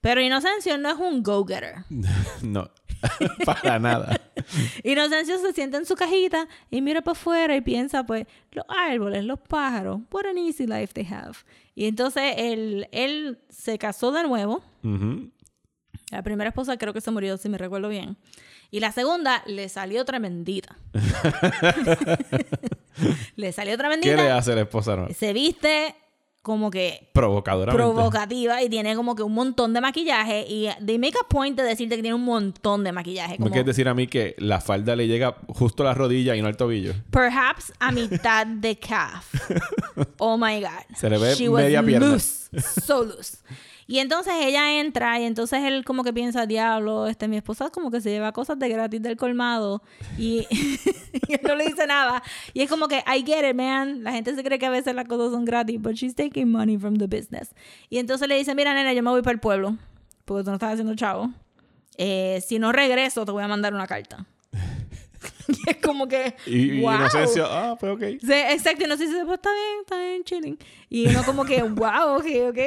Pero 0.00 0.20
Inocencio 0.20 0.76
no 0.76 0.90
es 0.90 0.96
un 0.98 1.22
go-getter. 1.22 1.76
No, 2.42 2.70
para 3.44 3.78
nada. 3.78 4.20
Inocencio 4.82 5.38
se 5.38 5.52
sienta 5.52 5.78
en 5.78 5.86
su 5.86 5.94
cajita 5.94 6.48
y 6.70 6.80
mira 6.80 7.02
para 7.02 7.12
afuera 7.12 7.56
y 7.56 7.60
piensa, 7.60 8.04
pues, 8.04 8.26
los 8.52 8.64
árboles, 8.68 9.24
los 9.24 9.38
pájaros, 9.40 10.00
what 10.10 10.26
an 10.26 10.38
easy 10.38 10.66
life 10.66 10.92
they 10.94 11.06
have. 11.06 11.36
Y 11.74 11.86
entonces 11.86 12.34
él, 12.36 12.88
él 12.92 13.38
se 13.48 13.78
casó 13.78 14.12
de 14.12 14.22
nuevo. 14.22 14.62
La 16.10 16.22
primera 16.22 16.48
esposa 16.48 16.76
creo 16.76 16.92
que 16.92 17.00
se 17.00 17.10
murió, 17.10 17.36
si 17.36 17.48
me 17.48 17.58
recuerdo 17.58 17.88
bien. 17.88 18.16
Y 18.70 18.80
la 18.80 18.92
segunda 18.92 19.42
le 19.46 19.68
salió 19.68 20.04
tremendita. 20.04 20.76
le 23.36 23.52
salió 23.52 23.72
¿Qué 23.72 23.78
tremendita. 23.78 24.16
le 24.16 24.30
hace 24.30 24.54
la 24.54 24.62
esposa 24.62 24.96
nueva? 24.96 25.14
Se 25.14 25.32
viste 25.32 25.94
como 26.42 26.70
que 26.70 27.10
Provocadoramente. 27.12 27.76
provocativa 27.82 28.62
y 28.62 28.68
tiene 28.70 28.94
como 28.96 29.14
que 29.14 29.22
un 29.22 29.34
montón 29.34 29.74
de 29.74 29.80
maquillaje. 29.80 30.46
Y 30.48 30.68
they 30.86 30.98
make 30.98 31.14
a 31.22 31.28
point 31.28 31.56
de 31.56 31.62
decirte 31.62 31.96
que 31.96 32.02
tiene 32.02 32.14
un 32.14 32.24
montón 32.24 32.84
de 32.84 32.92
maquillaje. 32.92 33.32
¿No 33.32 33.44
Como, 33.44 33.50
quieres 33.50 33.66
decir 33.66 33.86
a 33.88 33.94
mí 33.94 34.06
que 34.06 34.34
la 34.38 34.60
falda 34.60 34.96
le 34.96 35.06
llega 35.06 35.36
justo 35.48 35.82
a 35.82 35.86
la 35.86 35.94
rodilla 35.94 36.34
y 36.36 36.40
no 36.42 36.48
al 36.48 36.56
tobillo? 36.56 36.94
Perhaps 37.10 37.72
a 37.80 37.92
mitad 37.92 38.46
de 38.46 38.76
calf. 38.78 39.34
Oh 40.18 40.36
my 40.38 40.60
God. 40.60 40.96
Se 40.96 41.10
le 41.10 41.18
ve 41.18 41.34
She 41.34 41.48
was 41.48 41.62
media 41.64 41.82
pierna. 41.82 42.06
loose. 42.08 42.48
So 42.86 43.04
loose. 43.04 43.38
Y 43.90 44.00
entonces 44.00 44.34
ella 44.38 44.78
entra 44.78 45.18
y 45.18 45.24
entonces 45.24 45.64
él 45.64 45.82
como 45.82 46.04
que 46.04 46.12
piensa, 46.12 46.44
diablo, 46.44 47.06
este, 47.06 47.26
mi 47.26 47.38
esposa 47.38 47.70
como 47.70 47.90
que 47.90 48.02
se 48.02 48.10
lleva 48.10 48.32
cosas 48.32 48.58
de 48.58 48.68
gratis 48.68 49.00
del 49.00 49.16
colmado 49.16 49.82
y, 50.18 50.46
y 51.26 51.32
él 51.32 51.40
no 51.42 51.54
le 51.54 51.64
dice 51.64 51.86
nada. 51.86 52.22
Y 52.52 52.60
es 52.60 52.68
como 52.68 52.86
que, 52.86 52.98
I 52.98 53.24
get 53.24 53.48
it, 53.48 53.56
man. 53.56 54.04
La 54.04 54.12
gente 54.12 54.34
se 54.34 54.44
cree 54.44 54.58
que 54.58 54.66
a 54.66 54.70
veces 54.70 54.94
las 54.94 55.08
cosas 55.08 55.32
son 55.32 55.46
gratis, 55.46 55.80
but 55.80 55.94
she's 55.94 56.14
taking 56.14 56.50
money 56.50 56.76
from 56.76 56.96
the 56.96 57.06
business. 57.06 57.54
Y 57.88 57.96
entonces 57.96 58.28
le 58.28 58.36
dice, 58.36 58.54
mira, 58.54 58.74
nena, 58.74 58.92
yo 58.92 59.02
me 59.02 59.08
voy 59.08 59.22
para 59.22 59.32
el 59.32 59.40
pueblo, 59.40 59.78
porque 60.26 60.44
tú 60.44 60.50
no 60.50 60.56
estás 60.56 60.74
haciendo 60.74 60.94
chavo. 60.94 61.30
Eh, 61.96 62.42
si 62.46 62.58
no 62.58 62.72
regreso, 62.72 63.24
te 63.24 63.32
voy 63.32 63.42
a 63.42 63.48
mandar 63.48 63.72
una 63.72 63.86
carta. 63.86 64.26
y 65.48 65.70
es 65.70 65.76
como 65.78 66.06
que, 66.06 66.36
Y, 66.44 66.82
wow. 66.82 66.94
Inocencia, 66.96 67.44
ah, 67.48 67.76
pues 67.80 67.92
ok. 67.92 68.20
Sí, 68.20 68.32
exacto, 68.32 68.84
y 68.84 68.86
no 68.86 68.98
sé 68.98 69.06
si 69.06 69.14
pues, 69.24 69.38
está 69.38 69.50
bien, 69.50 69.80
está 69.80 69.98
bien, 69.98 70.24
chilling. 70.24 70.58
Y 70.90 71.06
uno 71.06 71.24
como 71.24 71.46
que, 71.46 71.62
wow, 71.62 72.18
ok, 72.18 72.26
ok. 72.50 72.58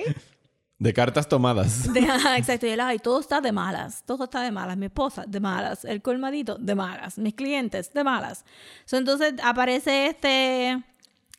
De 0.81 0.93
cartas 0.93 1.29
tomadas. 1.29 1.93
De- 1.93 1.99
exacto, 2.37 2.65
y 2.65 2.69
él, 2.71 2.79
ay, 2.79 2.97
todo 2.97 3.19
está 3.19 3.39
de 3.39 3.51
malas, 3.51 4.01
todo 4.03 4.23
está 4.23 4.41
de 4.41 4.49
malas. 4.49 4.75
Mi 4.77 4.87
esposa, 4.87 5.25
de 5.27 5.39
malas. 5.39 5.85
El 5.85 6.01
colmadito, 6.01 6.55
de 6.55 6.73
malas. 6.73 7.19
Mis 7.19 7.35
clientes, 7.35 7.93
de 7.93 8.03
malas. 8.03 8.45
So, 8.85 8.97
entonces 8.97 9.35
aparece 9.43 10.07
este 10.07 10.83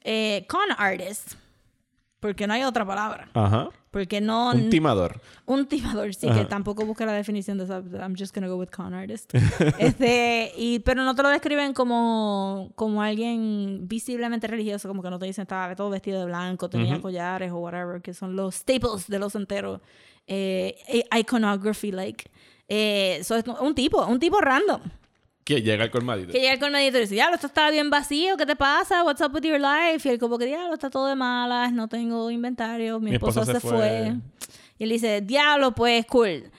eh, 0.04 0.46
con 0.48 0.62
artist, 0.78 1.32
porque 2.20 2.46
no 2.46 2.54
hay 2.54 2.62
otra 2.62 2.86
palabra. 2.86 3.30
Ajá. 3.34 3.68
Porque 3.92 4.22
no... 4.22 4.52
Un 4.52 4.70
timador. 4.70 5.20
Un 5.44 5.66
timador, 5.66 6.14
sí, 6.14 6.26
Ajá. 6.26 6.40
que 6.40 6.44
tampoco 6.46 6.86
busca 6.86 7.04
la 7.04 7.12
definición 7.12 7.58
de 7.58 7.64
esa. 7.64 7.82
I'm 8.00 8.16
just 8.18 8.34
gonna 8.34 8.48
go 8.48 8.56
with 8.56 8.70
con 8.70 8.94
artist. 8.94 9.32
este, 9.78 10.50
y, 10.56 10.78
pero 10.78 11.04
no 11.04 11.14
te 11.14 11.22
lo 11.22 11.28
describen 11.28 11.74
como, 11.74 12.72
como 12.74 13.02
alguien 13.02 13.86
visiblemente 13.86 14.46
religioso, 14.46 14.88
como 14.88 15.02
que 15.02 15.10
no 15.10 15.18
te 15.18 15.26
dicen 15.26 15.42
estaba 15.42 15.76
todo 15.76 15.90
vestido 15.90 16.20
de 16.20 16.24
blanco, 16.24 16.70
tenía 16.70 17.02
collares 17.02 17.52
o 17.52 17.58
whatever, 17.58 18.00
que 18.00 18.14
son 18.14 18.34
los 18.34 18.54
staples 18.54 19.08
de 19.08 19.18
los 19.18 19.34
enteros. 19.34 19.82
Eh, 20.26 21.04
iconography, 21.14 21.92
like. 21.92 22.30
Eh, 22.68 23.20
so 23.22 23.36
es 23.36 23.44
un 23.46 23.74
tipo, 23.74 24.02
un 24.06 24.18
tipo 24.18 24.40
random. 24.40 24.80
Que 25.44 25.60
llega 25.62 25.84
al 25.84 25.90
colmadito. 25.90 26.32
Que 26.32 26.38
llega 26.40 26.52
el 26.54 26.60
colmadito 26.60 26.98
y 26.98 27.00
dice, 27.02 27.14
diablo, 27.14 27.34
esto 27.34 27.48
está 27.48 27.70
bien 27.70 27.90
vacío, 27.90 28.36
¿qué 28.36 28.46
te 28.46 28.54
pasa? 28.56 29.02
What's 29.02 29.20
up 29.20 29.34
with 29.34 29.42
your 29.42 29.60
life? 29.60 30.08
Y 30.08 30.12
él 30.12 30.18
como 30.18 30.38
que, 30.38 30.46
diablo, 30.46 30.74
está 30.74 30.88
todo 30.90 31.06
de 31.08 31.16
malas, 31.16 31.72
no 31.72 31.88
tengo 31.88 32.30
inventario, 32.30 33.00
mi, 33.00 33.10
Mi 33.10 33.16
esposo, 33.16 33.40
esposa 33.40 33.54
se, 33.54 33.60
se 33.60 33.68
fue. 33.68 33.78
fue. 33.78 34.14
Y 34.78 34.84
él 34.84 34.90
dice, 34.90 35.20
diablo, 35.20 35.72
pues, 35.74 36.06
cool. 36.06 36.50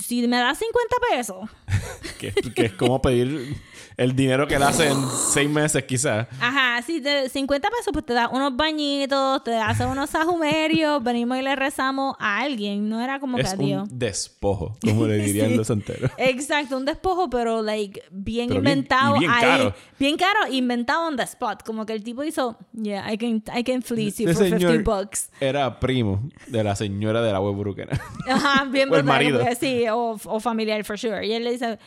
Si 0.00 0.26
me 0.26 0.38
das 0.38 0.58
50 0.58 0.96
pesos, 1.10 1.50
Que, 2.18 2.32
que 2.32 2.66
es 2.66 2.72
como 2.72 3.00
pedir 3.02 3.56
el 3.98 4.16
dinero 4.16 4.46
que 4.46 4.54
él 4.54 4.62
hace 4.62 4.88
en 4.88 4.96
seis 5.10 5.50
meses, 5.50 5.82
quizás. 5.84 6.26
ajá, 6.40 6.80
si 6.82 7.00
te 7.02 7.28
50 7.28 7.68
pesos, 7.68 7.92
pues 7.92 8.06
te 8.06 8.14
da 8.14 8.28
unos 8.28 8.56
bañitos, 8.56 9.44
te 9.44 9.56
hace 9.56 9.84
unos 9.84 10.08
sahumerios, 10.10 11.02
venimos 11.02 11.36
y 11.36 11.42
le 11.42 11.54
rezamos 11.56 12.14
a 12.18 12.38
alguien. 12.40 12.88
No 12.88 13.00
era 13.02 13.18
como 13.20 13.36
que 13.36 13.42
Es 13.42 13.52
a 13.52 13.56
Dios. 13.56 13.88
un 13.90 13.98
despojo, 13.98 14.76
como 14.84 15.06
le 15.06 15.16
dirían 15.18 15.50
Sí. 15.50 15.56
los 15.56 15.66
santeros. 15.66 16.10
Exacto, 16.16 16.76
un 16.76 16.84
despojo, 16.84 17.28
pero 17.28 17.60
like 17.60 18.02
bien 18.10 18.48
Pero 18.48 18.60
bien- 18.62 18.72
inventado 18.78 19.16
y 19.16 19.18
bien 19.20 19.30
ahí. 19.32 19.40
caro. 19.42 19.74
Bien 19.98 20.16
caro, 20.16 20.38
inventado 20.52 21.06
on 21.08 21.16
the 21.16 21.24
spot. 21.24 21.62
Como 21.64 21.84
que 21.84 21.92
el 21.92 22.02
tipo 22.04 22.22
hizo, 22.24 22.56
yeah, 22.80 23.12
I 23.12 23.18
can, 23.18 23.42
I 23.54 23.64
can 23.64 23.82
fleece 23.82 24.22
you 24.22 24.28
Ese 24.30 24.38
for 24.38 24.46
50 24.48 24.68
señor 24.68 24.84
bucks. 24.84 25.28
Era 25.40 25.80
primo 25.80 26.22
de 26.46 26.62
la 26.62 26.76
señora 26.76 27.20
de 27.20 27.32
la 27.32 27.40
web 27.40 27.56
bruquera. 27.56 28.00
Ajá, 28.28 28.64
bien 28.66 28.88
O 28.92 28.96
el 28.96 29.02
marido. 29.04 29.40
Sí, 29.58 29.86
o, 29.88 30.16
o 30.24 30.40
familiar, 30.40 30.84
for 30.84 30.96
sure. 30.96 31.26
Y 31.26 31.32
él 31.32 31.42
le 31.42 31.50
dice, 31.50 31.78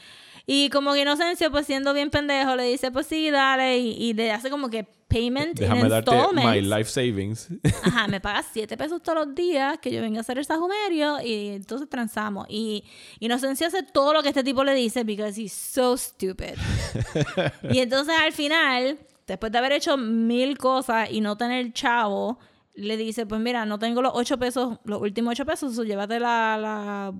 y 0.53 0.69
como 0.69 0.91
que 0.93 0.99
Inocencio, 1.03 1.49
pues 1.49 1.65
siendo 1.65 1.93
bien 1.93 2.09
pendejo, 2.09 2.57
le 2.57 2.63
dice, 2.63 2.91
pues 2.91 3.07
sí, 3.07 3.31
dale, 3.31 3.77
y, 3.79 3.91
y 3.93 4.13
le 4.13 4.33
hace 4.33 4.49
como 4.49 4.69
que 4.69 4.83
payment 5.07 5.57
Déjame 5.57 5.79
in 5.79 5.87
darte 5.89 6.11
my 6.33 6.59
life 6.59 6.89
savings. 6.89 7.47
Ajá, 7.85 8.09
me 8.09 8.19
pagas 8.19 8.47
7 8.51 8.75
pesos 8.75 9.01
todos 9.01 9.25
los 9.27 9.33
días 9.33 9.77
que 9.79 9.91
yo 9.91 10.01
venga 10.01 10.17
a 10.17 10.21
hacer 10.21 10.37
el 10.37 10.43
sajumerio 10.43 11.21
y 11.21 11.49
entonces 11.49 11.87
transamos. 11.87 12.47
Y 12.49 12.83
Inocencio 13.19 13.67
hace 13.67 13.81
todo 13.83 14.11
lo 14.11 14.21
que 14.23 14.27
este 14.27 14.43
tipo 14.43 14.65
le 14.65 14.73
dice 14.73 15.05
because 15.05 15.41
he's 15.41 15.53
so 15.53 15.95
stupid. 15.95 16.55
y 17.71 17.79
entonces 17.79 18.13
al 18.19 18.33
final, 18.33 18.99
después 19.27 19.53
de 19.53 19.57
haber 19.57 19.71
hecho 19.71 19.95
mil 19.95 20.57
cosas 20.57 21.09
y 21.11 21.21
no 21.21 21.37
tener 21.37 21.71
chavo, 21.71 22.39
le 22.73 22.97
dice, 22.97 23.25
pues 23.25 23.39
mira, 23.39 23.65
no 23.65 23.79
tengo 23.79 24.01
los 24.01 24.11
8 24.15 24.37
pesos, 24.37 24.79
los 24.83 25.01
últimos 25.01 25.31
8 25.31 25.45
pesos, 25.45 25.75
so 25.75 25.85
llévate 25.85 26.19
la, 26.19 26.57
la- 26.59 27.13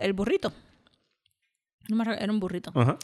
el 0.00 0.12
burrito. 0.14 0.52
No 1.88 2.02
era 2.12 2.30
un 2.32 2.38
burrito. 2.38 2.70
Ajá. 2.74 2.98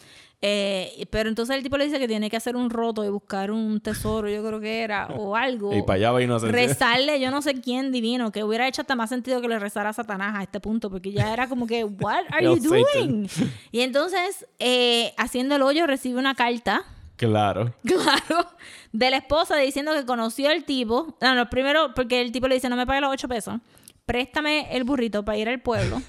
Eh, 0.46 1.06
pero 1.10 1.30
entonces 1.30 1.56
el 1.56 1.62
tipo 1.62 1.78
le 1.78 1.86
dice 1.86 1.98
que 1.98 2.06
tiene 2.06 2.28
que 2.28 2.36
hacer 2.36 2.54
un 2.54 2.68
roto 2.68 3.02
y 3.02 3.08
buscar 3.08 3.50
un 3.50 3.80
tesoro, 3.80 4.28
yo 4.28 4.46
creo 4.46 4.60
que 4.60 4.82
era, 4.82 5.06
o 5.06 5.34
algo. 5.36 5.74
Y 5.74 5.80
para 5.80 5.94
allá 5.94 6.12
va 6.12 6.22
Inocencia. 6.22 6.54
Rezarle, 6.54 7.18
yo 7.18 7.30
no 7.30 7.40
sé 7.40 7.60
quién 7.62 7.92
divino, 7.92 8.30
que 8.30 8.44
hubiera 8.44 8.68
hecho 8.68 8.82
hasta 8.82 8.94
más 8.94 9.08
sentido 9.08 9.40
que 9.40 9.48
le 9.48 9.58
rezara 9.58 9.88
a 9.88 9.92
Satanás 9.94 10.34
a 10.36 10.42
este 10.42 10.60
punto, 10.60 10.90
porque 10.90 11.12
ya 11.12 11.32
era 11.32 11.48
como 11.48 11.66
que, 11.66 11.84
what 11.84 12.24
are 12.30 12.44
you 12.44 12.56
doing? 12.56 13.26
Y 13.72 13.80
entonces, 13.80 14.46
eh, 14.58 15.14
haciendo 15.16 15.56
el 15.56 15.62
hoyo, 15.62 15.86
recibe 15.86 16.18
una 16.18 16.34
carta, 16.34 16.84
Claro. 17.16 17.72
claro, 17.84 18.48
de 18.92 19.10
la 19.10 19.18
esposa 19.18 19.56
diciendo 19.56 19.92
que 19.94 20.04
conoció 20.04 20.50
al 20.50 20.64
tipo. 20.64 21.16
No, 21.20 21.34
no, 21.34 21.48
primero, 21.48 21.94
porque 21.94 22.20
el 22.20 22.32
tipo 22.32 22.48
le 22.48 22.56
dice, 22.56 22.68
no 22.68 22.76
me 22.76 22.86
pague 22.86 23.00
los 23.00 23.12
ocho 23.12 23.28
pesos, 23.28 23.60
préstame 24.04 24.76
el 24.76 24.84
burrito 24.84 25.24
para 25.24 25.38
ir 25.38 25.48
al 25.48 25.60
pueblo. 25.60 26.02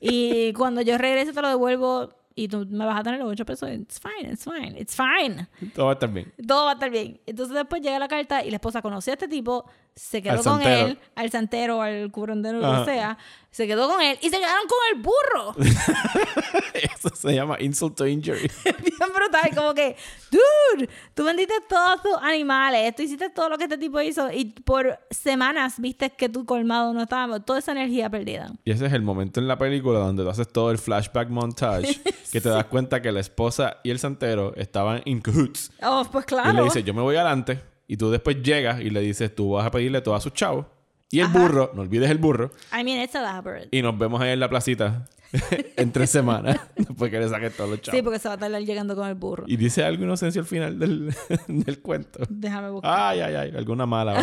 Y 0.00 0.52
cuando 0.52 0.80
yo 0.82 0.98
regrese 0.98 1.32
te 1.32 1.42
lo 1.42 1.48
devuelvo 1.48 2.10
y 2.34 2.48
tú 2.48 2.66
me 2.68 2.84
vas 2.84 3.00
a 3.00 3.02
tener 3.02 3.18
los 3.18 3.30
8 3.30 3.46
pesos. 3.46 3.70
It's 3.70 3.98
fine, 3.98 4.30
it's 4.32 4.44
fine, 4.44 4.78
it's 4.78 4.94
fine. 4.94 5.48
Todo 5.74 5.86
va 5.86 5.92
a 5.92 5.94
estar 5.94 6.12
bien. 6.12 6.32
Todo 6.46 6.64
va 6.66 6.72
a 6.72 6.74
estar 6.74 6.90
bien. 6.90 7.20
Entonces 7.26 7.54
después 7.54 7.80
llega 7.80 7.98
la 7.98 8.08
carta 8.08 8.44
y 8.44 8.50
la 8.50 8.56
esposa 8.56 8.82
conoció 8.82 9.12
a 9.12 9.14
este 9.14 9.26
tipo, 9.26 9.64
se 9.96 10.20
quedó 10.20 10.32
Al 10.32 10.36
con 10.38 10.44
santero. 10.44 10.86
él, 10.88 10.98
al 11.14 11.30
santero, 11.30 11.82
al 11.82 12.10
curandero, 12.12 12.60
lo 12.60 12.84
que 12.84 12.92
sea, 12.92 13.16
se 13.50 13.66
quedó 13.66 13.88
con 13.88 14.02
él 14.02 14.18
y 14.20 14.28
se 14.28 14.38
quedaron 14.38 14.66
con 14.68 14.78
el 14.92 15.02
burro. 15.02 15.56
Eso 16.74 17.16
se 17.16 17.34
llama 17.34 17.56
insult 17.58 17.96
to 17.96 18.06
injury. 18.06 18.50
Bien 18.64 19.10
brutal, 19.14 19.50
como 19.54 19.72
que, 19.72 19.96
dude, 20.30 20.90
tú 21.14 21.24
vendiste 21.24 21.54
todos 21.66 22.02
tus 22.02 22.12
animales, 22.20 22.94
tú 22.94 23.02
hiciste 23.02 23.30
todo 23.30 23.48
lo 23.48 23.56
que 23.56 23.64
este 23.64 23.78
tipo 23.78 23.98
hizo 24.02 24.30
y 24.30 24.44
por 24.44 24.98
semanas 25.10 25.80
viste 25.80 26.10
que 26.10 26.28
tu 26.28 26.44
colmado 26.44 26.92
no 26.92 27.04
estaba, 27.04 27.40
toda 27.40 27.60
esa 27.60 27.72
energía 27.72 28.10
perdida. 28.10 28.52
Y 28.64 28.72
ese 28.72 28.84
es 28.84 28.92
el 28.92 29.00
momento 29.00 29.40
en 29.40 29.48
la 29.48 29.56
película 29.56 30.00
donde 30.00 30.22
tú 30.22 30.28
haces 30.28 30.52
todo 30.52 30.70
el 30.70 30.76
flashback 30.76 31.30
montage 31.30 31.98
que 32.30 32.40
te 32.42 32.50
das 32.50 32.66
cuenta 32.66 33.00
que 33.00 33.10
la 33.10 33.20
esposa 33.20 33.78
y 33.82 33.90
el 33.90 33.98
santero 33.98 34.54
estaban 34.56 35.00
in 35.06 35.22
cahoots. 35.22 35.72
Oh, 35.82 36.04
pues 36.12 36.26
claro. 36.26 36.50
Y 36.50 36.56
le 36.56 36.62
dice, 36.64 36.82
yo 36.82 36.92
me 36.92 37.00
voy 37.00 37.16
adelante. 37.16 37.75
Y 37.88 37.96
tú 37.96 38.10
después 38.10 38.42
llegas 38.42 38.80
y 38.80 38.90
le 38.90 39.00
dices, 39.00 39.34
tú 39.34 39.52
vas 39.52 39.66
a 39.66 39.70
pedirle 39.70 40.00
todo 40.00 40.14
a 40.14 40.20
sus 40.20 40.32
chavos. 40.32 40.66
Y 41.10 41.20
el 41.20 41.28
burro, 41.28 41.70
no 41.74 41.82
olvides 41.82 42.10
el 42.10 42.18
burro. 42.18 42.50
I 42.72 42.82
mean, 42.82 43.00
it's 43.00 43.14
elaborate. 43.14 43.68
Y 43.70 43.80
nos 43.80 43.96
vemos 43.96 44.20
ahí 44.20 44.32
en 44.32 44.40
la 44.40 44.48
placita 44.48 45.08
en 45.76 45.92
tres 45.92 46.10
semanas. 46.10 46.58
después 46.76 47.10
que 47.10 47.20
le 47.20 47.28
saques 47.28 47.56
todos 47.56 47.70
los 47.70 47.80
chavos. 47.80 47.96
Sí, 47.96 48.02
porque 48.02 48.18
se 48.18 48.28
va 48.28 48.34
a 48.34 48.38
tardar 48.38 48.60
llegando 48.62 48.96
con 48.96 49.06
el 49.08 49.14
burro. 49.14 49.44
Y 49.46 49.56
dice 49.56 49.84
algo 49.84 50.02
inocencia 50.04 50.40
al 50.40 50.46
final 50.46 50.78
del, 50.78 51.14
del 51.46 51.80
cuento. 51.80 52.20
Déjame 52.28 52.70
buscar. 52.70 52.92
Ay, 52.92 53.20
ay, 53.20 53.34
ay, 53.36 53.52
alguna 53.56 53.86
mala. 53.86 54.20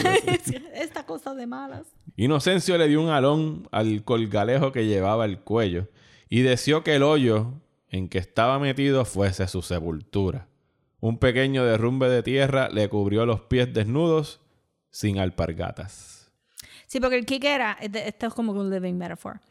Esta 0.75 1.05
cosa 1.05 1.33
de 1.33 1.47
malas. 1.47 1.87
Inocencio 2.17 2.77
le 2.77 2.87
dio 2.89 3.01
un 3.01 3.09
alón 3.09 3.67
al 3.71 4.03
colgalejo 4.03 4.71
que 4.71 4.85
llevaba 4.85 5.25
el 5.25 5.39
cuello 5.39 5.87
y 6.29 6.41
deseó 6.41 6.83
que 6.83 6.95
el 6.95 7.03
hoyo 7.03 7.53
en 7.89 8.09
que 8.09 8.17
estaba 8.17 8.59
metido 8.59 9.05
fuese 9.05 9.47
su 9.47 9.61
sepultura. 9.61 10.47
Un 11.05 11.17
pequeño 11.17 11.65
derrumbe 11.65 12.07
de 12.07 12.23
tierra 12.23 12.69
le 12.69 12.87
cubrió 12.87 13.25
los 13.25 13.41
pies 13.41 13.73
desnudos 13.73 14.39
sin 14.89 15.19
alpargatas. 15.19 16.31
Sí, 16.87 17.01
porque 17.01 17.17
el 17.17 17.25
kick 17.25 17.43
era, 17.43 17.77
este- 17.81 18.07
esto 18.07 18.27
es 18.27 18.33
como 18.33 18.53
un 18.53 18.69
living 18.69 18.93
metaphor. 18.93 19.41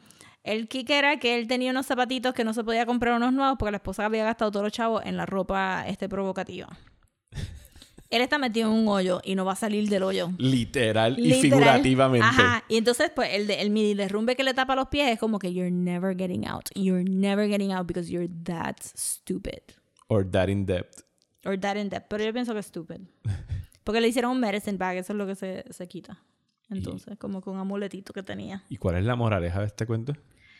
El 0.44 0.66
kick 0.66 0.88
era 0.88 1.18
que 1.18 1.36
él 1.38 1.46
tenía 1.46 1.70
unos 1.70 1.84
zapatitos 1.84 2.32
que 2.32 2.42
no 2.42 2.54
se 2.54 2.64
podía 2.64 2.86
comprar 2.86 3.14
unos 3.16 3.34
nuevos 3.34 3.56
porque 3.58 3.70
la 3.72 3.76
esposa 3.76 4.06
había 4.06 4.24
gastado 4.24 4.50
todos 4.50 4.64
los 4.64 4.72
chavos 4.72 5.02
en 5.04 5.18
la 5.18 5.26
ropa 5.26 5.84
este 5.86 6.08
provocativa. 6.08 6.68
Él 8.10 8.22
está 8.22 8.38
metido 8.38 8.70
en 8.70 8.78
un 8.78 8.88
hoyo 8.88 9.20
y 9.24 9.34
no 9.34 9.44
va 9.44 9.52
a 9.52 9.56
salir 9.56 9.88
del 9.90 10.02
hoyo. 10.04 10.30
Literal 10.38 11.18
y 11.18 11.22
Literal. 11.28 11.40
figurativamente. 11.42 12.26
Ajá. 12.26 12.64
Y 12.68 12.76
entonces, 12.78 13.10
pues, 13.14 13.28
el, 13.34 13.46
de- 13.46 13.60
el 13.60 13.70
mini 13.70 13.94
derrumbe 13.94 14.36
que 14.36 14.42
le 14.44 14.52
tapa 14.54 14.74
los 14.74 14.88
pies 14.88 15.10
es 15.12 15.18
como 15.18 15.38
que 15.38 15.52
you're 15.52 15.70
never 15.70 16.16
getting 16.16 16.46
out. 16.46 16.70
You're 16.74 17.04
never 17.04 17.46
getting 17.48 17.72
out 17.72 17.86
because 17.86 18.10
you're 18.10 18.30
that 18.44 18.76
stupid. 18.94 19.60
Or 20.08 20.30
that 20.30 20.48
in 20.48 20.64
depth. 20.66 21.04
Or 21.44 21.58
that 21.58 21.76
in 21.76 21.88
depth. 21.88 22.06
Pero 22.08 22.24
yo 22.24 22.32
pienso 22.32 22.52
que 22.52 22.60
es 22.60 22.66
stupid. 22.66 23.00
Porque 23.84 24.00
le 24.00 24.08
hicieron 24.08 24.30
un 24.32 24.40
medicine 24.40 24.78
bag, 24.78 24.98
eso 24.98 25.12
es 25.12 25.16
lo 25.16 25.26
que 25.26 25.34
se, 25.34 25.64
se 25.70 25.88
quita. 25.88 26.22
Entonces, 26.70 27.18
como 27.18 27.40
con 27.40 27.54
un 27.54 27.60
amuletito 27.60 28.12
que 28.12 28.22
tenía. 28.22 28.62
¿Y 28.68 28.76
cuál 28.76 28.96
es 28.96 29.04
la 29.04 29.16
moraleja 29.16 29.60
de 29.60 29.66
este 29.66 29.86
cuento? 29.86 30.14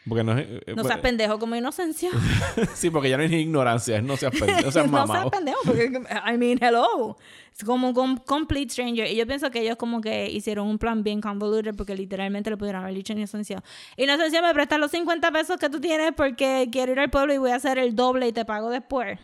Porque 0.09 0.25
no 0.25 0.37
eh, 0.37 0.63
No 0.67 0.75
bueno, 0.75 0.89
seas 0.89 1.01
pendejo 1.01 1.39
como 1.39 1.55
inocencia. 1.55 2.11
sí, 2.75 2.91
porque 2.91 3.09
ya 3.09 3.17
no 3.17 3.23
es 3.23 3.31
ignorancia, 3.31 3.99
es 3.99 4.03
no 4.03 4.17
seas 4.17 4.33
pendejo, 4.33 4.63
no 4.63 4.73
seas 4.73 4.87
no 4.91 5.07
seas 5.07 5.31
pendejo, 5.31 5.61
porque, 5.65 5.85
I 5.85 6.37
mean, 6.39 6.59
hello. 6.61 7.17
Es 7.57 7.65
como 7.65 7.91
un 7.91 8.17
complete 8.17 8.71
stranger. 8.73 9.09
Y 9.09 9.17
yo 9.17 9.27
pienso 9.27 9.51
que 9.51 9.61
ellos 9.61 9.77
como 9.77 10.01
que 10.01 10.29
hicieron 10.29 10.67
un 10.67 10.79
plan 10.79 11.05
bien 11.05 11.21
convoluted 11.21 11.75
porque 11.77 11.95
literalmente 11.95 12.51
le 12.51 12.57
pudieron 12.57 12.83
haber 12.83 12.95
dicho 12.95 13.13
a 13.13 13.17
Inocencia. 13.17 13.63
Inocencia, 13.97 14.43
me 14.43 14.53
prestas 14.53 14.81
los 14.81 14.91
50 14.91 15.31
pesos 15.31 15.57
que 15.59 15.71
tú 15.71 15.81
tienes 15.81 16.13
porque 16.17 16.69
quiero 16.73 16.93
ir 16.93 16.99
al 16.99 17.11
pueblo 17.11 17.33
y 17.35 17.39
voy 17.39 17.51
a 17.51 17.57
hacer 17.57 17.79
el 17.79 17.95
doble 17.95 18.27
y 18.27 18.33
te 18.33 18.45
pago 18.45 18.71
después. 18.71 19.21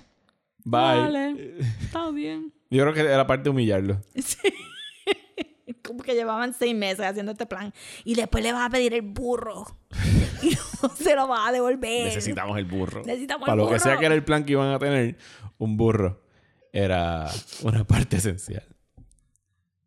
Bye. 0.70 0.80
Vale, 0.80 1.58
está 1.80 2.10
bien. 2.10 2.52
Yo 2.70 2.82
creo 2.82 2.92
que 2.92 3.00
era 3.00 3.26
parte 3.26 3.44
de 3.44 3.50
humillarlo. 3.50 4.00
Como 5.82 6.02
que 6.02 6.14
llevaban 6.14 6.52
seis 6.52 6.74
meses 6.76 7.06
haciendo 7.06 7.32
este 7.32 7.46
plan. 7.46 7.72
Y 8.04 8.14
después 8.14 8.44
le 8.44 8.52
vas 8.52 8.66
a 8.66 8.70
pedir 8.70 8.92
el 8.92 9.00
burro. 9.02 9.64
y 10.42 10.50
no 10.82 10.88
se 10.90 11.14
lo 11.14 11.26
vas 11.26 11.48
a 11.48 11.52
devolver. 11.52 12.04
Necesitamos 12.04 12.58
el 12.58 12.66
burro. 12.66 13.02
Necesitamos 13.04 13.46
Para 13.46 13.54
el 13.54 13.58
lo 13.58 13.64
que 13.64 13.74
burro. 13.74 13.82
sea 13.82 13.96
que 13.96 14.04
era 14.06 14.14
el 14.14 14.24
plan 14.24 14.44
que 14.44 14.52
iban 14.52 14.70
a 14.70 14.78
tener, 14.78 15.16
un 15.56 15.78
burro 15.78 16.22
era 16.70 17.30
una 17.62 17.84
parte 17.84 18.18
esencial. 18.18 18.64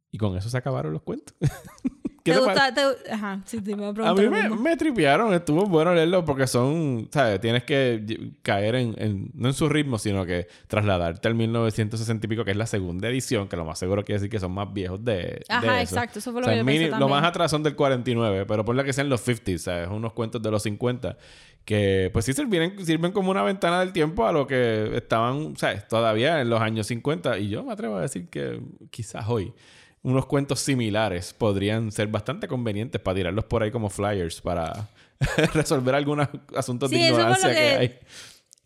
Y 0.09 0.17
con 0.17 0.35
eso 0.35 0.49
se 0.49 0.57
acabaron 0.57 0.91
los 0.93 1.03
cuentos. 1.03 1.35
¿Qué 2.23 2.31
¿Te 2.31 2.37
te 2.37 2.43
gusta? 2.45 2.73
te- 2.73 3.11
Ajá, 3.11 3.41
sí, 3.45 3.59
sí, 3.65 3.73
me 3.75 3.87
A 3.87 3.93
pregunto 3.93 4.21
mí 4.21 4.29
me, 4.29 4.49
me 4.49 4.77
tripearon, 4.77 5.33
estuvo 5.33 5.65
bueno 5.65 5.93
leerlo 5.95 6.23
porque 6.23 6.45
son, 6.45 7.07
¿sabes? 7.11 7.41
Tienes 7.41 7.63
que 7.63 8.31
caer 8.43 8.75
en, 8.75 8.95
en- 8.97 9.31
no 9.33 9.47
en 9.49 9.53
su 9.55 9.67
ritmo, 9.69 9.97
sino 9.97 10.25
que 10.25 10.47
trasladarte 10.67 11.27
al 11.27 11.35
1960 11.35 12.25
y 12.25 12.29
pico, 12.29 12.45
que 12.45 12.51
es 12.51 12.57
la 12.57 12.67
segunda 12.67 13.09
edición, 13.09 13.47
que 13.47 13.57
lo 13.57 13.65
más 13.65 13.79
seguro 13.79 14.03
quiere 14.03 14.19
decir 14.19 14.29
que 14.29 14.39
son 14.39 14.51
más 14.51 14.71
viejos 14.71 15.03
de, 15.03 15.13
de 15.13 15.43
Ajá, 15.49 15.81
eso. 15.81 15.95
exacto, 15.95 16.19
eso 16.19 16.31
fue 16.31 16.41
lo 16.41 16.45
O 16.47 16.49
sea, 16.49 16.53
que 16.53 16.59
yo 16.59 16.65
mini- 16.65 16.85
pensé 16.85 16.99
Lo 16.99 17.09
más 17.09 17.23
atrás 17.23 17.49
son 17.49 17.63
del 17.63 17.75
49, 17.75 18.45
pero 18.45 18.63
ponle 18.63 18.83
que 18.83 18.93
sean 18.93 19.09
los 19.09 19.21
50, 19.21 19.57
¿sabes? 19.57 19.87
Unos 19.89 20.13
cuentos 20.13 20.41
de 20.41 20.51
los 20.51 20.61
50 20.63 21.17
que 21.65 22.09
pues 22.11 22.25
sí 22.25 22.33
sirven, 22.33 22.83
sirven 22.85 23.11
como 23.11 23.29
una 23.31 23.43
ventana 23.43 23.79
del 23.79 23.93
tiempo 23.93 24.25
a 24.25 24.31
lo 24.31 24.47
que 24.47 24.95
estaban, 24.97 25.55
¿sabes? 25.57 25.87
Todavía 25.87 26.41
en 26.41 26.49
los 26.49 26.59
años 26.59 26.87
50 26.87 27.37
y 27.37 27.49
yo 27.49 27.63
me 27.63 27.71
atrevo 27.73 27.97
a 27.97 28.01
decir 28.01 28.29
que 28.29 28.59
quizás 28.89 29.25
hoy 29.27 29.53
unos 30.03 30.25
cuentos 30.25 30.59
similares 30.59 31.33
podrían 31.33 31.91
ser 31.91 32.07
bastante 32.07 32.47
convenientes 32.47 32.99
para 33.01 33.15
tirarlos 33.15 33.45
por 33.45 33.61
ahí 33.63 33.71
como 33.71 33.89
flyers 33.89 34.41
para 34.41 34.89
resolver 35.53 35.93
algunos 35.95 36.27
asuntos 36.55 36.89
Sí, 36.89 36.97
de 36.97 37.07
ignorancia 37.09 37.49
que... 37.49 37.55
que- 37.55 37.61
hay. 37.77 37.99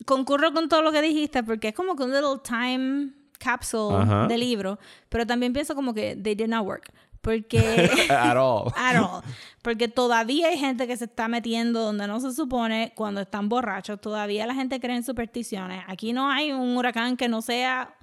concurro 0.05 0.53
con 0.53 0.69
todo 0.69 0.81
lo 0.81 0.91
que 0.91 1.01
dijiste 1.01 1.43
porque 1.43 1.69
es 1.69 1.73
como 1.75 1.95
que 1.95 2.03
un 2.03 2.13
little 2.13 2.39
time 2.43 3.11
capsule 3.37 3.97
Ajá. 3.97 4.27
de 4.27 4.37
libro, 4.37 4.79
pero 5.09 5.25
también 5.27 5.51
pienso 5.53 5.75
como 5.75 5.93
que 5.93 6.15
they 6.15 6.35
did 6.35 6.47
not 6.47 6.65
work. 6.65 6.91
Porque. 7.21 7.59
At 8.09 8.37
all. 8.37 8.71
At 8.77 8.95
all. 9.01 9.21
Porque 9.63 9.87
todavía 9.87 10.49
hay 10.49 10.59
gente 10.59 10.85
que 10.87 10.95
se 10.95 11.05
está 11.05 11.27
metiendo 11.27 11.81
donde 11.81 12.05
no 12.07 12.19
se 12.19 12.31
supone 12.31 12.93
cuando 12.95 13.21
están 13.21 13.49
borrachos. 13.49 13.99
Todavía 13.99 14.45
la 14.45 14.53
gente 14.53 14.79
cree 14.79 14.95
en 14.95 15.03
supersticiones. 15.03 15.83
Aquí 15.87 16.13
no 16.13 16.29
hay 16.29 16.51
un 16.51 16.77
huracán 16.77 17.17
que 17.17 17.27
no 17.27 17.41
sea 17.41 17.95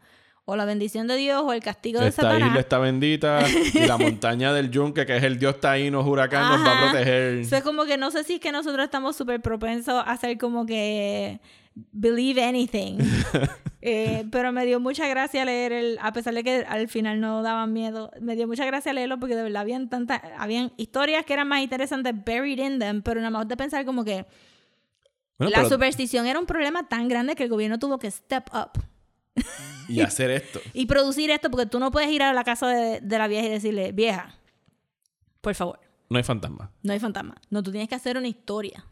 o 0.44 0.56
la 0.56 0.64
bendición 0.64 1.06
de 1.06 1.16
Dios 1.16 1.42
o 1.44 1.52
el 1.52 1.62
castigo 1.62 2.00
de 2.00 2.08
Esta 2.08 2.22
Satanás. 2.22 2.48
isla 2.48 2.60
está 2.60 2.78
bendita 2.78 3.44
y 3.74 3.86
la 3.86 3.96
montaña 3.98 4.52
del 4.52 4.70
yunque, 4.70 5.06
que 5.06 5.16
es 5.16 5.22
el 5.22 5.38
dios 5.38 5.60
taíno 5.60 6.00
huracán, 6.02 6.48
nos 6.58 6.66
va 6.66 6.72
a 6.72 6.78
Ajá. 6.78 6.90
proteger. 6.90 7.34
Eso 7.38 7.56
es 7.56 7.62
como 7.62 7.84
que 7.84 7.96
no 7.96 8.10
sé 8.10 8.24
si 8.24 8.34
es 8.34 8.40
que 8.40 8.50
nosotros 8.52 8.84
estamos 8.84 9.14
súper 9.16 9.40
propensos 9.40 9.94
a 9.94 10.00
hacer 10.10 10.38
como 10.38 10.66
que 10.66 11.40
believe 11.92 12.42
anything. 12.44 12.98
Eh, 13.84 14.26
pero 14.30 14.52
me 14.52 14.64
dio 14.64 14.78
mucha 14.78 15.08
gracia 15.08 15.44
leer 15.44 15.72
el, 15.72 15.98
a 16.00 16.12
pesar 16.12 16.32
de 16.34 16.44
que 16.44 16.64
al 16.68 16.86
final 16.86 17.20
no 17.20 17.42
daban 17.42 17.72
miedo, 17.72 18.12
me 18.20 18.36
dio 18.36 18.46
mucha 18.46 18.64
gracia 18.64 18.92
leerlo 18.92 19.18
porque 19.18 19.34
de 19.34 19.42
verdad 19.42 19.62
habían 19.62 19.88
tantas, 19.90 20.20
habían 20.38 20.72
historias 20.76 21.24
que 21.26 21.32
eran 21.32 21.48
más 21.48 21.62
interesantes 21.62 22.14
buried 22.14 22.60
in 22.60 22.78
them, 22.78 23.02
pero 23.02 23.18
nada 23.20 23.30
más 23.30 23.48
de 23.48 23.56
pensar 23.56 23.84
como 23.84 24.04
que 24.04 24.24
Bueno, 25.36 25.50
la 25.50 25.56
pero- 25.56 25.68
superstición 25.68 26.28
era 26.28 26.38
un 26.38 26.46
problema 26.46 26.86
tan 26.88 27.08
grande 27.08 27.34
que 27.34 27.42
el 27.42 27.48
gobierno 27.48 27.80
tuvo 27.80 27.98
que 27.98 28.08
step 28.08 28.44
up 28.54 28.70
y 29.88 30.00
hacer 30.02 30.30
esto. 30.30 30.60
y 30.72 30.86
producir 30.86 31.30
esto 31.30 31.50
porque 31.50 31.66
tú 31.66 31.78
no 31.78 31.90
puedes 31.90 32.10
ir 32.10 32.22
a 32.22 32.32
la 32.32 32.44
casa 32.44 32.68
de, 32.68 33.00
de 33.00 33.18
la 33.18 33.28
vieja 33.28 33.46
y 33.46 33.50
decirle, 33.50 33.92
vieja, 33.92 34.34
por 35.40 35.54
favor, 35.54 35.80
No 36.08 36.18
hay 36.18 36.24
fantasma. 36.24 36.70
no 36.82 36.92
hay 36.92 36.98
fantasma. 37.00 37.34
No, 37.50 37.62
tú 37.62 37.70
tienes 37.70 37.88
que 37.88 37.94
hacer 37.94 38.16
una 38.16 38.28
historia 38.28 38.84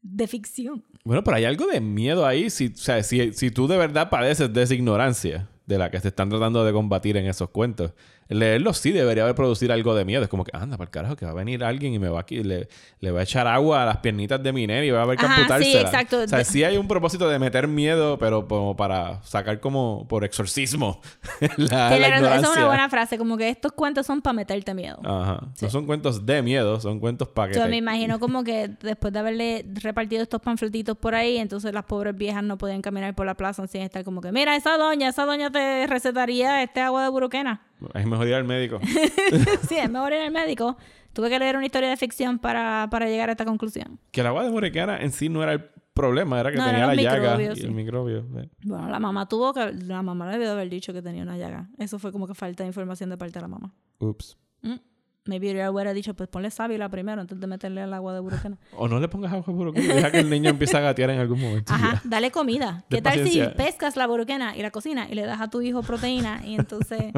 de 0.00 0.26
ficción. 0.26 0.84
Bueno, 1.04 1.22
pero 1.24 1.36
hay 1.36 1.44
algo 1.44 1.66
de 1.66 1.80
miedo 1.80 2.26
ahí. 2.26 2.48
Si, 2.50 2.68
o 2.68 2.76
sea, 2.76 3.02
si, 3.02 3.32
si 3.32 3.50
tú 3.50 3.66
de 3.68 3.76
verdad 3.76 4.08
padeces 4.10 4.52
de 4.52 4.62
esa 4.62 4.74
ignorancia 4.74 5.48
de 5.66 5.78
la 5.78 5.90
que 5.90 6.00
se 6.00 6.08
están 6.08 6.28
tratando 6.28 6.64
de 6.64 6.72
combatir 6.72 7.16
en 7.16 7.26
esos 7.26 7.50
cuentos, 7.50 7.92
leerlo 8.28 8.72
sí 8.72 8.92
debería 8.92 9.24
haber 9.24 9.34
producir 9.34 9.70
algo 9.70 9.94
de 9.94 10.04
miedo. 10.06 10.22
Es 10.22 10.28
como 10.28 10.42
que, 10.44 10.50
anda, 10.56 10.76
para 10.78 10.88
el 10.88 10.90
carajo, 10.90 11.16
que 11.16 11.26
va 11.26 11.32
a 11.32 11.34
venir 11.34 11.62
alguien 11.62 11.92
y 11.92 11.98
me 11.98 12.08
va 12.08 12.20
aquí, 12.20 12.42
le, 12.42 12.68
le 13.00 13.10
va 13.10 13.20
a 13.20 13.22
echar 13.24 13.46
agua 13.46 13.82
a 13.82 13.86
las 13.86 13.98
piernitas 13.98 14.42
de 14.42 14.52
Miner 14.52 14.82
y 14.84 14.90
va 14.90 15.00
a 15.00 15.02
haber 15.02 15.18
que 15.18 15.26
Ajá, 15.26 15.34
sí, 15.36 15.40
amputársela. 15.42 15.80
exacto. 15.82 16.20
O 16.22 16.26
sea, 16.28 16.42
sí 16.44 16.64
hay 16.64 16.78
un 16.78 16.88
propósito 16.88 17.28
de 17.28 17.38
meter 17.38 17.68
miedo, 17.68 18.16
pero 18.18 18.48
como 18.48 18.74
para 18.74 19.22
sacar 19.22 19.60
como 19.60 20.06
por 20.08 20.24
exorcismo 20.24 21.00
la, 21.58 21.88
Tiene 21.90 22.08
la 22.20 22.36
Esa 22.36 22.40
es 22.50 22.56
una 22.56 22.66
buena 22.66 22.88
frase, 22.88 23.18
como 23.18 23.36
que 23.36 23.48
estos 23.50 23.72
cuentos 23.72 24.06
son 24.06 24.22
para 24.22 24.32
meterte 24.34 24.72
miedo. 24.74 24.98
Ajá. 25.04 25.40
No 25.60 25.70
son 25.70 25.86
cuentos 25.86 26.24
de 26.24 26.42
miedo, 26.42 26.80
son 26.80 27.00
cuentos 27.00 27.28
para 27.28 27.48
que 27.52 27.58
Yo 27.58 27.64
te- 27.64 27.68
me 27.70 27.76
imagino 27.76 28.18
como 28.18 28.42
que 28.44 28.68
después 28.80 29.12
de 29.12 29.18
haberle 29.18 29.66
repartido 29.82 30.22
estos 30.22 30.40
panfletitos 30.40 30.96
por 30.96 31.14
ahí, 31.14 31.36
entonces 31.36 31.72
las 31.74 31.84
pobres 31.84 32.16
viejas 32.16 32.42
no 32.42 32.56
podían 32.58 32.80
caminar 32.82 33.14
por 33.14 33.26
la 33.26 33.34
plaza 33.34 33.66
sin 33.66 33.82
estar 33.82 34.02
como 34.04 34.20
que, 34.22 34.32
mira, 34.32 34.56
esa 34.56 34.76
doña, 34.78 35.08
esa 35.10 35.24
doña 35.26 35.51
te 35.52 35.86
recetaría 35.86 36.62
este 36.62 36.80
agua 36.80 37.04
de 37.04 37.10
buruquena. 37.10 37.62
Es 37.94 38.06
mejor 38.06 38.26
ir 38.28 38.34
al 38.34 38.44
médico. 38.44 38.80
sí, 39.68 39.76
es 39.76 39.90
mejor 39.90 40.12
ir 40.12 40.20
al 40.20 40.30
médico. 40.32 40.76
Tuve 41.12 41.28
que 41.28 41.38
leer 41.38 41.56
una 41.56 41.66
historia 41.66 41.90
de 41.90 41.96
ficción 41.96 42.38
para, 42.38 42.88
para 42.90 43.06
llegar 43.06 43.28
a 43.28 43.32
esta 43.32 43.44
conclusión. 43.44 43.98
que 44.10 44.20
el 44.22 44.26
agua 44.26 44.44
de 44.44 44.50
Morecana 44.50 44.98
en 44.98 45.12
sí 45.12 45.28
no 45.28 45.42
era 45.42 45.52
el 45.52 45.64
problema, 45.94 46.40
era 46.40 46.50
que 46.50 46.56
No, 46.56 46.64
tenía 46.64 46.86
la 46.86 46.94
llaga 46.94 47.42
y 47.42 47.56
sí. 47.56 47.62
el 47.64 47.72
microbio. 47.72 48.26
eh. 48.38 48.48
Bueno, 48.64 48.88
la 48.88 48.98
mamá 48.98 49.28
tuvo 49.28 49.52
que... 49.52 49.72
La 49.72 50.00
mamá 50.02 50.26
le 50.26 50.32
debió 50.38 50.52
haber 50.52 50.70
dicho 50.70 50.92
que 50.94 51.02
tenía 51.02 51.22
una 51.22 51.36
llaga. 51.36 51.68
Eso 51.78 51.98
fue 51.98 52.12
como 52.12 52.26
que 52.26 52.34
falta 52.34 52.62
de 52.64 52.68
información 52.68 53.10
de 53.10 53.18
parte 53.18 53.34
de 53.34 53.42
la 53.42 53.48
mamá. 53.48 53.74
Ups. 53.98 54.38
Mm. 54.62 54.76
Maybe 55.24 55.50
hubiera 55.50 55.70
hubiera 55.70 55.92
dicho, 55.92 56.14
pues 56.14 56.28
ponle 56.28 56.50
sábila 56.50 56.88
primero 56.88 57.20
antes 57.20 57.38
de 57.38 57.46
meterle 57.46 57.82
al 57.82 57.94
agua 57.94 58.14
de 58.14 58.20
burucana. 58.20 58.56
O 58.76 58.88
no 58.88 59.00
le 59.00 59.08
pongas 59.08 59.32
agua 59.32 59.44
por 59.44 59.72
Deja 59.72 60.10
que 60.10 60.20
el 60.20 60.30
niño 60.30 60.50
empiece 60.50 60.76
a 60.76 60.80
gatear 60.80 61.10
en 61.10 61.20
algún 61.20 61.40
momento. 61.40 61.72
Ajá, 61.72 61.94
ya. 61.94 62.02
dale 62.04 62.30
comida. 62.30 62.84
De 62.88 62.96
¿Qué 62.96 63.02
tal 63.02 63.26
si 63.26 63.42
pescas 63.56 63.96
la 63.96 64.06
buruquena 64.06 64.56
y 64.56 64.62
la 64.62 64.70
cocina 64.70 65.08
y 65.10 65.14
le 65.14 65.24
das 65.26 65.40
a 65.40 65.48
tu 65.50 65.62
hijo 65.62 65.82
proteína 65.82 66.42
y 66.44 66.54
entonces... 66.54 67.12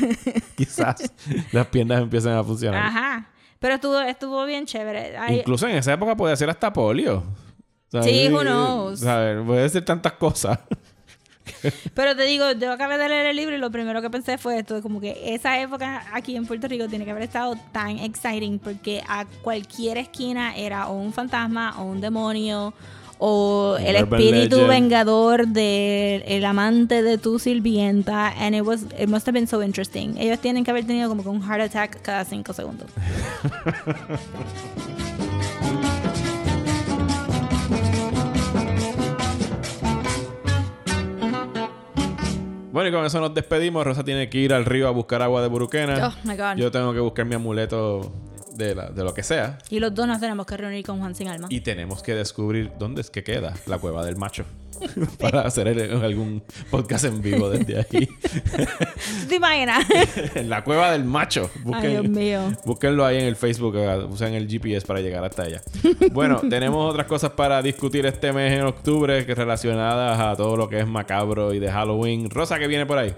Quizás 0.56 1.12
las 1.52 1.66
piernas 1.66 2.02
empiecen 2.02 2.32
a 2.32 2.42
funcionar. 2.42 2.86
Ajá. 2.86 3.30
Pero 3.58 3.74
estuvo, 3.74 4.00
estuvo 4.00 4.44
bien 4.46 4.66
chévere. 4.66 5.16
Ay, 5.16 5.38
Incluso 5.38 5.66
en 5.66 5.76
esa 5.76 5.92
época 5.92 6.16
podía 6.16 6.36
ser 6.36 6.50
hasta 6.50 6.72
polio. 6.72 7.22
Sí, 8.02 8.28
who 8.30 8.40
knows? 8.40 9.00
¿sabes? 9.00 9.44
Puede 9.44 9.68
ser 9.68 9.84
tantas 9.84 10.12
cosas. 10.12 10.58
Pero 11.94 12.16
te 12.16 12.24
digo, 12.24 12.52
yo 12.52 12.72
acabé 12.72 12.98
de 12.98 13.08
leer 13.08 13.26
el 13.26 13.36
libro 13.36 13.54
y 13.54 13.58
lo 13.58 13.70
primero 13.70 14.00
que 14.02 14.10
pensé 14.10 14.38
fue 14.38 14.58
esto, 14.58 14.80
como 14.82 15.00
que 15.00 15.34
esa 15.34 15.60
época 15.60 16.04
aquí 16.12 16.36
en 16.36 16.46
Puerto 16.46 16.68
Rico 16.68 16.88
tiene 16.88 17.04
que 17.04 17.10
haber 17.10 17.24
estado 17.24 17.56
tan 17.72 17.98
exciting 17.98 18.58
porque 18.58 19.02
a 19.06 19.26
cualquier 19.42 19.98
esquina 19.98 20.56
era 20.56 20.88
o 20.88 20.94
un 20.94 21.12
fantasma 21.12 21.74
o 21.78 21.84
un 21.84 22.00
demonio 22.00 22.74
o 23.18 23.76
el 23.78 24.02
urban 24.02 24.20
espíritu 24.20 24.56
legend. 24.56 24.70
vengador 24.70 25.48
del 25.48 26.22
el 26.26 26.44
amante 26.44 27.02
de 27.02 27.16
tu 27.16 27.38
sirvienta 27.38 28.28
and 28.38 28.56
it 28.56 28.62
was 28.62 28.82
it 28.98 29.08
must 29.08 29.26
have 29.26 29.34
been 29.34 29.46
so 29.46 29.62
interesting. 29.62 30.16
Ellos 30.18 30.40
tienen 30.40 30.64
que 30.64 30.70
haber 30.70 30.86
tenido 30.86 31.08
como 31.08 31.22
que 31.22 31.28
un 31.28 31.42
heart 31.42 31.62
attack 31.62 32.02
cada 32.02 32.24
cinco 32.24 32.52
segundos. 32.52 32.90
Bueno, 42.74 42.88
y 42.88 42.92
con 42.92 43.04
eso 43.06 43.20
nos 43.20 43.32
despedimos. 43.32 43.84
Rosa 43.84 44.02
tiene 44.02 44.28
que 44.28 44.38
ir 44.38 44.52
al 44.52 44.64
río 44.64 44.88
a 44.88 44.90
buscar 44.90 45.22
agua 45.22 45.40
de 45.40 45.46
buruquena. 45.46 46.08
Oh, 46.08 46.14
my 46.28 46.36
God. 46.36 46.56
Yo 46.56 46.72
tengo 46.72 46.92
que 46.92 46.98
buscar 46.98 47.24
mi 47.24 47.36
amuleto 47.36 48.12
de, 48.56 48.74
la- 48.74 48.90
de 48.90 49.04
lo 49.04 49.14
que 49.14 49.22
sea. 49.22 49.58
Y 49.70 49.78
los 49.78 49.94
dos 49.94 50.08
nos 50.08 50.18
tenemos 50.18 50.44
que 50.44 50.56
reunir 50.56 50.84
con 50.84 50.98
Juan 50.98 51.14
Sin 51.14 51.28
Alma. 51.28 51.46
Y 51.50 51.60
tenemos 51.60 52.02
que 52.02 52.16
descubrir 52.16 52.72
dónde 52.76 53.02
es 53.02 53.10
que 53.10 53.22
queda 53.22 53.54
la 53.66 53.78
cueva 53.78 54.04
del 54.04 54.16
macho. 54.16 54.44
Para 55.20 55.42
hacer 55.42 55.68
el- 55.68 56.02
algún 56.04 56.42
podcast 56.70 57.04
en 57.04 57.20
vivo 57.22 57.50
desde 57.50 57.78
ahí. 57.78 58.06
¿Tú 58.06 59.28
te 59.28 59.36
imaginas? 59.36 59.84
en 60.34 60.48
la 60.50 60.62
cueva 60.64 60.92
del 60.92 61.04
macho. 61.04 61.50
Ay, 61.72 61.90
Dios 61.90 62.08
mío. 62.08 62.40
Búsquenlo 62.64 63.04
ahí 63.04 63.18
en 63.18 63.24
el 63.26 63.36
Facebook. 63.36 63.76
eh, 63.76 64.04
Usen 64.08 64.34
el 64.34 64.48
GPS 64.48 64.86
para 64.86 65.00
llegar 65.00 65.24
hasta 65.24 65.42
allá. 65.44 65.62
Bueno, 66.12 66.40
tenemos 66.48 66.90
otras 66.90 67.06
cosas 67.06 67.30
para 67.32 67.62
discutir 67.62 68.06
este 68.06 68.32
mes 68.32 68.52
en 68.52 68.62
octubre 68.64 69.24
que 69.26 69.34
relacionadas 69.34 70.18
a 70.20 70.36
todo 70.36 70.56
lo 70.56 70.68
que 70.68 70.80
es 70.80 70.86
macabro 70.86 71.52
y 71.54 71.58
de 71.58 71.70
Halloween. 71.70 72.30
Rosa, 72.30 72.58
¿qué 72.58 72.66
viene 72.66 72.86
por 72.86 72.98
ahí? 72.98 73.14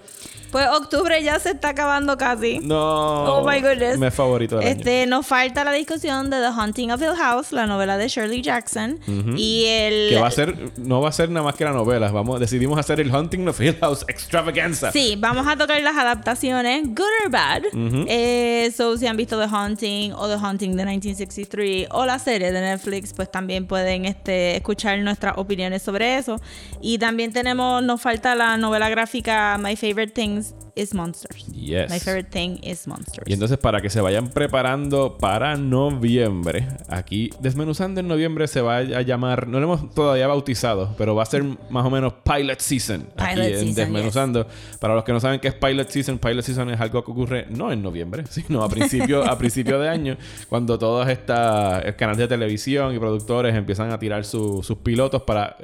Pues 0.53 0.69
octubre 0.69 1.21
ya 1.23 1.39
se 1.41 1.51
está 1.51 1.71
acabando 1.71 2.17
casi. 2.17 2.61
No. 2.61 3.25
Oh 3.41 3.47
my 3.49 3.61
goodness. 3.61 3.99
Mes 3.99 4.15
favorito 4.15 4.59
del 4.59 4.69
año. 4.69 4.77
Este, 4.79 5.07
nos 5.07 5.27
falta 5.27 5.65
la 5.65 5.73
discusión 5.73 6.31
de 6.31 6.39
The 6.39 6.47
Haunting 6.47 6.93
of 6.93 7.03
Hill 7.03 7.17
House, 7.17 7.53
la 7.53 7.67
novela 7.67 7.99
de 7.99 8.09
Shirley 8.09 8.43
Jackson. 8.43 8.99
Y 9.37 9.65
el. 9.67 10.11
Que 10.11 10.21
va 10.21 10.29
a 10.29 10.31
ser, 10.31 10.57
no 10.79 11.01
va 11.01 11.09
a 11.09 11.13
ser 11.13 11.31
nada 11.31 11.45
más 11.47 11.55
que 11.55 11.65
la 11.65 11.73
novela. 11.73 12.11
Vamos, 12.11 12.41
decidimos 12.41 12.79
hacer 12.79 13.01
el 13.01 13.15
Hunting 13.15 13.49
of 13.49 13.61
Hill 13.61 13.77
House 13.81 14.05
Extravaganza. 14.09 14.93
Sí, 14.93 15.17
vamos 15.19 15.47
a 15.47 15.57
tocar 15.57 15.81
las 15.81 15.97
adaptaciones, 15.97 16.85
good 16.89 17.05
or 17.25 17.31
bad. 17.31 17.63
Eh, 18.09 18.71
so, 18.77 18.97
si 18.97 19.07
han 19.07 19.17
visto 19.17 19.39
The 19.39 19.47
Haunting 19.47 20.13
o 20.13 20.29
The 20.29 20.35
Haunting 20.35 20.77
de 20.77 20.85
1963 20.85 21.89
o 21.91 22.05
la 22.05 22.19
serie 22.19 22.53
de 22.53 22.61
Netflix, 22.61 23.13
pues 23.13 23.31
también 23.31 23.67
pueden 23.67 24.05
este, 24.05 24.57
escuchar 24.57 24.99
nuestras 24.99 25.39
opiniones 25.39 25.83
sobre 25.83 26.19
eso. 26.19 26.41
Y 26.81 26.99
también 26.99 27.33
tenemos, 27.33 27.83
nos 27.83 28.01
falta 28.01 28.35
la 28.35 28.57
novela 28.57 28.89
gráfica 28.89 29.59
My 29.59 29.77
Favorite 29.77 30.13
Things 30.13 30.55
is 30.77 30.95
Monsters. 30.95 31.47
Yes. 31.53 31.91
My 31.91 31.99
Favorite 31.99 32.31
Thing 32.31 32.59
is 32.63 32.87
Monsters. 32.87 33.29
Y 33.29 33.33
entonces 33.33 33.59
para 33.59 33.81
que 33.81 33.91
se 33.91 34.01
vayan 34.01 34.29
preparando 34.29 35.19
para 35.19 35.57
noviembre, 35.57 36.69
aquí 36.89 37.31
Desmenuzando 37.41 38.01
en 38.01 38.07
noviembre 38.09 38.47
se 38.47 38.61
va 38.61 38.77
a 38.77 39.03
llamar, 39.03 39.49
no 39.49 39.59
lo 39.59 39.65
hemos 39.65 39.95
todavía 39.95 40.27
bautizado, 40.27 40.95
pero 40.99 41.15
va 41.15 41.23
a 41.23 41.27
ser 41.27 41.43
más 41.71 41.85
o 41.85 41.91
menos 41.91 42.13
Pilot 42.23 42.61
Season. 42.61 43.07
aquí 43.17 43.41
en 43.41 43.75
Desmenuzando. 43.75 44.47
Para 44.79 44.95
los 44.95 45.03
que 45.05 45.13
no 45.13 45.21
saben 45.21 45.41
qué 45.41 45.49
es 45.49 45.55
Pilot 45.55 45.89
Season, 45.89 46.19
Pilot 46.19 46.43
Season 46.45 46.71
es 46.71 46.81
algo 46.81 47.05
que 47.05 47.11
ocurre 47.11 47.47
no 47.51 47.73
en 47.73 47.83
noviembre, 47.83 48.25
sino 48.31 48.63
a 48.63 48.69
principio, 48.69 49.25
a 49.25 49.37
principio 49.39 49.81
de 49.81 49.89
año, 49.89 50.17
cuando 50.49 50.79
todos 50.79 51.09
estas 51.09 51.95
canales 51.97 52.19
de 52.19 52.29
televisión 52.29 52.95
y 52.95 52.99
productores 52.99 53.55
empiezan 53.57 53.91
a 53.93 53.99
tirar 53.99 54.25
su- 54.25 54.63
sus 54.63 54.79
pilotos 54.79 55.23
para 55.23 55.57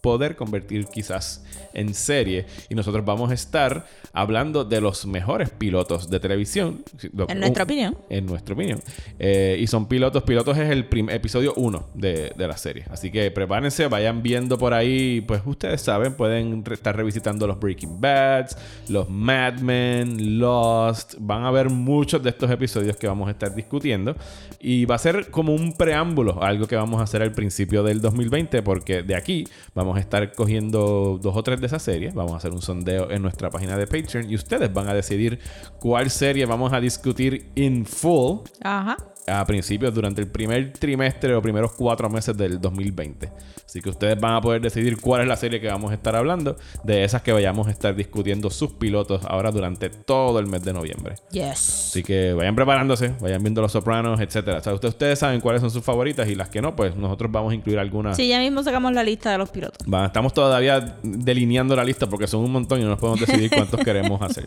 poder 0.00 0.36
convertir 0.36 0.86
quizás 0.86 1.44
en 1.74 1.94
serie. 1.94 2.46
Y 2.68 2.74
nosotros 2.74 3.04
vamos 3.04 3.30
a 3.30 3.34
estar 3.34 3.86
hablando 4.12 4.64
de 4.64 4.80
los 4.80 5.06
mejores 5.06 5.50
pilotos 5.50 6.10
de 6.10 6.18
televisión. 6.20 6.82
En 7.28 7.40
nuestra 7.40 7.64
opinión. 7.64 7.96
en 8.08 8.26
nuestra 8.26 8.54
opinión. 8.54 8.80
Eh, 9.18 9.56
y 9.60 9.66
son 9.66 9.86
pilotos. 9.86 10.22
Pilotos 10.24 10.56
es 10.58 10.70
el 10.70 10.86
episodio 11.10 11.52
1 11.56 11.88
de, 11.94 12.32
de 12.36 12.48
la 12.48 12.56
serie. 12.56 12.84
Así 12.90 13.10
que 13.10 13.30
prepárense 13.30 13.86
vayan 13.88 14.22
viendo 14.22 14.58
por 14.58 14.74
ahí. 14.74 15.20
Pues 15.20 15.42
ustedes 15.44 15.80
saben 15.80 16.14
pueden 16.14 16.64
re- 16.64 16.74
estar 16.74 16.96
revisitando 16.96 17.46
los 17.46 17.58
Breaking 17.60 18.00
Bads 18.00 18.56
los 18.88 19.08
Mad 19.08 19.60
Men 19.60 20.38
Lost. 20.40 21.14
Van 21.18 21.44
a 21.44 21.50
ver 21.50 21.68
muchos 21.70 22.22
de 22.22 22.30
estos 22.30 22.50
episodios 22.50 22.96
que 22.96 23.06
vamos 23.06 23.28
a 23.28 23.32
estar 23.32 23.54
discutiendo. 23.54 24.16
Y 24.58 24.84
va 24.84 24.96
a 24.96 24.98
ser 24.98 25.30
como 25.30 25.54
un 25.54 25.72
preámbulo 25.76 26.42
a 26.42 26.48
algo 26.48 26.66
que 26.66 26.76
vamos 26.76 27.00
a 27.00 27.04
hacer 27.04 27.22
al 27.22 27.32
principio 27.32 27.82
del 27.82 28.00
2020 28.00 28.62
porque 28.62 29.02
de 29.02 29.14
aquí 29.14 29.46
vamos 29.74 29.89
a 29.96 30.00
estar 30.00 30.32
cogiendo 30.32 31.18
dos 31.20 31.36
o 31.36 31.42
tres 31.42 31.60
de 31.60 31.66
esas 31.66 31.82
series 31.82 32.14
vamos 32.14 32.32
a 32.32 32.36
hacer 32.36 32.52
un 32.52 32.62
sondeo 32.62 33.10
en 33.10 33.22
nuestra 33.22 33.50
página 33.50 33.76
de 33.76 33.86
Patreon 33.86 34.30
y 34.30 34.34
ustedes 34.34 34.72
van 34.72 34.88
a 34.88 34.94
decidir 34.94 35.38
cuál 35.78 36.10
serie 36.10 36.46
vamos 36.46 36.72
a 36.72 36.80
discutir 36.80 37.50
in 37.54 37.86
full 37.86 38.40
Ajá. 38.62 38.96
A 39.26 39.44
principios 39.44 39.94
durante 39.94 40.20
el 40.20 40.28
primer 40.28 40.72
trimestre 40.72 41.34
o 41.34 41.42
primeros 41.42 41.72
cuatro 41.72 42.08
meses 42.08 42.36
del 42.36 42.60
2020. 42.60 43.30
Así 43.64 43.80
que 43.80 43.88
ustedes 43.88 44.18
van 44.18 44.34
a 44.34 44.40
poder 44.40 44.60
decidir 44.60 45.00
cuál 45.00 45.22
es 45.22 45.28
la 45.28 45.36
serie 45.36 45.60
que 45.60 45.68
vamos 45.68 45.92
a 45.92 45.94
estar 45.94 46.16
hablando, 46.16 46.56
de 46.82 47.04
esas 47.04 47.22
que 47.22 47.32
vayamos 47.32 47.68
a 47.68 47.70
estar 47.70 47.94
discutiendo 47.94 48.50
sus 48.50 48.72
pilotos 48.72 49.24
ahora 49.24 49.50
durante 49.52 49.90
todo 49.90 50.38
el 50.40 50.46
mes 50.46 50.64
de 50.64 50.72
noviembre. 50.72 51.14
Yes. 51.30 51.90
Así 51.90 52.02
que 52.02 52.32
vayan 52.32 52.56
preparándose, 52.56 53.14
vayan 53.20 53.42
viendo 53.42 53.60
Los 53.60 53.72
Sopranos, 53.72 54.20
etcétera. 54.20 54.58
O 54.58 54.62
sea, 54.62 54.74
ustedes, 54.74 54.94
ustedes 54.94 55.18
saben 55.18 55.40
cuáles 55.40 55.60
son 55.60 55.70
sus 55.70 55.84
favoritas 55.84 56.28
y 56.28 56.34
las 56.34 56.48
que 56.48 56.60
no, 56.60 56.74
pues 56.74 56.96
nosotros 56.96 57.30
vamos 57.30 57.52
a 57.52 57.54
incluir 57.54 57.78
algunas. 57.78 58.16
Sí, 58.16 58.28
ya 58.28 58.40
mismo 58.40 58.62
sacamos 58.62 58.92
la 58.92 59.02
lista 59.02 59.30
de 59.30 59.38
los 59.38 59.50
pilotos. 59.50 59.86
Estamos 60.04 60.34
todavía 60.34 60.96
delineando 61.02 61.76
la 61.76 61.84
lista 61.84 62.08
porque 62.08 62.26
son 62.26 62.44
un 62.44 62.52
montón 62.52 62.80
y 62.80 62.82
no 62.82 62.90
nos 62.90 62.98
podemos 62.98 63.20
decidir 63.20 63.50
cuántos 63.50 63.80
queremos 63.84 64.20
hacer. 64.22 64.46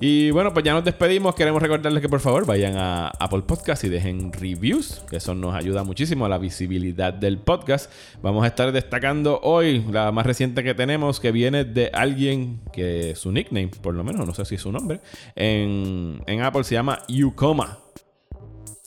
Y 0.00 0.30
bueno, 0.30 0.52
pues 0.52 0.64
ya 0.64 0.72
nos 0.72 0.84
despedimos. 0.84 1.34
Queremos 1.34 1.60
recordarles 1.62 2.00
que 2.00 2.08
por 2.08 2.20
favor 2.20 2.46
vayan 2.46 2.76
a 2.76 3.08
Apple 3.08 3.42
Podcast 3.42 3.84
y 3.84 3.88
dejen 3.96 4.32
reviews, 4.32 5.02
que 5.08 5.16
eso 5.16 5.34
nos 5.34 5.54
ayuda 5.54 5.82
muchísimo 5.82 6.26
a 6.26 6.28
la 6.28 6.38
visibilidad 6.38 7.12
del 7.12 7.38
podcast. 7.38 7.90
Vamos 8.22 8.44
a 8.44 8.48
estar 8.48 8.70
destacando 8.72 9.40
hoy 9.42 9.84
la 9.90 10.12
más 10.12 10.26
reciente 10.26 10.62
que 10.62 10.74
tenemos, 10.74 11.18
que 11.18 11.32
viene 11.32 11.64
de 11.64 11.90
alguien 11.92 12.60
que 12.72 13.14
su 13.16 13.32
nickname, 13.32 13.68
por 13.68 13.94
lo 13.94 14.04
menos, 14.04 14.26
no 14.26 14.34
sé 14.34 14.44
si 14.44 14.56
es 14.56 14.60
su 14.60 14.70
nombre, 14.70 15.00
en, 15.34 16.22
en 16.26 16.42
Apple 16.42 16.64
se 16.64 16.74
llama 16.74 17.02
Yukoma. 17.08 17.78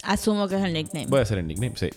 Asumo 0.03 0.47
que 0.47 0.55
es 0.55 0.63
el 0.63 0.73
nickname. 0.73 1.07
Puede 1.07 1.25
ser 1.25 1.39
el 1.39 1.47
nickname, 1.47 1.73
sí. 1.75 1.89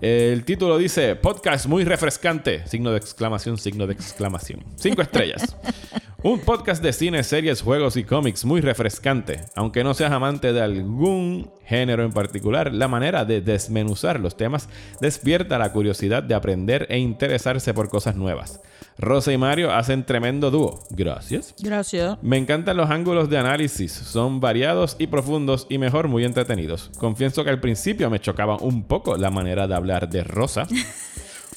El 0.00 0.44
título 0.44 0.76
dice: 0.76 1.16
Podcast 1.16 1.66
muy 1.66 1.84
refrescante. 1.84 2.66
Signo 2.66 2.90
de 2.90 2.98
exclamación, 2.98 3.56
signo 3.56 3.86
de 3.86 3.94
exclamación. 3.94 4.62
Cinco 4.76 5.00
estrellas. 5.02 5.56
Un 6.26 6.40
podcast 6.40 6.82
de 6.82 6.92
cine, 6.92 7.22
series, 7.22 7.62
juegos 7.62 7.96
y 7.96 8.02
cómics 8.02 8.44
muy 8.44 8.60
refrescante. 8.60 9.42
Aunque 9.54 9.84
no 9.84 9.94
seas 9.94 10.10
amante 10.10 10.52
de 10.52 10.60
algún 10.60 11.52
género 11.64 12.02
en 12.02 12.10
particular, 12.10 12.74
la 12.74 12.88
manera 12.88 13.24
de 13.24 13.40
desmenuzar 13.40 14.18
los 14.18 14.36
temas 14.36 14.68
despierta 15.00 15.56
la 15.56 15.70
curiosidad 15.70 16.24
de 16.24 16.34
aprender 16.34 16.88
e 16.90 16.98
interesarse 16.98 17.72
por 17.72 17.88
cosas 17.88 18.16
nuevas. 18.16 18.60
Rosa 18.98 19.32
y 19.32 19.38
Mario 19.38 19.72
hacen 19.72 20.02
tremendo 20.04 20.50
dúo. 20.50 20.80
Gracias. 20.90 21.54
Gracias. 21.60 22.18
Me 22.22 22.38
encantan 22.38 22.76
los 22.76 22.90
ángulos 22.90 23.30
de 23.30 23.38
análisis, 23.38 23.92
son 23.92 24.40
variados 24.40 24.96
y 24.98 25.06
profundos 25.06 25.68
y 25.70 25.78
mejor 25.78 26.08
muy 26.08 26.24
entretenidos. 26.24 26.90
Confieso 26.98 27.44
que 27.44 27.50
al 27.50 27.60
principio 27.60 28.10
me 28.10 28.18
chocaba 28.18 28.56
un 28.56 28.82
poco 28.82 29.16
la 29.16 29.30
manera 29.30 29.68
de 29.68 29.76
hablar 29.76 30.08
de 30.08 30.24
Rosa. 30.24 30.66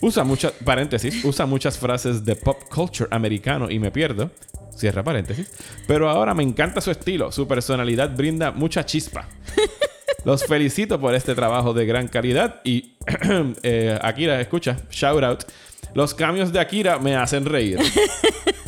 Usa 0.01 0.23
muchas, 0.23 0.53
paréntesis, 0.63 1.25
usa 1.25 1.45
muchas 1.45 1.77
frases 1.77 2.23
de 2.23 2.37
pop 2.37 2.57
culture 2.73 3.09
americano 3.11 3.69
y 3.69 3.79
me 3.79 3.91
pierdo. 3.91 4.31
Cierra 4.79 5.03
paréntesis. 5.03 5.51
Pero 5.87 6.09
ahora 6.09 6.33
me 6.33 6.41
encanta 6.41 6.79
su 6.79 6.89
estilo, 6.89 7.33
su 7.33 7.47
personalidad 7.47 8.15
brinda 8.15 8.51
mucha 8.51 8.85
chispa. 8.85 9.27
Los 10.25 10.45
felicito 10.45 10.99
por 10.99 11.15
este 11.15 11.35
trabajo 11.35 11.73
de 11.73 11.85
gran 11.85 12.07
calidad 12.07 12.61
y 12.63 12.93
eh, 13.63 13.99
Akira, 14.01 14.39
escucha, 14.39 14.77
shout 14.89 15.23
out. 15.23 15.43
Los 15.93 16.13
cambios 16.13 16.51
de 16.53 16.59
Akira 16.59 16.99
me 16.99 17.15
hacen 17.15 17.45
reír. 17.45 17.79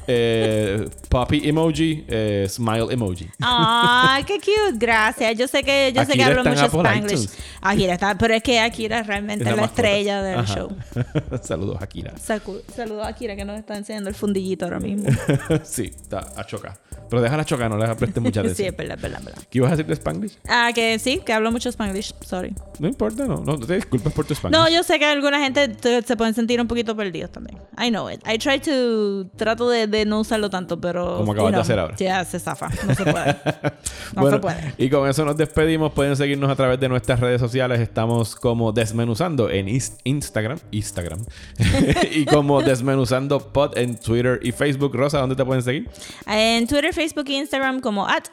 Eh, 0.08 0.90
puppy 1.10 1.48
emoji, 1.48 2.04
eh, 2.08 2.48
smile 2.50 2.88
emoji. 2.92 3.30
Ay, 3.40 4.24
qué 4.26 4.40
cute, 4.40 4.74
gracias. 4.78 5.38
Yo 5.38 5.48
sé 5.48 5.64
que 5.64 5.94
yo 5.96 6.04
sé 6.04 6.14
que 6.14 6.24
hablo 6.24 6.44
mucho 6.44 6.66
Spanglish. 6.66 7.30
Akira 7.62 7.94
está, 7.94 8.18
pero 8.18 8.34
es 8.34 8.42
que 8.44 8.60
Akira 8.60 9.00
es 9.00 9.08
realmente 9.08 9.44
Es 9.46 9.50
la, 9.50 9.56
mascota. 9.62 9.82
estrella 9.84 10.22
del 10.24 10.40
Ajá. 10.40 10.54
show. 10.56 10.76
Saludos, 11.44 11.78
Akira. 11.82 12.14
Sacu- 12.16 12.62
Saludos 12.76 13.06
a 13.06 13.10
Akira 13.10 13.36
que 13.36 13.46
nos 13.46 13.58
está 13.60 13.78
enseñando 13.78 14.10
el 14.10 14.16
fundillito 14.16 14.66
ahora 14.66 14.80
mismo. 14.80 15.08
sí, 15.64 15.92
está 15.96 16.28
a 16.36 16.46
chocar. 16.46 16.78
Pero 17.10 17.22
déjala 17.22 17.44
chocar, 17.46 17.70
no 17.70 17.78
le 17.78 17.94
prestes 17.96 18.24
mucha 18.24 18.42
Sí, 18.42 18.48
atención. 18.48 18.68
es 18.70 18.78
verdad, 18.78 18.96
es 18.96 19.02
verdad, 19.02 19.20
es 19.20 19.26
verdad. 19.26 19.42
¿Qué 19.50 19.58
ibas 19.60 19.68
a 19.72 19.76
decir 19.76 19.86
de 19.86 19.94
Spanglish? 19.94 20.38
Ah, 20.48 20.72
que 20.74 20.98
sí, 20.98 21.22
que 21.26 21.34
hablo 21.34 21.52
mucho 21.52 21.70
Spanglish. 21.70 22.14
Sorry. 22.26 22.54
No 22.80 22.88
importa, 22.88 23.26
no. 23.28 23.38
No 23.46 23.60
te 23.60 23.76
disculpes 23.76 24.12
por 24.14 24.26
tu 24.26 24.34
Spanglish. 24.34 24.58
No, 24.60 24.70
yo 24.70 24.82
sé 24.84 24.98
que 24.98 25.06
alguna 25.06 25.40
gente 25.40 25.68
te- 25.68 26.02
se 26.02 26.18
pueden 26.18 26.34
sentir 26.34 26.60
un 26.60 26.68
poquito 26.68 26.96
perdidos 26.96 27.11
también. 27.30 27.60
I 27.78 27.90
know 27.90 28.10
it. 28.10 28.22
I 28.28 28.38
try 28.38 28.60
to... 28.60 29.30
Trato 29.36 29.70
de, 29.70 29.88
de 29.88 30.06
no 30.06 30.22
usarlo 30.22 30.50
tanto, 30.50 30.80
pero... 30.80 31.18
Como 31.18 31.34
you 31.34 31.42
acabas 31.42 31.54
de 31.54 31.60
hacer 31.62 31.80
ahora. 31.80 31.96
Ya, 31.98 32.24
se 32.26 32.40
zafa. 32.40 32.70
No 32.88 32.96
se 32.96 33.04
puede. 33.04 33.36
No 34.14 34.24
Bueno, 34.24 34.38
se 34.38 34.42
puede. 34.42 34.74
Y 34.78 34.90
con 34.90 35.08
eso 35.08 35.24
nos 35.24 35.38
despedimos. 35.38 35.94
Pueden 35.94 36.18
seguirnos 36.18 36.50
a 36.50 36.56
través 36.56 36.80
de 36.82 36.90
nuestras 36.90 37.22
redes 37.22 37.40
sociales. 37.40 37.80
Estamos 37.80 38.36
como 38.36 38.74
Desmenuzando 38.74 39.50
en 39.50 39.70
Instagram. 40.04 40.60
Instagram. 40.72 41.20
y 42.12 42.26
como 42.26 42.62
Desmenuzando 42.62 43.40
Pod 43.54 43.78
en 43.78 43.98
Twitter 43.98 44.40
y 44.44 44.52
Facebook. 44.52 44.94
Rosa, 44.96 45.20
¿dónde 45.20 45.36
te 45.36 45.46
pueden 45.46 45.64
seguir? 45.64 45.90
En 46.28 46.68
Twitter, 46.68 46.94
Facebook 46.94 47.26
e 47.28 47.34
Instagram 47.34 47.80
como 47.80 48.06
at 48.06 48.26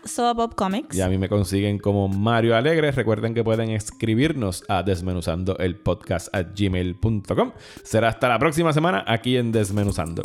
Comics. 0.56 0.96
Y 0.96 1.00
a 1.00 1.08
mí 1.08 1.18
me 1.18 1.28
consiguen 1.28 1.78
como 1.78 2.08
Mario 2.08 2.56
Alegre. 2.56 2.90
Recuerden 2.90 3.34
que 3.34 3.44
pueden 3.44 3.70
escribirnos 3.70 4.64
a 4.68 4.82
desmenuzando 4.82 5.56
el 5.58 5.76
podcast 5.76 6.34
a 6.34 6.42
gmail.com. 6.42 7.52
Será 7.82 8.08
hasta 8.08 8.28
la 8.28 8.38
semana 8.72 9.04
aquí 9.06 9.36
en 9.36 9.52
Desmenuzando. 9.52 10.22